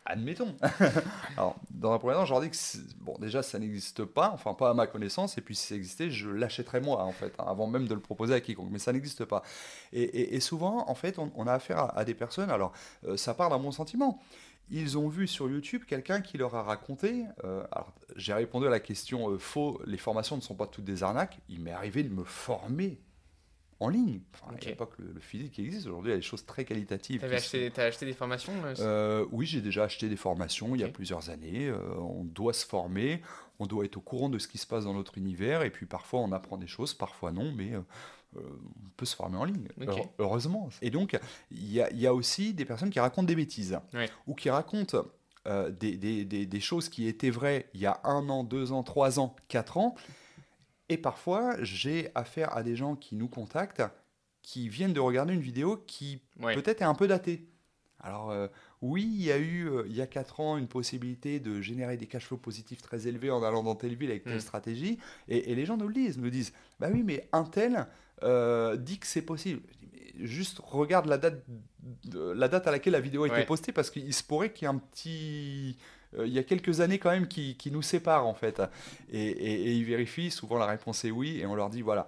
Admettons. 0.05 0.55
Alors, 1.37 1.57
dans 1.69 1.91
un 1.91 1.99
premier 1.99 2.13
temps, 2.13 2.25
je 2.25 2.31
leur 2.31 2.41
dis 2.41 2.49
que 2.49 2.57
bon, 3.01 3.17
déjà, 3.19 3.43
ça 3.43 3.59
n'existe 3.59 4.05
pas, 4.05 4.31
enfin 4.33 4.53
pas 4.53 4.69
à 4.69 4.73
ma 4.73 4.87
connaissance, 4.87 5.37
et 5.37 5.41
puis 5.41 5.53
si 5.53 5.67
ça 5.67 5.75
existait, 5.75 6.09
je 6.09 6.29
l'achèterais 6.29 6.79
moi, 6.79 7.03
en 7.03 7.11
fait, 7.11 7.33
hein, 7.39 7.45
avant 7.45 7.67
même 7.67 7.87
de 7.87 7.93
le 7.93 7.99
proposer 7.99 8.33
à 8.33 8.39
quiconque, 8.39 8.69
mais 8.71 8.79
ça 8.79 8.93
n'existe 8.93 9.25
pas. 9.25 9.43
Et, 9.91 10.39
souvent, 10.39 10.89
en 10.89 10.95
fait, 10.95 11.19
on, 11.19 11.47
a 11.47 11.53
affaire 11.53 11.97
à, 11.97 12.05
des 12.05 12.13
personnes, 12.13 12.49
alors 12.49 12.71
euh, 13.05 13.17
ça 13.17 13.33
part 13.33 13.49
d'un 13.49 13.59
bon 13.59 13.71
sentiment. 13.71 14.21
Ils 14.69 14.97
ont 14.97 15.07
vu 15.07 15.27
sur 15.27 15.49
YouTube 15.49 15.83
quelqu'un 15.85 16.21
qui 16.21 16.37
leur 16.37 16.55
a 16.55 16.63
raconté. 16.63 17.25
Euh, 17.43 17.63
alors, 17.71 17.93
j'ai 18.15 18.33
répondu 18.33 18.67
à 18.67 18.69
la 18.69 18.81
question 18.81 19.29
euh, 19.29 19.37
faux, 19.37 19.81
les 19.85 19.97
formations 19.97 20.35
ne 20.35 20.41
sont 20.41 20.55
pas 20.55 20.67
toutes 20.67 20.85
des 20.85 21.03
arnaques. 21.03 21.39
Il 21.49 21.61
m'est 21.61 21.71
arrivé 21.71 22.03
de 22.03 22.13
me 22.13 22.23
former 22.23 22.99
en 23.79 23.89
ligne. 23.89 24.21
Enfin, 24.33 24.53
okay. 24.53 24.75
pas 24.75 24.85
que 24.85 25.01
le, 25.01 25.19
physique 25.19 25.59
existe. 25.59 25.87
Aujourd'hui, 25.87 26.11
il 26.11 26.13
y 26.13 26.17
a 26.17 26.17
des 26.17 26.23
choses 26.23 26.45
très 26.45 26.65
qualitatives. 26.65 27.21
Tu 27.21 27.33
acheté, 27.33 27.71
as 27.77 27.83
acheté 27.83 28.05
des 28.05 28.13
formations 28.13 28.53
euh, 28.63 28.75
euh, 28.79 29.25
Oui, 29.31 29.45
j'ai 29.45 29.61
déjà 29.61 29.83
acheté 29.83 30.09
des 30.09 30.15
formations 30.15 30.73
il 30.75 30.81
y 30.81 30.83
a 30.83 30.89
plusieurs 30.89 31.29
années. 31.29 31.67
Euh, 31.67 31.77
on 31.99 32.23
doit 32.23 32.53
se 32.53 32.65
former, 32.65 33.21
on 33.59 33.67
doit 33.67 33.85
être 33.85 33.97
au 33.97 34.01
courant 34.01 34.29
de 34.29 34.39
ce 34.39 34.47
qui 34.47 34.57
se 34.57 34.65
passe 34.65 34.85
dans 34.85 34.93
notre 34.93 35.17
univers, 35.17 35.61
et 35.61 35.69
puis 35.69 35.85
parfois 35.85 36.21
on 36.21 36.31
apprend 36.31 36.57
des 36.57 36.67
choses, 36.67 36.93
parfois 36.93 37.31
non, 37.31 37.51
mais 37.55 37.73
on 38.35 38.41
peut 38.97 39.05
se 39.05 39.15
former 39.15 39.37
en 39.37 39.45
ligne, 39.45 39.67
heureusement. 40.19 40.69
Et 40.81 40.89
donc, 40.89 41.17
il 41.51 41.71
y, 41.71 41.81
y 41.93 42.07
a, 42.07 42.13
aussi 42.13 42.53
des 42.53 42.65
personnes 42.65 42.89
qui 42.89 42.99
racontent 42.99 43.27
des 43.27 43.35
bêtises, 43.35 43.77
ou 44.25 44.33
qui 44.33 44.49
racontent 44.49 45.05
des, 45.45 45.97
des, 45.97 46.25
des, 46.25 46.45
des 46.45 46.59
choses 46.59 46.89
qui 46.89 47.07
étaient 47.07 47.29
vraies 47.29 47.69
il 47.73 47.79
y 47.79 47.85
a 47.85 48.01
un 48.03 48.27
an, 48.29 48.43
deux 48.43 48.71
ans, 48.71 48.83
trois 48.83 49.19
ans, 49.19 49.35
quatre 49.47 49.77
ans, 49.77 49.95
et 50.89 50.97
parfois, 50.97 51.55
j'ai 51.61 52.11
affaire 52.15 52.55
à 52.55 52.63
des 52.63 52.75
gens 52.75 52.95
qui 52.95 53.15
nous 53.15 53.27
contactent, 53.27 53.83
qui 54.41 54.69
viennent 54.69 54.93
de 54.93 54.99
regarder 54.99 55.33
une 55.33 55.41
vidéo 55.41 55.83
qui 55.87 56.21
peut-être 56.39 56.81
est 56.81 56.85
un 56.85 56.95
peu 56.95 57.07
datée. 57.07 57.47
Alors 57.99 58.31
euh, 58.31 58.47
oui, 58.81 59.03
il 59.03 59.23
y 59.23 59.31
a 59.31 59.37
eu 59.37 59.69
euh, 59.69 59.83
il 59.87 59.95
y 59.95 60.01
a 60.01 60.07
4 60.07 60.39
ans 60.39 60.57
une 60.57 60.67
possibilité 60.67 61.39
de 61.39 61.61
générer 61.61 61.97
des 61.97 62.05
cash 62.05 62.25
flows 62.25 62.37
positifs 62.37 62.81
très 62.81 63.07
élevés 63.07 63.31
en 63.31 63.43
allant 63.43 63.63
dans 63.63 63.75
telle 63.75 63.95
ville 63.95 64.11
avec 64.11 64.23
telle 64.23 64.37
mm. 64.37 64.41
stratégie, 64.41 64.99
et, 65.27 65.55
les 65.55 65.65
gens 65.65 65.77
nous 65.77 65.87
le 65.87 65.93
disent, 65.93 66.17
nous 66.17 66.29
disent, 66.29 66.53
bah 66.79 66.89
oui, 66.93 67.03
mais 67.03 67.27
un 67.31 67.43
tel 67.43 67.87
euh, 68.23 68.77
dit 68.77 68.99
que 68.99 69.07
c'est 69.07 69.23
possible. 69.23 69.61
juste 70.19 70.59
regarde 70.63 71.07
la 71.07 71.17
date, 71.17 71.43
la 72.13 72.47
date 72.47 72.67
à 72.67 72.71
laquelle 72.71 72.93
la 72.93 73.01
vidéo 73.01 73.23
a 73.23 73.27
été 73.27 73.45
postée, 73.45 73.71
parce 73.71 73.89
qu'il 73.89 74.13
se 74.13 74.23
pourrait 74.23 74.53
qu'il 74.53 74.67
y 74.67 74.71
ait 74.71 74.73
un 74.73 74.77
petit 74.77 75.77
il 76.17 76.31
y 76.31 76.39
a 76.39 76.43
quelques 76.43 76.81
années 76.81 76.99
quand 76.99 77.11
même 77.11 77.27
qui, 77.27 77.69
nous 77.71 77.81
séparent 77.81 78.25
en 78.25 78.33
fait. 78.33 78.61
Et, 79.11 79.73
ils 79.73 79.85
vérifient, 79.85 80.31
souvent 80.31 80.57
la 80.57 80.65
réponse 80.65 81.05
est 81.05 81.11
oui, 81.11 81.39
et 81.39 81.45
on 81.45 81.55
leur 81.55 81.69
dit 81.69 81.81
voilà, 81.81 82.07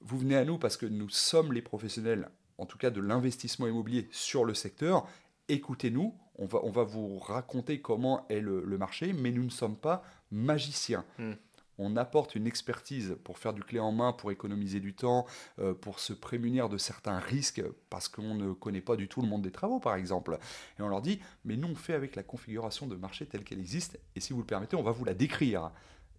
vous 0.00 0.18
venez 0.18 0.36
à 0.36 0.44
nous 0.44 0.58
parce 0.58 0.76
que 0.76 0.86
nous 0.86 1.08
sommes 1.08 1.52
les 1.52 1.62
professionnels, 1.62 2.28
en 2.58 2.66
tout 2.66 2.78
cas 2.78 2.90
de 2.90 3.00
l'investissement 3.00 3.66
immobilier 3.66 4.08
sur 4.10 4.44
le 4.44 4.54
secteur, 4.54 5.06
écoutez-nous, 5.48 6.14
on 6.36 6.46
va, 6.46 6.60
on 6.62 6.70
va 6.70 6.84
vous 6.84 7.18
raconter 7.18 7.80
comment 7.80 8.26
est 8.28 8.40
le, 8.40 8.62
marché, 8.78 9.12
mais 9.12 9.32
nous 9.32 9.44
ne 9.44 9.50
sommes 9.50 9.76
pas 9.76 10.04
magiciens. 10.30 11.04
Hmm 11.18 11.32
on 11.78 11.96
apporte 11.96 12.34
une 12.34 12.46
expertise 12.46 13.16
pour 13.24 13.38
faire 13.38 13.54
du 13.54 13.62
clé 13.62 13.78
en 13.78 13.92
main, 13.92 14.12
pour 14.12 14.30
économiser 14.30 14.80
du 14.80 14.94
temps, 14.94 15.26
euh, 15.60 15.74
pour 15.74 16.00
se 16.00 16.12
prémunir 16.12 16.68
de 16.68 16.76
certains 16.76 17.18
risques, 17.18 17.62
parce 17.88 18.08
qu'on 18.08 18.34
ne 18.34 18.52
connaît 18.52 18.80
pas 18.80 18.96
du 18.96 19.08
tout 19.08 19.22
le 19.22 19.28
monde 19.28 19.42
des 19.42 19.52
travaux, 19.52 19.78
par 19.78 19.94
exemple. 19.94 20.38
Et 20.78 20.82
on 20.82 20.88
leur 20.88 21.00
dit, 21.00 21.20
mais 21.44 21.56
nous, 21.56 21.68
on 21.68 21.74
fait 21.74 21.94
avec 21.94 22.16
la 22.16 22.22
configuration 22.22 22.86
de 22.86 22.96
marché 22.96 23.26
telle 23.26 23.44
qu'elle 23.44 23.60
existe, 23.60 23.98
et 24.16 24.20
si 24.20 24.32
vous 24.32 24.40
le 24.40 24.46
permettez, 24.46 24.76
on 24.76 24.82
va 24.82 24.92
vous 24.92 25.04
la 25.04 25.14
décrire. 25.14 25.70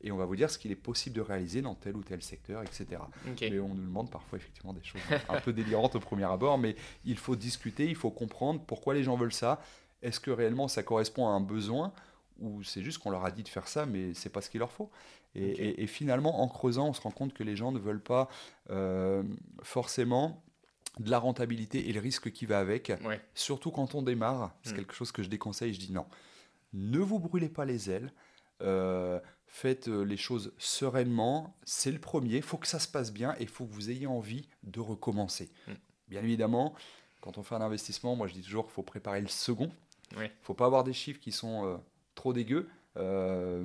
Et 0.01 0.11
on 0.11 0.17
va 0.17 0.25
vous 0.25 0.37
dire 0.37 0.49
ce 0.49 0.57
qu'il 0.57 0.71
est 0.71 0.77
possible 0.77 1.17
de 1.17 1.21
réaliser 1.21 1.61
dans 1.61 1.75
tel 1.75 1.97
ou 1.97 2.03
tel 2.03 2.21
secteur, 2.21 2.63
etc. 2.63 3.01
Mais 3.41 3.59
on 3.59 3.73
nous 3.73 3.83
demande 3.83 4.09
parfois 4.09 4.37
effectivement 4.37 4.71
des 4.71 4.83
choses 4.83 5.01
un 5.27 5.41
peu 5.41 5.51
délirantes 5.51 5.95
au 5.95 5.99
premier 5.99 6.23
abord, 6.23 6.57
mais 6.57 6.77
il 7.03 7.17
faut 7.17 7.35
discuter, 7.35 7.85
il 7.85 7.95
faut 7.95 8.09
comprendre 8.09 8.61
pourquoi 8.65 8.93
les 8.93 9.03
gens 9.03 9.17
veulent 9.17 9.33
ça. 9.33 9.61
Est-ce 10.01 10.21
que 10.21 10.31
réellement 10.31 10.69
ça 10.69 10.83
correspond 10.83 11.27
à 11.27 11.31
un 11.31 11.41
besoin 11.41 11.91
ou 12.39 12.63
c'est 12.63 12.81
juste 12.81 12.99
qu'on 12.99 13.09
leur 13.09 13.25
a 13.25 13.31
dit 13.31 13.43
de 13.43 13.49
faire 13.49 13.67
ça, 13.67 13.85
mais 13.85 14.13
c'est 14.13 14.29
pas 14.29 14.39
ce 14.41 14.49
qu'il 14.49 14.59
leur 14.59 14.71
faut? 14.71 14.89
Et, 15.35 15.87
finalement, 15.87 16.41
en 16.41 16.47
creusant, 16.47 16.87
on 16.89 16.93
se 16.93 17.01
rend 17.01 17.11
compte 17.11 17.33
que 17.33 17.43
les 17.43 17.55
gens 17.55 17.71
ne 17.71 17.79
veulent 17.79 18.01
pas 18.01 18.29
euh, 18.69 19.23
forcément 19.61 20.43
de 20.99 21.09
la 21.09 21.19
rentabilité 21.19 21.87
et 21.87 21.93
le 21.93 21.99
risque 21.99 22.31
qui 22.31 22.45
va 22.45 22.59
avec. 22.59 22.91
Surtout 23.35 23.71
quand 23.71 23.95
on 23.95 24.01
démarre, 24.01 24.55
c'est 24.63 24.73
hmm. 24.73 24.75
quelque 24.77 24.93
chose 24.93 25.11
que 25.11 25.23
je 25.23 25.29
déconseille. 25.29 25.73
Je 25.73 25.79
dis 25.79 25.91
non, 25.91 26.05
ne 26.73 26.99
vous 26.99 27.19
brûlez 27.19 27.49
pas 27.49 27.65
les 27.65 27.89
ailes. 27.89 28.11
Euh, 28.61 29.19
faites 29.47 29.87
euh, 29.87 30.03
les 30.03 30.17
choses 30.17 30.51
sereinement. 30.57 31.55
C'est 31.63 31.91
le 31.91 31.99
premier. 31.99 32.37
Il 32.37 32.41
faut 32.41 32.57
que 32.57 32.67
ça 32.67 32.79
se 32.79 32.87
passe 32.87 33.13
bien 33.13 33.33
et 33.35 33.43
il 33.43 33.47
faut 33.47 33.65
que 33.65 33.73
vous 33.73 33.89
ayez 33.89 34.07
envie 34.07 34.49
de 34.63 34.79
recommencer. 34.79 35.51
Hmm. 35.67 35.73
Bien 36.07 36.23
évidemment, 36.23 36.73
quand 37.21 37.37
on 37.37 37.43
fait 37.43 37.55
un 37.55 37.61
investissement, 37.61 38.15
moi 38.15 38.27
je 38.27 38.33
dis 38.33 38.41
toujours 38.41 38.65
qu'il 38.65 38.73
faut 38.73 38.83
préparer 38.83 39.21
le 39.21 39.27
second. 39.27 39.71
Il 40.13 40.23
ne 40.23 40.27
faut 40.41 40.55
pas 40.55 40.65
avoir 40.65 40.83
des 40.83 40.93
chiffres 40.93 41.19
qui 41.19 41.31
sont 41.31 41.79
trop 42.15 42.33
dégueu. 42.33 42.67
Euh, 42.99 43.63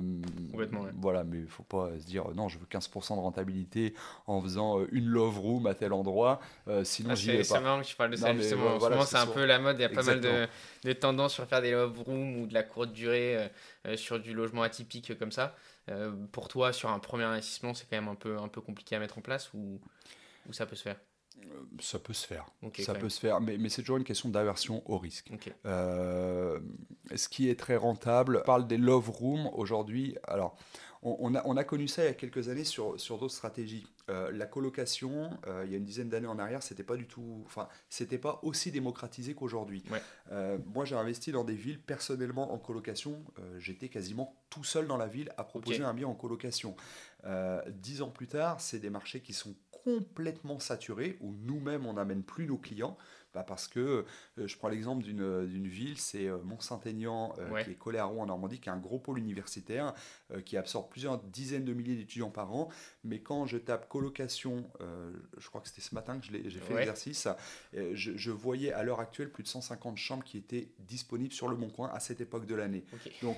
voilà, 0.97 1.23
mais 1.23 1.39
il 1.39 1.47
faut 1.47 1.63
pas 1.63 1.89
se 1.99 2.05
dire 2.05 2.27
non, 2.35 2.47
je 2.47 2.57
veux 2.57 2.65
15% 2.65 3.15
de 3.15 3.21
rentabilité 3.21 3.93
en 4.27 4.41
faisant 4.41 4.79
euh, 4.79 4.87
une 4.91 5.05
love 5.05 5.39
room 5.39 5.67
à 5.67 5.75
tel 5.75 5.93
endroit. 5.93 6.39
Euh, 6.67 6.83
sinon, 6.83 7.09
ah, 7.11 7.15
j'y 7.15 7.43
C'est 7.43 7.59
marrant 7.59 7.81
que 7.81 7.85
tu 7.85 7.95
parles 7.95 8.11
de 8.11 8.15
ça, 8.15 8.33
justement. 8.33 8.75
en 8.75 8.79
ce 8.79 8.89
moment, 8.89 9.05
c'est 9.05 9.17
un 9.17 9.27
peu 9.27 9.45
la 9.45 9.59
mode. 9.59 9.77
Il 9.77 9.81
y 9.81 9.85
a 9.85 9.89
pas 9.89 10.03
mal 10.03 10.21
de, 10.21 10.47
de, 10.83 10.93
tendances 10.93 11.33
sur 11.33 11.45
faire 11.45 11.61
des 11.61 11.71
love 11.71 12.01
rooms 12.01 12.41
ou 12.41 12.47
de 12.47 12.53
la 12.53 12.63
courte 12.63 12.93
durée 12.93 13.49
sur 13.95 14.19
du 14.19 14.33
logement 14.33 14.63
atypique 14.63 15.17
comme 15.17 15.31
ça. 15.31 15.55
pour 16.31 16.47
toi, 16.47 16.73
sur 16.73 16.89
un 16.89 16.99
premier 16.99 17.25
investissement, 17.25 17.73
c'est 17.73 17.85
quand 17.89 17.97
même 17.97 18.07
un 18.07 18.15
peu, 18.15 18.37
un 18.37 18.47
peu 18.47 18.61
compliqué 18.61 18.95
à 18.95 18.99
mettre 18.99 19.17
en 19.17 19.21
place 19.21 19.53
ou, 19.53 19.79
ou 20.47 20.53
ça 20.53 20.65
peut 20.65 20.75
se 20.75 20.83
faire? 20.83 20.97
euh, 20.97 21.14
ça 21.79 21.99
peut 21.99 22.13
se 22.13 22.25
faire. 22.25 22.45
ça 22.79 22.93
peut 22.93 23.09
se 23.09 23.19
faire, 23.19 23.41
mais, 23.41 23.57
mais 23.57 23.69
c'est 23.69 23.81
toujours 23.81 23.97
une 23.97 24.03
question 24.03 24.29
d'aversion 24.29 24.81
au 24.89 24.97
risque. 24.97 25.31
Euh, 25.65 26.59
ce 27.15 27.27
qui 27.27 27.49
est 27.49 27.59
très 27.59 27.75
rentable, 27.75 28.39
on 28.41 28.45
parle 28.45 28.67
des 28.67 28.77
love 28.77 29.09
rooms 29.09 29.49
aujourd'hui. 29.53 30.15
Alors, 30.27 30.57
on, 31.05 31.35
a, 31.35 31.41
on, 31.45 31.55
a, 31.55 31.63
connu 31.63 31.87
ça 31.87 32.03
il 32.03 32.07
y 32.07 32.09
a 32.09 32.13
quelques 32.13 32.49
années 32.49 32.63
sur, 32.63 32.99
sur 32.99 33.17
d'autres 33.17 33.33
stratégies. 33.33 33.87
Euh, 34.09 34.31
la 34.31 34.45
colocation, 34.45 35.29
il 35.63 35.71
y 35.71 35.75
a 35.75 35.77
une 35.77 35.85
dizaine 35.85 36.09
d'années 36.09 36.27
en 36.27 36.39
arrière, 36.39 36.63
c'était 36.63 36.83
pas 36.83 36.95
du 36.95 37.07
tout, 37.07 37.43
enfin, 37.45 37.67
c'était 37.89 38.17
pas 38.17 38.39
aussi 38.43 38.71
démocratisé 38.71 39.33
qu'aujourd'hui. 39.35 39.83
moi, 40.73 40.85
j'ai 40.85 40.95
investi 40.95 41.31
dans 41.31 41.43
des 41.43 41.55
villes 41.55 41.79
personnellement 41.79 42.53
en 42.53 42.57
colocation. 42.57 43.23
J'étais 43.57 43.89
quasiment 43.89 44.35
tout 44.49 44.63
seul 44.63 44.87
dans 44.87 44.97
la 44.97 45.07
ville 45.07 45.31
à 45.37 45.43
proposer 45.43 45.83
un 45.83 45.93
bien 45.93 46.07
en 46.07 46.15
colocation. 46.15 46.75
dix 47.69 48.01
ans 48.01 48.09
plus 48.09 48.27
tard, 48.27 48.61
c'est 48.61 48.79
des 48.79 48.89
marchés 48.89 49.21
qui 49.21 49.33
sont 49.33 49.55
complètement 49.85 50.59
saturé, 50.59 51.17
où 51.21 51.35
nous-mêmes 51.43 51.85
on 51.85 51.93
n'amène 51.93 52.23
plus 52.23 52.47
nos 52.47 52.57
clients, 52.57 52.97
bah 53.35 53.43
parce 53.43 53.67
que 53.67 54.05
euh, 54.39 54.47
je 54.47 54.57
prends 54.57 54.69
l'exemple 54.69 55.03
d'une 55.03 55.67
ville, 55.67 55.99
c'est 55.99 56.27
euh, 56.27 56.37
Mont-Saint-Aignan, 56.43 57.35
euh, 57.37 57.61
qui 57.63 57.71
est 57.71 57.75
collé 57.75 57.99
à 57.99 58.05
Rouen 58.05 58.23
en 58.23 58.27
Normandie, 58.27 58.61
qui 58.61 58.69
est 58.69 58.71
un 58.71 58.77
gros 58.77 58.97
pôle 58.97 59.19
universitaire, 59.19 59.93
qui 60.45 60.55
absorbe 60.55 60.89
plusieurs 60.89 61.21
dizaines 61.21 61.65
de 61.65 61.73
milliers 61.73 61.97
d'étudiants 61.97 62.31
par 62.31 62.53
an. 62.55 62.69
Mais 63.03 63.19
quand 63.19 63.45
je 63.45 63.57
tape 63.57 63.89
colocation, 63.89 64.69
je 65.37 65.47
crois 65.49 65.61
que 65.61 65.67
c'était 65.67 65.81
ce 65.81 65.93
matin 65.93 66.17
que 66.17 66.25
j'ai 66.25 66.59
fait 66.59 66.73
l'exercice, 66.75 67.27
je, 67.73 68.15
je, 68.15 68.31
voyais 68.31 68.71
à 68.71 68.83
l'heure 68.83 69.01
actuelle 69.01 69.31
plus 69.31 69.43
de 69.43 69.47
150 69.47 69.97
chambres 69.97 70.23
qui 70.23 70.37
étaient 70.37 70.71
disponibles 70.79 71.33
sur 71.33 71.49
le 71.49 71.55
Bon 71.55 71.69
Coin 71.69 71.89
à 71.93 71.99
cette 71.99 72.21
époque 72.21 72.45
de 72.45 72.55
l'année. 72.55 72.85
Donc, 73.21 73.37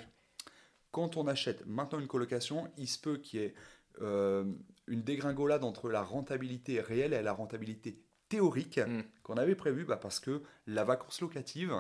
quand 0.91 1.17
on 1.17 1.27
achète 1.27 1.65
maintenant 1.65 1.99
une 1.99 2.07
colocation, 2.07 2.71
il 2.77 2.87
se 2.87 2.99
peut 2.99 3.17
qu'il 3.17 3.39
y 3.39 3.43
ait 3.43 3.53
euh, 4.01 4.45
une 4.87 5.01
dégringolade 5.01 5.65
entre 5.65 5.89
la 5.89 6.01
rentabilité 6.01 6.79
réelle 6.79 7.13
et 7.13 7.21
la 7.21 7.33
rentabilité 7.33 7.99
théorique 8.30 8.80
mm. 8.80 9.03
qu'on 9.23 9.38
avait 9.38 9.55
prévu 9.55 9.86
bah, 9.86 9.97
parce 9.97 10.19
que 10.19 10.41
la 10.65 10.84
vacance 10.84 11.21
locative, 11.21 11.73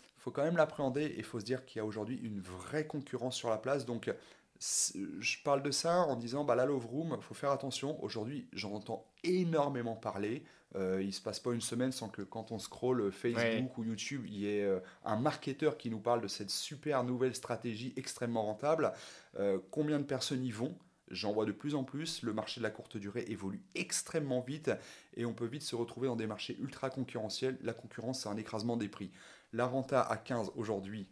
il 0.00 0.20
faut 0.20 0.30
quand 0.30 0.44
même 0.44 0.56
l'appréhender 0.56 1.02
et 1.02 1.18
il 1.18 1.24
faut 1.24 1.40
se 1.40 1.44
dire 1.44 1.64
qu'il 1.64 1.78
y 1.78 1.80
a 1.80 1.84
aujourd'hui 1.84 2.20
une 2.22 2.40
vraie 2.40 2.86
concurrence 2.86 3.36
sur 3.36 3.50
la 3.50 3.58
place. 3.58 3.86
Donc, 3.86 4.12
je 4.60 5.42
parle 5.42 5.62
de 5.62 5.70
ça 5.72 6.02
en 6.02 6.14
disant 6.14 6.44
bah, 6.44 6.54
la 6.54 6.66
Love 6.66 6.86
Room, 6.86 7.16
il 7.18 7.22
faut 7.22 7.34
faire 7.34 7.50
attention. 7.50 8.02
Aujourd'hui, 8.02 8.46
j'en 8.52 8.72
entends 8.72 9.04
énormément 9.24 9.96
parler. 9.96 10.44
Euh, 10.74 11.02
il 11.02 11.12
se 11.12 11.20
passe 11.20 11.40
pas 11.40 11.52
une 11.52 11.60
semaine 11.60 11.92
sans 11.92 12.08
que 12.08 12.22
quand 12.22 12.52
on 12.52 12.58
scrolle 12.58 13.12
Facebook 13.12 13.76
ou 13.78 13.84
YouTube, 13.84 14.24
il 14.26 14.38
y 14.38 14.46
ait 14.46 14.62
euh, 14.62 14.78
un 15.04 15.16
marketeur 15.16 15.76
qui 15.76 15.90
nous 15.90 15.98
parle 15.98 16.22
de 16.22 16.28
cette 16.28 16.50
super 16.50 17.04
nouvelle 17.04 17.34
stratégie 17.34 17.92
extrêmement 17.96 18.44
rentable. 18.44 18.92
Euh, 19.38 19.58
combien 19.70 19.98
de 19.98 20.04
personnes 20.04 20.44
y 20.44 20.50
vont? 20.50 20.74
J'en 21.12 21.32
vois 21.32 21.44
de 21.44 21.52
plus 21.52 21.74
en 21.74 21.84
plus. 21.84 22.22
Le 22.22 22.32
marché 22.32 22.60
de 22.60 22.62
la 22.62 22.70
courte 22.70 22.96
durée 22.96 23.24
évolue 23.28 23.62
extrêmement 23.74 24.40
vite 24.40 24.70
et 25.16 25.24
on 25.24 25.34
peut 25.34 25.46
vite 25.46 25.62
se 25.62 25.76
retrouver 25.76 26.08
dans 26.08 26.16
des 26.16 26.26
marchés 26.26 26.56
ultra 26.58 26.90
concurrentiels. 26.90 27.58
La 27.62 27.74
concurrence, 27.74 28.22
c'est 28.22 28.28
un 28.28 28.36
écrasement 28.36 28.76
des 28.76 28.88
prix. 28.88 29.12
La 29.52 29.66
renta 29.66 30.00
à 30.00 30.16
15 30.16 30.52
aujourd'hui, 30.56 31.08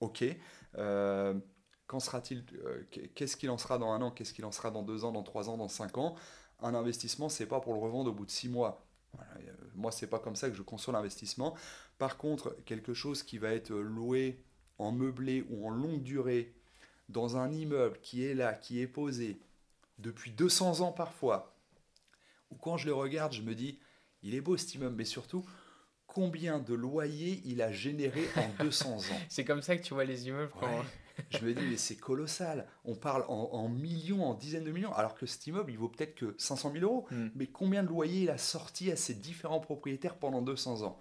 ok. 0.00 0.24
Euh, 0.76 1.34
quand 1.86 2.00
sera-t-il 2.00 2.44
euh, 2.64 2.82
Qu'est-ce 3.14 3.36
qu'il 3.36 3.50
en 3.50 3.58
sera 3.58 3.78
dans 3.78 3.92
un 3.92 4.02
an 4.02 4.10
Qu'est-ce 4.10 4.34
qu'il 4.34 4.44
en 4.44 4.52
sera 4.52 4.70
dans 4.70 4.82
deux 4.82 5.04
ans, 5.04 5.12
dans 5.12 5.22
trois 5.22 5.48
ans, 5.48 5.56
dans 5.56 5.68
cinq 5.68 5.96
ans? 5.98 6.16
Un 6.60 6.74
investissement, 6.74 7.28
c'est 7.28 7.46
pas 7.46 7.60
pour 7.60 7.74
le 7.74 7.80
revendre 7.80 8.10
au 8.10 8.14
bout 8.14 8.26
de 8.26 8.30
six 8.30 8.48
mois. 8.48 8.86
Moi, 9.12 9.24
moi, 9.74 9.92
c'est 9.92 10.08
pas 10.08 10.18
comme 10.18 10.34
ça 10.34 10.48
que 10.50 10.56
je 10.56 10.62
conçois 10.62 10.92
l'investissement. 10.92 11.54
Par 11.98 12.16
contre, 12.16 12.56
quelque 12.64 12.94
chose 12.94 13.22
qui 13.22 13.38
va 13.38 13.52
être 13.52 13.72
loué 13.72 14.42
en 14.78 14.92
meublé 14.92 15.46
ou 15.50 15.66
en 15.66 15.70
longue 15.70 16.02
durée 16.02 16.54
dans 17.08 17.36
un 17.36 17.52
immeuble 17.52 17.98
qui 18.00 18.24
est 18.24 18.34
là, 18.34 18.54
qui 18.54 18.80
est 18.80 18.86
posé 18.86 19.38
depuis 19.98 20.30
200 20.30 20.80
ans 20.80 20.92
parfois, 20.92 21.56
ou 22.50 22.56
quand 22.56 22.76
je 22.76 22.86
le 22.86 22.94
regarde, 22.94 23.32
je 23.32 23.42
me 23.42 23.54
dis, 23.54 23.78
il 24.22 24.34
est 24.34 24.40
beau 24.40 24.56
cet 24.56 24.74
immeuble, 24.74 24.96
mais 24.96 25.04
surtout, 25.04 25.44
combien 26.06 26.58
de 26.58 26.74
loyers 26.74 27.42
il 27.44 27.60
a 27.62 27.72
généré 27.72 28.28
en 28.36 28.48
200 28.64 28.96
ans. 28.96 29.00
C'est 29.28 29.44
comme 29.44 29.62
ça 29.62 29.76
que 29.76 29.82
tu 29.82 29.94
vois 29.94 30.04
les 30.04 30.28
immeubles 30.28 30.52
Je 31.30 31.44
me 31.44 31.54
dis, 31.54 31.62
mais 31.68 31.76
c'est 31.76 31.96
colossal. 31.96 32.66
On 32.84 32.94
parle 32.94 33.24
en, 33.28 33.68
millions, 33.68 34.24
en 34.24 34.34
dizaines 34.34 34.64
de 34.64 34.72
millions, 34.72 34.92
alors 34.94 35.14
que 35.14 35.26
cet 35.26 35.46
immeuble, 35.46 35.70
il 35.70 35.78
vaut 35.78 35.88
peut-être 35.88 36.14
que 36.14 36.34
500 36.38 36.72
000 36.72 36.84
euros. 36.84 37.06
Hmm. 37.10 37.28
Mais 37.34 37.46
combien 37.46 37.82
de 37.82 37.88
loyers 37.88 38.22
il 38.22 38.30
a 38.30 38.38
sorti 38.38 38.90
à 38.90 38.96
ses 38.96 39.14
différents 39.14 39.60
propriétaires 39.60 40.16
pendant 40.16 40.42
200 40.42 40.82
ans 40.82 40.98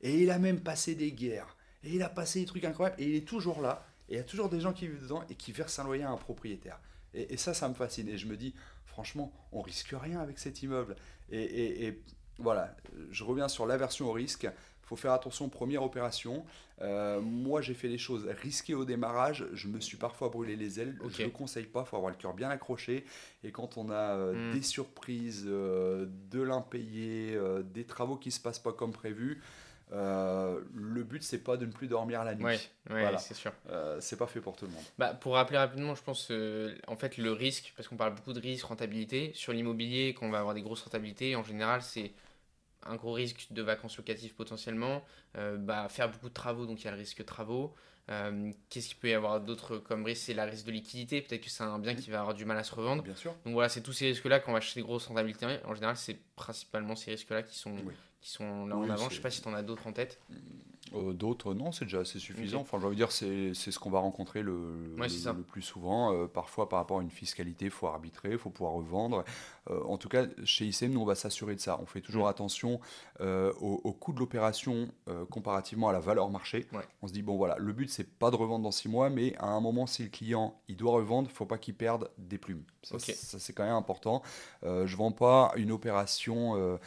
Et 0.00 0.22
il 0.22 0.30
a 0.30 0.38
même 0.38 0.60
passé 0.60 0.94
des 0.94 1.12
guerres. 1.12 1.56
Et 1.82 1.94
il 1.94 2.02
a 2.02 2.08
passé 2.08 2.40
des 2.40 2.46
trucs 2.46 2.64
incroyables. 2.64 3.00
Et 3.00 3.08
il 3.08 3.14
est 3.14 3.26
toujours 3.26 3.60
là. 3.60 3.86
Et 4.08 4.14
il 4.14 4.16
y 4.16 4.20
a 4.20 4.24
toujours 4.24 4.48
des 4.48 4.60
gens 4.60 4.72
qui 4.72 4.86
vivent 4.86 5.02
dedans 5.02 5.22
et 5.30 5.34
qui 5.34 5.52
versent 5.52 5.78
un 5.78 5.84
loyer 5.84 6.04
à 6.04 6.10
un 6.10 6.16
propriétaire. 6.16 6.78
Et, 7.14 7.36
ça, 7.36 7.54
ça 7.54 7.68
me 7.68 7.74
fascine. 7.74 8.08
Et 8.08 8.18
je 8.18 8.26
me 8.26 8.36
dis, 8.36 8.54
franchement, 8.86 9.32
on 9.52 9.60
risque 9.60 9.94
rien 9.98 10.20
avec 10.20 10.38
cet 10.38 10.62
immeuble. 10.62 10.96
Et, 11.30 11.98
voilà, 12.38 12.76
je 13.10 13.22
reviens 13.22 13.48
sur 13.48 13.66
l'aversion 13.66 14.08
au 14.08 14.12
risque. 14.12 14.44
Il 14.44 14.86
faut 14.86 14.96
faire 14.96 15.12
attention, 15.12 15.48
première 15.48 15.82
opération. 15.82 16.44
Euh, 16.82 17.20
moi, 17.20 17.62
j'ai 17.62 17.72
fait 17.72 17.88
des 17.88 17.96
choses 17.96 18.26
risquées 18.42 18.74
au 18.74 18.84
démarrage. 18.84 19.46
Je 19.52 19.68
me 19.68 19.80
suis 19.80 19.96
parfois 19.96 20.28
brûlé 20.28 20.56
les 20.56 20.78
ailes. 20.80 20.98
Je 21.08 21.22
ne 21.22 21.26
le 21.26 21.32
conseille 21.32 21.64
pas. 21.64 21.84
Il 21.86 21.88
faut 21.88 21.96
avoir 21.96 22.10
le 22.10 22.18
cœur 22.18 22.34
bien 22.34 22.50
accroché. 22.50 23.06
Et 23.44 23.50
quand 23.50 23.78
on 23.78 23.88
a 23.90 23.94
euh, 23.94 24.50
hmm. 24.50 24.54
des 24.54 24.62
surprises, 24.62 25.44
euh, 25.46 26.06
de 26.30 26.42
l'impayé, 26.42 27.38
des 27.72 27.84
travaux 27.84 28.16
qui 28.16 28.28
ne 28.28 28.34
se 28.34 28.40
passent 28.40 28.58
pas 28.58 28.72
comme 28.72 28.92
prévu, 28.92 29.40
euh, 29.94 30.60
le 30.74 31.04
but, 31.04 31.22
c'est 31.22 31.38
pas 31.38 31.56
de 31.56 31.66
ne 31.66 31.70
plus 31.70 31.86
dormir 31.86 32.24
la 32.24 32.34
nuit. 32.34 32.44
Ouais, 32.44 32.58
voilà. 32.88 33.18
c'est 33.18 33.34
sûr. 33.34 33.52
Euh, 33.70 33.98
c'est 34.00 34.16
pas 34.16 34.26
fait 34.26 34.40
pour 34.40 34.56
tout 34.56 34.66
le 34.66 34.72
monde. 34.72 34.82
Bah, 34.98 35.14
pour 35.14 35.34
rappeler 35.34 35.58
rapidement, 35.58 35.94
je 35.94 36.02
pense, 36.02 36.28
euh, 36.30 36.74
en 36.88 36.96
fait, 36.96 37.16
le 37.16 37.32
risque, 37.32 37.72
parce 37.76 37.88
qu'on 37.88 37.96
parle 37.96 38.14
beaucoup 38.14 38.32
de 38.32 38.40
risque, 38.40 38.64
rentabilité, 38.64 39.32
sur 39.34 39.52
l'immobilier, 39.52 40.14
qu'on 40.14 40.30
va 40.30 40.40
avoir 40.40 40.54
des 40.54 40.62
grosses 40.62 40.82
rentabilités, 40.82 41.36
en 41.36 41.44
général, 41.44 41.82
c'est 41.82 42.12
un 42.86 42.96
gros 42.96 43.12
risque 43.12 43.46
de 43.50 43.62
vacances 43.62 43.96
locatives 43.96 44.34
potentiellement, 44.34 45.02
bah, 45.34 45.88
faire 45.88 46.10
beaucoup 46.10 46.28
de 46.28 46.34
travaux, 46.34 46.66
donc 46.66 46.82
il 46.82 46.84
y 46.84 46.88
a 46.88 46.90
le 46.90 46.98
risque 46.98 47.18
de 47.18 47.22
travaux. 47.22 47.74
Qu'est-ce 48.68 48.88
qu'il 48.88 48.98
peut 48.98 49.08
y 49.08 49.14
avoir 49.14 49.40
d'autre 49.40 49.78
comme 49.78 50.04
risque? 50.04 50.24
C'est 50.26 50.34
la 50.34 50.44
risque 50.44 50.66
de 50.66 50.72
liquidité, 50.72 51.22
peut-être 51.22 51.42
que 51.42 51.48
c'est 51.48 51.62
un 51.62 51.78
bien 51.78 51.94
qui 51.94 52.10
va 52.10 52.20
avoir 52.20 52.34
du 52.34 52.44
mal 52.44 52.58
à 52.58 52.62
se 52.62 52.74
revendre. 52.74 53.02
Bien 53.02 53.14
sûr. 53.14 53.34
Donc 53.46 53.54
voilà, 53.54 53.70
c'est 53.70 53.80
tous 53.80 53.94
ces 53.94 54.08
risques-là 54.08 54.40
qu'on 54.40 54.52
va 54.52 54.58
acheter 54.58 54.80
des 54.80 54.84
grosses 54.84 55.06
rentabilités. 55.06 55.46
En 55.64 55.74
général, 55.74 55.96
c'est 55.96 56.18
principalement 56.36 56.94
ces 56.94 57.12
risques-là 57.12 57.42
qui 57.42 57.56
sont, 57.56 57.74
qui 58.24 58.30
sont 58.30 58.66
là 58.66 58.76
en 58.76 58.88
avant. 58.88 59.10
Je 59.10 59.16
sais 59.16 59.20
pas 59.20 59.30
si 59.30 59.42
tu 59.42 59.48
en 59.48 59.54
as 59.54 59.62
d'autres 59.62 59.86
en 59.86 59.92
tête. 59.92 60.18
Euh, 60.92 61.12
d'autres, 61.12 61.54
non, 61.54 61.72
c'est 61.72 61.86
déjà 61.86 62.00
assez 62.00 62.18
suffisant. 62.18 62.60
Enfin, 62.60 62.78
je 62.80 62.86
veux 62.86 62.94
dire, 62.94 63.10
c'est 63.10 63.54
ce 63.54 63.78
qu'on 63.78 63.90
va 63.90 64.00
rencontrer 64.00 64.42
le, 64.42 64.94
le, 64.96 65.42
plus 65.42 65.62
souvent. 65.62 66.12
Euh, 66.12 66.26
parfois, 66.26 66.68
par 66.68 66.78
rapport 66.78 66.98
à 66.98 67.02
une 67.02 67.10
fiscalité, 67.10 67.66
il 67.66 67.70
faut 67.70 67.86
arbitrer, 67.86 68.32
il 68.32 68.38
faut 68.38 68.50
pouvoir 68.50 68.74
revendre. 68.74 69.24
Euh, 69.70 69.82
en 69.84 69.96
tout 69.96 70.08
cas, 70.08 70.26
chez 70.44 70.66
ICM, 70.66 70.92
nous, 70.92 71.00
on 71.00 71.06
va 71.06 71.14
s'assurer 71.14 71.54
de 71.54 71.60
ça. 71.60 71.80
On 71.82 71.86
fait 71.86 72.00
toujours 72.00 72.28
attention 72.28 72.80
au, 73.20 73.92
coût 73.92 74.12
de 74.12 74.18
l'opération 74.18 74.88
comparativement 75.30 75.88
à 75.88 75.92
la 75.92 76.00
valeur 76.00 76.30
marché. 76.30 76.66
On 77.02 77.08
se 77.08 77.12
dit, 77.12 77.22
bon, 77.22 77.36
voilà, 77.36 77.56
le 77.58 77.72
but, 77.72 77.88
c'est 77.88 78.08
pas 78.18 78.30
de 78.30 78.36
revendre 78.36 78.64
dans 78.64 78.70
six 78.70 78.88
mois, 78.88 79.10
mais 79.10 79.34
à 79.38 79.46
un 79.46 79.60
moment, 79.60 79.86
si 79.86 80.02
le 80.02 80.10
client 80.10 80.60
il 80.68 80.76
doit 80.76 80.92
revendre, 80.92 81.28
il 81.28 81.32
ne 81.32 81.36
faut 81.36 81.46
pas 81.46 81.58
qu'il 81.58 81.74
perde 81.74 82.10
des 82.18 82.38
plumes. 82.38 82.62
Ça, 82.82 82.98
ça 82.98 83.38
c'est 83.38 83.52
quand 83.54 83.64
même 83.64 83.74
important. 83.74 84.22
je 84.62 84.68
ne 84.68 84.96
vends 84.96 85.12
pas 85.12 85.52
une 85.56 85.72
opération 85.72 86.78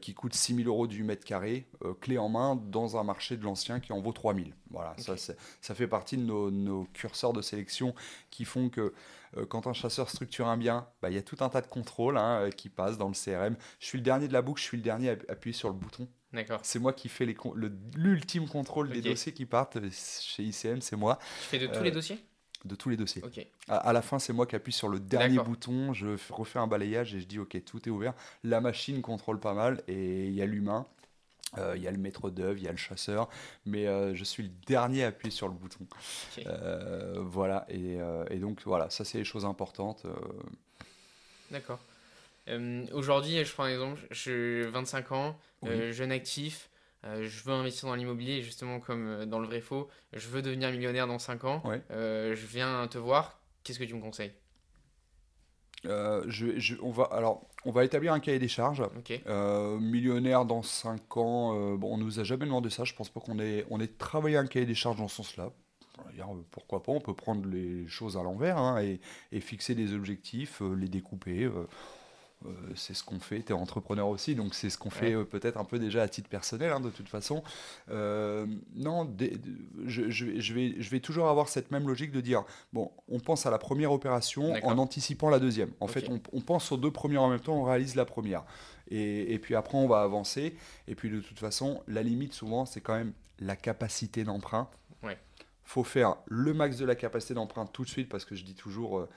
qui 0.00 0.14
coûte 0.14 0.34
6 0.34 0.56
000 0.56 0.68
euros 0.68 0.86
du 0.86 1.04
mètre 1.04 1.24
carré, 1.24 1.66
clé 2.00 2.16
en 2.16 2.28
main, 2.28 2.56
dans 2.56 2.96
un 2.96 3.04
marché 3.04 3.36
de 3.36 3.41
ancien 3.46 3.80
qui 3.80 3.92
en 3.92 4.00
vaut 4.00 4.12
3000. 4.12 4.54
Voilà, 4.70 4.94
ça, 4.98 5.14
ça 5.16 5.74
fait 5.74 5.86
partie 5.86 6.16
de 6.16 6.22
nos, 6.22 6.84
curseurs 6.92 7.32
de 7.32 7.42
sélection 7.42 7.94
qui 8.30 8.44
font 8.44 8.68
que 8.68 8.92
euh, 9.36 9.46
quand 9.46 9.66
un 9.66 9.72
chasseur 9.72 10.10
structure 10.10 10.46
un 10.46 10.56
bien, 10.56 10.86
bah, 11.00 11.10
il 11.10 11.14
y 11.14 11.18
a 11.18 11.22
tout 11.22 11.36
un 11.40 11.48
tas 11.48 11.60
de 11.60 11.66
contrôles 11.66 12.18
hein, 12.18 12.42
euh, 12.42 12.50
qui 12.50 12.68
passent 12.68 12.98
dans 12.98 13.08
le 13.08 13.14
CRM. 13.14 13.56
Je 13.80 13.86
suis 13.86 13.98
le 13.98 14.04
dernier 14.04 14.28
de 14.28 14.32
la 14.32 14.42
boucle, 14.42 14.60
je 14.60 14.66
suis 14.66 14.76
le 14.76 14.82
dernier 14.82 15.10
à 15.10 15.16
appuyer 15.28 15.54
sur 15.54 15.68
le 15.68 15.74
bouton. 15.74 16.08
D'accord. 16.32 16.60
C'est 16.62 16.78
moi 16.78 16.92
qui 16.92 17.08
fais 17.08 17.26
l'ultime 17.94 18.48
contrôle 18.48 18.90
des 18.90 19.02
dossiers 19.02 19.32
qui 19.32 19.44
partent 19.44 19.78
chez 19.90 20.42
ICM, 20.42 20.80
c'est 20.80 20.96
moi. 20.96 21.18
Tu 21.42 21.48
fais 21.48 21.58
de 21.58 21.66
tous 21.66 21.82
les 21.82 21.90
euh, 21.90 21.94
dossiers? 21.94 22.18
de 22.64 22.74
tous 22.76 22.88
les 22.88 22.96
dossiers. 22.96 23.22
À, 23.68 23.92
la 23.92 24.02
fin, 24.02 24.18
c'est 24.18 24.32
moi 24.32 24.46
qui 24.46 24.54
appuie 24.54 24.72
sur 24.72 24.88
le 24.88 25.00
dernier 25.00 25.38
bouton, 25.38 25.92
je 25.92 26.16
refais 26.30 26.58
un 26.58 26.66
balayage 26.66 27.14
et 27.14 27.20
je 27.20 27.26
dis 27.26 27.38
ok, 27.38 27.62
tout 27.64 27.88
est 27.88 27.90
ouvert. 27.90 28.14
La 28.44 28.60
machine 28.60 29.02
contrôle 29.02 29.40
pas 29.40 29.54
mal 29.54 29.82
et 29.88 30.26
il 30.26 30.32
y 30.32 30.42
a 30.42 30.46
l'humain 30.46 30.86
euh, 31.58 31.74
il 31.76 31.82
y 31.82 31.88
a 31.88 31.90
le 31.90 31.98
maître 31.98 32.30
d'œuvre, 32.30 32.56
il 32.56 32.64
y 32.64 32.68
a 32.68 32.72
le 32.72 32.76
chasseur, 32.78 33.28
mais 33.66 33.86
euh, 33.86 34.14
je 34.14 34.24
suis 34.24 34.44
le 34.44 34.50
dernier 34.66 35.04
à 35.04 35.08
appuyer 35.08 35.30
sur 35.30 35.48
le 35.48 35.54
bouton. 35.54 35.86
Euh, 36.46 37.18
voilà, 37.20 37.66
et, 37.68 37.98
et, 38.30 38.38
donc 38.38 38.62
voilà, 38.64 38.88
ça 38.90 39.04
c'est 39.04 39.18
les 39.18 39.24
choses 39.24 39.44
importantes. 39.44 40.06
D'accord. 41.50 41.80
Aujourd'hui, 42.92 43.44
je 43.44 43.52
prends 43.52 43.64
un 43.64 43.70
exemple, 43.70 44.00
j'ai 44.10 44.62
25 44.62 45.12
ans, 45.12 45.38
jeune 45.90 46.12
actif, 46.12 46.70
je 47.04 47.42
veux 47.44 47.52
investir 47.52 47.88
dans 47.88 47.94
l'immobilier, 47.94 48.42
justement 48.42 48.80
comme 48.80 49.26
dans 49.26 49.38
le 49.38 49.46
vrai 49.46 49.60
faux, 49.60 49.88
je 50.12 50.28
veux 50.28 50.42
devenir 50.42 50.70
millionnaire 50.70 51.06
dans 51.06 51.18
5 51.18 51.44
ans, 51.44 51.62
je 51.90 52.46
viens 52.46 52.88
te 52.88 52.98
voir, 52.98 53.38
qu'est-ce 53.62 53.78
que 53.78 53.84
tu 53.84 53.94
me 53.94 54.00
conseilles? 54.00 54.32
Euh, 55.86 56.22
je, 56.28 56.74
on, 56.82 56.90
va, 56.90 57.04
alors, 57.04 57.42
on 57.64 57.70
va 57.70 57.84
établir 57.84 58.12
un 58.12 58.20
cahier 58.20 58.38
des 58.38 58.48
charges. 58.48 58.82
Euh, 59.26 59.78
millionnaire 59.78 60.44
dans 60.44 60.62
5 60.62 61.16
ans, 61.16 61.54
euh, 61.54 61.76
bon, 61.76 61.94
on 61.94 61.98
nous 61.98 62.20
a 62.20 62.24
jamais 62.24 62.46
demandé 62.46 62.70
ça. 62.70 62.84
Je 62.84 62.94
pense 62.94 63.08
pas 63.08 63.20
qu'on 63.20 63.38
ait, 63.38 63.66
on 63.70 63.80
ait 63.80 63.88
travaillé 63.88 64.36
un 64.36 64.46
cahier 64.46 64.66
des 64.66 64.74
charges 64.74 64.98
dans 64.98 65.08
ce 65.08 65.16
sens-là. 65.16 65.50
Pourquoi 66.50 66.82
pas 66.82 66.92
On 66.92 67.00
peut 67.00 67.14
prendre 67.14 67.48
les 67.48 67.86
choses 67.86 68.16
à 68.16 68.22
l'envers 68.22 68.58
hein, 68.58 68.82
et, 68.82 69.00
et, 69.30 69.40
fixer 69.40 69.74
des 69.74 69.94
objectifs, 69.94 70.60
les 70.76 70.88
découper. 70.88 71.48
Euh, 72.46 72.72
c'est 72.74 72.94
ce 72.94 73.04
qu'on 73.04 73.20
fait. 73.20 73.42
Tu 73.42 73.52
es 73.52 73.52
entrepreneur 73.52 74.08
aussi, 74.08 74.34
donc 74.34 74.54
c'est 74.54 74.70
ce 74.70 74.78
qu'on 74.78 74.90
fait 74.90 75.14
euh, 75.14 75.24
peut-être 75.24 75.58
un 75.58 75.64
peu 75.64 75.78
déjà 75.78 76.02
à 76.02 76.08
titre 76.08 76.28
personnel, 76.28 76.72
hein, 76.72 76.80
de 76.80 76.90
toute 76.90 77.08
façon. 77.08 77.42
Euh, 77.90 78.46
non, 78.74 79.08
je, 79.86 80.10
je, 80.10 80.54
vais, 80.54 80.74
je 80.78 80.90
vais 80.90 81.00
toujours 81.00 81.28
avoir 81.28 81.48
cette 81.48 81.70
même 81.70 81.86
logique 81.86 82.12
de 82.12 82.20
dire 82.20 82.44
bon, 82.72 82.90
on 83.08 83.20
pense 83.20 83.46
à 83.46 83.50
la 83.50 83.58
première 83.58 83.92
opération 83.92 84.54
en 84.64 84.78
anticipant 84.78 85.30
la 85.30 85.38
deuxième. 85.38 85.70
En 85.80 85.86
fait, 85.86 86.08
on, 86.08 86.40
pense 86.40 86.72
aux 86.72 86.76
deux 86.76 86.90
premières 86.90 87.22
en 87.22 87.30
même 87.30 87.40
temps, 87.40 87.54
on 87.54 87.64
réalise 87.64 87.94
la 87.94 88.04
première. 88.04 88.44
Et, 88.88 89.32
et, 89.32 89.38
puis 89.38 89.54
après, 89.54 89.78
on 89.78 89.86
va 89.86 90.02
avancer. 90.02 90.56
Et 90.88 90.94
puis 90.94 91.10
de 91.10 91.20
toute 91.20 91.38
façon, 91.38 91.82
la 91.86 92.02
limite, 92.02 92.32
souvent, 92.32 92.66
c'est 92.66 92.80
quand 92.80 92.94
même 92.94 93.12
la 93.38 93.56
capacité 93.56 94.24
d'emprunt. 94.24 94.68
Ouais. 95.02 95.18
faut 95.64 95.82
faire 95.82 96.16
le 96.26 96.54
max 96.54 96.76
de 96.76 96.84
la 96.84 96.94
capacité 96.94 97.34
d'emprunt 97.34 97.66
tout 97.66 97.82
de 97.82 97.88
suite 97.88 98.08
parce 98.08 98.24
que 98.24 98.36
je 98.36 98.44
dis 98.44 98.54
toujours 98.54 99.00
euh, 99.00 99.08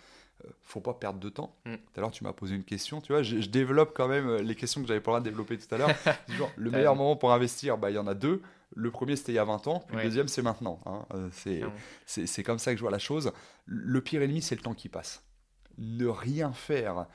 faut 0.61 0.81
pas 0.81 0.93
perdre 0.93 1.19
de 1.19 1.29
temps. 1.29 1.55
Mm. 1.65 1.75
Tout 1.75 1.91
à 1.97 2.01
l'heure, 2.01 2.11
tu 2.11 2.23
m'as 2.23 2.33
posé 2.33 2.55
une 2.55 2.63
question, 2.63 3.01
tu 3.01 3.13
vois, 3.13 3.23
je, 3.23 3.37
développe 3.47 3.93
quand 3.95 4.07
même 4.07 4.27
euh, 4.27 4.41
les 4.41 4.55
questions 4.55 4.81
que 4.81 4.87
j'avais 4.87 4.99
pas 4.99 5.11
le 5.11 5.13
droit 5.13 5.19
de 5.21 5.25
développer 5.25 5.57
tout 5.57 5.73
à 5.73 5.77
l'heure. 5.77 5.89
le 6.57 6.71
meilleur 6.71 6.95
moment 6.95 7.15
pour 7.15 7.31
investir, 7.31 7.77
bah, 7.77 7.89
il 7.91 7.95
y 7.95 7.99
en 7.99 8.07
a 8.07 8.13
deux. 8.13 8.41
Le 8.75 8.91
premier, 8.91 9.15
c'était 9.15 9.31
il 9.31 9.35
y 9.35 9.39
a 9.39 9.45
20 9.45 9.67
ans, 9.67 9.83
puis 9.87 9.95
le 9.95 10.03
deuxième, 10.03 10.27
c'est 10.27 10.41
maintenant. 10.41 10.81
Hein. 10.85 11.05
Euh, 11.13 11.69
c'est 12.05 12.43
comme 12.43 12.59
ça 12.59 12.71
que 12.71 12.77
je 12.77 12.81
vois 12.81 12.91
la 12.91 12.99
chose. 12.99 13.31
Le 13.65 14.01
pire 14.01 14.21
ennemi, 14.21 14.41
c'est 14.41 14.55
le 14.55 14.61
temps 14.61 14.73
qui 14.73 14.89
passe. 14.89 15.23
Ne 15.77 16.07
rien 16.07 16.51
faire, 16.51 17.05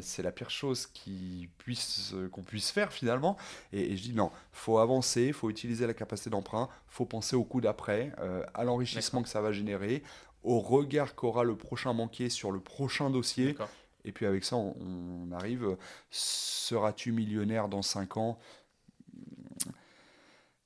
c'est 0.00 0.22
la 0.22 0.32
pire 0.32 0.50
chose 0.50 0.86
qu'on 0.86 1.46
puisse, 1.56 2.14
qu'on 2.32 2.42
puisse 2.42 2.70
faire 2.70 2.92
finalement. 2.92 3.36
Et, 3.72 3.96
je 3.96 4.02
dis 4.02 4.12
non, 4.12 4.30
faut 4.52 4.78
avancer, 4.78 5.32
faut 5.32 5.48
utiliser 5.48 5.86
la 5.86 5.94
capacité 5.94 6.30
d'emprunt, 6.30 6.68
faut 6.88 7.06
penser 7.06 7.36
au 7.36 7.44
coup 7.44 7.60
d'après, 7.60 8.12
à 8.52 8.64
l'enrichissement 8.64 9.22
que 9.22 9.28
ça 9.28 9.40
va 9.40 9.52
générer, 9.52 10.02
au 10.42 10.60
regard 10.60 11.14
qu'aura 11.14 11.44
le 11.44 11.56
prochain 11.56 11.94
banquier 11.94 12.28
sur 12.30 12.50
le 12.50 12.60
prochain 12.60 13.10
dossier. 13.10 13.56
Et 14.04 14.12
puis 14.12 14.26
avec 14.26 14.44
ça, 14.44 14.56
on, 14.56 15.30
arrive. 15.32 15.76
Seras-tu 16.10 17.12
millionnaire 17.12 17.68
dans 17.68 17.82
5 17.82 18.16
ans? 18.16 18.38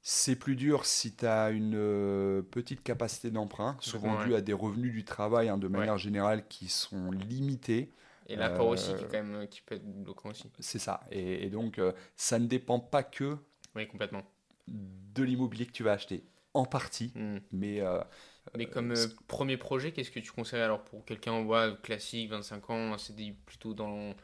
C'est 0.06 0.36
plus 0.36 0.54
dur 0.54 0.84
si 0.84 1.14
tu 1.14 1.24
as 1.24 1.50
une 1.50 1.76
euh, 1.76 2.42
petite 2.42 2.82
capacité 2.82 3.30
d'emprunt, 3.30 3.74
souvent 3.80 4.22
due 4.22 4.34
à 4.34 4.42
des 4.42 4.52
revenus 4.52 4.92
du 4.92 5.02
travail 5.02 5.48
hein, 5.48 5.56
de 5.56 5.66
manière 5.66 5.96
générale 5.96 6.46
qui 6.46 6.68
sont 6.68 7.10
limités. 7.10 7.90
Et 8.26 8.36
l'apport 8.36 8.68
aussi 8.68 8.94
qui, 8.96 9.04
quand 9.04 9.22
même, 9.22 9.48
qui 9.48 9.62
peut 9.62 9.76
être 9.76 10.02
bloquant 10.02 10.30
aussi. 10.30 10.50
C'est 10.58 10.78
ça. 10.78 11.00
Et, 11.10 11.48
donc, 11.48 11.78
euh, 11.78 11.92
ça 12.16 12.38
ne 12.38 12.46
dépend 12.46 12.80
pas 12.80 13.02
que 13.02 13.36
oui, 13.74 13.86
complètement. 13.86 14.22
de 14.68 15.22
l'immobilier 15.22 15.66
que 15.66 15.72
tu 15.72 15.82
vas 15.82 15.92
acheter, 15.92 16.22
en 16.52 16.66
partie, 16.66 17.12
hmm. 17.14 17.38
mais 17.52 17.80
euh, 17.80 18.00
Mais 18.56 18.66
comme 18.66 18.92
euh, 18.92 19.06
premier 19.26 19.56
projet, 19.56 19.92
qu'est-ce 19.92 20.10
que 20.10 20.20
tu 20.20 20.30
conseillerais 20.30 20.64
alors 20.64 20.84
pour 20.84 21.04
quelqu'un 21.04 21.42
voit 21.42 21.72
classique, 21.76 22.30
25 22.30 22.70
ans, 22.70 22.92
un 22.92 22.98
CDI 22.98 23.32
plutôt 23.32 23.74
dans, 23.74 24.14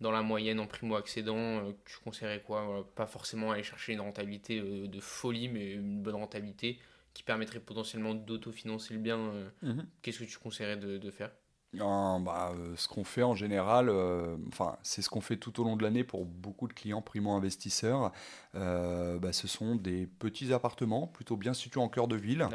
dans 0.00 0.10
la 0.10 0.22
moyenne 0.22 0.60
en 0.60 0.66
primo-accédant 0.66 1.36
euh, 1.36 1.72
Tu 1.84 1.98
conseillerais 1.98 2.42
quoi? 2.42 2.86
Pas 2.94 3.06
forcément 3.06 3.50
aller 3.50 3.62
chercher 3.62 3.92
une 3.94 4.00
rentabilité 4.00 4.58
euh, 4.60 4.86
de 4.86 5.00
folie, 5.00 5.48
mais 5.48 5.72
une 5.72 6.02
bonne 6.02 6.16
rentabilité 6.16 6.78
qui 7.14 7.22
permettrait 7.22 7.60
potentiellement 7.60 8.14
d'autofinancer 8.14 8.94
le 8.94 9.00
bien. 9.00 9.32
Mhm. 9.62 9.86
Qu'est-ce 10.02 10.20
que 10.20 10.24
tu 10.24 10.38
conseillerais 10.38 10.76
de, 10.76 10.98
de 10.98 11.10
faire? 11.10 11.32
Bah, 11.72 12.52
euh, 12.54 12.74
ce 12.76 12.88
qu'on 12.88 13.04
fait 13.04 13.22
en 13.22 13.34
général, 13.34 13.88
euh, 13.88 14.36
enfin, 14.48 14.76
c'est 14.82 15.02
ce 15.02 15.10
qu'on 15.10 15.20
fait 15.20 15.36
tout 15.36 15.60
au 15.60 15.64
long 15.64 15.76
de 15.76 15.82
l'année 15.82 16.04
pour 16.04 16.24
beaucoup 16.24 16.66
de 16.66 16.72
clients 16.72 17.02
primo-investisseurs. 17.02 18.12
Euh, 18.56 19.18
bah, 19.18 19.32
ce 19.32 19.46
sont 19.46 19.76
des 19.76 20.06
petits 20.06 20.52
appartements 20.52 21.06
plutôt 21.06 21.36
bien 21.36 21.54
situés 21.54 21.80
en 21.80 21.88
cœur 21.88 22.08
de 22.08 22.16
ville. 22.16 22.48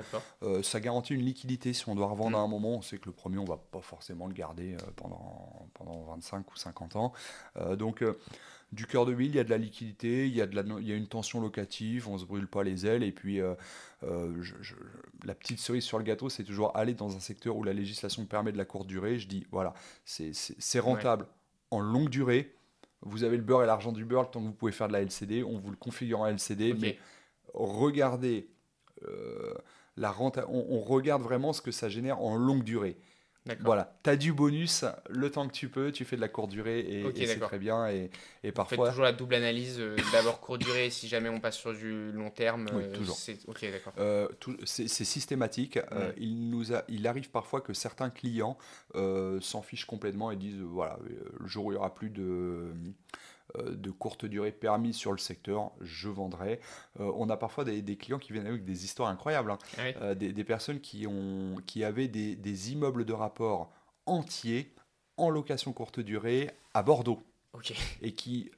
ça 0.63 0.79
garantit 0.79 1.13
une 1.13 1.25
liquidité. 1.25 1.73
Si 1.73 1.87
on 1.87 1.95
doit 1.95 2.07
revendre 2.07 2.37
à 2.37 2.41
un 2.41 2.47
mm. 2.47 2.51
moment, 2.51 2.69
on 2.75 2.81
sait 2.81 2.97
que 2.97 3.05
le 3.05 3.13
premier, 3.13 3.37
on 3.37 3.45
va 3.45 3.57
pas 3.57 3.81
forcément 3.81 4.27
le 4.27 4.33
garder 4.33 4.75
pendant, 4.95 5.67
pendant 5.73 6.03
25 6.03 6.51
ou 6.51 6.55
50 6.55 6.95
ans. 6.95 7.13
donc, 7.77 8.03
du 8.71 8.85
cœur 8.87 9.05
de 9.05 9.13
ville, 9.13 9.29
il 9.29 9.35
y 9.35 9.39
a 9.39 9.43
de 9.43 9.49
la 9.49 9.57
liquidité, 9.57 10.27
il 10.27 10.35
y 10.35 10.41
a, 10.41 10.47
de 10.47 10.55
la, 10.55 10.63
il 10.79 10.87
y 10.87 10.91
a 10.91 10.95
une 10.95 11.07
tension 11.07 11.39
locative, 11.39 12.09
on 12.09 12.17
se 12.17 12.25
brûle 12.25 12.47
pas 12.47 12.63
les 12.63 12.85
ailes. 12.85 13.03
Et 13.03 13.11
puis, 13.11 13.39
euh, 13.39 13.55
euh, 14.03 14.43
la 15.23 15.35
petite 15.35 15.59
cerise 15.59 15.83
sur 15.83 15.97
le 15.97 16.03
gâteau, 16.03 16.29
c'est 16.29 16.43
toujours 16.43 16.75
aller 16.75 16.93
dans 16.93 17.15
un 17.15 17.19
secteur 17.19 17.55
où 17.55 17.63
la 17.63 17.73
législation 17.73 18.25
permet 18.25 18.51
de 18.51 18.57
la 18.57 18.65
courte 18.65 18.87
durée. 18.87 19.17
Je 19.17 19.27
dis, 19.27 19.45
voilà, 19.51 19.73
c'est 20.03 20.79
rentable 20.79 21.27
en 21.71 21.79
longue 21.79 22.09
durée. 22.09 22.53
Vous 23.01 23.23
avez 23.23 23.37
le 23.37 23.43
beurre 23.43 23.63
et 23.63 23.67
l'argent 23.67 23.91
du 23.91 24.03
beurre, 24.03 24.31
tant 24.31 24.41
que 24.41 24.45
vous 24.45 24.53
pouvez 24.53 24.71
faire 24.71 24.87
de 24.87 24.93
la 24.93 25.01
LCD, 25.01 25.43
on 25.43 25.59
vous 25.59 25.69
le 25.69 25.77
configure 25.77 26.21
en 26.21 26.27
LCD, 26.27 26.73
mais 26.73 26.97
regardez 27.53 28.49
euh, 29.07 29.53
la 29.95 30.11
rente, 30.11 30.39
on 30.49 30.79
regarde 30.79 31.21
vraiment 31.21 31.53
ce 31.53 31.61
que 31.61 31.71
ça 31.71 31.87
génère 31.87 32.21
en 32.21 32.35
longue 32.35 32.63
durée. 32.63 32.97
Voilà, 33.59 33.95
tu 34.03 34.09
as 34.09 34.15
du 34.15 34.33
bonus 34.33 34.85
le 35.09 35.29
temps 35.29 35.47
que 35.47 35.53
tu 35.53 35.69
peux, 35.69 35.91
tu 35.91 36.03
fais 36.03 36.15
de 36.15 36.21
la 36.21 36.27
courte 36.27 36.49
durée 36.49 36.79
et, 36.79 37.25
c'est 37.27 37.39
très 37.39 37.59
bien. 37.59 37.87
Et, 37.89 38.09
et 38.43 38.51
parfois. 38.51 38.77
Vous 38.77 38.83
faites 38.83 38.91
toujours 38.91 39.05
la 39.05 39.11
double 39.11 39.35
analyse, 39.35 39.79
euh, 39.79 39.95
d'abord 40.11 40.41
courte 40.41 40.61
durée, 40.61 40.89
si 40.89 41.07
jamais 41.07 41.29
on 41.29 41.39
passe 41.39 41.57
sur 41.57 41.73
du 41.73 42.11
long 42.11 42.31
terme. 42.31 42.67
Oui, 42.73 42.83
euh, 42.83 42.95
toujours. 42.95 43.17
D'accord. 43.61 43.93
Euh, 43.99 44.27
c'est 44.65 44.87
systématique. 44.87 45.79
il, 46.17 46.49
nous 46.49 46.73
a, 46.73 46.83
il 46.87 47.07
arrive 47.07 47.29
parfois 47.29 47.61
que 47.61 47.73
certains 47.73 48.09
clients 48.09 48.57
s'en 48.93 49.61
fichent 49.61 49.85
complètement 49.85 50.31
et 50.31 50.35
disent 50.35 50.61
voilà, 50.61 50.97
le 51.39 51.47
jour 51.47 51.65
où 51.65 51.71
il 51.71 51.75
n'y 51.75 51.79
aura 51.79 51.93
plus 51.93 52.09
de 52.09 52.73
de 53.63 53.91
courte 53.91 54.25
durée 54.25 54.51
permis 54.51 54.93
sur 54.93 55.11
le 55.11 55.17
secteur, 55.17 55.71
je 55.81 56.09
vendrai. 56.09 56.59
Euh, 56.99 57.11
on 57.15 57.29
a 57.29 57.37
parfois 57.37 57.63
des, 57.63 57.97
clients 57.97 58.19
qui 58.19 58.33
viennent 58.33 58.47
avec 58.47 58.65
des 58.65 58.85
histoires 58.85 59.09
incroyables, 59.09 59.51
hein. 59.51 59.57
ah 59.77 59.81
euh, 60.01 60.15
des, 60.15 60.43
personnes 60.43 60.81
qui, 60.81 61.07
ont, 61.07 61.55
qui 61.65 61.83
avaient 61.83 62.07
des, 62.07 62.71
immeubles 62.71 63.05
de 63.05 63.13
rapport 63.13 63.71
entiers 64.05 64.73
en 65.17 65.29
location 65.29 65.73
courte 65.73 65.99
durée 65.99 66.51
à 66.73 66.83
Bordeaux. 66.83 67.23
Et 68.01 68.11
qui, 68.11 68.51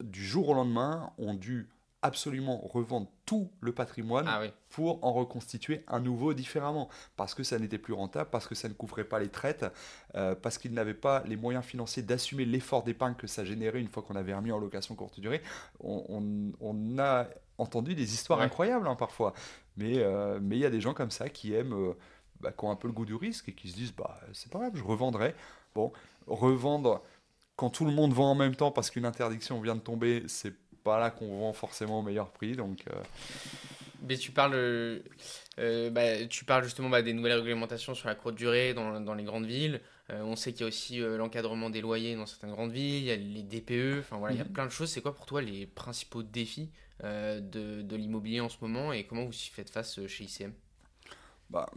du 0.00 0.22
jour 0.22 0.50
au 0.50 0.54
lendemain, 0.54 1.10
ont 1.16 1.32
dû 1.32 1.70
absolument 2.02 2.58
revendre 2.58 3.08
tout 3.24 3.50
le 3.60 3.72
patrimoine 3.72 4.26
ah 4.28 4.42
pour 4.68 5.04
en 5.04 5.12
reconstituer 5.12 5.84
un 5.88 6.00
nouveau 6.00 6.34
différemment. 6.34 6.88
Parce 7.16 7.34
que 7.34 7.42
ça 7.42 7.58
n'était 7.58 7.78
plus 7.78 7.94
rentable, 7.94 8.30
parce 8.30 8.46
que 8.46 8.54
ça 8.54 8.68
ne 8.68 8.74
couvrait 8.74 9.04
pas 9.04 9.18
les 9.18 9.28
traites, 9.28 9.66
euh, 10.14 10.34
parce 10.34 10.58
qu'ils 10.58 10.72
n'avaient 10.72 10.94
pas 10.94 11.22
les 11.26 11.36
moyens 11.36 11.64
financiers 11.64 12.02
d'assumer 12.02 12.44
l'effort 12.44 12.82
d'épargne 12.84 13.14
que 13.14 13.26
ça 13.26 13.44
générait 13.44 13.80
une 13.80 13.88
fois 13.88 14.02
qu'on 14.02 14.16
avait 14.16 14.34
remis 14.34 14.52
en 14.52 14.58
location 14.58 14.94
courte 14.94 15.18
durée. 15.20 15.42
On, 15.80 16.98
a 16.98 17.26
entendu 17.58 17.94
des 17.94 18.14
histoires 18.14 18.40
incroyables 18.40 18.86
hein, 18.86 18.96
parfois. 18.96 19.32
Mais 19.76 19.98
euh, 19.98 20.38
mais 20.40 20.56
il 20.56 20.60
y 20.60 20.66
a 20.66 20.70
des 20.70 20.80
gens 20.80 20.94
comme 20.94 21.10
ça 21.10 21.28
qui 21.28 21.54
aiment, 21.54 21.74
euh, 21.74 21.94
bah, 22.40 22.52
qui 22.52 22.64
ont 22.64 22.70
un 22.70 22.76
peu 22.76 22.88
le 22.88 22.94
goût 22.94 23.04
du 23.04 23.14
risque 23.14 23.48
et 23.48 23.52
qui 23.52 23.68
se 23.68 23.76
disent 23.76 23.94
bah, 23.94 24.20
c'est 24.32 24.50
pas 24.50 24.58
grave, 24.60 24.72
je 24.74 24.84
revendrai. 24.84 25.34
Bon, 25.74 25.92
revendre 26.26 27.02
quand 27.56 27.70
tout 27.70 27.84
le 27.84 27.90
monde 27.92 28.12
vend 28.12 28.30
en 28.30 28.34
même 28.34 28.54
temps 28.54 28.70
parce 28.70 28.90
qu'une 28.90 29.06
interdiction 29.06 29.60
vient 29.60 29.74
de 29.74 29.80
tomber, 29.80 30.24
c'est 30.28 30.54
pas 30.86 31.00
là 31.00 31.10
qu'on 31.10 31.38
vend 31.40 31.52
forcément 31.52 31.98
au 31.98 32.02
meilleur 32.02 32.30
prix. 32.30 32.54
Donc, 32.54 32.84
euh. 32.88 32.94
Mais 34.08 34.16
tu 34.16 34.30
parles, 34.30 34.54
euh, 34.54 35.90
bah, 35.90 36.24
tu 36.26 36.44
parles 36.44 36.64
justement 36.64 36.88
bah, 36.88 37.02
des 37.02 37.12
nouvelles 37.12 37.40
réglementations 37.40 37.94
sur 37.94 38.08
la 38.08 38.14
courte 38.14 38.36
durée 38.36 38.72
dans, 38.72 39.00
dans 39.00 39.14
les 39.14 39.24
grandes 39.24 39.46
villes. 39.46 39.80
Euh, 40.10 40.22
on 40.22 40.36
sait 40.36 40.52
qu'il 40.52 40.60
y 40.60 40.64
a 40.64 40.68
aussi 40.68 40.98
l'encadrement 40.98 41.70
des 41.70 41.80
loyers 41.80 42.14
dans 42.14 42.26
certaines 42.26 42.52
grandes 42.52 42.70
villes, 42.70 43.02
il 43.02 43.04
y 43.04 43.10
a 43.10 43.16
les 43.16 43.42
DPE, 43.42 43.98
enfin 43.98 44.18
voilà, 44.18 44.34
il 44.34 44.38
y 44.38 44.40
a 44.40 44.44
mhm. 44.44 44.52
plein 44.52 44.66
de 44.66 44.70
choses. 44.70 44.90
C'est 44.90 45.00
quoi 45.00 45.14
pour 45.14 45.26
toi 45.26 45.42
les 45.42 45.66
principaux 45.66 46.22
défis 46.22 46.70
de, 47.02 47.40
de 47.82 47.96
l'immobilier 47.96 48.40
en 48.40 48.48
ce 48.48 48.56
moment 48.60 48.92
et 48.92 49.04
comment 49.04 49.24
vous 49.24 49.34
y 49.34 49.50
faites 49.52 49.70
face 49.70 50.06
chez 50.06 50.24
ICM 50.24 50.52
bah, 51.50 51.70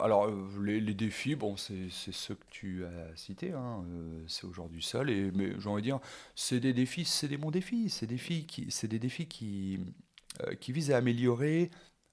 alors, 0.00 0.26
euh, 0.26 0.62
les, 0.64 0.94
défis, 0.94 1.34
bon, 1.34 1.56
c'est 1.56 1.90
ceux 1.90 2.34
que 2.34 2.44
tu 2.50 2.84
as 2.84 3.16
cités, 3.16 3.52
hein, 3.52 3.84
euh, 3.90 4.24
c'est 4.26 4.44
aujourd'hui 4.44 4.82
seul, 4.82 5.10
et, 5.10 5.30
mais 5.32 5.52
j'ai 5.58 5.68
envie 5.68 5.82
de 5.82 5.86
dire, 5.86 6.00
c'est 6.34 6.60
des 6.60 6.72
défis, 6.72 7.04
c'est 7.04 7.28
des 7.28 7.36
bons 7.36 7.50
défis, 7.50 7.90
c'est 7.90 8.06
des 8.06 8.14
défis 8.14 8.46
qui, 8.46 8.68
des 8.88 8.98
défis 8.98 9.26
qui, 9.26 9.80
euh, 10.42 10.54
qui 10.54 10.72
visent 10.72 10.90
à 10.90 10.96
améliorer 10.96 11.70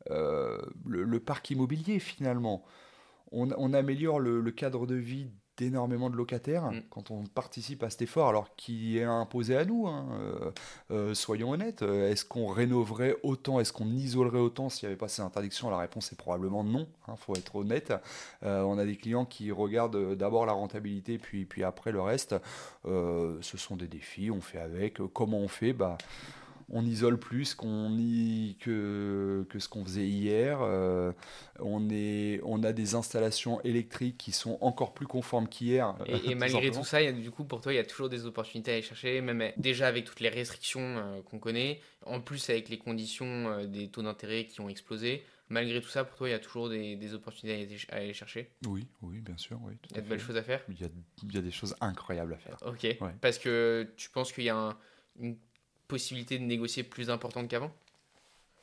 le, 0.07 1.17
parc 1.19 1.49
immobilier 1.49 1.99
finalement. 1.99 2.63
On, 3.31 3.73
améliore 3.73 4.19
le, 4.19 4.51
cadre 4.51 4.85
de 4.85 4.95
vie 4.95 5.31
d'énormément 5.57 6.09
de 6.09 6.15
locataires 6.15 6.71
mm. 6.71 6.81
quand 6.89 7.11
on 7.11 7.23
participe 7.23 7.83
à 7.83 7.89
cet 7.89 8.01
effort, 8.01 8.27
alors 8.29 8.55
qui 8.55 8.97
est 8.97 9.03
imposé 9.03 9.55
à 9.55 9.65
nous. 9.65 9.87
Hein, 9.87 10.05
euh, 10.11 10.51
euh, 10.91 11.13
soyons 11.13 11.51
honnêtes, 11.51 11.81
est-ce 11.81 12.25
qu'on 12.25 12.47
rénoverait 12.47 13.17
autant, 13.23 13.59
est-ce 13.59 13.73
qu'on 13.73 13.87
isolerait 13.87 14.39
autant 14.39 14.69
s'il 14.69 14.87
n'y 14.87 14.91
avait 14.91 14.99
pas 14.99 15.07
ces 15.07 15.21
interdictions? 15.21 15.69
La 15.69 15.77
réponse 15.77 16.11
est 16.11 16.17
probablement 16.17 16.63
non, 16.63 16.87
il 17.07 17.11
hein, 17.11 17.15
faut 17.17 17.35
être 17.35 17.55
honnête. 17.55 17.93
Euh, 18.43 18.61
on 18.63 18.77
a 18.77 18.85
des 18.85 18.95
clients 18.95 19.25
qui 19.25 19.51
regardent 19.51 20.15
d'abord 20.15 20.45
la 20.45 20.53
rentabilité, 20.53 21.17
puis, 21.17 21.45
puis 21.45 21.63
après 21.63 21.91
le 21.91 22.01
reste. 22.01 22.35
ce 22.85 23.57
sont 23.57 23.75
des 23.75 23.87
défis, 23.87 24.31
on 24.31 24.41
fait 24.41 24.59
avec. 24.59 24.99
Comment 25.13 25.39
on 25.39 25.47
fait? 25.47 25.73
Bah, 25.73 25.97
on 26.69 26.85
isole 26.85 27.19
plus 27.19 27.53
qu'on 27.53 27.95
que, 28.59 29.45
que 29.49 29.59
ce 29.59 29.69
qu'on 29.69 29.83
faisait 29.85 30.07
hier. 30.07 30.59
Euh, 30.61 31.11
on, 31.59 31.89
est, 31.89 32.41
on 32.43 32.63
a 32.63 32.73
des 32.73 32.95
installations 32.95 33.61
électriques 33.61 34.17
qui 34.17 34.31
sont 34.31 34.57
encore 34.61 34.93
plus 34.93 35.07
conformes 35.07 35.47
qu'hier. 35.47 35.95
Et, 36.05 36.35
malgré 36.35 36.71
tout 36.71 36.83
ça, 36.83 37.01
y 37.01 37.07
a, 37.07 37.11
du 37.11 37.31
coup, 37.31 37.43
pour 37.43 37.61
toi, 37.61 37.73
il 37.73 37.75
y 37.75 37.79
a 37.79 37.85
toujours 37.85 38.09
des 38.09 38.25
opportunités 38.25 38.71
à 38.71 38.73
aller 38.75 38.83
chercher, 38.83 39.21
même 39.21 39.51
déjà 39.57 39.87
avec 39.87 40.05
toutes 40.05 40.19
les 40.19 40.29
restrictions 40.29 40.81
euh, 40.81 41.21
qu'on 41.21 41.39
connaît, 41.39 41.81
en 42.05 42.19
plus 42.19 42.49
avec 42.49 42.69
les 42.69 42.77
conditions 42.77 43.49
euh, 43.49 43.65
des 43.65 43.89
taux 43.89 44.01
d'intérêt 44.01 44.45
qui 44.45 44.61
ont 44.61 44.69
explosé. 44.69 45.23
Malgré 45.49 45.79
tout 45.79 45.89
ça, 45.89 46.03
pour 46.03 46.17
toi, 46.17 46.27
il 46.27 46.31
y 46.31 46.35
a 46.35 46.39
toujours 46.39 46.69
des, 46.69 47.13
opportunités 47.13 47.85
à 47.89 47.97
aller 47.97 48.13
chercher 48.13 48.49
Oui, 48.65 48.87
oui, 49.03 49.19
bien 49.19 49.37
sûr. 49.37 49.59
Oui, 49.61 49.73
il 49.91 49.95
y 49.95 49.99
a 49.99 50.01
de 50.01 50.09
belles 50.09 50.19
choses 50.19 50.37
à 50.37 50.41
faire 50.41 50.63
il 50.69 50.81
y, 50.81 50.83
a, 50.83 50.87
il 51.21 51.35
y, 51.35 51.37
a, 51.37 51.41
des 51.41 51.51
choses 51.51 51.75
incroyables 51.81 52.33
à 52.33 52.37
faire. 52.37 52.57
Ok, 52.65 52.97
parce 53.21 53.37
que 53.37 53.87
tu 53.95 54.09
penses 54.09 54.33
qu'il 54.33 54.45
y 54.45 54.49
a 54.49 54.57
un, 54.57 54.77
une 55.19 55.37
possibilité 55.87 56.37
de 56.39 56.43
négocier 56.43 56.83
plus 56.83 57.09
importante 57.09 57.47
qu'avant 57.47 57.71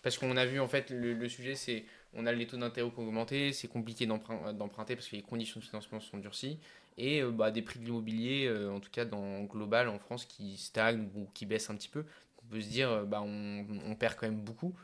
Parce 0.03 0.19
qu'on 0.19 0.37
a 0.37 0.47
vu, 0.47 0.61
en 0.61 0.69
fait, 0.69 0.91
le, 0.91 1.29
sujet, 1.29 1.55
c'est 1.55 1.85
on 2.15 2.27
a 2.27 2.33
les 2.33 2.47
taux 2.47 2.57
d'intérêt 2.57 2.91
qui 2.91 2.99
ont 2.99 3.03
augmenté, 3.03 3.53
c'est 3.53 3.69
compliqué 3.69 4.07
d'emprunter 4.07 4.97
parce 4.97 5.09
que 5.09 5.17
les 5.17 5.23
conditions 5.23 5.61
de 5.61 5.65
financement 5.65 6.01
sont 6.01 6.19
durcies, 6.19 6.59
et 6.99 7.23
euh, 7.23 7.31
bah, 7.31 7.51
des 7.51 7.63
prix 7.63 7.81
de 7.81 7.85
l'immobilier, 7.85 8.47
euh, 8.47 8.71
en 8.71 8.81
tout 8.81 8.91
cas 8.91 9.05
dans 9.05 9.43
global 9.45 9.89
en 9.89 9.99
France, 9.99 10.27
qui 10.27 10.57
stagnent 10.57 11.09
ou 11.15 11.27
qui 11.33 11.47
baissent 11.47 11.71
un 11.71 11.77
petit 11.77 11.89
peu. 11.89 12.05
On 12.45 12.47
peut 12.47 12.61
se 12.61 12.69
dire, 12.69 12.91
euh, 12.91 13.05
bah, 13.05 13.23
on, 13.23 13.95
perd 13.95 14.17
quand 14.17 14.27
même 14.27 14.41
beaucoup. 14.41 14.75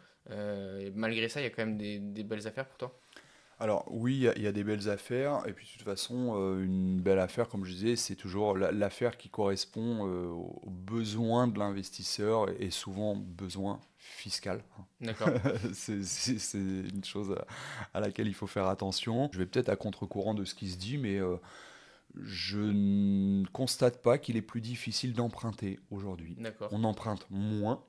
malgré 0.95 1.29
ça, 1.29 1.41
il 1.41 1.45
y 1.45 1.47
a 1.47 1.51
quand 1.51 1.65
même 1.65 1.77
des, 1.77 1.99
des 1.99 2.23
belles 2.23 2.47
affaires 2.47 2.67
pour 2.67 2.79
toi 2.79 2.99
alors 3.61 3.85
oui, 3.89 4.31
il 4.37 4.43
y, 4.43 4.47
a 4.47 4.53
des 4.53 4.63
belles 4.63 4.89
affaires, 4.89 5.43
et 5.47 5.53
puis 5.53 5.67
de 5.67 5.73
toute 5.73 5.83
façon, 5.83 6.35
euh, 6.37 6.63
une 6.63 7.01
belle 7.01 7.19
affaire, 7.19 7.49
comme 7.49 7.65
je 7.65 7.73
disais, 7.73 7.97
c'est 7.97 8.15
toujours 8.15 8.57
l'affaire 8.57 9.17
qui 9.17 9.29
correspond 9.29 10.07
euh, 10.07 10.29
aux 10.29 10.71
besoins 10.71 11.49
de 11.49 11.59
l'investisseur 11.59 12.49
et 12.61 12.71
souvent 12.71 13.17
besoin 13.17 13.81
fiscal. 13.99 14.63
D'accord. 15.01 15.31
c'est 15.73 15.99
une 16.55 17.05
chose 17.05 17.35
à, 17.95 18.01
laquelle 18.01 18.29
il 18.29 18.35
faut 18.35 18.47
faire 18.47 18.67
attention. 18.67 19.29
Je 19.33 19.39
vais 19.39 19.47
peut-être 19.47 19.69
à 19.69 19.77
contre-courant 19.77 20.35
de 20.35 20.45
ce 20.45 20.55
qui 20.55 20.69
se 20.69 20.79
dit, 20.79 20.97
mais 20.97 21.17
euh, 21.17 21.37
je 22.23 22.61
ne 22.61 23.45
constate 23.49 24.03
pas 24.03 24.19
qu'il 24.19 24.37
est 24.37 24.43
plus 24.43 24.61
difficile 24.61 25.15
d'emprunter 25.15 25.81
aujourd'hui. 25.91 26.37
On 26.71 26.85
emprunte 26.85 27.27
moins, 27.29 27.83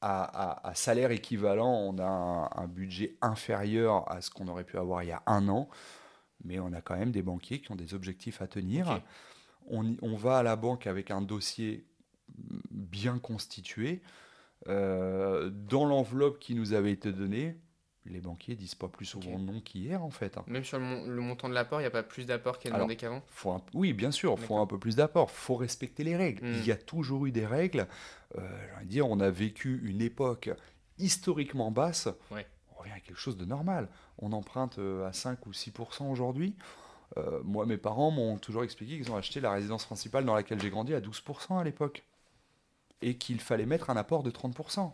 à, 0.00 0.72
salaire 0.74 1.10
équivalent, 1.10 1.72
on 1.72 1.98
a 1.98 2.50
un, 2.54 2.66
budget 2.66 3.16
inférieur 3.20 4.10
à 4.10 4.20
ce 4.20 4.30
qu'on 4.30 4.48
aurait 4.48 4.64
pu 4.64 4.78
avoir 4.78 5.02
il 5.02 5.08
y 5.08 5.12
a 5.12 5.22
un 5.26 5.48
an, 5.48 5.68
mais 6.44 6.60
on 6.60 6.72
a 6.72 6.80
quand 6.80 6.96
même 6.96 7.10
des 7.10 7.22
banquiers 7.22 7.60
qui 7.60 7.72
ont 7.72 7.76
des 7.76 7.94
objectifs 7.94 8.40
à 8.40 8.46
tenir. 8.46 9.02
On, 9.68 9.96
on, 10.02 10.16
va 10.16 10.38
à 10.38 10.42
la 10.42 10.56
banque 10.56 10.86
avec 10.86 11.10
un 11.10 11.20
dossier 11.20 11.84
bien 12.70 13.18
constitué. 13.18 14.02
Euh, 14.66 15.50
dans 15.50 15.86
l'enveloppe 15.86 16.38
qui 16.38 16.54
nous 16.54 16.72
avait 16.72 16.92
été 16.92 17.12
donnée, 17.12 17.56
les 18.08 18.20
banquiers 18.20 18.54
disent 18.54 18.74
pas 18.74 18.88
plus 18.88 19.06
souvent 19.06 19.38
non 19.38 19.60
qu'hier 19.60 20.02
en 20.02 20.10
fait. 20.10 20.38
Hein. 20.38 20.44
Même 20.46 20.64
sur 20.64 20.78
le, 20.78 21.20
montant 21.20 21.48
de 21.48 21.54
l'apport, 21.54 21.80
il 21.80 21.84
n'y 21.84 21.88
a 21.88 21.90
pas 21.90 22.02
plus 22.02 22.26
d'apport 22.26 22.58
qu'il 22.58 22.70
y 22.70 22.74
a 22.74 22.76
demandé 22.76 22.96
qu'avant 22.96 23.22
Oui, 23.74 23.92
bien 23.92 24.10
sûr, 24.10 24.34
il 24.38 24.44
faut 24.44 24.56
un 24.56 24.66
peu 24.66 24.78
plus 24.78 24.96
d'apport. 24.96 25.30
faut 25.30 25.56
respecter 25.56 26.04
les 26.04 26.16
règles. 26.16 26.46
Hmm. 26.46 26.54
Il 26.54 26.66
y 26.66 26.72
a 26.72 26.76
toujours 26.76 27.26
eu 27.26 27.32
des 27.32 27.46
règles. 27.46 27.86
Euh, 28.36 28.40
dire, 28.84 29.08
on 29.08 29.20
a 29.20 29.30
vécu 29.30 29.80
une 29.84 30.02
époque 30.02 30.50
historiquement 30.98 31.70
basse. 31.70 32.08
On 32.30 32.80
revient 32.80 33.00
quelque 33.04 33.18
chose 33.18 33.36
de 33.36 33.44
normal. 33.44 33.88
On 34.18 34.32
emprunte 34.32 34.78
à 34.78 35.12
5 35.12 35.46
ou 35.46 35.52
6% 35.52 36.10
aujourd'hui. 36.10 36.56
moi, 37.44 37.66
mes 37.66 37.78
parents 37.78 38.10
m'ont 38.10 38.38
toujours 38.38 38.64
expliqué 38.64 38.96
qu'ils 38.96 39.10
ont 39.10 39.16
acheté 39.16 39.40
la 39.40 39.52
résidence 39.52 39.84
principale 39.84 40.24
dans 40.24 40.34
laquelle 40.34 40.60
j'ai 40.60 40.70
grandi 40.70 40.94
à 40.94 41.00
12% 41.00 41.58
à 41.58 41.64
l'époque. 41.64 42.04
Et 43.00 43.16
qu'il 43.16 43.40
fallait 43.40 43.66
mettre 43.66 43.90
un 43.90 43.96
apport 43.96 44.24
de 44.24 44.30
30% 44.30 44.92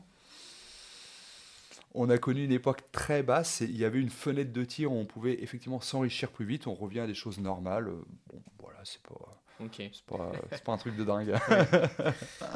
on 1.95 2.11
a 2.11 2.19
connu 2.19 2.45
une 2.45 2.53
époque 2.53 2.91
très 2.93 3.23
basse 3.23 3.63
et 3.63 3.67
il 3.67 3.77
y 3.77 3.85
avait 3.85 4.01
une 4.01 4.11
fenêtre 4.11 4.53
de 4.53 4.65
tir 4.65 4.93
où 4.93 4.97
on 4.97 5.07
pouvait 5.07 5.43
effectivement 5.43 5.81
s'enrichir 5.81 6.31
plus 6.31 6.45
vite. 6.45 6.67
On 6.67 6.75
revient 6.75 7.01
à 7.01 7.07
des 7.07 7.15
choses 7.15 7.39
normales. 7.39 7.91
Bon, 8.27 8.43
voilà, 8.59 8.81
c'est 8.85 9.03
pas. 9.03 9.15
C'est 9.93 10.65
pas, 10.65 10.73
un 10.73 10.77
truc 10.77 10.97
de 10.97 11.05
dingue. 11.05 11.35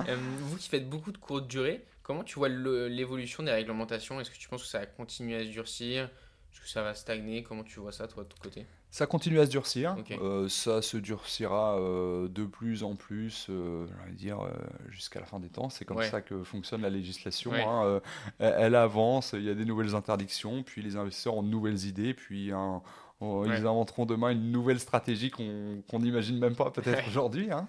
Euh, 0.09 0.16
vous 0.41 0.57
qui 0.57 0.68
faites 0.68 0.89
beaucoup 0.89 1.12
de 1.12 1.18
courte 1.18 1.47
durée, 1.49 1.84
comment 2.03 2.24
tu 2.24 2.39
vois 2.39 2.49
l'évolution 2.49 3.43
des 3.43 3.51
réglementations? 3.51 4.20
Est-ce 4.20 4.30
que 4.30 4.36
tu 4.36 4.49
penses 4.49 4.62
que 4.62 4.68
ça 4.68 4.80
va 4.80 4.86
continuer 4.86 5.36
à 5.36 5.45
se 5.45 5.51
durcir? 5.51 6.05
Est-ce 6.53 6.61
que 6.61 6.68
ça 6.68 6.82
va 6.82 6.95
stagner? 6.95 7.43
Comment 7.43 7.64
tu 7.64 7.80
vois 7.80 7.93
ça, 7.93 8.09
toi, 8.09 8.24
de 8.24 8.28
ton 8.28 8.36
côté? 8.43 8.66
Ça 8.91 9.07
continue 9.07 9.39
à 9.39 9.47
se 9.47 9.51
durcir. 9.51 9.97
Euh, 10.12 10.49
ça 10.49 10.80
se 10.80 10.97
durcira 10.97 11.78
euh, 11.78 12.26
de 12.28 12.45
plus 12.45 12.82
en 12.82 12.97
plus, 12.97 13.47
euh, 13.51 13.86
dire, 14.12 14.39
jusqu'à 14.89 15.20
la 15.20 15.26
fin 15.26 15.41
des 15.41 15.49
temps. 15.49 15.68
C'est 15.68 15.84
comme 15.84 16.03
ça 16.03 16.22
que 16.22 16.43
fonctionne 16.43 16.82
la 16.82 16.91
législation. 16.91 17.53
Hein. 17.53 18.01
Elle, 18.39 18.74
avance, 18.74 19.34
il 19.34 19.45
y 19.45 19.51
a 19.51 19.55
des 19.55 19.64
nouvelles 19.64 19.95
interdictions, 19.95 20.62
puis 20.62 20.82
les 20.82 20.97
investisseurs 20.97 21.36
ont 21.36 21.43
de 21.43 21.49
nouvelles 21.49 21.84
idées, 21.84 22.14
puis 22.14 22.53
un 22.53 22.82
ils 23.20 23.66
inventeront 23.66 24.07
demain 24.07 24.30
une 24.30 24.53
nouvelle 24.53 24.78
stratégie 24.78 25.30
qu'on 25.30 25.99
n'imagine 25.99 26.39
même 26.39 26.55
pas 26.55 26.70
peut-être 26.70 27.03
aujourd'hui. 27.09 27.51
Hein. 27.51 27.66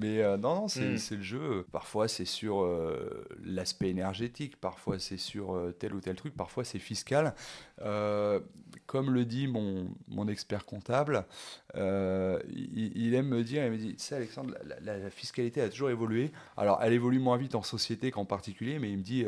Mais 0.00 0.22
euh, 0.22 0.36
non, 0.36 0.54
non 0.54 0.66
hmm. 0.66 0.96
c'est 0.96 1.16
le 1.16 1.22
jeu. 1.22 1.66
Parfois, 1.72 2.06
c'est 2.06 2.24
sur 2.24 2.62
euh, 2.62 3.26
l'aspect 3.44 3.90
énergétique, 3.90 4.56
parfois, 4.56 4.98
c'est 4.98 5.16
sur 5.16 5.54
euh, 5.54 5.72
tel 5.72 5.94
ou 5.94 6.00
tel 6.00 6.14
truc, 6.14 6.36
parfois, 6.36 6.64
c'est 6.64 6.78
fiscal. 6.78 7.34
Comme 8.92 9.10
le 9.10 9.24
dit 9.24 9.48
mon, 9.48 9.88
mon 10.08 10.28
expert 10.28 10.66
comptable, 10.66 11.24
il, 11.74 13.14
aime 13.14 13.28
me 13.28 13.42
dire, 13.42 13.64
il 13.64 13.72
me 13.72 13.78
dit, 13.78 13.96
tu 13.96 14.02
sais 14.02 14.16
Alexandre, 14.16 14.54
la, 14.82 14.98
la, 14.98 15.08
fiscalité 15.08 15.62
a 15.62 15.70
toujours 15.70 15.88
évolué. 15.88 16.30
Alors, 16.58 16.78
elle 16.82 16.92
évolue 16.92 17.18
moins 17.18 17.38
vite 17.38 17.54
en 17.54 17.62
société 17.62 18.10
qu'en 18.10 18.26
particulier, 18.26 18.78
mais 18.78 18.90
il 18.90 18.98
me 18.98 19.02
dit, 19.02 19.24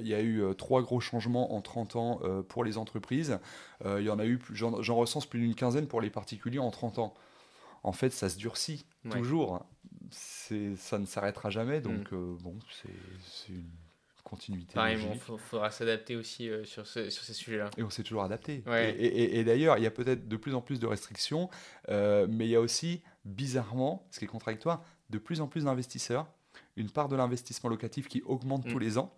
il 0.00 0.08
y 0.08 0.14
a 0.14 0.20
eu 0.20 0.42
trois 0.58 0.82
gros 0.82 0.98
changements 0.98 1.54
en 1.54 1.60
30 1.60 1.94
ans 1.94 2.20
pour 2.48 2.64
les 2.64 2.76
entreprises. 2.76 3.38
il 3.84 4.02
y 4.02 4.10
en 4.10 4.18
a 4.18 4.26
eu, 4.26 4.40
j'en 4.52 4.96
ressens 4.96 5.26
plus 5.26 5.38
d'une 5.38 5.54
quinzaine 5.54 5.86
pour 5.86 6.00
les 6.00 6.10
particuliers 6.10 6.58
en 6.58 6.72
30 6.72 6.98
ans. 6.98 7.14
En 7.84 7.92
fait, 7.92 8.10
ça 8.10 8.28
se 8.28 8.38
durcit 8.38 8.84
toujours. 9.10 9.64
C'est, 10.10 10.74
ça 10.76 10.98
ne 10.98 11.06
s'arrêtera 11.06 11.50
jamais, 11.50 11.80
donc 11.80 12.10
mm. 12.10 12.14
euh, 12.14 12.36
bon, 12.42 12.58
c'est, 12.70 13.52
une 13.52 13.64
continuité. 14.34 14.74
Pareil, 14.74 14.98
il 15.12 15.38
faudra 15.38 15.70
s'adapter 15.70 16.16
aussi 16.16 16.48
euh, 16.48 16.64
sur, 16.64 16.86
sur, 16.86 17.10
ces 17.10 17.32
sujets-là. 17.32 17.70
Et 17.76 17.82
on 17.82 17.90
s'est 17.90 18.02
toujours 18.02 18.24
adapté. 18.24 18.62
Et, 18.98 19.44
d'ailleurs, 19.44 19.78
il 19.78 19.84
y 19.84 19.86
a 19.86 19.90
peut-être 19.90 20.28
de 20.28 20.36
plus 20.36 20.54
en 20.54 20.60
plus 20.60 20.80
de 20.80 20.86
restrictions, 20.86 21.48
euh, 21.88 22.26
mais 22.28 22.46
il 22.46 22.50
y 22.50 22.56
a 22.56 22.60
aussi, 22.60 23.02
bizarrement, 23.24 24.06
ce 24.10 24.18
qui 24.18 24.24
est 24.24 24.28
contradictoire, 24.28 24.82
de 25.10 25.18
plus 25.18 25.40
en 25.40 25.46
plus 25.46 25.64
d'investisseurs, 25.64 26.26
une 26.76 26.90
part 26.90 27.08
de 27.08 27.16
l'investissement 27.16 27.70
locatif 27.70 28.08
qui 28.08 28.22
augmente 28.22 28.66
tous 28.66 28.76
mm. 28.76 28.80
les 28.80 28.98
ans. 28.98 29.14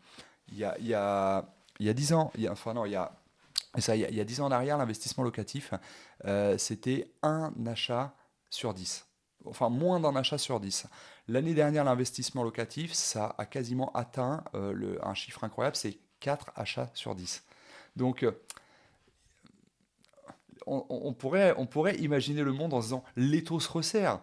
Il 0.48 0.58
y 0.58 0.64
a, 0.64 0.76
il 0.78 0.86
y 0.86 0.94
a, 0.94 1.54
il 1.80 1.86
y 1.86 1.88
a 1.88 1.94
10 1.94 2.12
ans, 2.12 2.30
il 2.36 2.42
y 2.42 2.46
a, 2.46 2.52
enfin 2.52 2.74
non, 2.74 2.84
il 2.84 2.92
y 2.92 2.96
a 2.96 3.12
ça, 3.80 3.96
il 3.96 4.14
y 4.14 4.20
a, 4.20 4.24
10 4.24 4.40
ans 4.40 4.46
en 4.46 4.52
arrière, 4.52 4.78
l'investissement 4.78 5.24
locatif, 5.24 5.74
euh, 6.24 6.56
c'était 6.58 7.10
un 7.22 7.52
achat 7.66 8.14
sur 8.50 8.72
10. 8.72 9.05
Enfin, 9.47 9.68
moins 9.68 10.01
d'un 10.01 10.16
achat 10.16 10.38
sur 10.38 10.61
10. 10.61 10.86
L'année 11.28 11.55
dernière, 11.55 11.84
l'investissement 11.84 12.42
locatif, 12.42 12.92
ça 12.92 13.34
a 13.38 13.47
quasiment 13.47 13.92
atteint 13.92 14.44
euh, 14.55 14.72
le, 14.72 15.05
un 15.07 15.14
chiffre 15.14 15.44
incroyable, 15.44 15.76
c'est 15.76 15.99
4 16.20 16.53
achats 16.57 16.90
sur 16.94 17.14
10. 17.14 17.44
Donc, 17.97 18.22
euh, 18.22 18.32
on, 20.66 21.12
pourrait, 21.12 21.55
on 21.57 21.66
pourrait 21.66 21.97
imaginer 21.97 22.42
le 22.42 22.53
monde 22.53 22.74
en 22.74 22.80
se 22.80 22.86
disant 22.86 23.05
l'étau 23.16 23.61
se 23.61 23.70
resserre. 23.70 24.20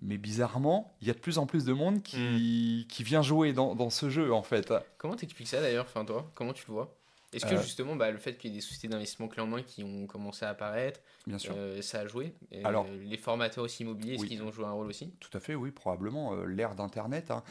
Mais 0.00 0.18
bizarrement, 0.18 0.94
il 1.00 1.08
y 1.08 1.10
a 1.10 1.14
de 1.14 1.18
plus 1.18 1.38
en 1.38 1.46
plus 1.46 1.64
de 1.64 1.72
monde 1.72 2.02
qui, 2.02 2.84
hmm. 2.84 2.88
qui 2.88 3.04
vient 3.04 3.22
jouer 3.22 3.52
dans, 3.52 3.74
dans, 3.74 3.90
ce 3.90 4.10
jeu, 4.10 4.32
en 4.32 4.42
fait. 4.42 4.72
Comment 4.98 5.16
t'expliques 5.16 5.48
ça 5.48 5.60
d'ailleurs, 5.60 5.86
enfin 5.88 6.04
toi? 6.04 6.30
Comment 6.34 6.52
tu 6.52 6.64
le 6.66 6.74
vois? 6.74 6.96
Est-ce 7.34 7.46
que 7.46 7.54
euh, 7.54 7.62
justement, 7.62 7.96
bah, 7.96 8.10
le 8.10 8.18
fait 8.18 8.36
qu'il 8.36 8.50
y 8.50 8.54
ait 8.54 8.56
des 8.56 8.62
sociétés 8.62 8.88
d'investissement 8.88 9.28
clés 9.28 9.42
en 9.42 9.46
main 9.46 9.62
qui 9.62 9.82
ont 9.82 10.06
commencé 10.06 10.44
à 10.44 10.50
apparaître, 10.50 11.00
Bien 11.26 11.38
sûr. 11.38 11.54
Euh, 11.56 11.80
ça 11.82 12.00
a 12.00 12.06
joué 12.06 12.34
Alors, 12.64 12.86
Les 13.04 13.16
formateurs 13.16 13.64
aussi 13.64 13.82
immobiliers, 13.82 14.14
est-ce 14.14 14.26
qu'ils 14.26 14.42
ont 14.42 14.52
joué 14.52 14.64
un 14.64 14.72
rôle 14.72 14.86
aussi? 14.86 15.12
Tout 15.20 15.36
à 15.36 15.40
fait, 15.40 15.54
oui, 15.54 15.70
probablement. 15.70 16.34
Euh, 16.34 16.44
l'ère 16.44 16.74
d'Internet, 16.74 17.30
hein. 17.30 17.42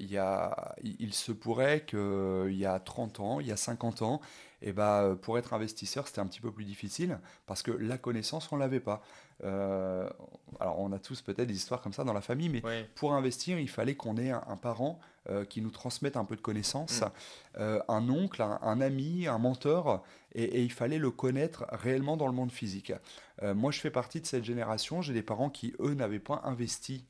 y 0.00 0.16
a, 0.16 0.74
il 0.82 1.14
se 1.14 1.32
pourrait 1.32 1.84
qu'il 1.84 2.54
y 2.56 2.66
a 2.66 2.78
30 2.80 3.20
ans, 3.20 3.40
il 3.40 3.46
y 3.46 3.52
a 3.52 3.56
50 3.56 4.02
ans, 4.02 4.20
et 4.62 4.72
bah, 4.72 5.16
pour 5.20 5.38
être 5.38 5.52
investisseur, 5.52 6.06
c'était 6.06 6.20
un 6.20 6.26
petit 6.26 6.40
peu 6.40 6.50
plus 6.50 6.64
difficile 6.64 7.18
parce 7.46 7.62
que 7.62 7.70
la 7.70 7.98
connaissance, 7.98 8.50
on 8.50 8.56
ne 8.56 8.60
l'avait 8.60 8.80
pas. 8.80 9.02
alors, 9.42 10.78
on 10.78 10.92
a 10.92 10.98
tous 10.98 11.20
peut-être 11.22 11.48
des 11.48 11.56
histoires 11.56 11.82
comme 11.82 11.92
ça 11.92 12.04
dans 12.04 12.14
la 12.14 12.22
famille, 12.22 12.48
mais 12.48 12.62
pour 12.94 13.12
investir, 13.14 13.58
il 13.58 13.68
fallait 13.68 13.94
qu'on 13.94 14.16
ait 14.16 14.30
un 14.30 14.56
parent 14.56 14.98
euh, 15.30 15.44
qui 15.46 15.62
nous 15.62 15.70
transmettent 15.70 16.18
un 16.18 16.24
peu 16.26 16.36
de 16.36 16.40
connaissances, 16.42 17.00
mm. 17.00 17.06
euh, 17.58 17.80
un 17.88 18.08
oncle, 18.10 18.42
un, 18.42 18.80
ami, 18.82 19.26
un 19.26 19.38
mentor, 19.38 20.04
et, 20.34 20.62
il 20.62 20.70
fallait 20.70 20.98
le 20.98 21.10
connaître 21.10 21.64
réellement 21.70 22.18
dans 22.18 22.26
le 22.26 22.34
monde 22.34 22.52
physique. 22.52 22.92
Euh, 23.42 23.54
moi, 23.54 23.70
je 23.70 23.80
fais 23.80 23.90
partie 23.90 24.20
de 24.20 24.26
cette 24.26 24.44
génération. 24.44 25.00
J'ai 25.00 25.14
des 25.14 25.22
parents 25.22 25.48
qui, 25.48 25.72
eux, 25.80 25.94
n'avaient 25.94 26.18
pas 26.18 26.42
investi 26.44 27.06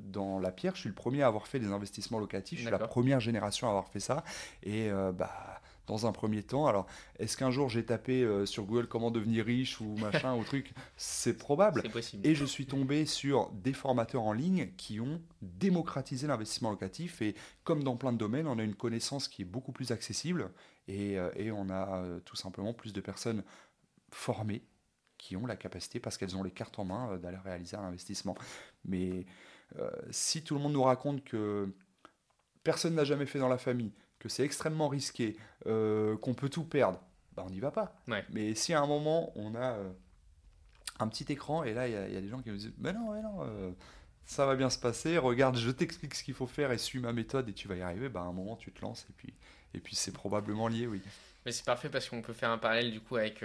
dans 0.00 0.38
la 0.38 0.50
pierre. 0.50 0.74
Je 0.76 0.80
suis 0.80 0.88
le 0.88 0.94
premier 0.94 1.22
à 1.22 1.26
avoir 1.26 1.46
fait 1.46 1.58
des 1.58 1.72
investissements 1.72 2.18
locatifs. 2.18 2.58
Je 2.58 2.64
suis 2.64 2.70
la 2.70 2.78
première 2.78 3.20
génération 3.20 3.66
à 3.66 3.70
avoir 3.70 3.88
fait 3.88 4.00
ça. 4.00 4.24
Et 4.62 4.90
bah 4.90 5.60
dans 5.86 6.06
un 6.06 6.12
premier 6.12 6.42
temps. 6.42 6.66
Alors, 6.66 6.86
est-ce 7.18 7.36
qu'un 7.36 7.50
jour 7.50 7.68
j'ai 7.68 7.84
tapé 7.84 8.22
euh, 8.22 8.46
sur 8.46 8.64
Google 8.64 8.86
comment 8.86 9.10
devenir 9.10 9.44
riche 9.44 9.80
ou 9.80 9.96
machin 9.96 10.36
ou 10.36 10.44
truc? 10.44 10.72
C'est 10.96 11.36
probable. 11.36 11.82
Possible. 11.90 12.26
Et 12.26 12.34
je 12.34 12.44
suis 12.44 12.66
tombé 12.66 13.06
sur 13.06 13.50
des 13.50 13.72
formateurs 13.72 14.22
en 14.22 14.32
ligne 14.32 14.70
qui 14.76 15.00
ont 15.00 15.20
démocratisé 15.40 16.26
l'investissement 16.26 16.70
locatif. 16.70 17.22
Et 17.22 17.34
comme 17.64 17.82
dans 17.82 17.96
plein 17.96 18.12
de 18.12 18.18
domaines, 18.18 18.46
on 18.46 18.58
a 18.58 18.62
une 18.62 18.74
connaissance 18.74 19.28
qui 19.28 19.42
est 19.42 19.46
beaucoup 19.46 19.72
plus 19.72 19.90
accessible 19.90 20.50
et, 20.88 21.18
euh, 21.18 21.30
et 21.36 21.50
on 21.50 21.68
a 21.68 21.98
euh, 21.98 22.20
tout 22.20 22.36
simplement 22.36 22.72
plus 22.72 22.92
de 22.92 23.00
personnes 23.00 23.42
formées 24.10 24.62
qui 25.18 25.36
ont 25.36 25.46
la 25.46 25.56
capacité, 25.56 26.00
parce 26.00 26.18
qu'elles 26.18 26.36
ont 26.36 26.42
les 26.42 26.50
cartes 26.50 26.78
en 26.80 26.84
main, 26.84 27.16
d'aller 27.16 27.36
réaliser 27.36 27.76
un 27.76 27.84
investissement. 27.84 28.34
Mais 28.84 29.24
si 30.10 30.42
tout 30.42 30.56
le 30.56 30.60
monde 30.60 30.72
nous 30.72 30.82
raconte 30.82 31.22
que 31.22 31.72
personne 32.64 32.94
n'a 32.96 33.04
jamais 33.04 33.26
fait 33.26 33.38
dans 33.38 33.48
la 33.48 33.56
famille, 33.56 33.92
que 34.22 34.28
c'est 34.28 34.44
extrêmement 34.44 34.86
risqué, 34.86 35.36
euh, 35.66 36.16
qu'on 36.18 36.32
peut 36.32 36.48
tout 36.48 36.62
perdre, 36.62 37.00
bah 37.34 37.42
on 37.44 37.50
n'y 37.50 37.58
va 37.58 37.72
pas. 37.72 38.00
Mais 38.30 38.54
si 38.54 38.72
à 38.72 38.80
un 38.80 38.86
moment 38.86 39.32
on 39.34 39.56
a 39.56 39.72
euh, 39.72 39.90
un 41.00 41.08
petit 41.08 41.30
écran 41.32 41.64
et 41.64 41.74
là 41.74 41.88
il 41.88 41.92
y, 41.92 42.16
a 42.16 42.20
des 42.20 42.28
gens 42.28 42.40
qui 42.40 42.50
me 42.50 42.56
disent 42.56 42.72
mais 42.78 42.92
non, 42.92 43.12
mais 43.12 43.20
non, 43.20 43.38
euh, 43.40 43.72
ça 44.24 44.46
va 44.46 44.54
bien 44.54 44.70
se 44.70 44.78
passer, 44.78 45.18
regarde, 45.18 45.56
je 45.56 45.70
t'explique 45.72 46.14
ce 46.14 46.22
qu'il 46.22 46.34
faut 46.34 46.46
faire 46.46 46.70
et 46.70 46.78
suis 46.78 47.00
ma 47.00 47.12
méthode 47.12 47.48
et 47.48 47.52
tu 47.52 47.66
vas 47.66 47.74
y 47.74 47.82
arriver, 47.82 48.08
bah 48.08 48.20
à 48.20 48.24
un 48.24 48.32
moment 48.32 48.54
tu 48.54 48.70
te 48.70 48.80
lances 48.80 49.06
et 49.10 49.12
puis, 49.16 49.34
et 49.74 49.80
puis 49.80 49.96
c'est 49.96 50.12
probablement 50.12 50.68
lié, 50.68 50.86
oui. 50.86 51.02
Mais 51.44 51.50
c'est 51.50 51.64
parfait 51.64 51.88
parce 51.88 52.08
qu'on 52.08 52.22
peut 52.22 52.32
faire 52.32 52.50
un 52.50 52.58
parallèle 52.58 52.92
du 52.92 53.00
coup 53.00 53.16
avec 53.16 53.42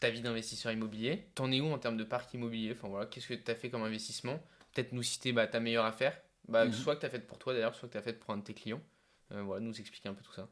ta 0.00 0.10
vie 0.10 0.22
d'investisseur 0.22 0.72
immobilier. 0.72 1.28
T'en 1.36 1.52
es 1.52 1.60
où 1.60 1.66
en 1.66 1.78
termes 1.78 1.96
de 1.96 2.02
parc 2.02 2.34
immobilier? 2.34 2.72
Enfin 2.72 2.88
voilà, 2.88 3.06
qu'est-ce 3.06 3.28
que 3.28 3.34
tu 3.34 3.48
as 3.48 3.54
fait 3.54 3.70
comme 3.70 3.84
investissement? 3.84 4.42
Peut-être 4.74 4.90
nous 4.90 5.04
citer 5.04 5.30
bah, 5.30 5.46
ta 5.46 5.60
meilleure 5.60 5.84
affaire, 5.84 6.20
bah, 6.48 6.64
mhm. 6.64 6.72
soit 6.72 6.96
que 6.96 7.00
tu 7.00 7.06
as 7.06 7.10
faite 7.10 7.28
pour 7.28 7.38
toi 7.38 7.52
d'ailleurs, 7.52 7.76
soit 7.76 7.88
que 7.88 7.92
tu 7.92 7.98
as 7.98 8.02
faite 8.02 8.18
pour 8.18 8.34
un 8.34 8.38
de 8.38 8.42
tes 8.42 8.54
clients. 8.54 8.82
Euh, 9.32 9.42
voilà, 9.42 9.60
nous 9.60 9.78
expliquer 9.78 10.08
un 10.08 10.14
peu 10.14 10.22
tout 10.22 10.32
ça. 10.32 10.48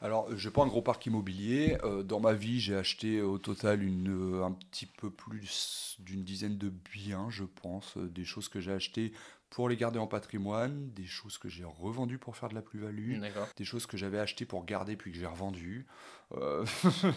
Alors, 0.00 0.28
je 0.36 0.48
n'ai 0.48 0.52
pas 0.52 0.62
un 0.62 0.68
gros 0.68 0.82
parc 0.82 1.06
immobilier. 1.06 1.76
Euh, 1.82 2.04
dans 2.04 2.20
ma 2.20 2.32
vie, 2.32 2.60
j'ai 2.60 2.76
acheté 2.76 3.20
au 3.20 3.38
total 3.38 3.82
une, 3.82 4.36
euh, 4.36 4.44
un 4.44 4.52
petit 4.52 4.86
peu 4.86 5.10
plus 5.10 5.96
d'une 5.98 6.22
dizaine 6.22 6.56
de 6.56 6.68
biens, 6.68 7.26
je 7.30 7.44
pense. 7.44 7.98
Des 7.98 8.24
choses 8.24 8.48
que 8.48 8.60
j'ai 8.60 8.72
achetées 8.72 9.12
pour 9.50 9.68
les 9.68 9.76
garder 9.76 9.98
en 9.98 10.06
patrimoine, 10.06 10.90
des 10.92 11.06
choses 11.06 11.38
que 11.38 11.48
j'ai 11.48 11.64
revendues 11.64 12.18
pour 12.18 12.36
faire 12.36 12.48
de 12.48 12.54
la 12.54 12.62
plus-value, 12.62 13.18
des 13.56 13.64
choses 13.64 13.86
que 13.86 13.96
j'avais 13.96 14.18
achetées 14.18 14.44
pour 14.44 14.64
garder 14.64 14.94
puis 14.94 15.10
que 15.10 15.18
j'ai 15.18 15.26
revendues. 15.26 15.86
Euh... 16.32 16.64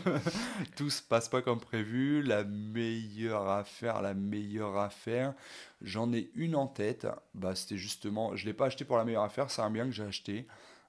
Tout 0.78 0.90
se 0.90 1.02
passe 1.02 1.28
pas 1.28 1.42
comme 1.42 1.60
prévu. 1.60 2.24
La 2.24 2.46
meilleure 2.46 3.50
affaire, 3.50 4.02
la 4.02 4.14
meilleure 4.14 4.78
affaire. 4.78 5.34
J'en 5.82 6.14
ai 6.14 6.32
une 6.36 6.56
en 6.56 6.68
tête. 6.68 7.06
Bah, 7.36 7.54
c'était 7.54 7.78
justement, 7.78 8.36
je 8.36 8.46
l'ai 8.46 8.54
pas 8.54 8.68
acheté 8.68 8.86
pour 8.86 8.98
la 8.98 9.04
meilleure 9.04 9.24
affaire, 9.24 9.52
c'est 9.52 9.62
un 9.62 9.70
bien 9.70 9.86
que 9.86 9.92
j'ai 9.92 10.04
acheté. 10.04 10.48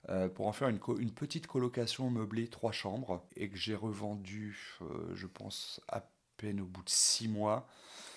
Euh, 0.09 0.29
pour 0.29 0.49
en 0.49 0.53
faire 0.53 0.69
une, 0.69 0.81
une, 0.99 1.13
petite 1.13 1.47
colocation 1.47 2.11
meublée 2.11 2.49
trois 2.49 2.73
chambres 2.73 3.25
et 3.37 3.49
que 3.49 3.57
j'ai 3.57 3.77
revendu, 3.77 4.57
euh, 4.81 5.15
je 5.15 5.29
pense, 5.29 5.81
à 5.87 6.05
peine 6.39 6.61
au 6.61 6.65
bout 6.65 6.83
de 6.83 6.91
six 6.91 7.29
mois. 7.29 7.69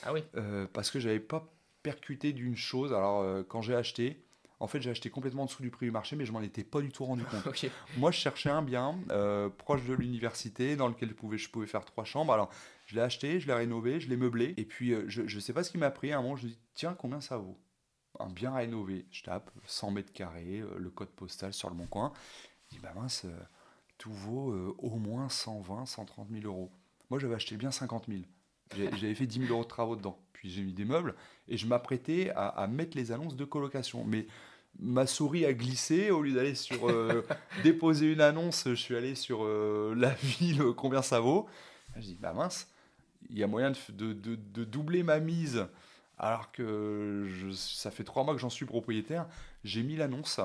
Ah 0.02 0.12
oui. 0.12 0.24
Euh, 0.36 0.66
parce 0.74 0.90
que 0.90 1.00
j'avais 1.00 1.20
pas 1.20 1.48
percuté 1.84 2.34
d'une 2.34 2.58
chose. 2.58 2.92
Alors, 2.92 3.46
quand 3.48 3.62
j'ai 3.62 3.76
acheté, 3.76 4.26
en 4.60 4.66
fait, 4.66 4.82
j'ai 4.82 4.90
acheté 4.90 5.12
complètement 5.12 5.44
en 5.44 5.46
dessous 5.46 5.62
du 5.62 5.70
prix 5.70 5.86
du 5.86 5.92
marché, 5.92 6.16
mais 6.16 6.26
je 6.26 6.32
m'en 6.32 6.42
étais 6.42 6.64
pas 6.64 6.82
du 6.82 6.90
tout 6.90 7.06
rendu 7.06 7.24
compte. 7.44 7.66
Moi, 7.98 8.10
je 8.10 8.18
cherchais 8.18 8.50
un 8.50 8.64
bien 8.64 8.98
proche 9.60 9.84
de 9.84 9.94
l'université 9.94 10.76
dans 10.76 10.88
lequel 10.88 11.10
je 11.10 11.14
pouvais, 11.14 11.38
je 11.38 11.48
pouvais 11.52 11.68
faire 11.68 11.86
trois 11.86 12.04
chambres. 12.04 12.34
Alors, 12.34 12.50
je 12.88 12.96
l'ai 12.96 13.02
acheté, 13.02 13.40
je 13.40 13.46
l'ai 13.46 13.54
rénové, 13.54 14.00
je 14.00 14.10
l'ai 14.10 14.18
meublé. 14.18 14.56
Et 14.58 14.66
puis, 14.66 14.96
je 15.08 15.22
ne 15.22 15.40
sais 15.40 15.54
pas 15.54 15.64
ce 15.64 15.70
qui 15.70 15.78
m'a 15.78 15.92
pris. 15.92 16.12
À 16.12 16.18
un 16.18 16.24
moment, 16.24 16.36
je 16.36 16.46
me 16.46 16.50
dis, 16.50 16.58
tiens, 16.74 16.96
combien 16.98 17.22
ça 17.22 17.38
vaut? 17.38 17.60
Un 18.20 18.30
bien 18.30 18.54
rénové. 18.54 19.06
Je 19.12 19.24
tape 19.24 19.52
100 19.66 19.92
mètres 19.92 20.14
carrés, 20.14 20.60
euh, 20.60 20.78
le 20.78 20.90
code 20.90 21.10
postal 21.10 21.54
sur 21.54 21.70
le 21.70 21.76
bon 21.76 21.88
coin. 21.88 22.14
Je 22.70 22.76
dis, 22.76 22.82
bah 22.82 22.94
mince, 22.96 23.26
tout 23.98 24.12
vaut 24.12 24.76
au 24.80 24.98
moins 24.98 25.30
120, 25.30 25.86
130 25.86 26.28
000 26.30 26.46
euros. 26.46 26.72
Moi, 27.10 27.20
j'avais 27.20 27.36
acheté 27.36 27.58
bien 27.58 27.72
50 27.72 28.06
000. 28.08 28.22
J'avais 28.76 29.16
fait 29.16 29.28
10 29.28 29.42
000 29.42 29.52
euros 29.52 29.64
de 29.64 29.68
travaux 29.68 29.96
dedans. 29.96 30.18
Puis 30.34 30.50
j'ai 30.50 30.64
mis 30.64 30.74
des 30.74 30.86
meubles 30.86 31.16
et 31.48 31.58
je 31.58 31.68
m'apprêtais 31.68 32.32
à, 32.36 32.68
mettre 32.68 32.98
les 32.98 33.12
annonces 33.12 33.36
de 33.36 33.46
colocation. 33.46 34.04
Mais 34.04 34.28
ma 34.80 35.06
souris 35.08 35.46
a 35.46 35.54
glissé. 35.54 36.12
Au 36.12 36.22
lieu 36.22 36.34
d'aller 36.34 36.56
sur 36.56 36.90
euh, 36.90 37.26
déposer 37.64 38.12
une 38.12 38.22
annonce, 38.22 38.66
je 38.66 38.76
suis 38.76 38.96
allé 38.96 39.16
sur 39.16 39.44
euh, 39.44 39.94
la 39.96 40.10
ville, 40.10 40.64
combien 40.76 41.02
ça 41.02 41.20
vaut. 41.20 41.48
Je 41.96 42.02
dis, 42.02 42.18
bah 42.20 42.34
mince, 42.34 42.68
il 43.30 43.38
y 43.38 43.44
a 43.44 43.48
moyen 43.48 43.72
de, 43.90 44.14
de, 44.14 44.64
doubler 44.64 45.04
ma 45.04 45.20
mise. 45.20 45.66
Alors 46.18 46.52
que 46.52 47.28
je, 47.28 47.52
ça 47.52 47.92
fait 47.92 48.04
trois 48.04 48.24
mois 48.24 48.34
que 48.34 48.40
j'en 48.40 48.50
suis 48.50 48.66
propriétaire. 48.66 49.28
J'ai 49.64 49.84
mis 49.84 49.96
l'annonce. 49.96 50.40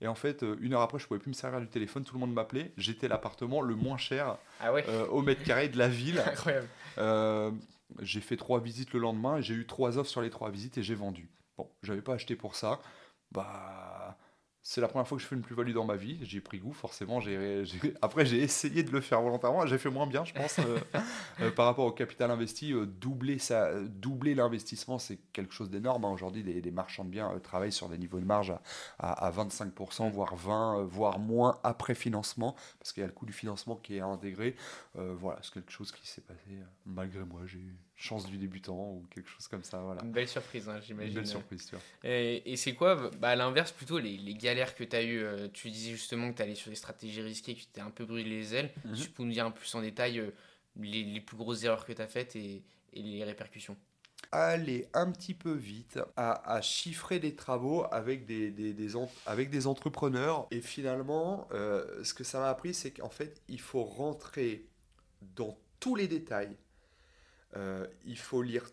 Et 0.00 0.06
en 0.06 0.14
fait, 0.14 0.44
euh, 0.44 0.56
une 0.60 0.74
heure 0.74 0.82
après, 0.82 0.98
je 0.98 1.06
pouvais 1.06 1.18
plus 1.18 1.30
me 1.30 1.34
servir 1.34 1.60
du 1.60 1.68
téléphone, 1.68 2.04
tout 2.04 2.14
le 2.14 2.20
monde 2.20 2.32
m'appelait. 2.32 2.72
J'étais 2.76 3.08
l'appartement 3.08 3.60
le 3.60 3.74
moins 3.74 3.98
cher 3.98 4.36
ah 4.60 4.72
au 5.10 5.22
mètre 5.22 5.42
carré 5.42 5.68
de 5.68 5.76
la 5.76 5.88
ville. 5.88 6.20
Incroyable. 6.26 6.68
j'ai 8.00 8.20
fait 8.20 8.36
trois 8.36 8.60
visites 8.60 8.92
le 8.92 9.00
lendemain, 9.00 9.40
j'ai 9.40 9.54
eu 9.54 9.66
trois 9.66 9.98
offres 9.98 10.10
sur 10.10 10.22
les 10.22 10.30
trois 10.30 10.50
visites 10.50 10.78
et 10.78 10.82
j'ai 10.82 10.94
vendu. 10.94 11.28
Bon, 11.56 11.68
j'avais 11.82 12.02
pas 12.02 12.14
acheté 12.14 12.36
pour 12.36 12.54
ça 12.54 12.78
bah 13.30 14.16
c'est 14.68 14.82
la 14.82 14.88
première 14.88 15.08
fois 15.08 15.16
que 15.16 15.22
je 15.22 15.26
fais 15.26 15.34
une 15.34 15.40
plus-value 15.40 15.72
dans 15.72 15.86
ma 15.86 15.96
vie. 15.96 16.18
J'ai 16.20 16.42
pris 16.42 16.58
goût, 16.58 16.74
forcément. 16.74 17.20
Après, 18.02 18.26
j'ai 18.26 18.42
essayé 18.42 18.82
de 18.82 18.90
le 18.90 19.00
faire 19.00 19.22
volontairement. 19.22 19.64
J'ai 19.64 19.78
fait 19.78 19.88
moins 19.88 20.06
bien, 20.06 20.26
je 20.26 20.34
pense, 20.34 20.58
euh, 20.58 20.78
euh, 21.40 21.50
par 21.50 21.64
rapport 21.64 21.86
au 21.86 21.90
capital 21.90 22.30
investi. 22.30 22.74
Euh, 22.74 22.84
doubler, 22.84 23.38
ça, 23.38 23.72
doubler 23.80 24.34
l'investissement, 24.34 24.98
c'est 24.98 25.20
quelque 25.32 25.54
chose 25.54 25.70
d'énorme. 25.70 26.04
Hein. 26.04 26.10
Aujourd'hui, 26.10 26.42
des, 26.42 26.70
marchands 26.70 27.06
de 27.06 27.08
biens 27.08 27.32
travaillent 27.42 27.72
sur 27.72 27.88
des 27.88 27.96
niveaux 27.96 28.20
de 28.20 28.26
marge 28.26 28.52
à, 28.98 29.30
25%, 29.30 30.10
voire 30.10 30.36
20%, 30.36 30.84
voire 30.84 31.18
moins 31.18 31.58
après 31.64 31.94
financement, 31.94 32.54
parce 32.78 32.92
qu'il 32.92 33.00
y 33.00 33.04
a 33.04 33.06
le 33.06 33.14
coût 33.14 33.24
du 33.24 33.32
financement 33.32 33.76
qui 33.76 33.96
est 33.96 34.00
intégré. 34.00 34.54
voilà, 34.94 35.38
c'est 35.42 35.54
quelque 35.54 35.72
chose 35.72 35.92
qui 35.92 36.06
s'est 36.06 36.20
passé 36.20 36.58
malgré 36.84 37.24
moi. 37.24 37.40
J'ai 37.46 37.58
eu 37.58 37.74
chance 37.98 38.26
du 38.26 38.38
débutant 38.38 38.92
ou 38.92 39.04
quelque 39.10 39.28
chose 39.28 39.48
comme 39.48 39.64
ça. 39.64 39.78
Voilà. 39.78 40.02
Une 40.04 40.12
belle 40.12 40.28
surprise, 40.28 40.68
hein, 40.68 40.78
j'imagine. 40.80 41.10
Une 41.10 41.16
belle 41.16 41.26
surprise, 41.26 41.66
tu 41.66 41.74
vois. 41.74 41.84
Et, 42.08 42.56
c'est 42.56 42.74
quoi, 42.74 43.10
bah, 43.18 43.30
à 43.30 43.36
l'inverse, 43.36 43.72
plutôt 43.72 43.98
les, 43.98 44.16
les, 44.16 44.34
galères 44.34 44.76
que 44.76 44.84
tu 44.84 44.94
as 44.94 45.02
eues 45.02 45.20
euh, 45.20 45.48
Tu 45.52 45.68
disais 45.70 45.90
justement 45.90 46.30
que 46.30 46.36
tu 46.36 46.42
allais 46.42 46.54
sur 46.54 46.70
des 46.70 46.76
stratégies 46.76 47.20
risquées, 47.20 47.54
que 47.54 47.60
tu 47.60 47.66
t'es 47.66 47.80
un 47.80 47.90
peu 47.90 48.04
brûlé 48.04 48.30
les 48.30 48.54
ailes. 48.54 48.70
Mhm. 48.84 48.94
Tu 48.94 49.10
peux 49.10 49.24
nous 49.24 49.32
dire 49.32 49.44
un 49.44 49.50
peu 49.50 49.58
plus 49.58 49.74
en 49.74 49.82
détail 49.82 50.20
euh, 50.20 50.30
les, 50.76 51.02
les, 51.02 51.20
plus 51.20 51.36
grosses 51.36 51.64
erreurs 51.64 51.84
que 51.84 51.92
tu 51.92 52.00
as 52.00 52.06
faites 52.06 52.36
et, 52.36 52.62
et, 52.92 53.02
les 53.02 53.24
répercussions 53.24 53.76
aller 54.30 54.86
un 54.92 55.10
petit 55.10 55.32
peu 55.32 55.52
vite 55.52 55.98
à, 56.16 56.52
à 56.52 56.60
chiffrer 56.60 57.18
des 57.18 57.34
travaux 57.34 57.86
avec 57.90 58.26
des, 58.26 58.50
des, 58.50 58.74
des 58.74 58.92
avec 59.24 59.48
des 59.48 59.66
entrepreneurs. 59.66 60.46
Et 60.50 60.60
finalement, 60.60 61.48
euh, 61.52 62.04
ce 62.04 62.12
que 62.12 62.24
ça 62.24 62.38
m'a 62.40 62.50
appris, 62.50 62.74
c'est 62.74 62.90
qu'en 62.90 63.08
fait, 63.08 63.40
il 63.48 63.60
faut 63.60 63.84
rentrer 63.84 64.66
dans 65.34 65.56
tous 65.80 65.94
les 65.94 66.08
détails 66.08 66.56
euh, 67.56 67.86
il 68.04 68.18
faut 68.18 68.42
lire 68.42 68.64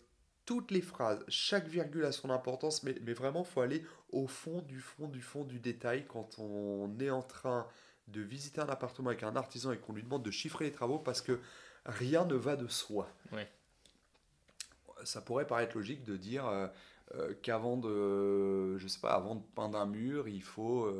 toutes 0.45 0.71
les 0.71 0.81
phrases, 0.81 1.23
chaque 1.27 1.67
virgule 1.67 2.05
a 2.05 2.11
son 2.11 2.29
importance, 2.29 2.83
mais, 2.83 2.95
mais 3.01 3.13
vraiment, 3.13 3.41
il 3.41 3.51
faut 3.51 3.61
aller 3.61 3.83
au 4.11 4.27
fond 4.27 4.61
du 4.61 4.79
fond 4.79 5.07
du 5.07 5.21
fond 5.21 5.43
du 5.43 5.59
détail 5.59 6.05
quand 6.07 6.37
on 6.37 6.97
est 6.99 7.09
en 7.09 7.23
train 7.23 7.67
de 8.07 8.21
visiter 8.21 8.61
un 8.61 8.69
appartement 8.69 9.09
avec 9.09 9.23
un 9.23 9.35
artisan 9.35 9.71
et 9.71 9.77
qu'on 9.77 9.93
lui 9.93 10.03
demande 10.03 10.21
de 10.21 10.29
chiffrer 10.29 10.65
les 10.65 10.71
travaux 10.71 10.99
parce 10.99 11.21
que 11.21 11.39
rien 11.85 12.25
ne 12.25 12.35
va 12.35 12.55
de 12.55 12.67
soi. 12.67 13.09
Ça 15.03 15.21
pourrait 15.21 15.47
paraître 15.47 15.75
logique 15.75 16.03
de 16.03 16.15
dire 16.15 16.45
euh, 16.45 16.67
euh, 17.15 17.33
qu'avant 17.41 17.77
de, 17.77 18.77
je 18.77 18.87
sais 18.87 18.99
pas, 18.99 19.13
avant 19.13 19.35
de 19.35 19.43
peindre 19.55 19.79
un 19.79 19.87
mur, 19.87 20.27
il 20.27 20.43
faut 20.43 20.93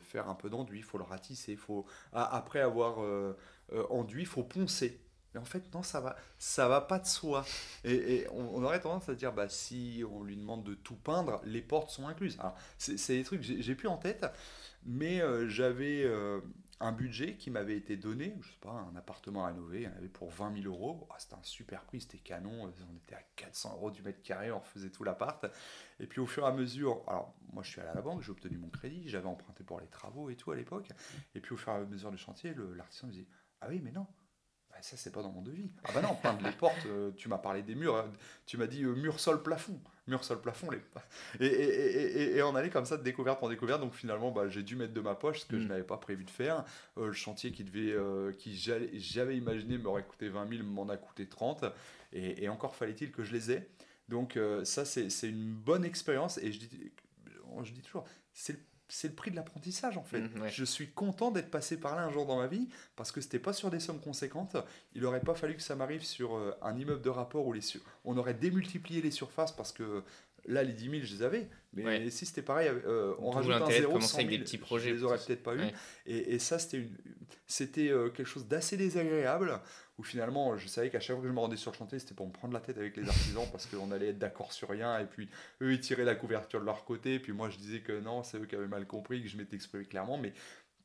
faire 0.00 0.28
un 0.28 0.34
peu 0.34 0.50
d'enduit, 0.50 0.80
il 0.80 0.84
faut 0.84 0.98
le 0.98 1.04
ratisser, 1.04 1.56
faut, 1.56 1.86
après 2.12 2.60
avoir 2.60 2.98
enduit, 3.88 4.22
il 4.22 4.28
faut 4.28 4.44
poncer. 4.44 5.00
Mais 5.34 5.40
en 5.40 5.44
fait, 5.44 5.72
non, 5.74 5.82
ça 5.82 6.00
va, 6.00 6.16
ça 6.38 6.68
va 6.68 6.80
pas 6.80 6.98
de 6.98 7.06
soi. 7.06 7.44
Et, 7.84 8.26
on, 8.32 8.62
aurait 8.62 8.80
tendance 8.80 9.08
à 9.08 9.14
dire, 9.14 9.32
bah, 9.32 9.48
si 9.48 10.02
on 10.10 10.22
lui 10.22 10.36
demande 10.36 10.64
de 10.64 10.74
tout 10.74 10.96
peindre, 10.96 11.40
les 11.44 11.62
portes 11.62 11.90
sont 11.90 12.08
incluses. 12.08 12.38
c'est 12.78 13.16
des 13.16 13.24
trucs 13.24 13.40
que 13.40 13.46
j'ai 13.46 13.74
plus 13.74 13.88
en 13.88 13.96
tête, 13.96 14.26
mais 14.84 15.20
euh, 15.20 15.48
j'avais 15.48 16.02
euh, 16.04 16.40
un 16.80 16.92
budget 16.92 17.36
qui 17.36 17.50
m'avait 17.50 17.76
été 17.76 17.96
donné, 17.96 18.34
je 18.40 18.48
sais 18.48 18.58
pas, 18.60 18.70
un 18.70 18.96
appartement 18.96 19.42
en 19.42 19.46
avait 19.46 19.86
pour 20.12 20.30
20 20.30 20.62
000 20.62 20.74
euros. 20.74 21.06
Oh, 21.08 21.14
c'était 21.18 21.34
un 21.34 21.42
super 21.42 21.84
prix, 21.84 22.00
c'était 22.00 22.18
canon. 22.18 22.64
On 22.64 22.96
était 22.96 23.14
à 23.14 23.22
400 23.36 23.74
euros 23.74 23.90
du 23.90 24.02
mètre 24.02 24.22
carré, 24.22 24.50
on 24.50 24.62
faisait 24.62 24.90
tout 24.90 25.04
l'appart. 25.04 25.46
Et 26.00 26.06
puis 26.06 26.20
au 26.20 26.26
fur 26.26 26.44
et 26.44 26.46
à 26.46 26.52
mesure, 26.52 27.02
alors 27.06 27.34
moi 27.52 27.62
je 27.62 27.70
suis 27.70 27.80
allé 27.80 27.90
à 27.90 27.94
la 27.94 28.00
banque, 28.00 28.22
j'ai 28.22 28.30
obtenu 28.30 28.56
mon 28.56 28.70
crédit, 28.70 29.08
j'avais 29.08 29.28
emprunté 29.28 29.62
pour 29.62 29.78
les 29.78 29.88
travaux 29.88 30.30
et 30.30 30.36
tout 30.36 30.52
à 30.52 30.56
l'époque. 30.56 30.88
Et 31.34 31.40
puis 31.40 31.52
au 31.52 31.58
fur 31.58 31.70
et 31.72 31.76
à 31.76 31.80
mesure 31.80 32.10
du 32.10 32.18
chantier, 32.18 32.54
l'artisan 32.74 33.08
me 33.08 33.12
dit, 33.12 33.28
ah 33.60 33.66
oui, 33.68 33.80
mais 33.84 33.92
non 33.92 34.06
ça, 34.82 34.96
c'est 34.96 35.12
pas 35.12 35.22
dans 35.22 35.30
mon 35.30 35.42
devis. 35.42 35.70
Ah 35.84 35.90
bah 35.94 36.02
non, 36.02 36.14
peindre 36.14 36.44
les 36.44 36.52
portes, 36.52 36.86
euh, 36.86 37.10
tu 37.16 37.28
m'as 37.28 37.38
parlé 37.38 37.62
des 37.62 37.74
murs, 37.74 37.96
hein. 37.96 38.10
tu 38.46 38.56
m'as 38.56 38.66
dit 38.66 38.82
euh, 38.82 38.94
mur, 38.94 39.18
sol, 39.20 39.42
plafond. 39.42 39.80
Mur, 40.06 40.24
sol, 40.24 40.40
plafond. 40.40 40.68
Les... 40.70 40.80
Et, 41.40 41.46
et, 41.46 42.36
et, 42.36 42.42
on 42.42 42.54
allait 42.54 42.70
comme 42.70 42.84
ça 42.84 42.96
de 42.96 43.02
découverte 43.02 43.42
en 43.42 43.48
découverte. 43.48 43.80
Donc 43.80 43.94
finalement, 43.94 44.30
bah, 44.30 44.48
j'ai 44.48 44.62
dû 44.62 44.76
mettre 44.76 44.92
de 44.92 45.00
ma 45.00 45.14
poche 45.14 45.40
ce 45.40 45.46
que 45.46 45.58
je 45.58 45.64
mm. 45.64 45.68
n'avais 45.68 45.84
pas 45.84 45.98
prévu 45.98 46.24
de 46.24 46.30
faire. 46.30 46.64
Euh, 46.98 47.06
le 47.06 47.12
chantier 47.12 47.52
qui 47.52 47.64
devait, 47.64 47.96
qui 48.36 48.56
j'avais 48.56 49.36
imaginé 49.36 49.78
m'aurait 49.78 50.04
coûté 50.04 50.28
20 50.28 50.48
000, 50.48 50.64
m'en 50.64 50.88
a 50.88 50.96
coûté 50.96 51.28
30. 51.28 51.64
Et, 52.12 52.48
encore 52.48 52.74
fallait-il 52.74 53.12
que 53.12 53.22
je 53.22 53.32
les 53.32 53.52
ai. 53.52 53.68
Donc 54.08 54.38
ça, 54.64 54.84
c'est 54.84 55.28
une 55.28 55.52
bonne 55.52 55.84
expérience. 55.84 56.38
Et 56.38 56.52
je 56.52 56.58
dis, 56.58 56.92
je 57.62 57.72
dis 57.72 57.82
toujours, 57.82 58.04
c'est 58.32 58.54
le 58.54 58.69
c'est 58.90 59.08
le 59.08 59.14
prix 59.14 59.30
de 59.30 59.36
l'apprentissage 59.36 59.96
en 59.96 60.02
fait. 60.02 60.20
Mmh, 60.20 60.48
je 60.48 60.64
suis 60.64 60.90
content 60.90 61.30
d'être 61.30 61.50
passé 61.50 61.78
par 61.78 61.96
là 61.96 62.02
un 62.02 62.10
jour 62.10 62.26
dans 62.26 62.38
ma 62.38 62.46
vie 62.46 62.68
parce 62.96 63.12
que 63.12 63.20
c'était 63.20 63.38
pas 63.38 63.52
sur 63.52 63.70
des 63.70 63.80
sommes 63.80 64.00
conséquentes. 64.00 64.56
Il 64.94 65.04
aurait 65.04 65.20
pas 65.20 65.34
fallu 65.34 65.54
que 65.54 65.62
ça 65.62 65.76
m'arrive 65.76 66.04
sur 66.04 66.36
euh, 66.36 66.56
un 66.62 66.76
immeuble 66.76 67.02
de 67.02 67.08
rapport 67.08 67.46
où 67.46 67.52
les 67.52 67.60
on 68.04 68.16
aurait 68.16 68.34
démultiplié 68.34 69.00
les 69.00 69.10
surfaces 69.10 69.52
parce 69.52 69.72
que 69.72 70.02
là 70.46 70.62
les 70.62 70.72
10 70.72 70.90
000 70.90 70.94
je 71.02 71.14
les 71.14 71.22
avais. 71.22 71.48
Mais 71.72 72.10
si 72.10 72.26
c'était 72.26 72.42
pareil, 72.42 72.68
euh, 72.68 73.14
on 73.20 73.30
rajoute 73.30 73.52
un 73.52 73.70
zéro, 73.70 74.00
100 74.00 74.16
000, 74.16 74.28
des 74.28 74.38
petits 74.40 74.58
projets, 74.58 74.90
je 74.90 74.94
les 74.94 75.02
aurais 75.04 75.18
peut-être 75.18 75.42
pas 75.42 75.54
eu. 75.54 75.62
Et, 76.06 76.38
ça 76.38 76.58
c'était 76.58 76.88
c'était 77.46 77.90
euh, 77.90 78.08
quelque 78.08 78.26
chose 78.26 78.46
d'assez 78.46 78.76
désagréable 78.76 79.60
où 80.00 80.02
finalement 80.02 80.56
je 80.56 80.66
savais 80.66 80.88
qu'à 80.88 80.98
chaque 80.98 81.16
fois 81.16 81.22
que 81.22 81.28
je 81.28 81.32
me 81.32 81.38
rendais 81.38 81.58
sur 81.58 81.70
le 81.72 81.76
chantier 81.76 81.98
c'était 81.98 82.14
pour 82.14 82.26
me 82.26 82.32
prendre 82.32 82.54
la 82.54 82.60
tête 82.60 82.78
avec 82.78 82.96
les 82.96 83.06
artisans 83.06 83.46
parce 83.52 83.66
qu'on 83.66 83.92
allait 83.92 84.08
être 84.08 84.18
d'accord 84.18 84.50
sur 84.54 84.70
rien 84.70 84.98
et 84.98 85.04
puis 85.04 85.28
eux 85.60 85.74
ils 85.74 85.80
tiraient 85.80 86.04
la 86.04 86.14
couverture 86.14 86.58
de 86.58 86.64
leur 86.64 86.86
côté. 86.86 87.14
Et 87.14 87.18
puis 87.20 87.32
moi 87.32 87.50
je 87.50 87.58
disais 87.58 87.80
que 87.80 88.00
non 88.00 88.22
c'est 88.22 88.38
eux 88.38 88.46
qui 88.46 88.56
avaient 88.56 88.66
mal 88.66 88.86
compris 88.86 89.22
que 89.22 89.28
je 89.28 89.36
m'étais 89.36 89.56
exprimé 89.56 89.84
clairement. 89.84 90.16
Mais 90.16 90.32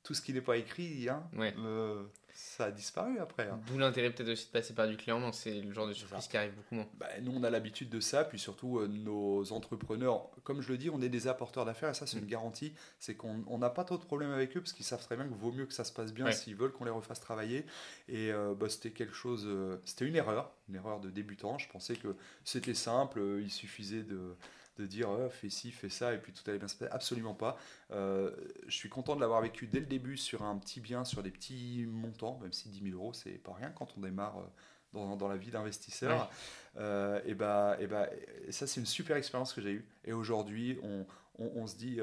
tout 0.03 0.13
ce 0.13 0.21
qui 0.21 0.33
n'est 0.33 0.41
pas 0.41 0.57
écrit 0.57 1.07
hein, 1.07 1.23
euh, 1.39 2.03
ça 2.35 2.65
a 2.65 2.71
disparu 2.71 3.17
après. 3.19 3.47
Hein. 3.47 3.61
D'où 3.65 3.77
l'intérêt 3.77 4.11
peut-être 4.11 4.29
aussi 4.29 4.47
de 4.47 4.51
passer 4.51 4.73
par 4.73 4.87
du 4.87 4.97
client, 4.97 5.31
c'est 5.31 5.61
le 5.61 5.71
genre 5.71 5.87
de 5.87 5.93
surprise 5.93 6.27
qui 6.27 6.35
arrive 6.35 6.53
beaucoup 6.53 6.75
moins. 6.75 6.87
Bah, 6.95 7.07
nous, 7.21 7.31
on 7.33 7.43
a 7.43 7.49
l'habitude 7.49 7.89
de 7.89 8.01
ça, 8.01 8.25
puis 8.25 8.37
surtout 8.37 8.79
euh, 8.79 8.87
nos 8.87 9.53
entrepreneurs, 9.53 10.29
comme 10.43 10.61
je 10.61 10.69
le 10.69 10.77
dis, 10.77 10.89
on 10.89 11.01
est 11.01 11.07
des 11.07 11.29
apporteurs 11.29 11.63
d'affaires, 11.63 11.89
et 11.89 11.93
ça 11.93 12.05
c'est 12.05 12.17
une 12.17 12.25
mm. 12.25 12.29
garantie, 12.29 12.73
c'est 12.99 13.15
qu'on 13.15 13.57
n'a 13.57 13.69
pas 13.69 13.85
trop 13.85 13.97
de 13.97 14.03
problèmes 14.03 14.31
avec 14.31 14.57
eux, 14.57 14.59
parce 14.59 14.73
qu'ils 14.73 14.85
savent 14.85 15.03
très 15.03 15.15
bien 15.15 15.25
qu'il 15.25 15.37
vaut 15.37 15.53
mieux 15.53 15.65
que 15.65 15.73
ça 15.73 15.85
se 15.85 15.93
passe 15.93 16.13
bien 16.13 16.29
s'ils 16.31 16.55
veulent 16.55 16.73
qu'on 16.73 16.85
les 16.85 16.91
refasse 16.91 17.21
travailler. 17.21 17.65
Et 18.09 18.33
euh, 18.33 18.53
bah, 18.53 18.67
c'était 18.67 18.91
quelque 18.91 19.15
chose, 19.15 19.45
euh, 19.47 19.81
c'était 19.85 20.05
une 20.05 20.17
erreur, 20.17 20.53
une 20.67 20.75
erreur 20.75 20.99
de 20.99 21.09
débutant, 21.09 21.57
je 21.57 21.69
pensais 21.69 21.95
que 21.95 22.17
c'était 22.43 22.73
simple, 22.73 23.21
il 23.41 23.49
suffisait 23.49 24.03
de 24.03 24.35
de 24.77 24.85
dire 24.85 25.09
oh, 25.09 25.29
fais 25.29 25.49
ci, 25.49 25.71
fais 25.71 25.89
ça, 25.89 26.13
et 26.13 26.17
puis 26.17 26.33
tout 26.33 26.43
allait 26.47 26.59
bien 26.59 26.67
se 26.67 26.75
passer. 26.75 26.91
Absolument 26.91 27.33
pas. 27.33 27.57
Euh, 27.91 28.31
je 28.67 28.75
suis 28.75 28.89
content 28.89 29.15
de 29.15 29.21
l'avoir 29.21 29.41
vécu 29.41 29.67
dès 29.67 29.79
le 29.79 29.85
début 29.85 30.17
sur 30.17 30.43
un 30.43 30.57
petit 30.57 30.79
bien, 30.79 31.05
sur 31.05 31.23
des 31.23 31.31
petits 31.31 31.85
montants, 31.87 32.39
même 32.41 32.53
si 32.53 32.69
10 32.69 32.91
000 32.91 32.95
euros, 32.95 33.13
c'est 33.13 33.37
pas 33.37 33.53
rien 33.53 33.69
quand 33.71 33.93
on 33.97 34.01
démarre. 34.01 34.39
Euh, 34.39 34.47
dans, 34.93 35.17
dans, 35.17 35.27
la 35.27 35.35
vie 35.35 35.51
d'investisseur. 35.51 36.31
Euh, 36.77 37.19
et, 37.25 37.33
bah, 37.33 37.75
et, 37.81 37.87
bah, 37.87 38.07
ça, 38.49 38.65
c'est 38.65 38.79
une 38.79 38.85
super 38.85 39.17
expérience 39.17 39.51
que 39.51 39.59
j'ai 39.59 39.71
eue. 39.71 39.89
Et 40.05 40.13
aujourd'hui, 40.13 40.79
on, 40.83 41.05
on, 41.37 41.67
se 41.67 41.75
dit, 41.75 41.99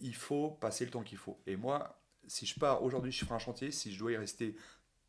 il 0.00 0.14
faut 0.14 0.50
passer 0.50 0.84
le 0.84 0.90
temps 0.90 1.02
qu'il 1.02 1.16
faut. 1.16 1.40
Et 1.46 1.56
moi, 1.56 1.98
si 2.26 2.44
je 2.44 2.60
pars 2.60 2.82
aujourd'hui, 2.82 3.12
je 3.12 3.24
ferai 3.24 3.36
un 3.36 3.38
chantier, 3.38 3.70
si 3.70 3.94
je 3.94 3.98
dois 3.98 4.12
y 4.12 4.16
rester 4.18 4.56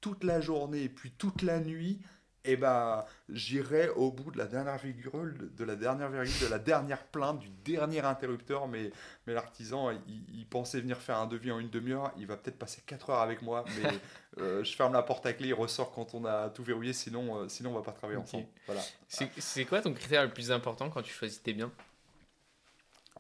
toute 0.01 0.24
la 0.24 0.39
journée 0.39 0.84
et 0.84 0.89
puis 0.89 1.11
toute 1.11 1.41
la 1.41 1.59
nuit, 1.59 1.99
eh 2.46 2.58
ben 2.58 3.04
j'irai 3.30 3.89
au 3.89 4.12
bout 4.12 4.32
de 4.32 4.38
la 4.38 4.46
dernière 4.46 4.78
virgule, 4.78 5.52
de 5.56 5.64
la 5.64 5.76
dernière 5.76 6.10
virgule, 6.10 6.39
de 6.41 6.48
la 6.48 6.60
dernière 6.60 7.04
plainte, 7.04 7.39
du 7.39 7.50
dernier 7.50 8.02
interrupteur. 8.02 8.68
Mais, 8.68 8.91
mais 9.26 9.34
l'artisan, 9.34 9.91
il, 10.08 10.46
pensait 10.48 10.80
venir 10.80 10.98
faire 10.98 11.18
un 11.18 11.28
devis 11.28 11.52
en 11.52 11.60
une 11.60 11.70
demi-heure. 11.70 12.12
Il 12.18 12.28
va 12.28 12.38
peut-être 12.38 12.58
passer 12.58 12.82
4 12.86 13.10
heures 13.10 13.22
avec 13.22 13.41
moi, 13.41 13.66
mais 13.82 13.89
euh, 14.41 14.64
je 14.64 14.76
ferme 14.76 14.93
la 14.93 15.02
porte 15.04 15.26
à 15.26 15.34
clé, 15.34 15.50
il 15.50 15.54
ressort 15.54 15.91
quand 15.91 16.14
on 16.14 16.26
a 16.26 16.50
tout 16.50 16.64
verrouillé, 16.64 16.93
sinon, 16.93 17.38
euh, 17.38 17.48
sinon 17.48 17.72
on 17.72 17.76
va 17.76 17.82
pas 17.82 17.91
travailler 17.91 18.20
ensemble. 18.20 18.48
Voilà. 18.68 18.82
C'est 19.08 19.66
quoi 19.66 19.82
ton 19.82 19.93
critère 19.93 20.24
le 20.24 20.32
plus 20.32 20.52
important 20.52 20.89
quand 20.89 21.02
tu 21.02 21.14
choisis 21.14 21.41
tes 21.41 21.54
biens? 21.54 21.72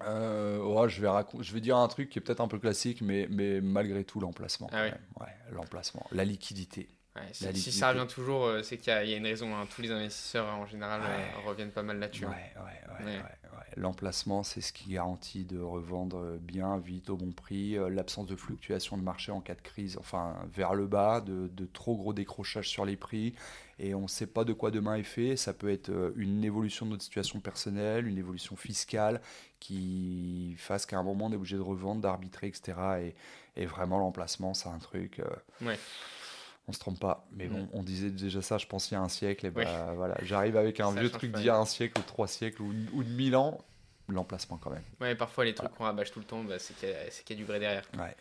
Euh, 0.01 0.87
je, 0.89 1.01
vais 1.01 1.07
je 1.39 1.53
vais 1.53 1.61
dire 1.61 1.77
un 1.77 1.87
truc 1.87 2.09
qui 2.09 2.19
est 2.19 2.21
peut-être 2.21 2.41
un 2.41 2.49
peu 2.49 2.59
classique, 2.59 3.01
mais, 3.01 3.27
mais 3.29 3.61
malgré 3.61 4.03
tout, 4.03 4.19
l'emplacement. 4.19 4.69
Ah 4.73 4.87
l'emplacement, 5.51 6.05
la 6.11 6.25
liquidité 6.25 6.89
si, 7.31 7.71
ça 7.71 7.89
revient 7.89 8.07
toujours, 8.07 8.45
euh, 8.45 8.61
c'est 8.61 8.77
qu'il 8.77 8.91
y, 8.91 9.13
a 9.13 9.17
une 9.17 9.25
raison. 9.25 9.55
Hein. 9.55 9.67
Tous 9.73 9.81
les 9.81 9.91
investisseurs 9.91 10.47
en 10.47 10.65
général 10.65 11.01
euh, 11.01 11.47
reviennent 11.47 11.71
pas 11.71 11.83
mal 11.83 11.99
là-dessus. 11.99 12.25
Hein. 12.25 12.33
l'emplacement, 13.77 14.43
c'est 14.43 14.61
ce 14.61 14.73
qui 14.73 14.89
garantit 14.89 15.45
de 15.45 15.59
revendre 15.59 16.37
bien, 16.39 16.77
vite, 16.77 17.09
au 17.09 17.15
bon 17.15 17.31
prix. 17.31 17.77
L'absence 17.89 18.27
de 18.27 18.35
fluctuation 18.35 18.97
de 18.97 19.03
marché 19.03 19.31
en 19.31 19.39
cas 19.39 19.55
de 19.55 19.61
crise, 19.61 19.97
enfin 19.97 20.35
vers 20.53 20.73
le 20.73 20.87
bas, 20.87 21.21
de, 21.21 21.49
de 21.53 21.65
trop 21.65 21.95
gros 21.95 22.13
décrochages 22.13 22.69
sur 22.69 22.85
les 22.85 22.97
prix. 22.97 23.33
Et 23.79 23.93
on 23.93 24.03
ne 24.03 24.07
sait 24.07 24.27
pas 24.27 24.43
de 24.43 24.53
quoi 24.53 24.71
demain 24.71 24.95
est 24.95 25.03
fait. 25.03 25.35
Ça 25.37 25.53
peut 25.53 25.69
être 25.69 26.13
une 26.15 26.43
évolution 26.43 26.85
de 26.85 26.91
notre 26.91 27.03
situation 27.03 27.39
personnelle, 27.39 28.07
une 28.07 28.17
évolution 28.17 28.55
fiscale 28.55 29.21
qui 29.59 30.55
fasse 30.57 30.85
qu'à 30.85 30.97
un 30.97 31.03
moment 31.03 31.25
on 31.27 31.31
est 31.31 31.37
obligé 31.37 31.55
de 31.55 31.61
revendre, 31.61 32.01
d'arbitrer, 32.01 32.47
etc. 32.47 32.73
Et, 33.01 33.61
et 33.61 33.65
vraiment 33.65 33.99
l'emplacement, 33.99 34.53
c'est 34.53 34.69
un 34.69 34.79
truc. 34.79 35.21
ouais 35.61 35.79
on 36.67 36.73
se 36.73 36.79
trompe 36.79 36.99
pas. 36.99 37.27
Mais 37.31 37.47
bon, 37.47 37.63
mm. 37.63 37.69
on 37.73 37.83
disait 37.83 38.09
déjà 38.09 38.41
ça, 38.41 38.57
je 38.57 38.65
pense, 38.65 38.91
il 38.91 38.95
y 38.95 38.97
a 38.97 39.01
un 39.01 39.09
siècle. 39.09 39.45
Et 39.45 39.51
bah, 39.51 39.93
voilà, 39.95 40.15
j'arrive 40.23 40.57
avec 40.57 40.79
un 40.79 40.91
vieux 40.91 41.09
truc 41.09 41.31
d'il 41.31 41.45
y 41.45 41.49
a 41.49 41.57
un 41.57 41.65
siècle 41.65 41.99
ou 41.99 42.03
trois 42.03 42.27
siècles 42.27 42.61
ou, 42.61 42.73
ou 42.93 43.03
de 43.03 43.09
mille 43.09 43.35
ans. 43.35 43.59
L'emplacement 44.07 44.57
quand 44.57 44.69
même. 44.69 44.83
Ouais, 45.01 45.15
parfois 45.15 45.45
les 45.45 45.55
trucs 45.55 45.73
qu'on 45.73 45.85
rabâche 45.85 46.11
tout 46.11 46.19
le 46.19 46.25
temps, 46.25 46.43
bah, 46.43 46.59
c'est 46.59 46.75
qu'il 46.75 46.89
y, 46.89 47.33
a 47.33 47.35
du 47.35 47.43
vrai 47.43 47.59
derrière. 47.59 47.89
Ouais, 47.97 48.15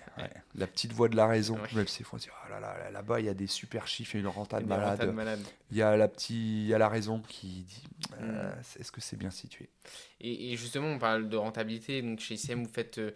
La 0.55 0.67
petite 0.67 0.93
voix 0.93 1.11
de 1.11 1.17
la 1.17 1.27
raison, 1.27 1.59
même 1.75 1.87
si 1.87 2.03
faut 2.05 2.17
dire, 2.17 2.33
oh 2.43 2.51
là 2.51 2.59
là, 2.59 2.91
là-bas 2.91 3.21
il 3.21 3.27
y 3.27 3.29
a 3.29 3.35
des 3.35 3.47
super 3.47 3.87
chiffres 3.87 4.17
et 4.17 4.21
une 4.21 4.27
renta 4.27 4.61
de 4.61 4.67
malade. 4.67 5.43
Il 5.71 5.77
y 5.77 5.83
a 5.83 5.95
la 5.95 6.09
petite, 6.09 6.31
il 6.31 6.67
y 6.67 6.73
a 6.73 6.79
la 6.79 6.89
raison 6.89 7.21
qui 7.29 7.65
dit, 7.65 7.85
euh, 8.19 8.51
mm. 8.51 8.81
est-ce 8.81 8.91
que 8.91 9.03
c'est 9.03 9.17
bien 9.17 9.31
situé? 9.31 9.69
Et, 10.23 10.57
justement, 10.57 10.87
on 10.87 10.99
parle 10.99 11.29
de 11.29 11.37
rentabilité. 11.37 12.01
Donc 12.01 12.21
chez 12.21 12.37
ICM, 12.37 12.65
vous 12.65 12.73
faites 12.73 12.97
euh, 12.97 13.11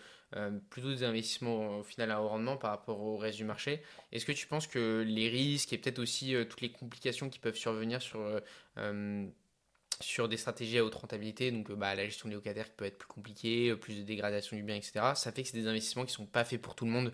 plutôt 0.68 0.90
des 0.90 1.04
investissements 1.04 1.78
au 1.78 1.82
final 1.82 2.10
à 2.10 2.22
haut 2.22 2.28
rendement 2.28 2.56
par 2.56 2.70
rapport 2.70 3.00
au 3.00 3.16
reste 3.16 3.38
du 3.38 3.44
marché. 3.44 3.82
Est-ce 4.12 4.26
que 4.26 4.32
tu 4.32 4.46
penses 4.46 4.66
que 4.66 5.02
les 5.06 5.28
risques 5.28 5.72
et 5.72 5.78
peut-être 5.78 5.98
aussi 5.98 6.34
euh, 6.34 6.44
toutes 6.44 6.60
les 6.60 6.70
complications 6.70 7.30
qui 7.30 7.38
peuvent 7.38 7.56
survenir 7.56 8.02
sur, 8.02 8.20
euh, 8.76 9.26
sur 10.00 10.28
des 10.28 10.36
stratégies 10.36 10.78
à 10.78 10.84
haute 10.84 10.94
rentabilité, 10.94 11.50
donc 11.50 11.72
bah, 11.72 11.94
la 11.94 12.04
gestion 12.04 12.28
des 12.28 12.34
locataires 12.34 12.66
qui 12.66 12.76
peut 12.76 12.84
être 12.84 12.98
plus 12.98 13.08
compliquée, 13.08 13.74
plus 13.76 13.96
de 13.96 14.02
dégradation 14.02 14.56
du 14.56 14.62
bien, 14.62 14.76
etc., 14.76 14.92
ça 15.14 15.32
fait 15.32 15.42
que 15.42 15.48
c'est 15.48 15.58
des 15.58 15.66
investissements 15.66 16.04
qui 16.04 16.12
ne 16.12 16.16
sont 16.16 16.26
pas 16.26 16.44
faits 16.44 16.60
pour 16.60 16.74
tout 16.74 16.84
le 16.84 16.92
monde 16.92 17.12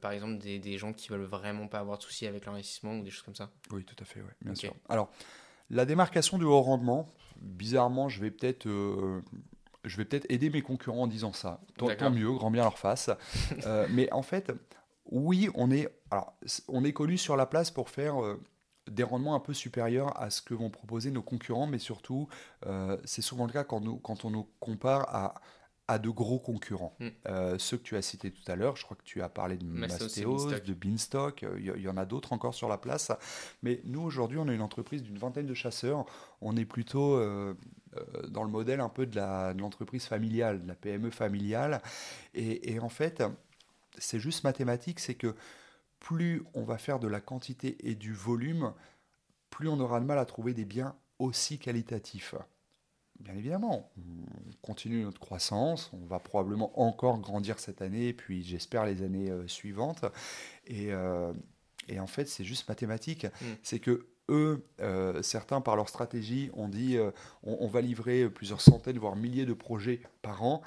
par 0.00 0.12
exemple, 0.12 0.38
des, 0.38 0.58
des, 0.58 0.78
gens 0.78 0.94
qui 0.94 1.10
veulent 1.10 1.26
vraiment 1.26 1.68
pas 1.68 1.80
avoir 1.80 1.98
de 1.98 2.02
soucis 2.02 2.26
avec 2.26 2.46
l'investissement 2.46 2.94
ou 2.94 3.02
des 3.02 3.10
choses 3.10 3.24
comme 3.24 3.34
ça 3.34 3.50
Oui, 3.70 3.84
tout 3.84 3.96
à 4.00 4.06
fait, 4.06 4.22
bien 4.40 4.54
sûr. 4.54 4.74
Alors, 4.88 5.10
la 5.68 5.84
démarcation 5.84 6.38
du 6.38 6.46
haut 6.46 6.62
rendement, 6.62 7.12
bizarrement, 7.36 8.08
je 8.08 8.18
vais 8.22 8.30
peut-être 8.30 8.66
je 9.88 9.96
vais 9.96 10.04
peut-être 10.04 10.26
aider 10.30 10.50
mes 10.50 10.62
concurrents 10.62 11.02
en 11.02 11.06
disant 11.06 11.32
ça. 11.32 11.60
Tant, 11.76 12.10
mieux, 12.10 12.30
grand 12.32 12.50
bien 12.50 12.62
leur 12.62 12.78
face. 12.78 13.10
Euh, 13.66 13.86
mais 13.90 14.10
en 14.12 14.22
fait, 14.22 14.52
oui, 15.06 15.48
on 15.54 15.70
est, 15.70 15.88
alors, 16.10 16.34
on 16.68 16.84
est 16.84 16.92
connu 16.92 17.18
sur 17.18 17.36
la 17.36 17.46
place 17.46 17.70
pour 17.70 17.88
faire 17.88 18.22
euh, 18.22 18.40
des 18.90 19.02
rendements 19.02 19.34
un 19.34 19.40
peu 19.40 19.52
supérieurs 19.52 20.18
à 20.20 20.30
ce 20.30 20.42
que 20.42 20.54
vont 20.54 20.70
proposer 20.70 21.10
nos 21.10 21.22
concurrents, 21.22 21.66
mais 21.66 21.78
surtout, 21.78 22.28
euh, 22.66 22.96
c'est 23.04 23.22
souvent 23.22 23.46
le 23.46 23.52
cas 23.52 23.64
quand, 23.64 23.80
nous, 23.80 23.96
quand 23.96 24.24
on 24.24 24.30
nous 24.30 24.48
compare 24.60 25.14
à, 25.14 25.34
à 25.88 25.98
de 25.98 26.10
gros 26.10 26.38
concurrents. 26.38 26.96
Hmm. 27.00 27.58
ceux 27.58 27.78
que 27.78 27.82
tu 27.82 27.96
as 27.96 28.02
cités 28.02 28.30
tout 28.30 28.50
à 28.50 28.54
l'heure, 28.54 28.76
je 28.76 28.84
crois 28.84 28.96
que 28.96 29.04
tu 29.04 29.22
as 29.22 29.28
parlé 29.30 29.56
de 29.56 29.64
Mastéos, 29.64 30.46
de 30.46 30.74
Beanstalk, 30.74 31.44
il 31.58 31.64
y, 31.64 31.88
en 31.88 31.96
a 31.96 32.04
d'autres 32.04 32.34
encore 32.34 32.54
sur 32.54 32.68
la 32.68 32.76
place. 32.76 33.10
Mais 33.62 33.80
nous, 33.84 34.02
aujourd'hui, 34.02 34.38
on 34.38 34.48
est 34.48 34.54
une 34.54 34.62
entreprise 34.62 35.02
d'une 35.02 35.18
vingtaine 35.18 35.46
de 35.46 35.54
chasseurs. 35.54 36.04
On 36.42 36.56
est 36.56 36.66
plutôt 36.66 37.16
euh, 37.16 37.54
dans 38.28 38.44
le 38.44 38.50
modèle 38.50 38.80
un 38.80 38.88
peu 38.88 39.06
de 39.06 39.18
l'entreprise 39.60 40.04
familiale, 40.04 40.62
de 40.62 40.68
la 40.68 40.74
PME 40.74 41.10
familiale. 41.10 41.80
Et, 42.34 42.78
en 42.80 42.88
fait, 42.88 43.22
c'est 43.98 44.20
juste 44.20 44.44
mathématique, 44.44 45.00
c'est 45.00 45.14
que 45.14 45.34
plus 46.00 46.44
on 46.54 46.62
va 46.62 46.78
faire 46.78 46.98
de 46.98 47.08
la 47.08 47.20
quantité 47.20 47.76
et 47.88 47.94
du 47.94 48.12
volume, 48.12 48.72
plus 49.50 49.68
on 49.68 49.80
aura 49.80 50.00
de 50.00 50.04
mal 50.04 50.18
à 50.18 50.24
trouver 50.24 50.54
des 50.54 50.64
biens 50.64 50.94
aussi 51.18 51.58
qualitatifs. 51.58 52.34
Bien 53.18 53.34
évidemment, 53.34 53.90
on 53.98 54.52
continue 54.62 55.02
notre 55.02 55.18
croissance, 55.18 55.90
on 55.92 56.06
va 56.06 56.20
probablement 56.20 56.78
encore 56.80 57.18
grandir 57.18 57.58
cette 57.58 57.82
année, 57.82 58.12
puis 58.12 58.44
j'espère 58.44 58.84
les 58.84 59.02
années 59.02 59.28
euh, 59.28 59.48
suivantes. 59.48 60.04
Et, 60.68 60.92
euh, 60.92 61.32
et, 61.88 61.98
en 61.98 62.06
fait, 62.06 62.28
c'est 62.28 62.44
juste 62.44 62.68
mathématique. 62.68 63.24
Mm. 63.24 63.46
C'est 63.64 63.80
que 63.80 64.06
eux, 64.28 64.64
euh, 64.80 65.22
certains 65.22 65.60
par 65.60 65.76
leur 65.76 65.88
stratégie 65.88 66.50
ont 66.52 66.68
dit 66.68 66.96
euh, 66.96 67.10
on, 67.42 67.66
va 67.66 67.80
livrer 67.80 68.28
plusieurs 68.28 68.60
centaines, 68.60 68.98
voire 68.98 69.16
milliers 69.16 69.46
de 69.46 69.54
projets 69.54 70.00
par 70.22 70.42
an. 70.44 70.62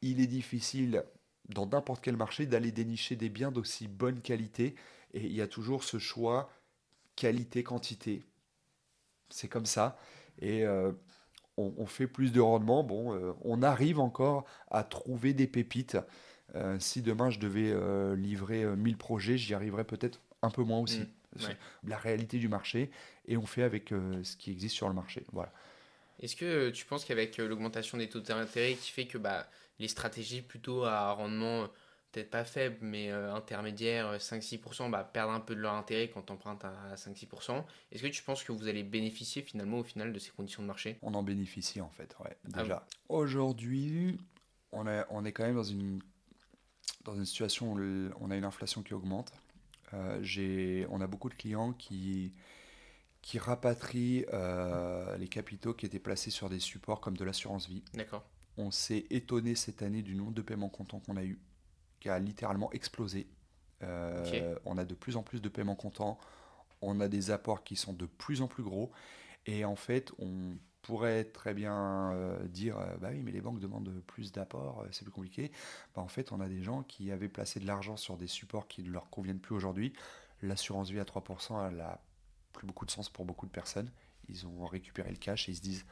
Il 0.00 0.20
est 0.20 0.26
difficile 0.26 1.04
dans 1.48 1.66
n'importe 1.66 2.02
quel 2.02 2.16
marché 2.16 2.46
d'aller 2.46 2.72
dénicher 2.72 3.16
des 3.16 3.28
biens 3.28 3.52
d'aussi 3.52 3.88
bonne 3.88 4.20
qualité. 4.20 4.74
Et 5.14 5.26
il 5.26 5.32
y 5.32 5.40
a 5.40 5.48
toujours 5.48 5.84
ce 5.84 5.98
choix 5.98 6.50
qualité-quantité. 7.16 8.24
C'est 9.30 9.48
comme 9.48 9.66
ça. 9.66 9.96
Et 10.40 10.64
euh, 10.64 10.92
on, 11.56 11.86
fait 11.86 12.06
plus 12.06 12.32
de 12.32 12.40
rendement. 12.40 12.82
Bon, 12.82 13.36
on 13.42 13.62
arrive 13.62 14.00
encore 14.00 14.44
à 14.70 14.82
trouver 14.82 15.34
des 15.34 15.46
pépites. 15.46 15.98
si 16.78 17.02
demain 17.02 17.30
je 17.30 17.38
devais 17.38 17.74
livrer 18.16 18.64
1000 18.64 18.96
projets, 18.96 19.36
j'y 19.36 19.52
arriverais 19.52 19.84
peut-être 19.84 20.20
un 20.40 20.50
peu 20.50 20.62
moins 20.62 20.80
aussi. 20.80 21.00
Mmh 21.00 21.08
la 21.84 21.96
réalité 21.96 22.38
du 22.38 22.48
marché, 22.48 22.90
et 23.26 23.36
on 23.36 23.46
fait 23.46 23.62
avec 23.62 23.92
euh, 23.92 24.22
ce 24.22 24.36
qui 24.36 24.50
existe 24.50 24.74
sur 24.74 24.88
le 24.88 24.94
marché. 24.94 25.24
Voilà. 25.32 25.52
Est-ce 26.20 26.36
que 26.36 26.44
euh, 26.44 26.72
tu 26.72 26.84
penses 26.84 27.04
qu'avec 27.04 27.38
euh, 27.38 27.48
l'augmentation 27.48 27.98
des 27.98 28.08
taux 28.08 28.20
d'intérêt 28.20 28.74
qui 28.74 28.90
fait 28.90 29.06
que 29.06 29.18
bah, 29.18 29.48
les 29.78 29.88
stratégies 29.88 30.42
plutôt 30.42 30.84
à 30.84 31.12
rendement 31.12 31.68
peut-être 32.12 32.30
pas 32.30 32.44
faible, 32.44 32.76
mais 32.82 33.10
intermédiaire, 33.10 34.18
5-6%, 34.18 34.90
bah, 34.90 35.02
perdent 35.02 35.30
un 35.30 35.40
peu 35.40 35.54
de 35.54 35.60
leur 35.60 35.72
intérêt 35.72 36.10
quand 36.10 36.30
on 36.30 36.34
empruntes 36.34 36.62
à 36.62 36.94
5-6%. 36.94 37.64
Est-ce 37.90 38.02
que 38.02 38.08
tu 38.08 38.22
penses 38.22 38.44
que 38.44 38.52
vous 38.52 38.68
allez 38.68 38.82
bénéficier 38.82 39.40
finalement 39.40 39.78
au 39.78 39.82
final 39.82 40.12
de 40.12 40.18
ces 40.18 40.30
conditions 40.30 40.62
de 40.62 40.66
marché? 40.66 40.98
On 41.00 41.14
en 41.14 41.22
bénéficie 41.22 41.80
en 41.80 41.88
fait, 41.88 42.14
ouais, 42.22 42.36
ah 42.52 42.62
déjà. 42.62 42.86
Aujourd'hui, 43.08 44.18
on, 44.72 44.84
on 45.08 45.24
est 45.24 45.32
quand 45.32 45.44
même 45.44 45.54
dans 45.54 45.62
une, 45.62 46.02
dans 47.04 47.14
une 47.14 47.24
situation 47.24 47.72
où 47.72 48.10
on 48.20 48.30
a 48.30 48.36
une 48.36 48.44
inflation 48.44 48.82
qui 48.82 48.92
augmente. 48.92 49.32
Euh, 49.94 50.86
on 50.90 51.00
a 51.00 51.06
beaucoup 51.06 51.28
de 51.28 51.34
clients 51.34 51.72
qui, 51.72 52.32
qui 53.20 53.38
rapatrient 53.38 54.24
euh, 54.32 55.16
les 55.16 55.28
capitaux 55.28 55.74
qui 55.74 55.86
étaient 55.86 55.98
placés 55.98 56.30
sur 56.30 56.48
des 56.48 56.58
supports 56.58 57.00
comme 57.00 57.16
de 57.16 57.24
l'assurance 57.24 57.68
vie. 57.68 57.82
D'accord. 57.94 58.24
On 58.56 58.70
s'est 58.70 59.06
étonné 59.10 59.54
cette 59.54 59.82
année 59.82 60.02
du 60.02 60.14
nombre 60.14 60.32
de 60.32 60.42
paiements 60.42 60.68
comptants 60.68 61.00
qu'on 61.00 61.16
a 61.16 61.24
eu, 61.24 61.38
qui 62.00 62.08
a 62.08 62.18
littéralement 62.18 62.70
explosé. 62.72 63.26
Euh, 63.82 64.54
on 64.64 64.78
a 64.78 64.84
de 64.84 64.94
plus 64.94 65.16
en 65.16 65.22
plus 65.22 65.40
de 65.40 65.48
paiements 65.48 65.74
comptants, 65.74 66.18
on 66.82 67.00
a 67.00 67.08
des 67.08 67.30
apports 67.30 67.64
qui 67.64 67.76
sont 67.76 67.92
de 67.92 68.06
plus 68.06 68.42
en 68.42 68.46
plus 68.46 68.62
gros, 68.62 68.92
et 69.46 69.64
en 69.64 69.74
fait, 69.74 70.12
on 70.18 70.56
pourrait 70.82 71.24
très 71.24 71.54
bien 71.54 72.12
euh, 72.12 72.46
dire 72.48 72.76
euh, 72.78 72.96
bah 73.00 73.08
oui 73.12 73.22
mais 73.22 73.30
les 73.30 73.40
banques 73.40 73.60
demandent 73.60 74.02
plus 74.06 74.32
d'apports 74.32 74.82
euh, 74.82 74.88
c'est 74.90 75.04
plus 75.04 75.12
compliqué. 75.12 75.52
Bah, 75.94 76.02
en 76.02 76.08
fait 76.08 76.32
on 76.32 76.40
a 76.40 76.48
des 76.48 76.62
gens 76.62 76.82
qui 76.82 77.10
avaient 77.12 77.28
placé 77.28 77.60
de 77.60 77.66
l'argent 77.66 77.96
sur 77.96 78.16
des 78.16 78.26
supports 78.26 78.66
qui 78.66 78.82
ne 78.82 78.90
leur 78.90 79.08
conviennent 79.08 79.38
plus 79.38 79.54
aujourd'hui. 79.54 79.92
L'assurance 80.42 80.90
vie 80.90 80.98
à 80.98 81.04
3% 81.04 81.70
elle 81.70 81.80
a 81.80 82.00
plus 82.52 82.66
beaucoup 82.66 82.84
de 82.84 82.90
sens 82.90 83.08
pour 83.08 83.24
beaucoup 83.24 83.46
de 83.46 83.52
personnes. 83.52 83.90
Ils 84.28 84.46
ont 84.46 84.66
récupéré 84.66 85.10
le 85.10 85.16
cash 85.16 85.48
et 85.48 85.52
ils 85.52 85.56
se 85.56 85.62
disent 85.62 85.86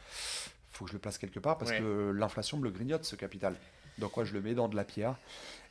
faut 0.68 0.84
que 0.84 0.90
je 0.90 0.96
le 0.96 1.00
place 1.00 1.18
quelque 1.18 1.40
part 1.40 1.56
parce 1.56 1.72
que 1.72 2.10
l'inflation 2.10 2.58
me 2.58 2.64
le 2.64 2.70
grignote 2.70 3.04
ce 3.04 3.16
capital. 3.16 3.56
Donc 3.98 4.12
quoi 4.12 4.24
je 4.24 4.32
le 4.32 4.40
mets 4.40 4.54
dans 4.54 4.68
de 4.68 4.76
la 4.76 4.84
pierre. 4.84 5.16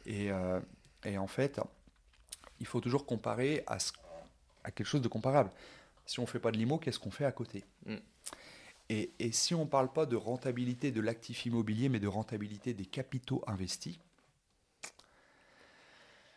Et, 0.06 0.30
et 1.04 1.18
en 1.18 1.28
fait 1.28 1.60
il 2.60 2.66
faut 2.66 2.82
toujours 2.82 3.06
comparer 3.06 3.64
à, 3.68 3.80
ce, 3.80 3.92
à 4.64 4.72
quelque 4.72 4.88
chose 4.88 5.02
de 5.02 5.08
comparable. 5.08 5.52
Si 6.06 6.20
on 6.20 6.24
ne 6.24 6.28
fait 6.28 6.40
pas 6.40 6.52
de 6.52 6.58
limo 6.58 6.78
qu'est-ce 6.78 7.00
qu'on 7.00 7.12
fait 7.12 7.26
à 7.26 7.32
côté? 7.32 7.64
Mm. 7.86 7.96
Et, 8.90 9.32
si 9.32 9.54
on 9.54 9.66
ne 9.66 9.70
parle 9.70 9.92
pas 9.92 10.08
de 10.08 10.16
rentabilité 10.16 10.92
de 10.92 11.00
l'actif 11.00 11.46
immobilier, 11.46 11.90
mais 11.90 12.00
de 12.00 12.08
rentabilité 12.08 12.74
des 12.74 12.86
capitaux 12.86 13.44
investis, 13.46 14.00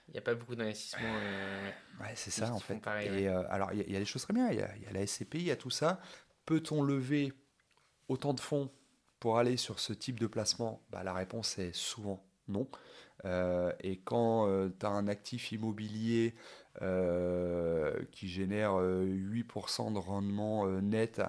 il 0.08 0.12
n'y 0.12 0.18
a 0.18 0.22
pas 0.22 0.34
beaucoup 0.34 0.54
d'investissements. 0.54 1.00
Euh, 1.02 1.70
ouais, 2.00 2.12
c'est 2.14 2.30
ça 2.30 2.52
en 2.52 2.58
fait. 2.58 2.82
et 3.02 3.28
euh, 3.28 3.44
alors, 3.48 3.72
il 3.72 3.90
y, 3.90 3.96
a 3.96 3.98
des 3.98 4.04
choses 4.04 4.20
très 4.20 4.34
bien. 4.34 4.50
Il 4.50 4.58
y, 4.58 4.60
a 4.60 4.92
la 4.92 5.06
SCPI, 5.06 5.38
il 5.38 5.44
y 5.44 5.50
a 5.50 5.56
tout 5.56 5.70
ça. 5.70 6.00
Peut-on 6.44 6.82
lever 6.82 7.32
autant 8.08 8.34
de 8.34 8.40
fonds 8.40 8.70
pour 9.20 9.38
aller 9.38 9.56
sur 9.56 9.80
ce 9.80 9.94
type 9.94 10.20
de 10.20 10.26
placement? 10.26 10.82
Bah, 10.90 11.02
La 11.02 11.14
réponse 11.14 11.58
est 11.58 11.74
souvent 11.74 12.22
non. 12.48 12.68
Euh, 13.24 13.72
et 13.80 14.00
quand 14.00 14.46
tu 14.78 14.84
as 14.84 14.90
un 14.90 15.08
actif 15.08 15.50
immobilier 15.52 16.34
qui 16.78 18.28
génère 18.28 18.74
8% 18.74 19.94
de 19.94 19.98
rendement 19.98 20.66
net 20.82 21.22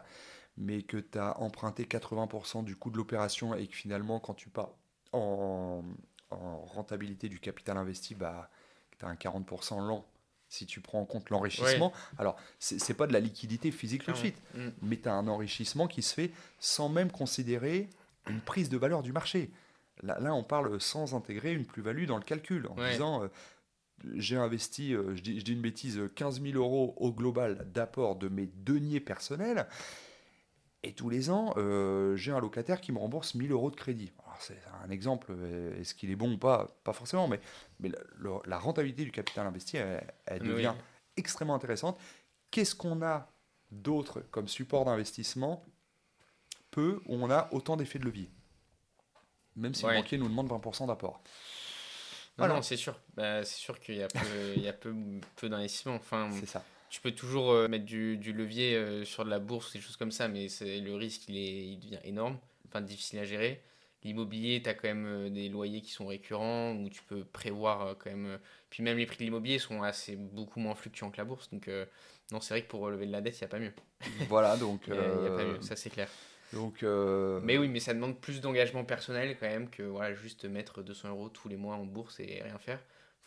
mais 0.57 0.83
que 0.83 0.97
tu 0.97 1.17
as 1.17 1.39
emprunté 1.39 1.85
80% 1.85 2.63
du 2.63 2.75
coût 2.75 2.91
de 2.91 2.97
l'opération 2.97 3.55
et 3.55 3.67
que 3.67 3.75
finalement, 3.75 4.19
quand 4.19 4.33
tu 4.33 4.49
pars 4.49 4.71
en, 5.11 5.83
rentabilité 6.29 7.29
du 7.29 7.39
capital 7.39 7.77
investi, 7.77 8.15
bah, 8.15 8.49
tu 8.97 9.05
as 9.05 9.07
un 9.07 9.13
40% 9.13 9.85
lent 9.85 10.05
si 10.49 10.65
tu 10.67 10.81
prends 10.81 10.99
en 10.99 11.05
compte 11.05 11.29
l'enrichissement. 11.31 11.91
Alors, 12.17 12.35
ce 12.59 12.75
n'est 12.75 12.95
pas 12.95 13.07
de 13.07 13.13
la 13.13 13.19
liquidité 13.19 13.71
physique 13.71 14.03
tout 14.03 14.11
de 14.11 14.17
suite, 14.17 14.39
mm. 14.53 14.69
mais 14.83 14.97
tu 14.97 15.09
as 15.09 15.13
un 15.13 15.27
enrichissement 15.27 15.87
qui 15.87 16.03
se 16.03 16.13
fait 16.13 16.31
sans 16.59 16.89
même 16.89 17.11
considérer 17.11 17.89
une 18.27 18.39
prise 18.39 18.69
de 18.69 18.77
valeur 18.77 19.01
du 19.01 19.11
marché. 19.11 19.51
Là, 20.01 20.19
là 20.19 20.33
on 20.33 20.43
parle 20.43 20.79
sans 20.79 21.15
intégrer 21.15 21.53
une 21.53 21.65
plus-value 21.65 22.05
dans 22.05 22.17
le 22.17 22.23
calcul, 22.23 22.67
en 22.67 22.75
disant, 22.75 23.23
euh, 23.23 23.27
j'ai 24.15 24.35
investi, 24.35 24.93
euh, 24.93 25.15
je, 25.15 25.21
dis, 25.21 25.39
je, 25.39 25.45
dis, 25.45 25.53
une 25.53 25.61
bêtise, 25.61 25.99
15 26.15 26.41
000 26.41 26.55
euros 26.55 26.93
au 26.97 27.11
global 27.11 27.67
d'apport 27.73 28.15
de 28.15 28.27
mes 28.27 28.47
deniers 28.55 28.99
personnels, 28.99 29.67
Et 30.83 30.93
tous 30.93 31.09
les 31.09 31.29
ans, 31.29 31.53
euh, 31.55 32.15
j'ai 32.17 32.31
un 32.31 32.39
locataire 32.39 32.81
qui 32.81 32.91
me 32.91 32.99
rembourse 32.99 33.35
1000 33.35 33.51
euros 33.51 33.71
de 33.71 33.75
crédit. 33.75 34.11
C'est 34.39 34.59
un 34.83 34.89
exemple, 34.89 35.33
est-ce 35.79 35.93
qu'il 35.93 36.11
est 36.11 36.15
bon 36.17 36.33
ou 36.33 36.37
pas? 36.37 36.75
Pas 36.83 36.91
forcément, 36.91 37.27
mais, 37.27 37.39
mais 37.79 37.89
la, 38.45 38.57
rentabilité 38.57 39.05
du 39.05 39.11
capital 39.11 39.47
investi, 39.47 39.77
elle, 39.77 40.41
devient 40.41 40.73
extrêmement 41.15 41.55
intéressante. 41.55 41.97
Qu'est-ce 42.51 42.75
qu'on 42.75 43.01
a 43.01 43.31
d'autre 43.71 44.21
comme 44.31 44.47
support 44.49 44.85
d'investissement 44.85 45.63
Peu, 46.71 47.01
où 47.05 47.15
on 47.15 47.29
a 47.29 47.47
autant 47.53 47.77
d'effets 47.77 47.99
de 47.99 48.05
levier? 48.05 48.29
Même 49.55 49.73
si 49.73 49.85
le 49.85 49.93
banquier 49.93 50.17
nous 50.17 50.27
demande 50.27 50.49
20% 50.49 50.87
d'apport. 50.87 51.21
Non, 52.37 52.61
c'est 52.61 52.77
sûr. 52.77 52.99
Bah, 53.13 53.43
c'est 53.43 53.57
sûr 53.57 53.79
qu'il 53.79 53.95
y 53.95 54.03
a 54.03 54.07
peu, 54.07 54.53
il 54.55 54.63
y 54.63 54.67
a 54.67 54.73
peu, 54.73 54.93
peu 55.35 55.49
d'investissement. 55.49 55.95
Enfin, 55.95 56.31
c'est 56.33 56.47
ça. 56.47 56.63
Tu 56.93 57.01
peux 57.01 57.11
toujours 57.11 57.51
euh, 57.53 57.67
mettre 57.67 57.85
du, 57.85 58.17
du 58.17 58.33
levier 58.33 58.75
euh, 58.75 59.03
sur 59.03 59.25
de 59.25 59.29
la 59.31 59.39
bourse, 59.39 59.73
des 59.73 59.81
choses 59.81 59.97
comme 59.97 60.11
ça, 60.11 60.27
mais 60.27 60.45
le 60.61 60.93
risque, 60.93 61.27
il, 61.27 61.37
est, 61.37 61.65
il 61.65 61.79
devient 61.79 61.97
énorme, 62.03 62.37
enfin 62.67 62.81
difficile 62.81 63.17
à 63.17 63.25
gérer. 63.25 63.63
L'immobilier, 64.03 64.61
tu 64.61 64.69
as 64.69 64.75
quand 64.75 64.89
même 64.89 65.07
euh, 65.07 65.29
des 65.31 65.49
loyers 65.49 65.81
qui 65.81 65.89
sont 65.89 66.05
récurrents, 66.05 66.73
où 66.73 66.89
tu 66.89 67.01
peux 67.01 67.23
prévoir 67.23 67.97
quand 67.97 68.11
même. 68.11 68.37
Puis 68.69 68.83
même 68.83 68.99
les 68.99 69.07
prix 69.07 69.17
de 69.17 69.23
l'immobilier 69.23 69.57
sont 69.57 69.81
assez 69.81 70.15
beaucoup 70.15 70.59
moins 70.59 70.75
fluctuants 70.75 71.09
que 71.09 71.17
la 71.17 71.25
bourse. 71.25 71.49
Donc, 71.49 71.67
non, 72.31 72.39
c'est 72.39 72.53
vrai 72.53 72.61
que 72.61 72.69
pour 72.69 72.81
relever 72.81 73.07
de 73.07 73.11
la 73.11 73.21
dette, 73.21 73.39
il 73.39 73.43
n'y 73.43 73.45
a 73.45 73.49
pas 73.49 73.59
mieux. 73.59 73.73
Voilà, 74.29 74.55
donc. 74.55 74.83
Il 74.85 74.93
n'y 74.93 74.99
a, 74.99 75.31
pas 75.31 75.45
mieux, 75.45 75.61
ça 75.61 75.75
c'est 75.75 75.89
clair. 75.89 76.09
Donc, 76.53 76.83
Mais 77.41 77.57
oui, 77.57 77.69
mais 77.69 77.79
ça 77.79 77.95
demande 77.95 78.21
plus 78.21 78.39
d'engagement 78.39 78.85
personnel 78.85 79.35
quand 79.39 79.49
même 79.49 79.71
que 79.71 79.81
voilà, 79.81 80.13
juste 80.13 80.45
mettre 80.45 80.83
200 80.83 81.09
euros 81.09 81.29
tous 81.29 81.49
les 81.49 81.57
mois 81.57 81.73
en 81.73 81.85
bourse 81.85 82.19
et 82.19 82.43
rien 82.43 82.59
faire 82.59 82.79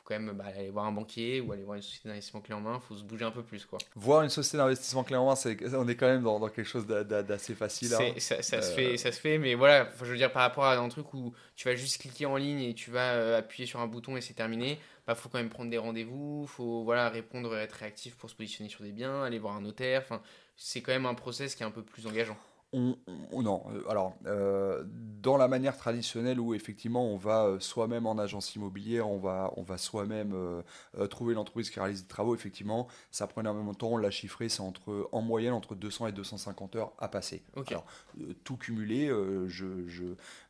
quand 0.06 0.14
même 0.14 0.32
bah, 0.32 0.44
aller 0.56 0.70
voir 0.70 0.86
un 0.86 0.92
banquier 0.92 1.40
ou 1.40 1.52
aller 1.52 1.64
voir 1.64 1.76
une 1.76 1.82
société 1.82 2.08
d'investissement 2.08 2.40
clé 2.40 2.54
en 2.54 2.60
main, 2.60 2.80
il 2.82 2.86
faut 2.86 2.96
se 2.96 3.02
bouger 3.02 3.24
un 3.24 3.30
peu 3.32 3.42
plus. 3.42 3.66
Quoi. 3.66 3.78
Voir 3.96 4.22
une 4.22 4.30
société 4.30 4.56
d'investissement 4.56 5.02
clé 5.04 5.16
en 5.16 5.26
main, 5.26 5.34
c'est, 5.34 5.56
on 5.74 5.88
est 5.88 5.96
quand 5.96 6.06
même 6.06 6.22
dans, 6.22 6.38
dans 6.38 6.48
quelque 6.48 6.68
chose 6.68 6.86
d'assez 6.86 7.54
facile. 7.54 7.92
Hein. 7.94 8.14
Ça, 8.18 8.40
ça 8.42 8.62
se 8.62 8.72
fait, 8.72 8.96
ça 8.96 9.10
se 9.10 9.20
fait, 9.20 9.38
mais 9.38 9.54
voilà, 9.54 9.88
je 10.00 10.04
veux 10.04 10.16
dire, 10.16 10.32
par 10.32 10.42
rapport 10.42 10.64
à 10.64 10.76
un 10.76 10.88
truc 10.88 11.12
où 11.12 11.34
tu 11.56 11.68
vas 11.68 11.74
juste 11.74 12.00
cliquer 12.00 12.26
en 12.26 12.36
ligne 12.36 12.60
et 12.60 12.74
tu 12.74 12.90
vas 12.90 13.14
euh, 13.14 13.38
appuyer 13.38 13.66
sur 13.66 13.80
un 13.80 13.86
bouton 13.86 14.16
et 14.16 14.20
c'est 14.20 14.34
terminé, 14.34 14.72
il 14.72 14.78
bah, 15.06 15.14
faut 15.14 15.28
quand 15.28 15.38
même 15.38 15.50
prendre 15.50 15.70
des 15.70 15.78
rendez-vous, 15.78 16.42
il 16.44 16.48
faut 16.48 16.84
voilà, 16.84 17.08
répondre 17.08 17.56
être 17.56 17.72
réactif 17.72 18.16
pour 18.16 18.30
se 18.30 18.36
positionner 18.36 18.70
sur 18.70 18.84
des 18.84 18.92
biens, 18.92 19.24
aller 19.24 19.38
voir 19.38 19.56
un 19.56 19.60
notaire, 19.60 20.02
enfin, 20.02 20.22
c'est 20.56 20.80
quand 20.82 20.92
même 20.92 21.06
un 21.06 21.14
process 21.14 21.54
qui 21.54 21.62
est 21.62 21.66
un 21.66 21.70
peu 21.70 21.82
plus 21.82 22.06
engageant 22.06 22.38
non, 22.76 23.62
euh, 23.70 23.88
alors 23.88 24.14
euh, 24.26 24.84
dans 25.22 25.36
la 25.36 25.48
manière 25.48 25.76
traditionnelle 25.76 26.38
où 26.38 26.54
effectivement 26.54 27.06
on 27.06 27.16
va 27.16 27.44
euh, 27.44 27.60
soi-même 27.60 28.06
en 28.06 28.18
agence 28.18 28.54
immobilière, 28.54 29.08
on 29.08 29.18
va, 29.18 29.52
on 29.56 29.62
va 29.62 29.78
soi-même 29.78 30.34
trouver 31.10 31.34
l'entreprise 31.34 31.70
qui 31.70 31.80
réalise 31.80 32.02
des 32.02 32.08
travaux, 32.08 32.34
effectivement, 32.34 32.88
ça 33.10 33.26
prend 33.26 33.40
énormément 33.40 33.72
de 33.72 33.76
temps. 33.76 33.88
On 33.88 33.96
l'a 33.96 34.10
chiffré, 34.10 34.48
c'est 34.48 34.60
entre 34.60 35.08
en 35.12 35.22
moyenne 35.22 35.52
entre 35.52 35.74
200 35.74 36.08
et 36.08 36.12
250 36.12 36.76
heures 36.76 36.92
à 36.98 37.08
passer. 37.08 37.42
Alors 37.68 37.86
tout 38.44 38.56
cumulé, 38.56 39.08
je, 39.46 39.66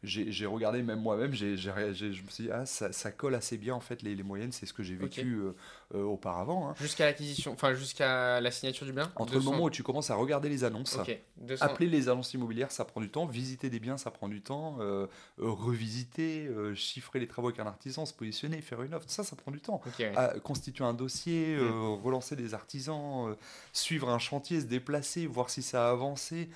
j'ai, 0.03 0.47
regardé 0.47 0.83
même 0.83 1.01
moi-même, 1.01 1.33
j'ai, 1.33 1.57
je 1.57 1.71
me 1.71 2.31
suis 2.31 2.45
dit 2.45 2.51
ah 2.51 2.67
ça, 2.67 3.13
colle 3.13 3.35
assez 3.35 3.57
bien 3.57 3.75
en 3.75 3.81
fait 3.81 4.03
les, 4.03 4.15
les 4.15 4.23
moyennes, 4.23 4.53
c'est 4.53 4.67
ce 4.67 4.73
que 4.73 4.83
j'ai 4.83 4.97
vécu 4.97 5.39
auparavant. 5.95 6.69
Hein. 6.69 6.75
Jusqu'à 6.81 7.07
l'acquisition, 7.07 7.53
enfin 7.53 7.75
jusqu'à 7.75 8.41
la 8.41 8.51
signature 8.51 8.87
du 8.87 8.93
bien? 8.93 9.11
Entre 9.17 9.35
le 9.35 9.41
moment 9.41 9.65
où 9.65 9.71
tu 9.71 9.83
commences 9.83 10.11
à 10.11 10.15
regarder 10.15 10.49
les 10.49 10.65
annonces, 10.65 10.99
appeler 11.61 11.89
les 11.89 12.09
annonces 12.09 12.35
immobilières, 12.35 12.73
ça 12.73 12.85
prend 12.85 13.01
du 13.01 13.09
temps. 13.09 13.27
Visiter 13.27 13.71
des 13.71 13.81
biens, 13.81 13.97
ça 13.97 14.11
prend 14.11 14.29
du 14.29 14.43
temps. 14.43 14.77
Euh, 14.81 15.07
euh, 15.41 15.51
revisiter, 15.51 16.47
euh, 16.47 16.75
chiffrer 16.75 17.21
les 17.21 17.29
travaux 17.29 17.49
avec 17.49 17.61
un 17.61 17.67
artisan, 17.67 18.07
se 18.07 18.15
positionner, 18.15 18.61
faire 18.61 18.83
une 18.83 18.95
offre, 18.95 19.07
ça, 19.09 19.25
ça 19.25 19.37
prend 19.37 19.51
du 19.51 19.61
temps. 19.61 19.81
constituer 20.43 20.85
un 20.85 20.95
dossier, 20.95 21.57
mm. 21.57 22.03
relancer 22.03 22.37
des 22.37 22.55
artisans, 22.55 23.37
suivre 23.73 24.09
un 24.09 24.19
chantier, 24.19 24.61
se 24.61 24.67
déplacer, 24.67 25.27
voir 25.27 25.51
si 25.51 25.63
ça 25.63 25.89
a 25.89 25.91
avancé. 25.91 26.49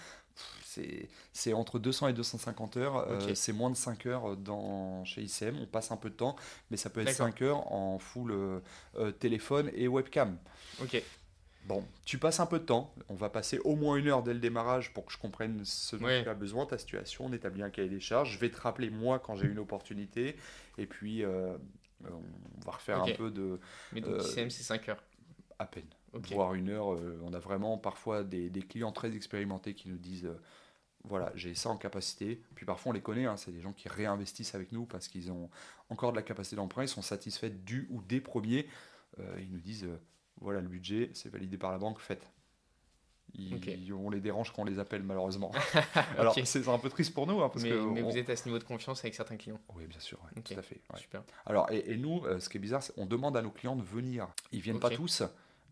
C'est 1.33 1.53
entre 1.53 1.79
200 1.79 2.09
et 2.09 2.13
250 2.13 2.77
heures. 2.77 3.07
c'est 3.35 3.53
moins 3.53 3.71
de 3.71 3.77
5 3.77 4.07
heures 4.07 4.37
dans, 4.37 5.05
chez 5.05 5.23
ICM. 5.23 5.57
On 5.61 5.67
passe 5.67 5.91
un 5.91 5.97
peu 5.97 6.11
de 6.11 6.15
temps, 6.15 6.37
mais 6.71 6.77
ça 6.77 6.91
peut 6.91 7.01
être 7.01 7.13
5 7.13 7.43
heures 7.43 7.73
en 7.73 7.99
full 7.99 8.35
téléphone 9.19 9.71
et 9.75 9.89
webcam. 9.89 10.37
Ok. 10.83 11.03
Bon, 11.67 11.87
tu 12.05 12.19
passes 12.19 12.41
un 12.41 12.47
peu 12.47 12.59
de 12.59 12.65
temps. 12.65 12.95
On 13.09 13.15
va 13.15 13.29
passer 13.29 13.59
au 13.61 13.77
moins 13.77 13.97
une 13.97 14.09
heure 14.09 14.23
dès 14.23 14.33
le 14.33 14.41
démarrage 14.41 14.93
pour 14.93 15.05
que 15.05 15.13
je 15.13 15.19
comprenne 15.19 15.65
ce 15.65 15.97
dont 15.97 16.07
tu 16.07 16.29
as 16.29 16.35
besoin, 16.35 16.67
ta 16.67 16.79
situation. 16.79 17.27
On 17.27 17.33
établit 17.33 17.63
un 17.63 17.71
cahier 17.71 17.89
des 17.89 18.01
charges. 18.01 18.33
Je 18.33 18.39
vais 18.39 18.51
te 18.51 18.61
rappeler 18.61 18.91
moi 18.91 19.19
quand 19.19 19.37
j'ai 19.37 19.47
une 19.47 19.59
opportunité. 19.59 20.37
Et 20.79 20.87
puis, 20.87 21.23
euh, 21.23 21.57
on 22.05 22.65
va 22.65 22.73
refaire 22.73 23.03
un 23.03 23.13
peu 23.13 23.31
de. 23.31 23.61
Mais 23.93 24.01
donc, 24.01 24.23
ICM, 24.23 24.47
euh, 24.47 24.51
c'est 24.51 24.63
5 24.63 24.89
heures 24.89 25.03
À 25.59 25.67
peine. 25.67 25.87
Voire 26.13 26.55
une 26.55 26.69
heure. 26.69 26.95
Euh, 26.95 27.21
on 27.25 27.33
a 27.33 27.39
vraiment 27.39 27.79
parfois 27.79 28.25
des, 28.25 28.51
clients 28.69 28.93
très 28.93 29.15
expérimentés 29.15 29.75
qui 29.75 29.89
nous 29.89 29.99
disent 29.99 30.29
voilà, 31.05 31.33
j'ai 31.35 31.55
ça 31.55 31.71
en 31.71 31.77
capacité. 31.77 32.43
Puis 32.55 32.67
parfois, 32.67 32.91
on 32.91 32.93
les 32.93 33.01
connaît, 33.01 33.25
hein, 33.25 33.37
c'est 33.37 33.53
des 33.53 33.61
gens 33.61 33.73
qui 33.73 33.89
réinvestissent 33.89 34.55
avec 34.55 34.73
nous 34.73 34.85
parce 34.85 35.09
qu'ils 35.09 35.33
ont 35.33 35.49
encore 35.89 36.13
de 36.13 36.17
la 36.17 36.23
capacité 36.23 36.57
d'emprunt, 36.57 36.83
ils 36.83 36.89
sont 36.89 37.03
satisfaits 37.03 37.51
du 37.65 37.89
ou 37.91 38.03
des 38.03 38.21
premiers. 38.21 38.67
ils 39.39 39.51
nous 39.51 39.61
disent 39.61 39.89
voilà 40.41 40.61
le 40.61 40.69
budget, 40.69 41.11
c'est 41.15 41.31
validé 41.31 41.57
par 41.57 41.73
la 41.73 41.79
banque, 41.79 42.01
faites. 42.01 42.31
On 43.93 44.11
les 44.11 44.21
dérange 44.21 44.53
quand 44.53 44.63
on 44.63 44.65
les 44.65 44.79
appelle 44.79 45.03
malheureusement. 45.03 45.53
Alors 46.19 46.35
c'est 46.45 46.69
un 46.69 46.79
peu 46.79 46.89
triste 46.89 47.15
pour 47.15 47.27
nous. 47.27 47.41
Hein, 47.41 47.49
parce 47.49 47.63
mais, 47.63 47.71
que 47.71 47.77
mais 47.77 48.03
vous 48.03 48.17
êtes 48.17 48.31
à 48.31 48.37
ce 48.37 48.47
niveau 48.47 48.59
de 48.59 48.65
confiance 48.65 49.01
avec 49.01 49.15
certains 49.15 49.37
clients 49.37 49.61
Oui, 49.75 49.87
bien 49.87 50.01
sûr, 50.01 50.19
tout 50.45 50.55
à 50.57 50.63
fait. 50.63 50.81
Super. 50.97 51.23
Alors 51.47 51.71
et, 51.71 51.97
nous, 51.97 52.25
euh, 52.25 52.41
ce 52.41 52.49
qui 52.49 52.57
est 52.57 52.61
bizarre, 52.61 52.83
c'est 52.83 52.93
on 52.97 53.07
demande 53.07 53.37
à 53.37 53.43
nos 53.43 53.51
clients 53.51 53.77
de 53.77 53.83
venir. 53.83 54.29
Ils 54.53 54.61
viennent 54.61 54.81
pas 54.81 54.91
tous. 54.91 55.23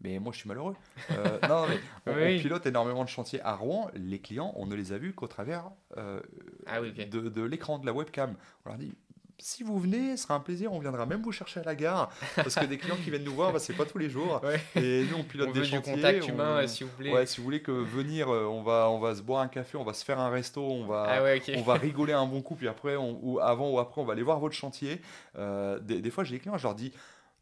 Mais 0.01 0.19
moi, 0.19 0.33
je 0.33 0.39
suis 0.39 0.49
malheureux. 0.49 0.77
Euh, 1.11 1.39
non, 1.49 1.67
mais 1.69 1.79
on, 2.39 2.41
pilote 2.41 2.67
énormément 2.67 3.05
de 3.05 3.09
chantiers 3.09 3.41
à 3.43 3.55
Rouen. 3.55 3.91
Les 3.95 4.21
clients, 4.21 4.53
on 4.57 4.67
ne 4.67 4.75
les 4.75 4.93
a 4.93 4.99
vus 4.99 5.13
qu'au 5.13 5.27
travers 5.27 5.71
euh, 5.97 6.21
ah 6.67 6.81
de, 6.81 7.29
de 7.29 7.43
l'écran, 7.43 7.79
de 7.79 7.87
la 7.87 7.93
webcam. 7.93 8.35
On 8.65 8.69
leur 8.69 8.79
dit 8.79 8.95
si 9.41 9.63
vous 9.63 9.79
venez, 9.79 10.17
ce 10.17 10.25
sera 10.25 10.35
un 10.35 10.41
plaisir. 10.41 10.73
On 10.73 10.81
viendra 10.81 11.07
même 11.07 11.23
vous 11.23 11.33
chercher 11.33 11.61
à 11.61 11.63
la 11.63 11.75
gare 11.75 12.11
parce 12.35 12.55
que 12.57 12.65
des 12.65 12.77
clients 12.77 12.97
qui 12.97 13.11
viennent 13.11 13.25
nous 13.25 13.35
voir, 13.35 13.53
bah, 13.53 13.61
c'est 13.61 13.73
pas 13.73 13.85
tous 13.85 13.99
les 13.99 14.11
jours. 14.11 14.41
Et 14.77 15.05
nous, 15.11 15.19
on 15.19 15.23
pilote 15.23 15.53
des 15.53 15.65
chantiers. 15.65 15.95
contact 15.95 16.27
humain, 16.27 16.67
si 16.67 16.85
vous 16.85 16.91
voulez. 16.97 17.13
Ouais, 17.13 17.27
si 17.27 17.39
vous 17.39 17.45
voulez 17.45 17.63
que 17.63 17.71
venir, 17.71 18.29
euh, 18.29 18.47
on 18.47 18.63
va, 18.63 18.91
on 18.91 18.99
va 18.99 19.15
se 19.15 19.23
boire 19.23 19.43
un 19.43 19.49
café, 19.49 19.79
on 19.79 19.85
va 19.85 19.93
se 19.93 20.05
faire 20.05 20.19
un 20.19 20.29
resto, 20.29 20.61
on 20.61 20.87
va, 20.87 21.07
ah 21.09 21.39
on 21.57 21.63
va 21.63 21.75
rigoler 21.75 22.13
un 22.13 22.27
bon 22.27 22.43
coup, 22.43 22.57
puis 22.57 22.69
après, 22.69 22.97
ou 22.97 23.39
avant 23.41 23.71
ou 23.71 23.79
après, 23.79 24.01
on 24.01 24.05
va 24.05 24.15
aller 24.15 24.23
voir 24.23 24.41
votre 24.41 24.55
chantier. 24.55 25.01
Euh, 25.37 25.79
des, 25.79 26.11
fois, 26.11 26.25
j'ai 26.25 26.35
des 26.35 26.41
clients, 26.41 26.59
je 26.59 26.65
leur 26.65 26.75
dis 26.75 26.93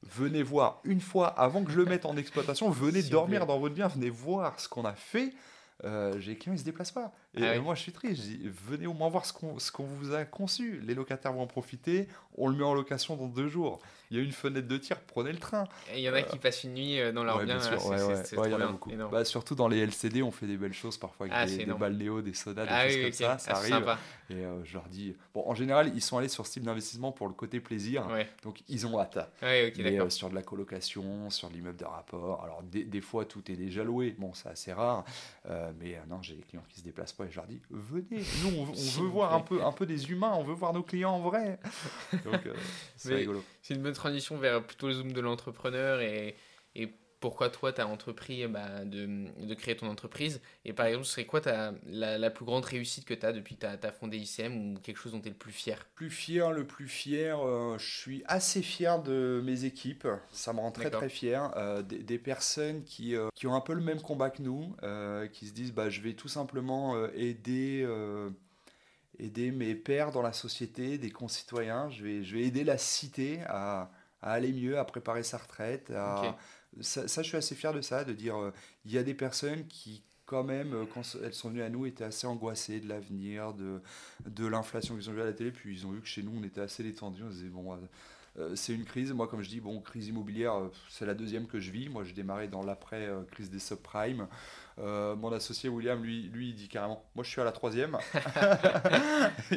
venez 0.02 0.42
voir 0.42 0.80
une 0.84 1.00
fois 1.00 1.28
avant 1.28 1.64
que 1.64 1.70
je 1.70 1.78
le 1.78 1.84
mette 1.84 2.06
en 2.06 2.16
exploitation, 2.16 2.70
venez 2.70 3.02
dormir 3.10 3.46
dans 3.46 3.58
votre 3.58 3.74
bien, 3.74 3.88
venez 3.88 4.10
voir 4.10 4.58
ce 4.60 4.68
qu'on 4.68 4.84
a 4.84 4.94
fait. 4.94 5.32
Euh, 5.84 6.18
j'ai 6.20 6.32
des 6.32 6.38
clients, 6.38 6.54
ils 6.54 6.60
se 6.60 6.64
déplacent 6.64 6.92
pas. 6.92 7.12
Et 7.36 7.44
ah 7.44 7.60
moi, 7.60 7.74
je 7.74 7.82
suis 7.82 7.92
triste. 7.92 8.22
Je 8.22 8.28
dis, 8.28 8.50
venez 8.66 8.86
au 8.86 8.94
moins 8.94 9.08
voir 9.08 9.26
ce 9.26 9.32
qu'on 9.32 9.84
vous 9.84 10.14
a 10.14 10.24
conçu. 10.24 10.80
Les 10.84 10.94
locataires 10.94 11.32
vont 11.32 11.42
en 11.42 11.46
profiter. 11.46 12.08
On 12.38 12.48
le 12.48 12.56
met 12.56 12.64
en 12.64 12.74
location 12.74 13.16
dans 13.16 13.28
deux 13.28 13.48
jours. 13.48 13.78
Il 14.10 14.16
y 14.16 14.20
a 14.20 14.22
une 14.22 14.32
fenêtre 14.32 14.68
de 14.68 14.76
tir, 14.76 15.00
prenez 15.00 15.32
le 15.32 15.38
train. 15.38 15.64
il 15.92 16.00
y 16.00 16.08
en 16.08 16.14
a 16.14 16.22
qui 16.22 16.38
passent 16.38 16.62
une 16.62 16.74
nuit 16.74 17.00
euh, 17.00 17.12
dans 17.12 17.24
leur 17.24 17.38
bien. 17.38 17.56
Bien 17.56 17.78
sûr, 17.78 18.44
il 18.44 18.50
y 18.50 18.54
en 18.54 18.60
a 18.60 18.66
beaucoup. 18.68 18.90
Bah, 19.10 19.24
surtout 19.24 19.54
dans 19.54 19.66
les 19.66 19.80
LCD, 19.80 20.22
on 20.22 20.30
fait 20.30 20.46
des 20.46 20.56
belles 20.56 20.72
choses 20.72 20.96
parfois 20.96 21.26
avec 21.26 21.36
ah, 21.36 21.46
des, 21.46 21.64
des 21.64 21.72
balnéos, 21.72 22.22
des 22.22 22.32
sodas, 22.32 22.66
des 22.66 22.70
ah 22.72 22.88
choses 22.88 23.02
comme 23.02 23.12
ça. 23.12 23.38
Ça 23.38 23.52
arrive. 23.56 23.96
Et 24.30 24.34
euh, 24.34 24.64
je 24.64 24.74
leur 24.74 24.88
dis, 24.88 25.16
bon, 25.34 25.42
en 25.46 25.54
général, 25.54 25.92
ils 25.94 26.02
sont 26.02 26.18
allés 26.18 26.28
sur 26.28 26.46
ce 26.46 26.52
type 26.52 26.62
d'investissement 26.62 27.10
pour 27.10 27.26
le 27.26 27.34
côté 27.34 27.60
plaisir. 27.60 28.06
Donc, 28.42 28.62
ils 28.68 28.86
ont 28.86 28.98
hâte. 28.98 29.18
Mais 29.42 30.00
euh, 30.00 30.08
sur 30.08 30.30
de 30.30 30.34
la 30.34 30.42
colocation, 30.42 31.28
sur 31.30 31.48
l'immeuble 31.50 31.78
de 31.78 31.84
rapport. 31.84 32.44
Alors, 32.44 32.62
des, 32.62 33.00
fois, 33.00 33.24
tout 33.24 33.50
est 33.50 33.56
déjà 33.56 33.82
loué. 33.82 34.14
Bon, 34.18 34.32
c'est 34.34 34.48
assez 34.48 34.72
rare. 34.72 35.04
mais 35.80 35.98
non, 36.08 36.22
j'ai 36.22 36.34
des 36.34 36.42
clients 36.42 36.64
qui 36.68 36.80
se 36.80 36.84
déplacent 36.84 37.12
pas 37.12 37.25
et 37.26 37.30
je 37.30 37.36
leur 37.36 37.46
dis, 37.46 37.60
venez. 37.70 38.22
Nous, 38.42 38.56
on, 38.58 38.64
veut 39.02 39.08
voir 39.08 39.34
un 39.34 39.40
peu, 39.40 39.62
un 39.64 39.72
peu 39.72 39.86
des 39.86 40.10
humains. 40.10 40.32
On 40.34 40.44
veut 40.44 40.54
voir 40.54 40.72
nos 40.72 40.82
clients 40.82 41.12
en 41.12 41.20
vrai. 41.20 41.58
Donc, 42.24 42.48
c'est 42.96 43.14
rigolo. 43.14 43.42
C'est 43.62 43.74
une 43.74 43.82
bonne 43.82 43.94
transition 43.94 44.36
vers 44.38 44.64
plutôt 44.64 44.88
le 44.88 44.94
zoom 44.94 45.12
de 45.12 45.20
l'entrepreneur 45.20 46.00
et, 46.00 46.36
et 46.74 46.94
pourquoi 47.20 47.48
toi 47.48 47.72
tu 47.72 47.80
as 47.80 47.86
entrepris 47.86 48.46
bah, 48.46 48.84
de, 48.84 49.26
de, 49.44 49.54
créer 49.54 49.76
ton 49.76 49.88
entreprise 49.88 50.40
et 50.64 50.72
par 50.72 50.86
exemple 50.86 51.04
ce 51.04 51.12
serait 51.12 51.24
quoi 51.24 51.40
ta, 51.40 51.72
la, 51.86 52.18
la, 52.18 52.30
plus 52.30 52.44
grande 52.44 52.64
réussite 52.64 53.04
que 53.04 53.14
tu 53.14 53.24
as 53.24 53.32
depuis 53.32 53.56
que 53.56 53.66
tu 53.66 53.86
as, 53.86 53.92
fondé 53.92 54.18
ICM 54.18 54.74
ou 54.74 54.78
quelque 54.80 54.98
chose 54.98 55.12
dont 55.12 55.20
tu 55.20 55.28
es 55.28 55.30
le 55.30 55.36
plus 55.36 55.52
fier? 55.52 55.86
Plus 55.94 56.10
fier, 56.10 56.52
le 56.52 56.66
plus 56.66 56.88
fier, 56.88 57.40
euh, 57.40 57.78
je 57.78 57.98
suis 57.98 58.22
assez 58.26 58.62
fier 58.62 59.02
de 59.02 59.40
mes 59.44 59.64
équipes, 59.64 60.06
ça 60.30 60.52
me 60.52 60.60
rend 60.60 60.72
très 60.72 60.90
très 60.90 61.08
fier, 61.08 61.52
euh, 61.56 61.82
des, 61.82 61.98
des, 61.98 62.18
personnes 62.18 62.84
qui, 62.84 63.14
euh, 63.14 63.28
qui 63.34 63.46
ont 63.46 63.54
un 63.54 63.60
peu 63.60 63.72
le 63.72 63.82
même 63.82 64.00
combat 64.00 64.30
que 64.30 64.42
nous, 64.42 64.76
qui 65.32 65.46
se 65.46 65.52
disent 65.52 65.72
bah, 65.72 65.88
je 65.88 66.00
vais 66.00 66.12
tout 66.12 66.28
simplement 66.28 67.06
aider 67.14 67.86
aider 69.18 69.50
mes 69.50 69.74
pairs 69.74 70.12
dans 70.12 70.20
la 70.20 70.34
société, 70.34 70.98
des 70.98 71.10
concitoyens. 71.10 71.88
Je 71.88 72.04
vais, 72.04 72.22
je 72.22 72.36
vais 72.36 72.42
aider 72.42 72.64
la 72.64 72.76
cité 72.76 73.40
à, 73.46 73.90
à 74.20 74.32
aller 74.32 74.52
mieux, 74.52 74.78
à 74.78 74.84
préparer 74.84 75.22
sa 75.22 75.38
retraite. 75.38 75.90
Ça, 76.80 77.08
ça, 77.08 77.22
je 77.22 77.28
suis 77.28 77.36
assez 77.36 77.54
fier 77.54 77.72
de 77.72 77.80
ça, 77.80 78.04
de 78.04 78.12
dire 78.12 78.36
euh, 78.36 78.52
il 78.84 78.92
y 78.92 78.98
a 78.98 79.02
des 79.02 79.14
personnes 79.14 79.66
qui, 79.66 80.02
quand 80.26 80.44
même, 80.44 80.74
euh, 80.74 80.84
quand 80.92 81.02
elles 81.22 81.34
sont 81.34 81.48
venues 81.48 81.62
à 81.62 81.70
nous, 81.70 81.86
étaient 81.86 82.04
assez 82.04 82.26
angoissées 82.26 82.80
de 82.80 82.88
l'avenir, 82.88 83.54
de, 83.54 83.80
de 84.26 84.46
l'inflation 84.46 84.94
qu'ils 84.94 85.08
ont 85.08 85.14
vu 85.14 85.22
à 85.22 85.24
la 85.24 85.32
télé. 85.32 85.52
Puis 85.52 85.72
ils 85.72 85.86
ont 85.86 85.92
vu 85.92 86.00
que 86.00 86.08
chez 86.08 86.22
nous, 86.22 86.32
on 86.36 86.44
était 86.44 86.60
assez 86.60 86.82
détendus. 86.82 87.22
On 87.24 87.30
se 87.30 87.36
disait, 87.36 87.48
bon, 87.48 87.78
c'est 88.54 88.74
une 88.74 88.84
crise. 88.84 89.12
Moi, 89.12 89.26
comme 89.28 89.42
je 89.42 89.48
dis, 89.48 89.60
bon, 89.60 89.80
crise 89.80 90.08
immobilière, 90.08 90.54
c'est 90.90 91.06
la 91.06 91.14
deuxième 91.14 91.46
que 91.46 91.60
je 91.60 91.70
vis. 91.70 91.88
Moi, 91.88 92.04
j'ai 92.04 92.12
démarré 92.12 92.48
dans 92.48 92.62
l'après-crise 92.62 93.50
des 93.50 93.58
subprimes. 93.58 94.28
Euh, 94.78 95.16
mon 95.16 95.32
associé 95.32 95.70
William, 95.70 96.02
lui, 96.02 96.28
lui, 96.28 96.50
il 96.50 96.54
dit 96.54 96.68
carrément 96.68 97.02
Moi, 97.14 97.24
je 97.24 97.30
suis 97.30 97.40
à 97.40 97.44
la 97.44 97.52
troisième. 97.52 97.96
je 99.50 99.56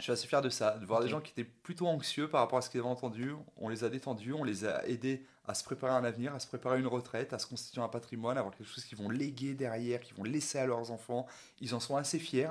suis 0.00 0.12
assez 0.12 0.26
fier 0.26 0.42
de 0.42 0.48
ça, 0.48 0.78
de 0.78 0.84
voir 0.84 1.00
des 1.00 1.08
gens 1.08 1.20
qui 1.20 1.30
étaient 1.30 1.48
plutôt 1.48 1.86
anxieux 1.86 2.28
par 2.28 2.40
rapport 2.40 2.58
à 2.58 2.62
ce 2.62 2.68
qu'ils 2.68 2.80
avaient 2.80 2.88
entendu. 2.88 3.34
On 3.56 3.68
les 3.68 3.84
a 3.84 3.88
détendus, 3.88 4.32
on 4.32 4.42
les 4.42 4.64
a 4.64 4.84
aidés 4.88 5.24
à 5.46 5.54
se 5.54 5.64
préparer 5.64 5.92
un 5.92 6.04
avenir, 6.04 6.34
à 6.34 6.40
se 6.40 6.46
préparer 6.46 6.78
une 6.78 6.86
retraite, 6.86 7.32
à 7.32 7.38
se 7.38 7.46
constituer 7.46 7.80
un 7.80 7.88
patrimoine, 7.88 8.36
à 8.36 8.40
avoir 8.40 8.54
quelque 8.54 8.68
chose 8.68 8.84
qu'ils 8.84 8.98
vont 8.98 9.10
léguer 9.10 9.54
derrière, 9.54 10.00
qu'ils 10.00 10.16
vont 10.16 10.24
laisser 10.24 10.58
à 10.58 10.66
leurs 10.66 10.90
enfants. 10.90 11.26
Ils 11.60 11.74
en 11.74 11.80
sont 11.80 11.96
assez 11.96 12.18
fiers 12.18 12.48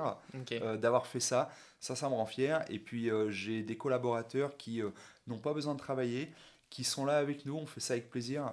euh, 0.52 0.76
d'avoir 0.76 1.06
fait 1.06 1.20
ça. 1.20 1.50
Ça, 1.80 1.96
ça 1.96 2.08
me 2.08 2.14
rend 2.14 2.26
fier. 2.26 2.64
Et 2.68 2.78
puis, 2.78 3.10
euh, 3.10 3.30
j'ai 3.30 3.62
des 3.62 3.76
collaborateurs 3.76 4.56
qui 4.56 4.82
n'ont 5.26 5.38
pas 5.38 5.54
besoin 5.54 5.74
de 5.74 5.78
travailler, 5.78 6.32
qui 6.70 6.84
sont 6.84 7.04
là 7.04 7.16
avec 7.16 7.46
nous. 7.46 7.56
On 7.56 7.66
fait 7.66 7.80
ça 7.80 7.94
avec 7.94 8.10
plaisir 8.10 8.52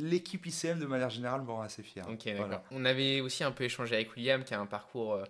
l'équipe 0.00 0.44
ICM 0.46 0.78
de 0.78 0.86
manière 0.86 1.10
générale 1.10 1.42
me 1.42 1.50
rend 1.50 1.62
assez 1.62 1.82
fier. 1.82 2.04
On 2.70 2.84
avait 2.84 3.20
aussi 3.20 3.44
un 3.44 3.52
peu 3.52 3.64
échangé 3.64 3.94
avec 3.94 4.14
William 4.16 4.42
qui 4.44 4.54
a 4.54 4.60
un 4.60 4.66
parcours 4.66 5.14
euh, 5.14 5.24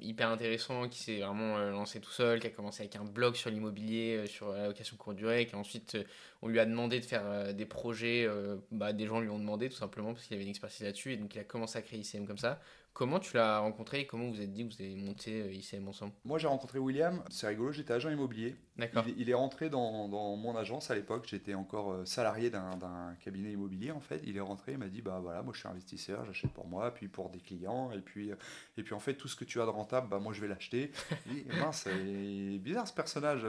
hyper 0.00 0.28
intéressant, 0.28 0.88
qui 0.88 0.98
s'est 0.98 1.20
vraiment 1.20 1.56
euh, 1.58 1.70
lancé 1.70 2.00
tout 2.00 2.10
seul, 2.10 2.40
qui 2.40 2.46
a 2.46 2.50
commencé 2.50 2.82
avec 2.82 2.96
un 2.96 3.04
blog 3.04 3.34
sur 3.34 3.50
l'immobilier, 3.50 4.16
euh, 4.16 4.26
sur 4.26 4.52
la 4.52 4.66
location 4.66 4.96
courte 4.96 5.16
durée, 5.16 5.46
qui 5.46 5.56
ensuite 5.56 5.96
on 6.42 6.48
lui 6.48 6.58
a 6.58 6.66
demandé 6.66 7.00
de 7.00 7.04
faire 7.04 7.54
des 7.54 7.64
projets, 7.64 8.28
bah, 8.70 8.92
des 8.92 9.06
gens 9.06 9.20
lui 9.20 9.30
ont 9.30 9.38
demandé 9.38 9.70
tout 9.70 9.76
simplement 9.76 10.12
parce 10.12 10.26
qu'il 10.26 10.34
avait 10.34 10.44
une 10.44 10.50
expertise 10.50 10.82
là-dessus 10.82 11.12
et 11.12 11.16
donc 11.16 11.34
il 11.34 11.38
a 11.38 11.44
commencé 11.44 11.78
à 11.78 11.82
créer 11.82 12.00
ICM 12.00 12.26
comme 12.26 12.38
ça. 12.38 12.60
Comment 12.94 13.18
tu 13.18 13.36
l'as 13.36 13.58
rencontré 13.58 14.02
et 14.02 14.06
comment 14.06 14.30
vous 14.30 14.40
êtes 14.40 14.52
dit 14.52 14.68
que 14.68 14.72
vous 14.72 14.80
avez 14.80 14.94
monté 14.94 15.42
euh, 15.42 15.52
ICM 15.52 15.88
ensemble? 15.88 16.12
Moi 16.24 16.38
j'ai 16.38 16.46
rencontré 16.46 16.78
William, 16.78 17.24
c'est 17.28 17.48
rigolo, 17.48 17.72
j'étais 17.72 17.92
agent 17.92 18.08
immobilier. 18.08 18.54
D'accord. 18.76 19.04
Il, 19.16 19.28
est 19.28 19.34
rentré 19.34 19.68
dans, 19.68 20.08
dans, 20.08 20.36
mon 20.36 20.56
agence 20.56 20.92
à 20.92 20.94
l'époque, 20.94 21.26
j'étais 21.28 21.54
encore 21.54 21.90
euh, 21.92 22.04
salarié 22.04 22.50
d'un, 22.50 23.16
cabinet 23.24 23.50
immobilier 23.50 23.90
en 23.90 23.98
fait. 23.98 24.22
Il 24.24 24.36
est 24.36 24.40
rentré, 24.40 24.72
il 24.72 24.78
m'a 24.78 24.86
dit 24.86 25.02
bah 25.02 25.18
voilà, 25.20 25.42
moi 25.42 25.52
je 25.52 25.58
suis 25.58 25.68
investisseur, 25.68 26.24
j'achète 26.24 26.52
pour 26.52 26.68
moi, 26.68 26.94
puis 26.94 27.08
pour 27.08 27.30
des 27.30 27.40
clients, 27.40 27.90
et 27.90 27.98
puis, 27.98 28.30
euh, 28.30 28.36
et 28.78 28.84
puis 28.84 28.94
en 28.94 29.00
fait 29.00 29.14
tout 29.14 29.26
ce 29.26 29.34
que 29.34 29.44
tu 29.44 29.60
as 29.60 29.64
de 29.64 29.70
rentable, 29.70 30.08
bah 30.08 30.20
moi 30.20 30.32
je 30.32 30.40
vais 30.40 30.48
l'acheter. 30.48 30.92
et, 31.34 31.44
c'est 31.72 32.58
bizarre 32.60 32.86
ce 32.86 32.94
personnage. 32.94 33.44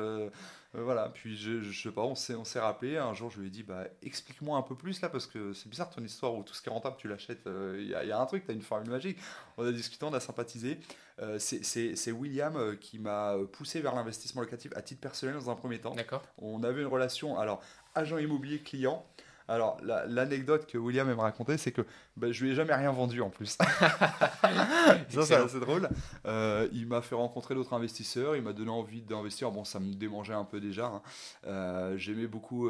Voilà, 0.81 1.09
puis 1.09 1.37
je, 1.37 1.61
je, 1.61 1.81
sais 1.81 1.93
pas, 1.93 2.01
on 2.01 2.15
s'est, 2.15 2.35
on 2.35 2.45
s'est 2.45 2.59
rappelé, 2.59 2.97
un 2.97 3.13
jour 3.13 3.29
je 3.29 3.39
lui 3.39 3.47
ai 3.47 3.49
dit 3.49 3.63
bah 3.63 3.85
explique-moi 4.01 4.57
un 4.57 4.61
peu 4.61 4.75
plus 4.75 5.01
là, 5.01 5.09
parce 5.09 5.27
que 5.27 5.53
c'est 5.53 5.69
bizarre 5.69 5.89
ton 5.89 6.03
histoire 6.03 6.33
où 6.35 6.43
tout 6.43 6.53
ce 6.53 6.61
qui 6.61 6.69
est 6.69 6.71
rentable 6.71 6.95
tu 6.97 7.07
l'achètes, 7.07 7.41
il 7.45 7.85
y, 7.85 7.89
y, 7.89 8.11
a 8.11 8.19
un 8.19 8.25
truc, 8.25 8.45
tu 8.45 8.51
as 8.51 8.53
une 8.53 8.61
formule 8.61 8.89
magique 8.89 9.17
on 9.57 9.65
a 9.65 9.71
discuté, 9.71 10.05
on 10.05 10.13
a 10.13 10.19
sympathisé. 10.19 10.79
Euh, 11.21 11.39
c'est 11.39 12.11
William 12.11 12.55
euh, 12.57 12.75
qui 12.75 12.99
m'a 12.99 13.35
poussé 13.53 13.79
vers 13.79 13.95
l'investissement 13.95 14.41
locatif 14.41 14.71
à 14.75 14.81
titre 14.81 15.01
personnel 15.01 15.35
dans 15.35 15.49
un 15.49 15.55
premier 15.55 15.79
temps. 15.79 15.95
D'accord. 15.95 16.23
On 16.37 16.63
avait 16.63 16.81
une 16.81 16.87
relation, 16.87 17.37
alors, 17.39 17.61
agent 17.93 18.17
immobilier 18.17 18.59
client. 18.59 19.05
Alors, 19.47 19.77
l'anecdote 20.07 20.65
que 20.65 20.77
William 20.77 21.09
aime 21.09 21.19
raconter, 21.19 21.57
c'est 21.57 21.71
que 21.71 21.83
bah, 22.17 22.31
je 22.31 22.43
lui 22.43 22.51
ai 22.51 22.55
jamais 22.55 22.73
rien 22.73 22.91
vendu 22.91 23.21
en 23.21 23.29
plus. 23.29 23.57
ça, 25.09 25.47
c'est 25.47 25.59
drôle. 25.59 25.89
Euh, 26.25 26.67
il 26.73 26.87
m'a 26.87 27.01
fait 27.01 27.15
rencontrer 27.15 27.53
d'autres 27.53 27.73
investisseurs, 27.73 28.35
il 28.35 28.41
m'a 28.41 28.53
donné 28.53 28.71
envie 28.71 29.01
d'investir. 29.01 29.51
Bon, 29.51 29.63
ça 29.63 29.79
me 29.79 29.93
démangeait 29.93 30.33
un 30.33 30.45
peu 30.45 30.59
déjà. 30.59 31.01
Hein. 31.45 31.93
J'aimais 31.97 32.27
beaucoup 32.27 32.69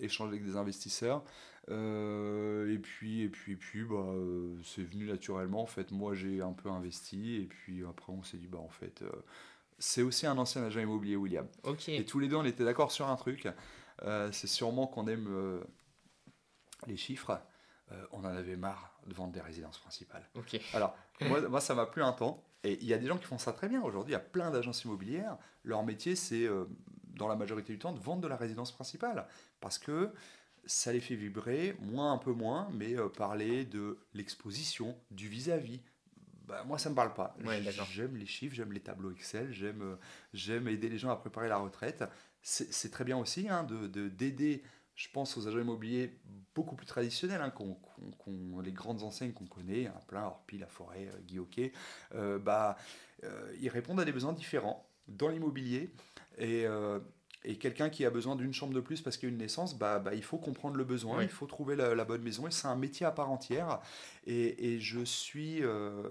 échanger 0.00 0.32
avec 0.32 0.44
des 0.44 0.56
investisseurs. 0.56 1.22
Euh, 1.70 2.72
et 2.72 2.78
puis, 2.78 3.22
et 3.22 3.28
puis, 3.28 3.52
et 3.52 3.56
puis 3.56 3.84
bah, 3.84 3.96
euh, 3.96 4.56
c'est 4.64 4.82
venu 4.82 5.06
naturellement. 5.06 5.62
En 5.62 5.66
fait, 5.66 5.90
moi, 5.90 6.14
j'ai 6.14 6.40
un 6.40 6.52
peu 6.52 6.70
investi. 6.70 7.36
Et 7.36 7.46
puis 7.46 7.84
après, 7.88 8.12
on 8.12 8.22
s'est 8.22 8.38
dit, 8.38 8.48
bah, 8.48 8.58
en 8.58 8.68
fait, 8.68 9.02
euh, 9.02 9.10
c'est 9.78 10.02
aussi 10.02 10.26
un 10.26 10.38
ancien 10.38 10.64
agent 10.64 10.80
immobilier, 10.80 11.16
William. 11.16 11.46
Et 11.88 12.04
tous 12.04 12.18
les 12.18 12.28
deux, 12.28 12.36
on 12.36 12.44
était 12.44 12.64
d'accord 12.64 12.92
sur 12.92 13.08
un 13.08 13.16
truc. 13.16 13.48
c'est 14.32 14.46
sûrement 14.46 14.86
qu'on 14.86 15.06
aime 15.06 15.62
les 16.86 16.96
chiffres. 16.96 17.40
on 18.12 18.20
en 18.20 18.24
avait 18.24 18.56
marre 18.56 18.94
de 19.06 19.14
vendre 19.14 19.32
des 19.32 19.40
résidences 19.40 19.78
principales. 19.78 20.28
Alors, 20.74 20.96
moi, 21.20 21.40
moi, 21.48 21.60
ça 21.60 21.74
m'a 21.74 21.86
plu 21.86 22.02
un 22.02 22.12
temps. 22.12 22.42
Et 22.62 22.78
il 22.80 22.86
y 22.86 22.94
a 22.94 22.98
des 22.98 23.06
gens 23.06 23.18
qui 23.18 23.24
font 23.24 23.38
ça 23.38 23.52
très 23.52 23.68
bien. 23.68 23.82
Aujourd'hui, 23.82 24.12
il 24.12 24.14
y 24.14 24.16
a 24.16 24.20
plein 24.20 24.50
d'agences 24.50 24.84
immobilières. 24.84 25.38
Leur 25.64 25.82
métier, 25.82 26.14
c'est, 26.14 26.46
dans 27.06 27.28
la 27.28 27.36
majorité 27.36 27.72
du 27.72 27.78
temps, 27.78 27.92
de 27.92 27.98
vendre 27.98 28.20
de 28.20 28.28
la 28.28 28.36
résidence 28.36 28.72
principale. 28.72 29.26
Parce 29.60 29.78
que 29.78 30.12
ça 30.66 30.92
les 30.92 31.00
fait 31.00 31.14
vibrer, 31.14 31.76
moins 31.80 32.12
un 32.12 32.18
peu 32.18 32.32
moins, 32.32 32.68
mais 32.72 32.94
euh, 32.96 33.08
parler 33.08 33.64
de 33.64 33.98
l'exposition, 34.14 34.96
du 35.10 35.28
vis-à-vis. 35.28 35.80
Bah, 36.46 36.64
moi, 36.66 36.78
ça 36.78 36.88
ne 36.88 36.92
me 36.92 36.96
parle 36.96 37.14
pas. 37.14 37.36
j'aime 37.92 38.16
les 38.16 38.26
chiffres, 38.26 38.54
j'aime 38.54 38.72
les 38.72 38.80
tableaux 38.80 39.10
Excel, 39.12 39.52
j'aime, 39.52 39.82
euh, 39.82 39.96
j'aime 40.32 40.68
aider 40.68 40.88
les 40.88 40.98
gens 40.98 41.10
à 41.10 41.16
préparer 41.16 41.48
la 41.48 41.58
retraite. 41.58 42.04
C'est, 42.42 42.90
très 42.90 43.04
bien 43.04 43.18
aussi 43.18 43.48
hein, 43.48 43.64
de, 43.64 44.08
d'aider, 44.08 44.62
je 45.00 45.08
pense, 45.10 45.36
aux 45.36 45.48
agents 45.48 45.60
immobiliers 45.60 46.14
beaucoup 46.54 46.76
plus 46.76 46.86
traditionnels, 46.86 47.40
hein, 47.40 47.52
les 48.62 48.72
grandes 48.72 49.02
enseignes 49.02 49.32
qu'on 49.32 49.46
connaît, 49.46 49.86
hein, 49.86 49.94
plein, 50.08 50.24
Orpi, 50.24 50.58
La 50.58 50.66
Forêt, 50.66 51.08
euh, 51.08 51.20
Guy 51.26 51.38
Hockey, 51.38 51.72
bah, 52.42 52.76
ils 53.60 53.68
répondent 53.68 54.00
à 54.00 54.04
des 54.04 54.12
besoins 54.12 54.32
différents 54.32 54.86
dans 55.08 55.28
l'immobilier. 55.28 55.90
Et 56.38 56.66
et 57.44 57.56
quelqu'un 57.56 57.88
qui 57.88 58.04
a 58.04 58.10
besoin 58.10 58.36
d'une 58.36 58.52
chambre 58.52 58.74
de 58.74 58.80
plus 58.80 59.00
parce 59.00 59.16
qu'il 59.16 59.28
y 59.28 59.32
a 59.32 59.32
une 59.32 59.40
naissance, 59.40 59.78
bah, 59.78 59.98
bah 59.98 60.14
il 60.14 60.22
faut 60.22 60.36
comprendre 60.36 60.76
le 60.76 60.84
besoin, 60.84 61.22
il 61.22 61.30
faut 61.30 61.46
trouver 61.46 61.74
la, 61.74 62.04
bonne 62.04 62.22
maison. 62.22 62.46
Et 62.46 62.50
c'est 62.50 62.68
un 62.68 62.76
métier 62.76 63.06
à 63.06 63.12
part 63.12 63.30
entière. 63.30 63.80
Et, 64.26 64.74
et 64.74 64.80
je 64.80 65.02
suis. 65.04 65.62
Euh, 65.62 66.08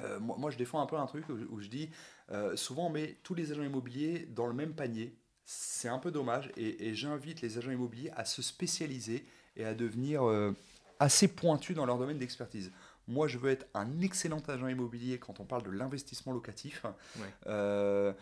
euh, 0.00 0.20
moi, 0.20 0.50
je 0.50 0.56
défends 0.56 0.80
un 0.80 0.86
peu 0.86 0.96
un 0.96 1.06
truc 1.06 1.24
où, 1.28 1.60
je 1.60 1.68
dis 1.68 1.90
euh, 2.30 2.56
souvent 2.56 2.86
on 2.86 2.90
met 2.90 3.18
tous 3.22 3.34
les 3.34 3.52
agents 3.52 3.62
immobiliers 3.62 4.26
dans 4.30 4.46
le 4.46 4.54
même 4.54 4.74
panier. 4.74 5.16
C'est 5.44 5.88
un 5.88 5.98
peu 5.98 6.10
dommage. 6.10 6.50
Et, 6.56 6.88
et 6.88 6.94
j'invite 6.94 7.40
les 7.40 7.58
agents 7.58 7.70
immobiliers 7.70 8.10
à 8.16 8.24
se 8.24 8.42
spécialiser 8.42 9.26
et 9.56 9.64
à 9.64 9.74
devenir 9.74 10.22
assez 10.98 11.28
pointus 11.28 11.76
dans 11.76 11.86
leur 11.86 11.98
domaine 11.98 12.18
d'expertise. 12.18 12.72
Moi, 13.06 13.28
je 13.28 13.38
veux 13.38 13.50
être 13.50 13.66
un 13.74 14.00
excellent 14.00 14.40
agent 14.48 14.66
immobilier 14.66 15.18
quand 15.18 15.40
on 15.40 15.44
parle 15.44 15.62
de 15.62 15.70
l'investissement 15.70 16.32
locatif. 16.32 16.84
Ouais. 17.16 18.12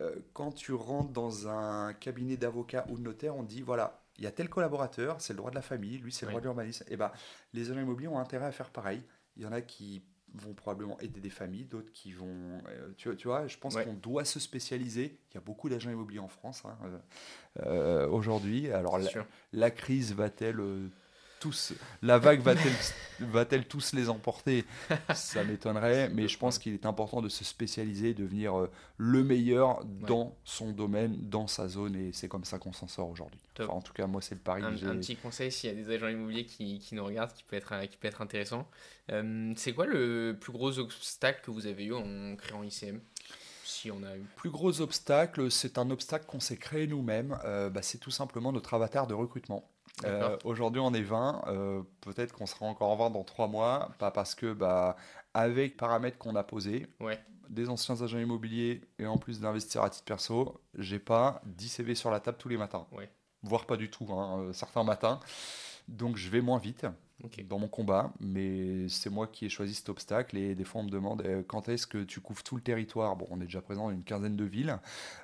Euh, 0.00 0.14
quand 0.34 0.52
tu 0.52 0.72
rentres 0.72 1.12
dans 1.12 1.48
un 1.48 1.94
cabinet 1.94 2.36
d'avocat 2.36 2.84
ou 2.90 2.98
de 2.98 3.02
notaire, 3.02 3.34
on 3.36 3.42
dit 3.42 3.62
voilà, 3.62 4.02
il 4.18 4.24
y 4.24 4.26
a 4.26 4.30
tel 4.30 4.48
collaborateur, 4.48 5.20
c'est 5.20 5.32
le 5.32 5.38
droit 5.38 5.50
de 5.50 5.54
la 5.54 5.62
famille, 5.62 5.98
lui 5.98 6.12
c'est 6.12 6.26
le 6.26 6.32
droit 6.32 6.40
de 6.40 6.46
l'urbanisme. 6.46 6.84
Et 6.88 6.94
eh 6.94 6.96
ben, 6.96 7.10
les 7.54 7.70
agents 7.70 7.80
immobiliers 7.80 8.08
ont 8.08 8.18
intérêt 8.18 8.46
à 8.46 8.52
faire 8.52 8.70
pareil. 8.70 9.02
Il 9.36 9.42
y 9.42 9.46
en 9.46 9.52
a 9.52 9.62
qui 9.62 10.02
vont 10.36 10.54
probablement 10.54 10.98
aider 11.00 11.20
des 11.20 11.30
familles, 11.30 11.64
d'autres 11.64 11.92
qui 11.92 12.12
vont... 12.12 12.60
Euh, 12.68 12.92
tu, 12.96 13.14
tu, 13.16 13.28
vois, 13.28 13.46
je 13.46 13.56
pense 13.58 13.76
qu'on 13.76 13.94
doit 13.94 14.24
se 14.24 14.40
spécialiser. 14.40 15.18
Il 15.30 15.34
y 15.34 15.38
a 15.38 15.40
beaucoup 15.40 15.68
d'agents 15.68 15.90
immobiliers 15.90 16.20
en 16.20 16.28
France 16.28 16.62
hein, 16.64 16.76
euh, 17.64 18.06
aujourd'hui. 18.08 18.70
Alors 18.70 18.98
la, 18.98 19.10
la, 19.52 19.70
crise 19.70 20.14
va-t-elle 20.14 20.60
tous, 21.40 21.72
la 22.02 22.18
vague 22.18 22.40
va-t-elle 22.40 22.72
va-t-elle 23.20 23.66
tous 23.66 23.92
les 23.92 24.08
emporter? 24.08 24.64
Ça 25.14 25.44
m'étonnerait, 25.44 26.08
mais 26.10 26.28
je 26.28 26.38
pense 26.38 26.58
qu'il 26.58 26.74
est 26.74 26.86
important 26.86 27.22
de 27.22 27.28
se 27.28 27.44
spécialiser, 27.44 28.14
de 28.14 28.22
devenir 28.22 28.58
euh, 28.58 28.70
le 28.98 29.22
meilleur 29.22 29.84
dans 29.84 30.36
son 30.44 30.72
domaine, 30.72 31.16
dans 31.28 31.46
sa 31.46 31.68
zone, 31.68 31.96
et 31.96 32.12
c'est 32.12 32.28
comme 32.28 32.44
ça 32.44 32.58
qu'on 32.58 32.72
s'en 32.72 32.88
sort 32.88 33.08
aujourd'hui. 33.08 33.40
en 33.68 33.80
tout 33.80 33.92
cas, 33.92 34.06
moi, 34.06 34.20
c'est 34.20 34.34
le 34.34 34.40
pari. 34.40 34.62
Un, 34.62 34.74
un 34.88 34.96
petit 34.96 35.16
conseil 35.16 35.50
s'il 35.52 35.70
y 35.70 35.72
a 35.72 35.76
des 35.76 35.94
agents 35.94 36.08
immobiliers 36.08 36.44
qui, 36.44 36.78
qui, 36.78 36.94
nous 36.94 37.04
regardent, 37.04 37.32
qui 37.32 37.44
peut 37.44 37.56
être, 37.56 37.86
qui 37.86 37.96
peut 37.96 38.08
être 38.08 38.22
intéressant. 38.22 38.68
Euh, 39.10 39.52
c'est 39.56 39.72
quoi 39.72 39.86
le 39.86 40.36
plus 40.40 40.52
gros 40.52 40.78
obstacle 40.78 41.40
que 41.44 41.50
vous 41.50 41.66
avez 41.66 41.84
eu 41.84 41.94
en 41.94 42.36
créant 42.36 42.62
ICM 42.62 43.00
si 43.64 43.90
on 43.90 44.02
a 44.04 44.16
eu 44.16 44.24
Plus 44.36 44.50
gros 44.50 44.80
obstacle, 44.80 45.50
c'est 45.50 45.76
un 45.76 45.90
obstacle 45.90 46.24
qu'on 46.26 46.38
s'est 46.38 46.56
créé 46.56 46.86
nous-mêmes. 46.86 47.36
Euh, 47.44 47.68
bah, 47.68 47.82
c'est 47.82 47.98
tout 47.98 48.12
simplement 48.12 48.52
notre 48.52 48.74
avatar 48.74 49.08
de 49.08 49.14
recrutement. 49.14 49.68
Euh, 50.04 50.36
aujourd'hui, 50.44 50.80
on 50.80 50.92
est 50.92 51.02
20. 51.02 51.44
Euh, 51.46 51.82
peut-être 52.00 52.32
qu'on 52.32 52.46
sera 52.46 52.66
encore 52.66 52.96
20 52.96 53.10
dans 53.10 53.24
3 53.24 53.48
mois. 53.48 53.90
Pas 53.98 54.10
parce 54.10 54.34
que, 54.34 54.52
bah, 54.52 54.96
avec 55.34 55.76
paramètres 55.76 56.18
qu'on 56.18 56.36
a 56.36 56.42
posés, 56.44 56.86
des 57.48 57.68
anciens 57.68 58.02
agents 58.02 58.18
immobiliers 58.18 58.82
et 58.98 59.06
en 59.06 59.18
plus 59.18 59.40
d'investir 59.40 59.82
à 59.82 59.90
titre 59.90 60.04
perso, 60.04 60.60
j'ai 60.76 60.98
pas 60.98 61.40
10 61.46 61.68
CV 61.68 61.94
sur 61.94 62.10
la 62.10 62.20
table 62.20 62.36
tous 62.38 62.48
les 62.48 62.56
matins. 62.56 62.86
Voire 63.42 63.66
pas 63.66 63.76
du 63.76 63.90
tout, 63.90 64.06
hein, 64.12 64.40
euh, 64.40 64.52
certains 64.52 64.82
matins. 64.82 65.20
Donc, 65.88 66.16
je 66.16 66.28
vais 66.30 66.40
moins 66.40 66.58
vite. 66.58 66.86
dans 67.48 67.58
mon 67.58 67.68
combat, 67.68 68.12
mais 68.20 68.90
c'est 68.90 69.08
moi 69.08 69.26
qui 69.26 69.46
ai 69.46 69.48
choisi 69.48 69.74
cet 69.74 69.88
obstacle 69.88 70.36
et 70.36 70.54
des 70.54 70.64
fois 70.64 70.82
on 70.82 70.84
me 70.84 70.90
demande 70.90 71.26
quand 71.48 71.70
est-ce 71.70 71.86
que 71.86 72.04
tu 72.04 72.20
couvres 72.20 72.42
tout 72.42 72.56
le 72.56 72.60
territoire? 72.60 73.16
Bon, 73.16 73.26
on 73.30 73.40
est 73.40 73.44
déjà 73.44 73.62
présent 73.62 73.84
dans 73.84 73.90
une 73.90 74.04
quinzaine 74.04 74.36
de 74.36 74.44
villes. 74.44 74.78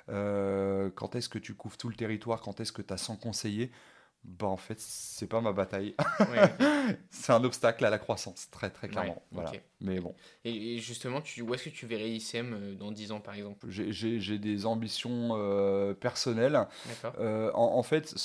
quand 0.07 1.15
est-ce 1.15 1.29
que 1.29 1.37
tu 1.37 1.53
couvres 1.53 1.77
tout 1.77 1.89
le 1.89 1.95
territoire? 1.95 2.41
Quand 2.41 2.59
est-ce 2.59 2.71
que 2.71 2.81
tu 2.81 2.91
as 2.91 2.97
100 2.97 3.17
conseillers? 3.17 3.69
Bah 4.23 4.47
en 4.47 4.57
fait 4.57 4.79
c'est 4.79 5.27
pas 5.27 5.41
ma 5.41 5.51
bataille. 5.51 5.95
C'est 7.09 7.31
un 7.31 7.43
obstacle 7.43 7.83
à 7.85 7.89
la 7.89 7.97
croissance 7.97 8.49
très 8.51 8.69
très 8.69 8.87
clairement. 8.87 9.21
Voilà. 9.31 9.51
mais 9.81 9.99
bon. 9.99 10.15
Et, 10.45 10.79
justement 10.79 11.21
tu, 11.21 11.41
où 11.41 11.53
est-ce 11.53 11.65
que 11.65 11.69
tu 11.69 11.85
verrais 11.85 12.09
ICM 12.09 12.53
euh, 12.53 12.75
dans 12.75 12.91
10 12.91 13.11
ans 13.11 13.19
par 13.19 13.35
exemple? 13.35 13.67
J'ai 13.69 14.37
des 14.37 14.65
ambitions 14.65 15.29
euh, 15.33 15.93
personnelles. 15.93 16.67
Euh, 17.19 17.51
en, 17.53 17.77
en, 17.77 17.83
fait 17.83 18.15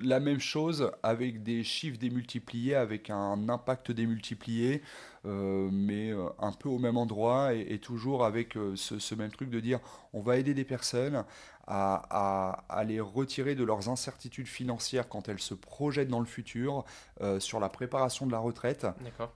la 0.00 0.20
même 0.20 0.40
chose 0.40 0.90
avec 1.02 1.42
des 1.42 1.64
chiffres 1.64 1.98
démultipliés 1.98 2.74
avec 2.74 3.10
un 3.10 3.48
impact 3.48 3.90
démultiplié 3.90 4.82
mais 5.24 6.12
un 6.38 6.52
peu 6.52 6.68
au 6.68 6.78
même 6.78 6.96
endroit 6.96 7.52
et, 7.54 7.78
toujours 7.78 8.24
avec 8.24 8.54
ce, 8.74 8.98
ce, 8.98 9.14
même 9.14 9.30
truc 9.30 9.50
de 9.50 9.60
dire 9.60 9.80
on 10.12 10.20
va 10.20 10.36
aider 10.36 10.54
des 10.54 10.64
personnes 10.64 11.24
à, 11.70 12.84
les 12.86 13.00
retirer 13.00 13.54
de 13.54 13.64
leurs 13.64 13.88
incertitudes 13.88 14.48
financières 14.48 15.08
quand 15.08 15.28
elles 15.28 15.38
se 15.38 15.54
projettent 15.54 16.08
dans 16.08 16.20
le 16.20 16.26
futur 16.26 16.84
euh, 17.20 17.38
sur 17.38 17.60
la 17.60 17.68
préparation 17.68 18.26
de 18.26 18.32
la 18.32 18.38
retraite. 18.38 18.86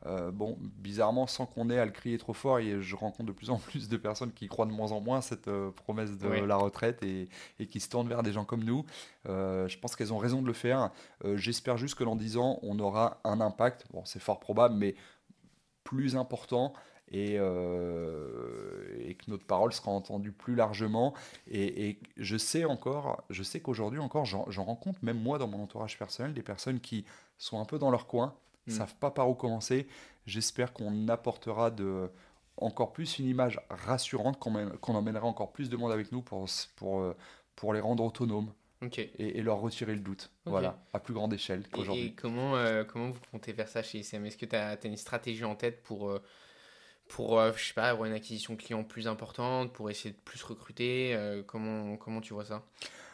Euh, 0.06 0.30
bon, 0.30 0.58
bizarrement, 0.60 1.26
sans 1.26 1.46
qu'on 1.46 1.70
ait 1.70 1.78
à 1.78 1.84
le 1.84 1.92
crier 1.92 2.18
trop 2.18 2.32
fort, 2.32 2.58
et 2.58 2.82
je 2.82 2.96
rencontre 2.96 3.26
de 3.26 3.32
plus 3.32 3.50
en 3.50 3.58
plus 3.58 3.88
de 3.88 3.96
personnes 3.96 4.32
qui 4.32 4.48
croient 4.48 4.66
de 4.66 4.72
moins 4.72 4.92
en 4.92 5.00
moins 5.00 5.20
cette 5.20 5.48
euh, 5.48 5.70
promesse 5.70 6.18
de 6.18 6.28
la 6.28 6.56
retraite 6.56 7.02
et, 7.02 7.28
qui 7.66 7.80
se 7.80 7.88
tournent 7.88 8.08
vers 8.08 8.22
des 8.22 8.32
gens 8.32 8.44
comme 8.44 8.64
nous. 8.64 8.84
je 9.26 9.78
pense 9.78 9.96
qu'elles 9.96 10.12
ont 10.12 10.18
raison 10.18 10.42
de 10.42 10.46
le 10.46 10.52
faire. 10.52 10.90
J'espère 11.34 11.76
juste 11.76 11.94
que 11.94 12.04
dans 12.04 12.16
10 12.16 12.36
ans, 12.36 12.58
on 12.62 12.78
aura 12.78 13.20
un 13.24 13.40
impact, 13.40 13.86
bon, 13.92 14.02
c'est 14.04 14.20
fort 14.20 14.40
probable, 14.40 14.74
mais 14.74 14.94
plus 15.84 16.16
important 16.16 16.72
euh, 17.12 18.98
et, 18.98 19.14
que 19.14 19.30
notre 19.30 19.44
parole 19.44 19.72
sera 19.72 19.90
entendue 19.90 20.32
plus 20.32 20.54
largement. 20.54 21.14
Et, 21.50 21.98
je 22.16 22.36
sais 22.36 22.64
encore, 22.64 23.22
je 23.30 23.42
sais 23.42 23.60
qu'aujourd'hui 23.60 24.00
encore, 24.00 24.24
j'en 24.24 24.64
rencontre, 24.64 24.98
même 25.02 25.20
moi 25.20 25.38
dans 25.38 25.46
mon 25.46 25.62
entourage 25.62 25.98
personnel, 25.98 26.34
des 26.34 26.42
personnes 26.42 26.80
qui 26.80 27.04
sont 27.38 27.60
un 27.60 27.64
peu 27.64 27.78
dans 27.78 27.90
leur 27.90 28.06
coin, 28.06 28.34
ne 28.66 28.72
hmm. 28.72 28.76
savent 28.76 28.94
pas 28.96 29.10
par 29.10 29.28
où 29.28 29.34
commencer. 29.34 29.86
J'espère 30.26 30.72
qu'on 30.72 31.08
apportera 31.08 31.70
de, 31.70 32.10
encore 32.56 32.92
plus 32.92 33.18
une 33.18 33.26
image 33.26 33.60
rassurante, 33.70 34.38
qu'on 34.38 34.94
emmènera 34.94 35.26
encore 35.26 35.52
plus 35.52 35.68
de 35.68 35.76
monde 35.76 35.92
avec 35.92 36.10
nous 36.10 36.22
pour, 36.22 36.46
pour, 36.76 37.00
euh, 37.00 37.16
pour 37.54 37.74
les 37.74 37.80
rendre 37.80 38.02
autonomes. 38.02 38.50
Et, 39.18 39.42
leur 39.42 39.58
retirer 39.58 39.94
le 39.94 40.00
doute, 40.00 40.30
voilà, 40.44 40.78
à 40.92 41.00
plus 41.00 41.14
grande 41.14 41.32
échelle 41.32 41.68
qu'aujourd'hui. 41.68 42.06
Et, 42.06 42.12
comment, 42.12 42.56
euh, 42.56 42.84
comment 42.84 43.10
vous 43.10 43.20
comptez 43.30 43.52
faire 43.52 43.68
ça 43.68 43.82
chez 43.82 43.98
ICM 43.98 44.26
Est-ce 44.26 44.36
que 44.36 44.46
tu 44.46 44.56
as, 44.56 44.78
une 44.84 44.96
stratégie 44.96 45.44
en 45.44 45.54
tête 45.54 45.82
pour, 45.82 46.18
pour, 47.08 47.38
euh, 47.38 47.52
je 47.56 47.66
sais 47.66 47.74
pas, 47.74 47.88
avoir 47.88 48.08
une 48.08 48.14
acquisition 48.14 48.56
client 48.56 48.82
plus 48.84 49.08
importante, 49.08 49.72
pour 49.72 49.90
essayer 49.90 50.10
de 50.10 50.20
plus 50.24 50.42
recruter 50.42 51.14
euh, 51.14 51.42
comment, 51.46 51.96
comment 51.96 52.20
tu 52.20 52.34
vois 52.34 52.44
ça? 52.44 52.62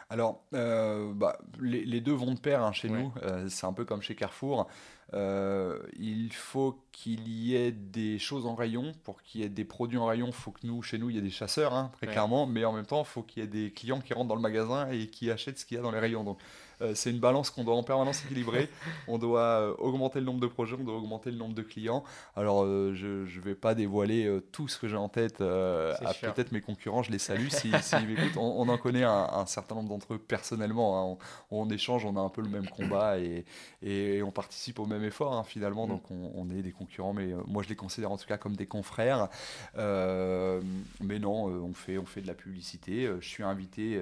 Alors, 0.09 0.43
euh, 0.53 1.13
bah, 1.13 1.37
les, 1.61 2.01
deux 2.01 2.11
vont 2.11 2.33
de 2.33 2.39
pair 2.39 2.63
hein, 2.63 2.73
chez 2.73 2.89
nous. 2.89 3.13
c'est 3.47 3.65
un 3.65 3.71
peu 3.71 3.85
comme 3.85 4.01
chez 4.01 4.13
Carrefour. 4.13 4.67
Il 5.13 6.29
faut 6.33 6.79
qu'il 6.91 7.27
y 7.27 7.55
ait 7.55 7.71
des 7.71 8.19
choses 8.19 8.45
en 8.45 8.55
rayon. 8.55 8.93
Pour 9.03 9.21
qu'il 9.21 9.41
y 9.41 9.43
ait 9.43 9.49
des 9.49 9.65
produits 9.65 9.97
en 9.97 10.05
rayon, 10.05 10.27
il 10.27 10.33
faut 10.33 10.51
que 10.51 10.65
nous, 10.65 10.81
chez 10.81 10.97
nous, 10.97 11.09
il 11.09 11.15
y 11.15 11.19
ait 11.19 11.23
des 11.23 11.29
chasseurs, 11.29 11.73
hein, 11.73 11.91
très 11.97 12.07
clairement. 12.07 12.45
Mais 12.45 12.65
en 12.65 12.73
même 12.73 12.85
temps, 12.85 13.01
il 13.01 13.07
faut 13.07 13.23
qu'il 13.23 13.41
y 13.41 13.45
ait 13.45 13.49
des 13.49 13.71
clients 13.71 14.01
qui 14.01 14.13
rentrent 14.13 14.29
dans 14.29 14.35
le 14.35 14.41
magasin 14.41 14.89
et 14.91 15.07
qui 15.07 15.31
achètent 15.31 15.59
ce 15.59 15.65
qu'il 15.65 15.77
y 15.77 15.79
a 15.79 15.83
dans 15.83 15.91
les 15.91 15.99
rayons. 15.99 16.23
Donc, 16.23 16.37
euh, 16.81 16.93
c'est 16.95 17.11
une 17.11 17.19
balance 17.19 17.49
qu'on 17.49 17.63
doit 17.63 17.75
en 17.75 17.83
permanence 17.83 18.23
équilibrer. 18.25 18.69
on 19.07 19.17
doit 19.17 19.41
euh, 19.41 19.73
augmenter 19.77 20.19
le 20.19 20.25
nombre 20.25 20.39
de 20.39 20.47
projets, 20.47 20.75
on 20.79 20.83
doit 20.83 20.95
augmenter 20.95 21.31
le 21.31 21.37
nombre 21.37 21.53
de 21.53 21.61
clients. 21.61 22.03
Alors, 22.35 22.63
euh, 22.63 22.93
je 22.95 23.07
ne 23.07 23.41
vais 23.41 23.55
pas 23.55 23.75
dévoiler 23.75 24.39
tout 24.51 24.67
ce 24.67 24.77
que 24.79 24.87
j'ai 24.87 24.97
en 24.97 25.09
tête 25.09 25.41
à 25.41 26.13
peut-être 26.21 26.51
mes 26.51 26.61
concurrents. 26.61 27.03
Je 27.03 27.11
les 27.11 27.19
salue 27.19 27.49
si, 27.49 27.69
m'écoutent. 27.69 28.37
On, 28.37 28.67
en 28.67 28.77
connaît 28.77 29.03
un, 29.03 29.45
certain 29.45 29.75
nombre 29.75 29.89
d'entre 29.89 30.13
eux 30.15 30.17
personnellement. 30.17 31.13
Hein. 31.13 31.17
On, 31.51 31.69
échange, 31.69 32.05
on 32.05 32.15
a 32.15 32.19
un 32.19 32.29
peu 32.29 32.41
le 32.41 32.49
même 32.49 32.67
combat 32.67 33.19
et, 33.19 33.45
et 33.81 34.23
on 34.23 34.31
participe 34.31 34.79
au 34.79 34.85
même 34.85 35.00
effort 35.03 35.33
hein, 35.33 35.43
finalement. 35.43 35.85
Mm. 35.85 35.89
Donc, 35.89 36.11
on, 36.11 36.49
est 36.49 36.61
des 36.61 36.71
concurrents, 36.71 37.13
mais 37.13 37.29
moi, 37.47 37.63
je 37.63 37.69
les 37.69 37.75
considère 37.75 38.11
en 38.11 38.17
tout 38.17 38.27
cas 38.27 38.37
comme 38.37 38.55
des 38.55 38.67
confrères. 38.67 39.29
mais 39.75 41.19
non, 41.19 41.45
on 41.45 41.73
fait, 41.73 41.97
on 41.97 42.05
fait 42.05 42.21
de 42.21 42.27
la 42.27 42.33
publicité. 42.33 43.09
Je 43.19 43.27
suis 43.27 43.43
invité 43.43 44.01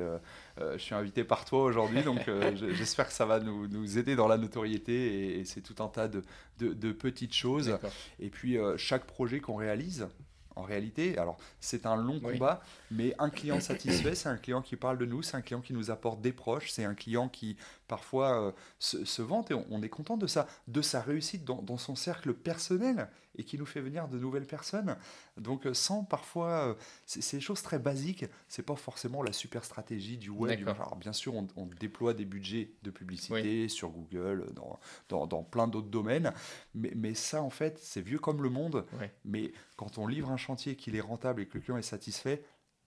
euh, 0.62 0.74
je 0.78 0.84
suis 0.84 0.96
invité 0.96 1.24
par 1.24 1.46
toi 1.46 1.64
aujourd'hui, 1.64 2.04
donc 2.04 2.28
euh, 2.28 2.52
j'espère 2.74 3.08
que 3.08 3.14
ça 3.14 3.26
va 3.26 3.40
nous, 3.40 3.68
nous, 3.68 3.98
aider 3.98 4.16
dans 4.16 4.28
la 4.28 4.38
notoriété 4.38 5.40
et, 5.40 5.46
c'est 5.46 5.62
tout 5.62 5.82
un 5.82 5.88
tas 5.88 6.08
de, 6.08 6.24
de, 6.60 6.92
petites 6.92 7.34
choses. 7.34 7.78
Et 8.20 8.30
puis 8.30 8.58
euh, 8.58 8.76
chaque 8.78 9.06
projet 9.06 9.40
qu'on 9.40 9.56
réalise, 9.56 10.08
en 10.56 10.64
réalité, 10.64 11.18
alors 11.18 11.38
c'est 11.62 11.86
un 11.86 11.96
long 11.96 12.20
combat, 12.20 12.62
mais 12.92 13.16
un 13.20 13.30
client 13.30 13.62
satisfait, 13.62 14.16
c'est 14.16 14.28
un 14.28 14.36
client 14.36 14.62
qui 14.62 14.76
parle 14.76 14.98
de 14.98 15.06
nous, 15.06 15.22
c'est 15.22 15.38
un 15.38 15.42
client 15.42 15.62
qui 15.62 15.74
nous 15.74 15.92
apporte 15.92 16.20
des 16.22 16.34
proches, 16.34 16.72
c'est 16.72 16.84
un 16.84 16.96
client 16.96 17.30
qui 17.30 17.56
parfois 17.90 18.56
se, 18.80 19.22
vante 19.22 19.52
et 19.52 19.54
on, 19.54 19.82
est 19.82 19.90
content 19.90 20.16
de 20.16 20.28
ça, 20.28 20.48
de 20.68 20.82
sa 20.82 21.02
réussite 21.02 21.44
dans, 21.44 21.62
dans, 21.62 21.78
son 21.78 21.96
cercle 21.96 22.34
personnel 22.34 23.10
et 23.36 23.44
qui 23.44 23.58
nous 23.58 23.66
fait 23.66 23.82
venir 23.82 24.08
de 24.08 24.18
nouvelles 24.18 24.46
personnes. 24.46 24.98
Donc 25.38 25.66
euh, 25.66 25.74
sans 25.74 26.04
parfois, 26.04 26.70
euh, 26.70 26.74
c'est 27.06 27.38
des 27.38 27.42
choses 27.42 27.62
très 27.62 27.80
basiques, 27.80 28.26
c'est 28.48 28.64
pas 28.64 28.76
forcément 28.76 29.24
la 29.24 29.34
super 29.34 29.64
stratégie 29.64 30.18
du 30.18 30.30
web. 30.30 30.68
Alors 30.68 30.96
bien 30.96 31.14
sûr, 31.14 31.34
on, 31.36 31.66
déploie 31.80 32.14
des 32.14 32.26
budgets 32.26 32.72
de 32.84 32.92
publicité 32.92 33.70
sur 33.70 33.90
Google, 33.90 34.48
dans, 35.08 35.28
dans, 35.28 35.44
plein 35.44 35.68
d'autres 35.68 35.90
domaines, 35.90 36.34
mais, 36.76 36.92
mais, 36.96 37.14
ça 37.14 37.42
en 37.42 37.50
fait, 37.50 37.80
c'est 37.82 38.02
vieux 38.02 38.20
comme 38.20 38.44
le 38.44 38.50
monde. 38.50 38.86
Mais 39.24 39.54
quand 39.78 39.98
on 39.98 40.08
livre 40.08 40.30
un 40.32 40.38
chantier, 40.38 40.76
qu'il 40.76 40.96
est 40.96 41.02
rentable 41.02 41.42
et 41.42 41.46
que 41.46 41.58
le 41.58 41.64
client 41.64 41.78
est 41.78 41.82
satisfait, 41.82 42.44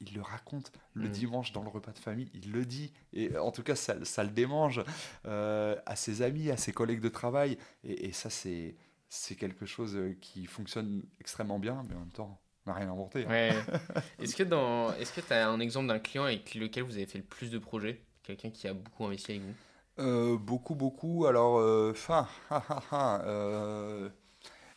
il 0.07 0.15
le 0.15 0.23
raconte 0.23 0.73
le 0.95 1.09
mm. 1.09 1.13
dimanche 1.13 1.53
dans 1.53 1.63
le 1.63 1.69
repas 1.69 1.93
de 1.93 1.99
famille, 1.99 2.29
il 2.35 2.53
le 2.53 2.65
dit, 2.65 2.93
et 3.13 3.37
en 3.37 3.51
tout 3.51 3.63
cas 3.63 3.75
ça, 3.75 4.05
ça 4.05 4.25
le 4.25 4.31
démange 4.31 4.83
euh, 5.27 5.77
à 5.87 5.97
ses 5.97 6.23
amis, 6.23 6.51
à 6.51 6.57
ses 6.57 6.73
collègues 6.73 7.01
de 7.01 7.09
travail, 7.09 7.59
et, 7.85 8.07
et 8.07 8.13
ça 8.13 8.31
c'est 8.31 8.75
c'est 9.09 9.35
quelque 9.35 9.67
chose 9.67 9.95
euh, 9.95 10.17
qui 10.23 10.47
fonctionne 10.47 11.03
extrêmement 11.21 11.59
bien, 11.59 11.85
mais 11.87 11.95
en 11.95 12.01
même 12.01 12.13
temps, 12.13 12.41
on 12.65 12.71
n'a 12.71 12.77
rien 12.77 12.91
inventé. 12.91 13.27
Hein. 13.29 13.63
est-ce 14.19 14.35
que 14.35 14.43
dans, 14.43 14.95
est-ce 14.95 15.13
que 15.13 15.21
tu 15.21 15.33
as 15.35 15.49
un 15.49 15.61
exemple 15.61 15.89
d'un 15.89 15.99
client 15.99 16.25
avec 16.25 16.55
lequel 16.55 16.85
vous 16.85 16.97
avez 16.97 17.05
fait 17.05 17.19
le 17.19 17.25
plus 17.25 17.51
de 17.51 17.59
projets? 17.59 18.01
Quelqu'un 18.23 18.51
qui 18.51 18.69
a 18.69 18.73
beaucoup 18.73 19.05
investi 19.05 19.33
avec 19.33 19.43
vous? 19.43 19.55
Euh, 19.99 20.39
Beaucoup, 20.39 20.75
beaucoup. 20.75 21.27
Alors, 21.27 21.59
euh, 21.59 21.95
euh, 22.93 24.09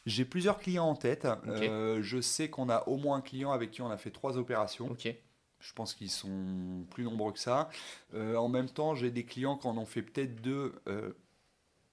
j'ai 0.06 0.26
plusieurs 0.26 0.60
clients 0.60 0.88
en 0.88 0.96
tête. 0.96 1.28
je 1.46 2.22
sais 2.22 2.50
qu'on 2.50 2.70
a 2.70 2.88
au 2.88 2.98
moins 2.98 3.18
un 3.18 3.22
client 3.22 3.52
avec 3.52 3.72
qui 3.72 3.82
on 3.82 3.90
a 3.90 3.98
fait 3.98 4.12
trois 4.12 4.38
opérations. 4.38 4.88
Ok. 4.92 5.14
Je 5.60 5.74
pense 5.74 5.96
qu'ils 5.96 6.12
sont 6.12 6.86
plus 6.92 7.06
nombreux 7.06 7.32
que 7.32 7.40
ça. 7.40 7.70
en 8.14 8.50
même 8.50 8.70
temps, 8.70 8.96
j'ai 8.96 9.12
des 9.12 9.26
clients 9.26 9.58
qui 9.58 9.68
en 9.68 9.78
ont 9.78 9.86
fait 9.86 10.02
peut-être 10.02 10.42
deux 10.42 10.74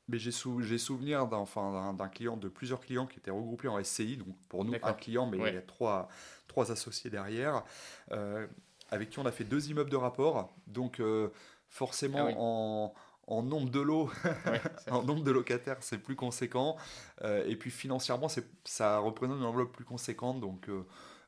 mais 0.08 0.18
j'ai 0.18 0.78
souvenir 0.78 1.26
d'un 1.26 1.38
enfin, 1.38 1.96
client, 2.12 2.36
de 2.36 2.48
plusieurs 2.48 2.80
clients 2.80 3.06
qui 3.06 3.18
étaient 3.18 3.30
regroupés 3.30 3.68
en 3.68 3.82
SCI, 3.82 4.18
donc 4.18 4.36
pour 4.48 4.64
nous 4.64 4.74
un 4.82 4.92
client, 4.92 5.26
mais 5.26 5.38
il 5.38 5.54
y 5.54 5.56
a 5.56 5.62
trois, 5.62 6.08
trois 6.48 6.70
associés 6.72 7.10
derrière, 7.10 7.64
euh, 8.10 8.46
avec 8.90 9.10
qui 9.10 9.18
on 9.18 9.26
a 9.26 9.32
fait 9.32 9.44
deux 9.44 9.70
immeubles 9.70 9.90
de 9.90 9.96
rapport. 9.96 10.52
Donc 10.66 11.00
euh, 11.00 11.28
forcément 11.68 12.28
ah 12.28 12.34
en, 12.36 12.94
en, 13.36 13.42
nombre 13.42 13.70
de 13.70 13.80
lots, 13.80 14.10
en 14.90 15.02
nombre 15.02 15.24
de 15.24 15.30
locataires, 15.30 15.78
c'est 15.80 15.98
plus 15.98 16.16
conséquent. 16.16 16.76
Euh, 17.22 17.44
et 17.46 17.56
puis 17.56 17.70
financièrement, 17.70 18.28
ça 18.64 18.98
représente 18.98 19.38
une 19.38 19.44
enveloppe 19.44 19.72
plus 19.72 19.84
conséquente. 19.84 20.40
Donc 20.40 20.68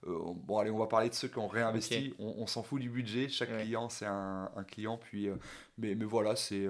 bon, 0.07 0.59
allez, 0.59 0.71
on 0.71 0.79
va 0.79 0.87
parler 0.87 1.09
de 1.09 1.15
ceux 1.15 1.29
qui 1.29 1.39
ont 1.39 1.49
réinvesti. 1.49 2.15
On, 2.19 2.47
s'en 2.47 2.63
fout 2.63 2.81
du 2.81 2.91
budget. 2.91 3.29
Chaque 3.29 3.57
client, 3.57 3.89
c'est 3.89 4.07
un, 4.07 4.51
un, 4.55 4.65
client. 4.65 4.99
Puis, 4.99 5.29
mais, 5.79 5.95
mais 5.95 6.05
voilà, 6.05 6.37
c'est 6.37 6.67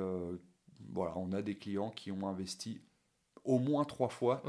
voilà, 0.92 1.14
on 1.16 1.32
a 1.32 1.42
des 1.42 1.56
clients 1.56 1.90
qui 1.90 2.12
ont 2.12 2.28
investi 2.28 2.80
au 3.44 3.58
moins 3.58 3.84
trois 3.84 4.08
fois 4.08 4.42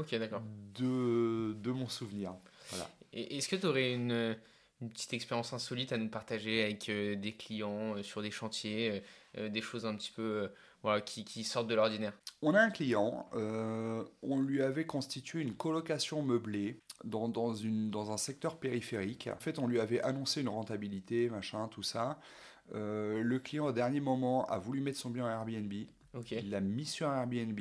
de, 0.74 1.52
de 1.52 1.70
mon 1.70 1.88
souvenir. 1.88 2.34
Voilà. 2.70 2.88
Est-ce 3.12 3.48
que 3.48 3.56
tu 3.56 3.66
aurais 3.66 3.92
une, 3.92 4.36
une, 4.80 4.90
petite 4.90 5.12
expérience 5.12 5.52
insolite 5.52 5.92
à 5.92 5.98
nous 5.98 6.08
partager 6.08 6.62
avec 6.62 6.88
euh, 6.88 7.14
des 7.14 7.32
clients 7.32 7.96
euh, 7.96 8.02
sur 8.02 8.22
des 8.22 8.30
chantiers, 8.30 9.02
euh, 9.36 9.48
des 9.48 9.60
choses 9.60 9.86
un 9.86 9.94
petit 9.94 10.12
peu 10.12 10.50
voilà, 10.82 11.00
qui, 11.00 11.24
qui, 11.24 11.44
sortent 11.44 11.68
de 11.68 11.74
l'ordinaire 11.74 12.12
On 12.42 12.54
a 12.54 12.60
un 12.60 12.70
client, 12.70 13.28
on 13.32 14.40
lui 14.40 14.62
avait 14.62 14.86
constitué 14.86 15.40
une 15.40 15.54
colocation 15.54 16.22
meublée 16.22 16.80
dans, 17.04 17.28
dans, 17.28 17.54
une, 17.54 17.90
dans 17.90 18.12
un 18.12 18.16
secteur 18.16 18.58
périphérique. 18.58 19.28
En 19.34 19.38
fait, 19.38 19.58
on 19.58 19.66
lui 19.66 19.80
avait 19.80 20.00
annoncé 20.02 20.40
une 20.42 20.48
rentabilité, 20.48 21.28
machin, 21.30 21.68
tout 21.68 21.82
ça. 21.82 22.18
le 22.72 23.38
client, 23.38 23.66
au 23.66 23.72
dernier 23.72 24.00
moment, 24.00 24.46
a 24.46 24.58
voulu 24.58 24.80
mettre 24.80 24.98
son 24.98 25.10
bien 25.10 25.24
en 25.24 25.28
Airbnb. 25.28 25.72
Il 26.30 26.50
l'a 26.50 26.60
mis 26.60 26.86
sur 26.86 27.08
Airbnb. 27.08 27.60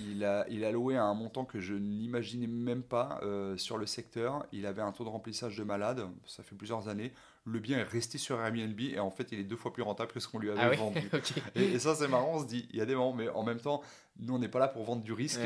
Il 0.00 0.24
a, 0.24 0.46
il 0.48 0.64
a 0.64 0.72
loué 0.72 0.96
à 0.96 1.04
un 1.04 1.14
montant 1.14 1.44
que 1.44 1.60
je 1.60 1.74
n'imaginais 1.74 2.46
même 2.46 2.82
pas 2.82 3.20
euh, 3.22 3.56
sur 3.56 3.78
le 3.78 3.86
secteur. 3.86 4.46
Il 4.52 4.66
avait 4.66 4.82
un 4.82 4.92
taux 4.92 5.04
de 5.04 5.08
remplissage 5.08 5.56
de 5.56 5.64
malade, 5.64 6.06
ça 6.26 6.42
fait 6.42 6.56
plusieurs 6.56 6.88
années. 6.88 7.12
Le 7.44 7.58
bien 7.58 7.78
est 7.78 7.84
resté 7.84 8.18
sur 8.18 8.40
Airbnb 8.40 8.80
et 8.80 8.98
en 8.98 9.10
fait, 9.10 9.28
il 9.32 9.38
est 9.38 9.44
deux 9.44 9.56
fois 9.56 9.72
plus 9.72 9.82
rentable 9.82 10.12
que 10.12 10.20
ce 10.20 10.28
qu'on 10.28 10.38
lui 10.38 10.50
avait 10.50 10.60
ah 10.60 10.70
vendu. 10.70 11.10
et, 11.54 11.78
ça, 11.78 11.94
c'est 11.94 12.08
marrant, 12.08 12.36
on 12.36 12.42
se 12.42 12.46
dit, 12.46 12.66
il 12.70 12.78
y 12.78 12.80
a 12.80 12.86
des 12.86 12.94
moments, 12.94 13.12
mais 13.12 13.28
en 13.28 13.42
même 13.42 13.60
temps, 13.60 13.82
nous, 14.18 14.34
on 14.34 14.38
n'est 14.38 14.48
pas 14.48 14.58
là 14.58 14.68
pour 14.68 14.84
vendre 14.84 15.02
du 15.02 15.12
risque. 15.12 15.40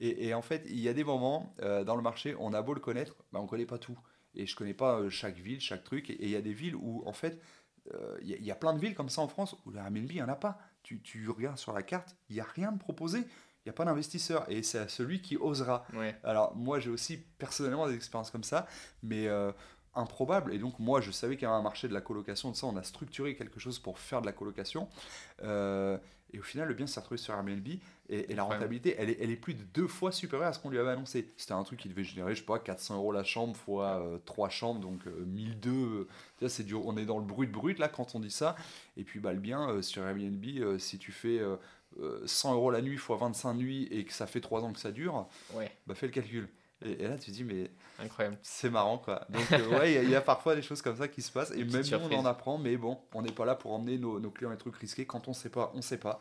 Et, 0.00 0.34
en 0.34 0.42
fait, 0.42 0.64
il 0.66 0.80
y 0.80 0.88
a 0.88 0.94
des 0.94 1.04
moments 1.04 1.54
euh, 1.62 1.84
dans 1.84 1.96
le 1.96 2.02
marché, 2.02 2.34
on 2.38 2.52
a 2.54 2.62
beau 2.62 2.74
le 2.74 2.80
connaître, 2.80 3.16
bah, 3.32 3.40
on 3.40 3.44
ne 3.44 3.48
connaît 3.48 3.66
pas 3.66 3.78
tout. 3.78 3.98
Et 4.34 4.46
je 4.46 4.54
ne 4.54 4.56
connais 4.56 4.74
pas 4.74 4.98
euh, 4.98 5.10
chaque 5.10 5.36
ville, 5.36 5.60
chaque 5.60 5.84
truc. 5.84 6.08
Et 6.08 6.16
il 6.20 6.30
y 6.30 6.36
a 6.36 6.40
des 6.40 6.54
villes 6.54 6.76
où, 6.76 7.02
en 7.06 7.12
fait, 7.12 7.38
il 8.22 8.30
y, 8.30 8.44
y, 8.44 8.50
a 8.50 8.54
plein 8.54 8.72
de 8.72 8.78
villes 8.78 8.94
comme 8.94 9.08
ça 9.08 9.20
en 9.20 9.28
France 9.28 9.56
où 9.66 9.72
l'Airbnb, 9.72 10.08
il 10.08 10.14
n'y 10.14 10.22
en 10.22 10.28
a 10.28 10.36
pas 10.36 10.58
tu, 10.82 11.28
regardes 11.28 11.58
sur 11.58 11.72
la 11.72 11.82
carte, 11.82 12.16
il 12.28 12.34
n'y 12.34 12.40
a 12.40 12.44
rien 12.44 12.72
de 12.72 12.78
proposé. 12.78 13.18
Il 13.64 13.68
n'y 13.68 13.70
a 13.70 13.74
pas 13.74 13.84
d'investisseur 13.84 14.44
et 14.48 14.64
c'est 14.64 14.78
à 14.78 14.88
celui 14.88 15.22
qui 15.22 15.36
osera. 15.36 15.86
Alors 16.24 16.56
moi 16.56 16.80
j'ai 16.80 16.90
aussi 16.90 17.18
personnellement 17.38 17.86
des 17.86 17.94
expériences 17.94 18.32
comme 18.32 18.42
ça, 18.42 18.66
mais 19.04 19.28
euh, 19.28 19.52
improbable. 19.94 20.54
Et 20.54 20.58
donc 20.58 20.78
moi 20.78 21.00
je 21.00 21.10
savais 21.10 21.36
qu'il 21.36 21.44
y 21.44 21.46
avait 21.46 21.56
un 21.56 21.62
marché 21.62 21.88
de 21.88 21.94
la 21.94 22.00
colocation, 22.00 22.50
de 22.50 22.56
ça 22.56 22.66
on 22.66 22.76
a 22.76 22.82
structuré 22.82 23.34
quelque 23.36 23.60
chose 23.60 23.78
pour 23.78 23.98
faire 23.98 24.20
de 24.20 24.26
la 24.26 24.32
colocation. 24.32 24.88
Euh, 25.42 25.98
Et 26.34 26.38
au 26.38 26.42
final, 26.42 26.66
le 26.68 26.74
bien 26.74 26.86
s'est 26.86 26.98
retrouvé 26.98 27.18
sur 27.18 27.34
Airbnb 27.34 27.66
et, 28.08 28.34
la 28.34 28.42
rentabilité, 28.42 28.94
elle 28.98 29.10
est, 29.10 29.18
elle 29.20 29.30
est, 29.30 29.36
plus 29.36 29.54
de 29.54 29.62
deux 29.74 29.86
fois 29.86 30.12
supérieure 30.12 30.48
à 30.48 30.52
ce 30.52 30.58
qu'on 30.58 30.70
lui 30.70 30.78
avait 30.78 30.90
annoncé. 30.90 31.28
C'était 31.36 31.52
un 31.52 31.62
truc 31.62 31.78
qui 31.78 31.88
devait 31.88 32.04
générer, 32.04 32.34
je 32.34 32.40
sais 32.40 32.46
pas, 32.46 32.58
400 32.58 32.96
euros 32.96 33.12
la 33.12 33.24
chambre 33.24 33.56
fois 33.56 34.02
euh, 34.02 34.18
trois 34.24 34.48
chambres, 34.48 34.80
donc 34.80 35.04
1002. 35.06 35.70
Euh, 35.70 36.48
c'est 36.48 36.64
dur, 36.64 36.86
on 36.86 36.96
est 36.96 37.04
dans 37.04 37.18
le 37.18 37.24
brut 37.24 37.50
brut 37.50 37.78
là 37.78 37.88
quand 37.88 38.14
on 38.14 38.20
dit 38.20 38.30
ça. 38.30 38.56
Et 38.96 39.04
puis 39.04 39.20
bah, 39.20 39.32
le 39.32 39.40
bien 39.40 39.68
euh, 39.68 39.82
sur 39.82 40.06
Airbnb, 40.06 40.78
si 40.78 40.98
tu 40.98 41.12
fais 41.12 41.40
100 42.24 42.54
euros 42.54 42.70
la 42.70 42.80
nuit 42.80 42.96
fois 42.96 43.16
25 43.18 43.54
nuits 43.54 43.88
et 43.90 44.04
que 44.04 44.12
ça 44.12 44.26
fait 44.26 44.40
3 44.40 44.62
ans 44.62 44.72
que 44.72 44.80
ça 44.80 44.90
dure, 44.90 45.26
ouais. 45.54 45.70
bah 45.86 45.94
fais 45.94 46.06
le 46.06 46.12
calcul. 46.12 46.48
Et, 46.84 47.08
là, 47.08 47.16
tu 47.16 47.30
te 47.30 47.30
dis, 47.30 47.44
mais 47.44 47.70
incroyable. 47.98 48.38
C'est 48.42 48.70
marrant, 48.70 48.98
quoi. 48.98 49.26
Donc, 49.28 49.50
ouais, 49.72 49.94
il 50.02 50.10
y, 50.10 50.14
a 50.14 50.20
parfois 50.20 50.54
des 50.54 50.62
choses 50.62 50.82
comme 50.82 50.96
ça 50.96 51.08
qui 51.08 51.22
se 51.22 51.30
passent. 51.30 51.52
Et 51.52 51.64
même 51.64 51.82
nous, 51.82 51.98
on 52.10 52.18
en 52.18 52.26
apprend. 52.26 52.58
Mais 52.58 52.76
bon, 52.76 52.98
on 53.14 53.22
n'est 53.22 53.32
pas 53.32 53.44
là 53.44 53.54
pour 53.54 53.72
emmener 53.72 53.98
nos, 53.98 54.20
nos 54.20 54.30
clients 54.30 54.50
les 54.50 54.56
trucs 54.56 54.76
risqués. 54.76 55.06
Quand 55.06 55.28
on 55.28 55.32
sait 55.32 55.50
pas, 55.50 55.72
on 55.74 55.82
sait 55.82 55.98
pas. 55.98 56.18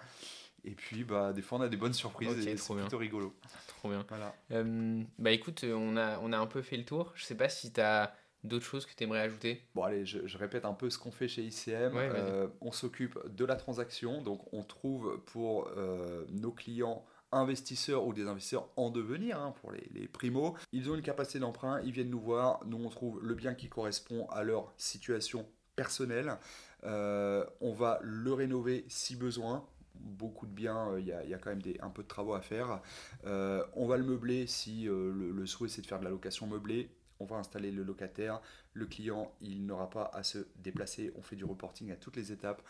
Et 0.63 0.71
puis, 0.71 1.03
bah, 1.03 1.33
des 1.33 1.41
fois, 1.41 1.57
on 1.57 1.61
a 1.61 1.69
des 1.69 1.77
bonnes 1.77 1.93
surprises 1.93 2.47
et 2.47 2.57
c'est 2.57 2.73
plutôt 2.73 2.97
rigolo. 2.97 3.33
Trop 3.67 3.89
bien. 3.89 4.05
Voilà. 4.07 4.35
Euh, 4.51 5.01
bah, 5.17 5.31
écoute, 5.31 5.65
on 5.67 5.97
a, 5.97 6.19
on 6.19 6.31
a 6.33 6.37
un 6.37 6.47
peu 6.47 6.61
fait 6.61 6.77
le 6.77 6.85
tour. 6.85 7.11
Je 7.15 7.23
sais 7.23 7.35
pas 7.35 7.49
si 7.49 7.73
tu 7.73 7.81
as 7.81 8.13
d'autres 8.43 8.65
choses 8.65 8.85
que 8.85 8.93
tu 8.95 9.03
aimerais 9.03 9.21
ajouter 9.21 9.61
Bon, 9.75 9.83
allez, 9.83 10.05
je, 10.05 10.37
répète 10.37 10.65
un 10.65 10.73
peu 10.73 10.89
ce 10.89 10.97
qu'on 10.97 11.11
fait 11.11 11.27
chez 11.27 11.43
ICM. 11.43 11.93
Euh, 11.95 12.47
on 12.61 12.71
s'occupe 12.71 13.19
de 13.27 13.45
la 13.45 13.55
transaction. 13.55 14.21
Donc, 14.21 14.41
on 14.53 14.63
trouve 14.63 15.19
pour 15.27 15.69
euh, 15.77 16.25
nos 16.29 16.51
clients 16.51 17.05
investisseurs 17.31 18.05
ou 18.05 18.13
des 18.13 18.27
investisseurs 18.27 18.69
en 18.75 18.89
devenir 18.89 19.39
hein, 19.39 19.53
pour 19.61 19.71
les, 19.71 19.89
les 19.93 20.07
primos. 20.07 20.55
Ils 20.71 20.89
ont 20.89 20.95
une 20.95 21.01
capacité 21.01 21.39
d'emprunt, 21.39 21.81
ils 21.81 21.91
viennent 21.91 22.09
nous 22.09 22.19
voir. 22.19 22.59
Nous, 22.65 22.77
on 22.77 22.89
trouve 22.89 23.19
le 23.23 23.35
bien 23.35 23.53
qui 23.53 23.69
correspond 23.69 24.27
à 24.29 24.43
leur 24.43 24.73
situation 24.77 25.47
personnelle. 25.75 26.37
on 26.83 27.73
va 27.73 27.99
le 28.01 28.33
rénover 28.33 28.85
si 28.87 29.15
besoin 29.15 29.65
beaucoup 30.01 30.45
de 30.45 30.51
biens, 30.51 30.91
euh, 30.91 30.99
il 30.99 31.07
y, 31.07 31.13
a, 31.13 31.37
quand 31.37 31.49
même 31.49 31.61
des, 31.61 31.77
un 31.81 31.89
peu 31.89 32.03
de 32.03 32.07
travaux 32.07 32.33
à 32.33 32.41
faire. 32.41 32.81
Euh, 33.25 33.65
on 33.73 33.87
va 33.87 33.97
le 33.97 34.03
meubler 34.03 34.47
si 34.47 34.87
euh, 34.87 35.11
le, 35.33 35.45
souhait 35.45 35.69
c'est 35.69 35.81
de 35.81 35.87
faire 35.87 35.99
de 35.99 36.03
la 36.03 36.09
location 36.09 36.47
meublée. 36.47 36.89
On 37.19 37.25
va 37.25 37.37
installer 37.37 37.71
le 37.71 37.83
locataire. 37.83 38.41
Le 38.73 38.85
client, 38.87 39.31
il 39.41 39.65
n'aura 39.65 39.89
pas 39.89 40.09
à 40.13 40.23
se 40.23 40.47
déplacer. 40.55 41.13
On 41.15 41.21
fait 41.21 41.35
du 41.35 41.45
reporting 41.45 41.91
à 41.91 41.95
toutes 41.95 42.15
les 42.15 42.31
étapes. 42.31 42.63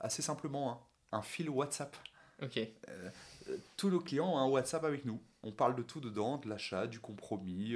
assez 0.00 0.22
simplement, 0.22 0.70
hein, 0.70 0.78
un 1.12 1.22
fil 1.22 1.48
WhatsApp. 1.48 1.96
Ok. 2.42 2.60
Tous 3.76 3.90
nos 3.90 4.00
clients 4.00 4.32
ont 4.34 4.38
un 4.38 4.46
WhatsApp 4.46 4.84
avec 4.84 5.04
nous. 5.04 5.20
On 5.42 5.52
parle 5.52 5.76
de 5.76 5.82
tout 5.82 6.00
dedans, 6.00 6.38
de 6.38 6.48
l'achat, 6.48 6.86
du 6.86 6.98
compromis, 6.98 7.74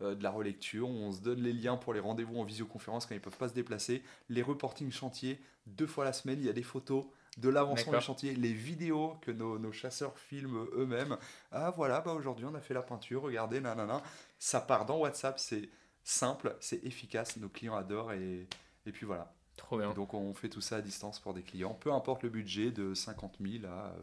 de 0.00 0.22
la 0.22 0.30
relecture. 0.30 0.88
On 0.88 1.10
se 1.10 1.20
donne 1.20 1.40
les 1.40 1.52
liens 1.52 1.76
pour 1.76 1.92
les 1.92 2.00
rendez-vous 2.00 2.38
en 2.38 2.44
visioconférence 2.44 3.06
quand 3.06 3.14
ils 3.14 3.18
ne 3.18 3.22
peuvent 3.22 3.36
pas 3.36 3.48
se 3.48 3.54
déplacer. 3.54 4.02
Les 4.28 4.40
reportings 4.40 4.92
chantiers, 4.92 5.40
deux 5.66 5.88
fois 5.88 6.04
la 6.04 6.12
semaine, 6.12 6.38
il 6.38 6.46
y 6.46 6.48
a 6.48 6.52
des 6.52 6.62
photos 6.62 7.04
de 7.38 7.48
l'avancement 7.48 7.98
du 7.98 8.04
chantier, 8.04 8.34
les 8.34 8.52
vidéos 8.52 9.16
que 9.22 9.30
nos, 9.30 9.72
chasseurs 9.72 10.18
filment 10.18 10.66
eux-mêmes. 10.74 11.16
Ah 11.50 11.70
voilà, 11.70 12.00
bah 12.00 12.12
aujourd'hui 12.12 12.44
on 12.44 12.54
a 12.54 12.60
fait 12.60 12.74
la 12.74 12.82
peinture, 12.82 13.22
regardez, 13.22 13.60
nanana. 13.60 14.02
Ça 14.38 14.60
part 14.60 14.84
dans 14.84 14.98
WhatsApp, 14.98 15.38
c'est 15.38 15.70
simple, 16.04 16.56
c'est 16.60 16.84
efficace, 16.84 17.36
nos 17.38 17.48
clients 17.48 17.74
adorent 17.74 18.12
et, 18.12 18.46
et 18.86 18.92
puis 18.92 19.06
voilà. 19.06 19.32
Trop 19.56 19.78
bien. 19.78 19.92
Donc 19.92 20.14
on 20.14 20.34
fait 20.34 20.48
tout 20.48 20.60
ça 20.60 20.76
à 20.76 20.80
distance 20.80 21.20
pour 21.20 21.34
des 21.34 21.42
clients, 21.42 21.74
peu 21.74 21.92
importe 21.92 22.22
le 22.22 22.28
budget 22.28 22.70
de 22.70 22.94
50 22.94 23.36
000 23.40 23.64
à 23.66 23.88
euh, 23.88 24.02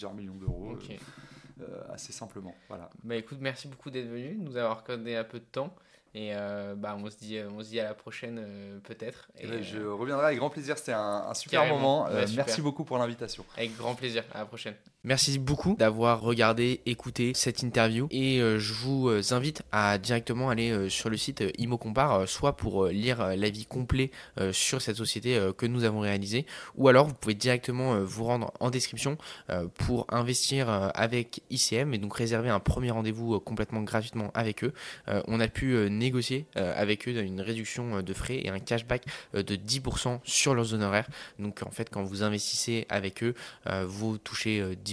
plusieurs 0.00 0.14
millions 0.14 0.36
d'euros. 0.36 0.72
Euh, 0.72 0.96
euh, 1.60 1.82
assez 1.92 2.12
simplement. 2.12 2.54
Voilà. 2.68 2.88
Bah 3.04 3.16
écoute, 3.16 3.36
merci 3.38 3.68
beaucoup 3.68 3.90
d'être 3.90 4.08
venu, 4.08 4.34
nous 4.40 4.56
avoir 4.56 4.78
accordé 4.78 5.14
un 5.14 5.24
peu 5.24 5.38
de 5.38 5.44
temps. 5.44 5.74
Et 6.14 6.30
euh, 6.34 6.74
bah, 6.74 6.96
on, 6.98 7.08
se 7.08 7.18
dit, 7.18 7.38
on 7.38 7.62
se 7.62 7.68
dit 7.68 7.78
à 7.78 7.84
la 7.84 7.94
prochaine 7.94 8.40
euh, 8.42 8.78
peut-être. 8.80 9.30
Et, 9.36 9.42
eh 9.44 9.46
ben, 9.46 9.62
je 9.62 9.78
reviendrai 9.78 10.26
avec 10.26 10.38
grand 10.38 10.50
plaisir, 10.50 10.76
c'était 10.78 10.92
un, 10.92 11.32
super 11.34 11.66
moment. 11.66 12.08
Euh, 12.08 12.26
merci 12.34 12.62
beaucoup 12.62 12.84
pour 12.84 12.98
l'invitation. 12.98 13.44
Avec 13.56 13.76
grand 13.76 13.94
plaisir, 13.94 14.24
à 14.34 14.38
la 14.38 14.46
prochaine. 14.46 14.74
Merci 15.02 15.38
beaucoup 15.38 15.76
d'avoir 15.78 16.20
regardé, 16.20 16.80
écouté 16.86 17.32
cette 17.34 17.62
interview 17.62 18.06
et 18.10 18.38
je 18.38 18.72
vous 18.74 19.10
invite 19.32 19.62
à 19.72 19.98
directement 19.98 20.50
aller 20.50 20.90
sur 20.90 21.08
le 21.08 21.16
site 21.16 21.42
ImoCompare, 21.58 22.28
soit 22.28 22.56
pour 22.56 22.86
lire 22.86 23.34
l'avis 23.36 23.66
complet 23.66 24.10
sur 24.52 24.82
cette 24.82 24.96
société 24.96 25.40
que 25.56 25.66
nous 25.66 25.84
avons 25.84 26.00
réalisée, 26.00 26.44
ou 26.74 26.88
alors 26.88 27.06
vous 27.06 27.14
pouvez 27.14 27.34
directement 27.34 27.98
vous 28.00 28.24
rendre 28.24 28.52
en 28.60 28.70
description 28.70 29.16
pour 29.74 30.06
investir 30.10 30.68
avec 30.94 31.42
ICM 31.50 31.94
et 31.94 31.98
donc 31.98 32.14
réserver 32.14 32.50
un 32.50 32.60
premier 32.60 32.90
rendez-vous 32.90 33.40
complètement 33.40 33.82
gratuitement 33.82 34.30
avec 34.34 34.64
eux. 34.64 34.72
on 35.06 35.40
a 35.40 35.48
pu 35.48 35.88
négocier 35.88 36.46
euh, 36.56 36.72
avec 36.76 37.08
eux 37.08 37.16
une 37.22 37.40
réduction 37.40 37.96
euh, 37.96 38.02
de 38.02 38.12
frais 38.12 38.40
et 38.44 38.48
un 38.48 38.58
cashback 38.58 39.04
euh, 39.34 39.42
de 39.42 39.56
10% 39.56 40.20
sur 40.24 40.54
leurs 40.54 40.74
honoraires. 40.74 41.08
Donc 41.38 41.62
en 41.64 41.70
fait, 41.70 41.88
quand 41.90 42.02
vous 42.02 42.22
investissez 42.22 42.86
avec 42.88 43.22
eux, 43.22 43.34
vous 43.84 44.18
touchez 44.18 44.62
10% 44.62 44.89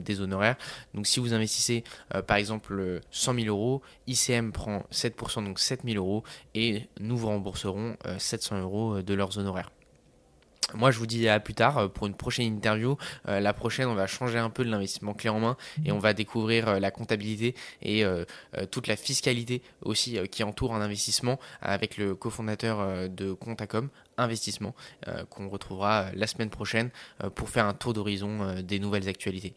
des 0.00 0.20
honoraires. 0.20 0.56
Donc 0.94 1.06
si 1.06 1.20
vous 1.20 1.34
investissez 1.34 1.84
par 2.26 2.36
exemple 2.36 3.00
100 3.10 3.34
000 3.34 3.46
euros, 3.46 3.82
ICM 4.06 4.52
prend 4.52 4.84
7%, 4.92 5.44
donc 5.44 5.58
7 5.58 5.82
000 5.84 5.96
euros, 5.96 6.24
et 6.54 6.88
nous 7.00 7.16
vous 7.16 7.26
rembourserons 7.26 7.96
700 8.18 8.60
euros 8.60 9.02
de 9.02 9.14
leurs 9.14 9.38
honoraires. 9.38 9.70
Moi, 10.74 10.90
je 10.90 10.98
vous 10.98 11.06
dis 11.06 11.28
à 11.28 11.38
plus 11.38 11.54
tard 11.54 11.78
euh, 11.78 11.88
pour 11.88 12.06
une 12.06 12.14
prochaine 12.14 12.46
interview. 12.46 12.96
Euh, 13.28 13.38
la 13.40 13.52
prochaine, 13.52 13.86
on 13.86 13.94
va 13.94 14.06
changer 14.06 14.38
un 14.38 14.50
peu 14.50 14.64
de 14.64 14.70
l'investissement 14.70 15.14
clé 15.14 15.30
en 15.30 15.38
main 15.38 15.56
et 15.84 15.92
on 15.92 15.98
va 15.98 16.12
découvrir 16.12 16.68
euh, 16.68 16.78
la 16.80 16.90
comptabilité 16.90 17.54
et 17.82 18.04
toute 18.70 18.86
la 18.86 18.96
fiscalité 18.96 19.62
aussi 19.82 20.18
qui 20.30 20.42
entoure 20.42 20.74
un 20.74 20.80
investissement 20.80 21.38
avec 21.60 21.96
le 21.96 22.14
cofondateur 22.14 23.08
de 23.08 23.32
Contacom 23.32 23.88
Investissement 24.16 24.74
qu'on 25.30 25.48
retrouvera 25.48 26.06
la 26.14 26.26
semaine 26.26 26.50
prochaine 26.50 26.90
pour 27.34 27.50
faire 27.50 27.66
un 27.66 27.74
tour 27.74 27.92
d'horizon 27.92 28.60
des 28.62 28.78
nouvelles 28.78 29.08
actualités. 29.08 29.54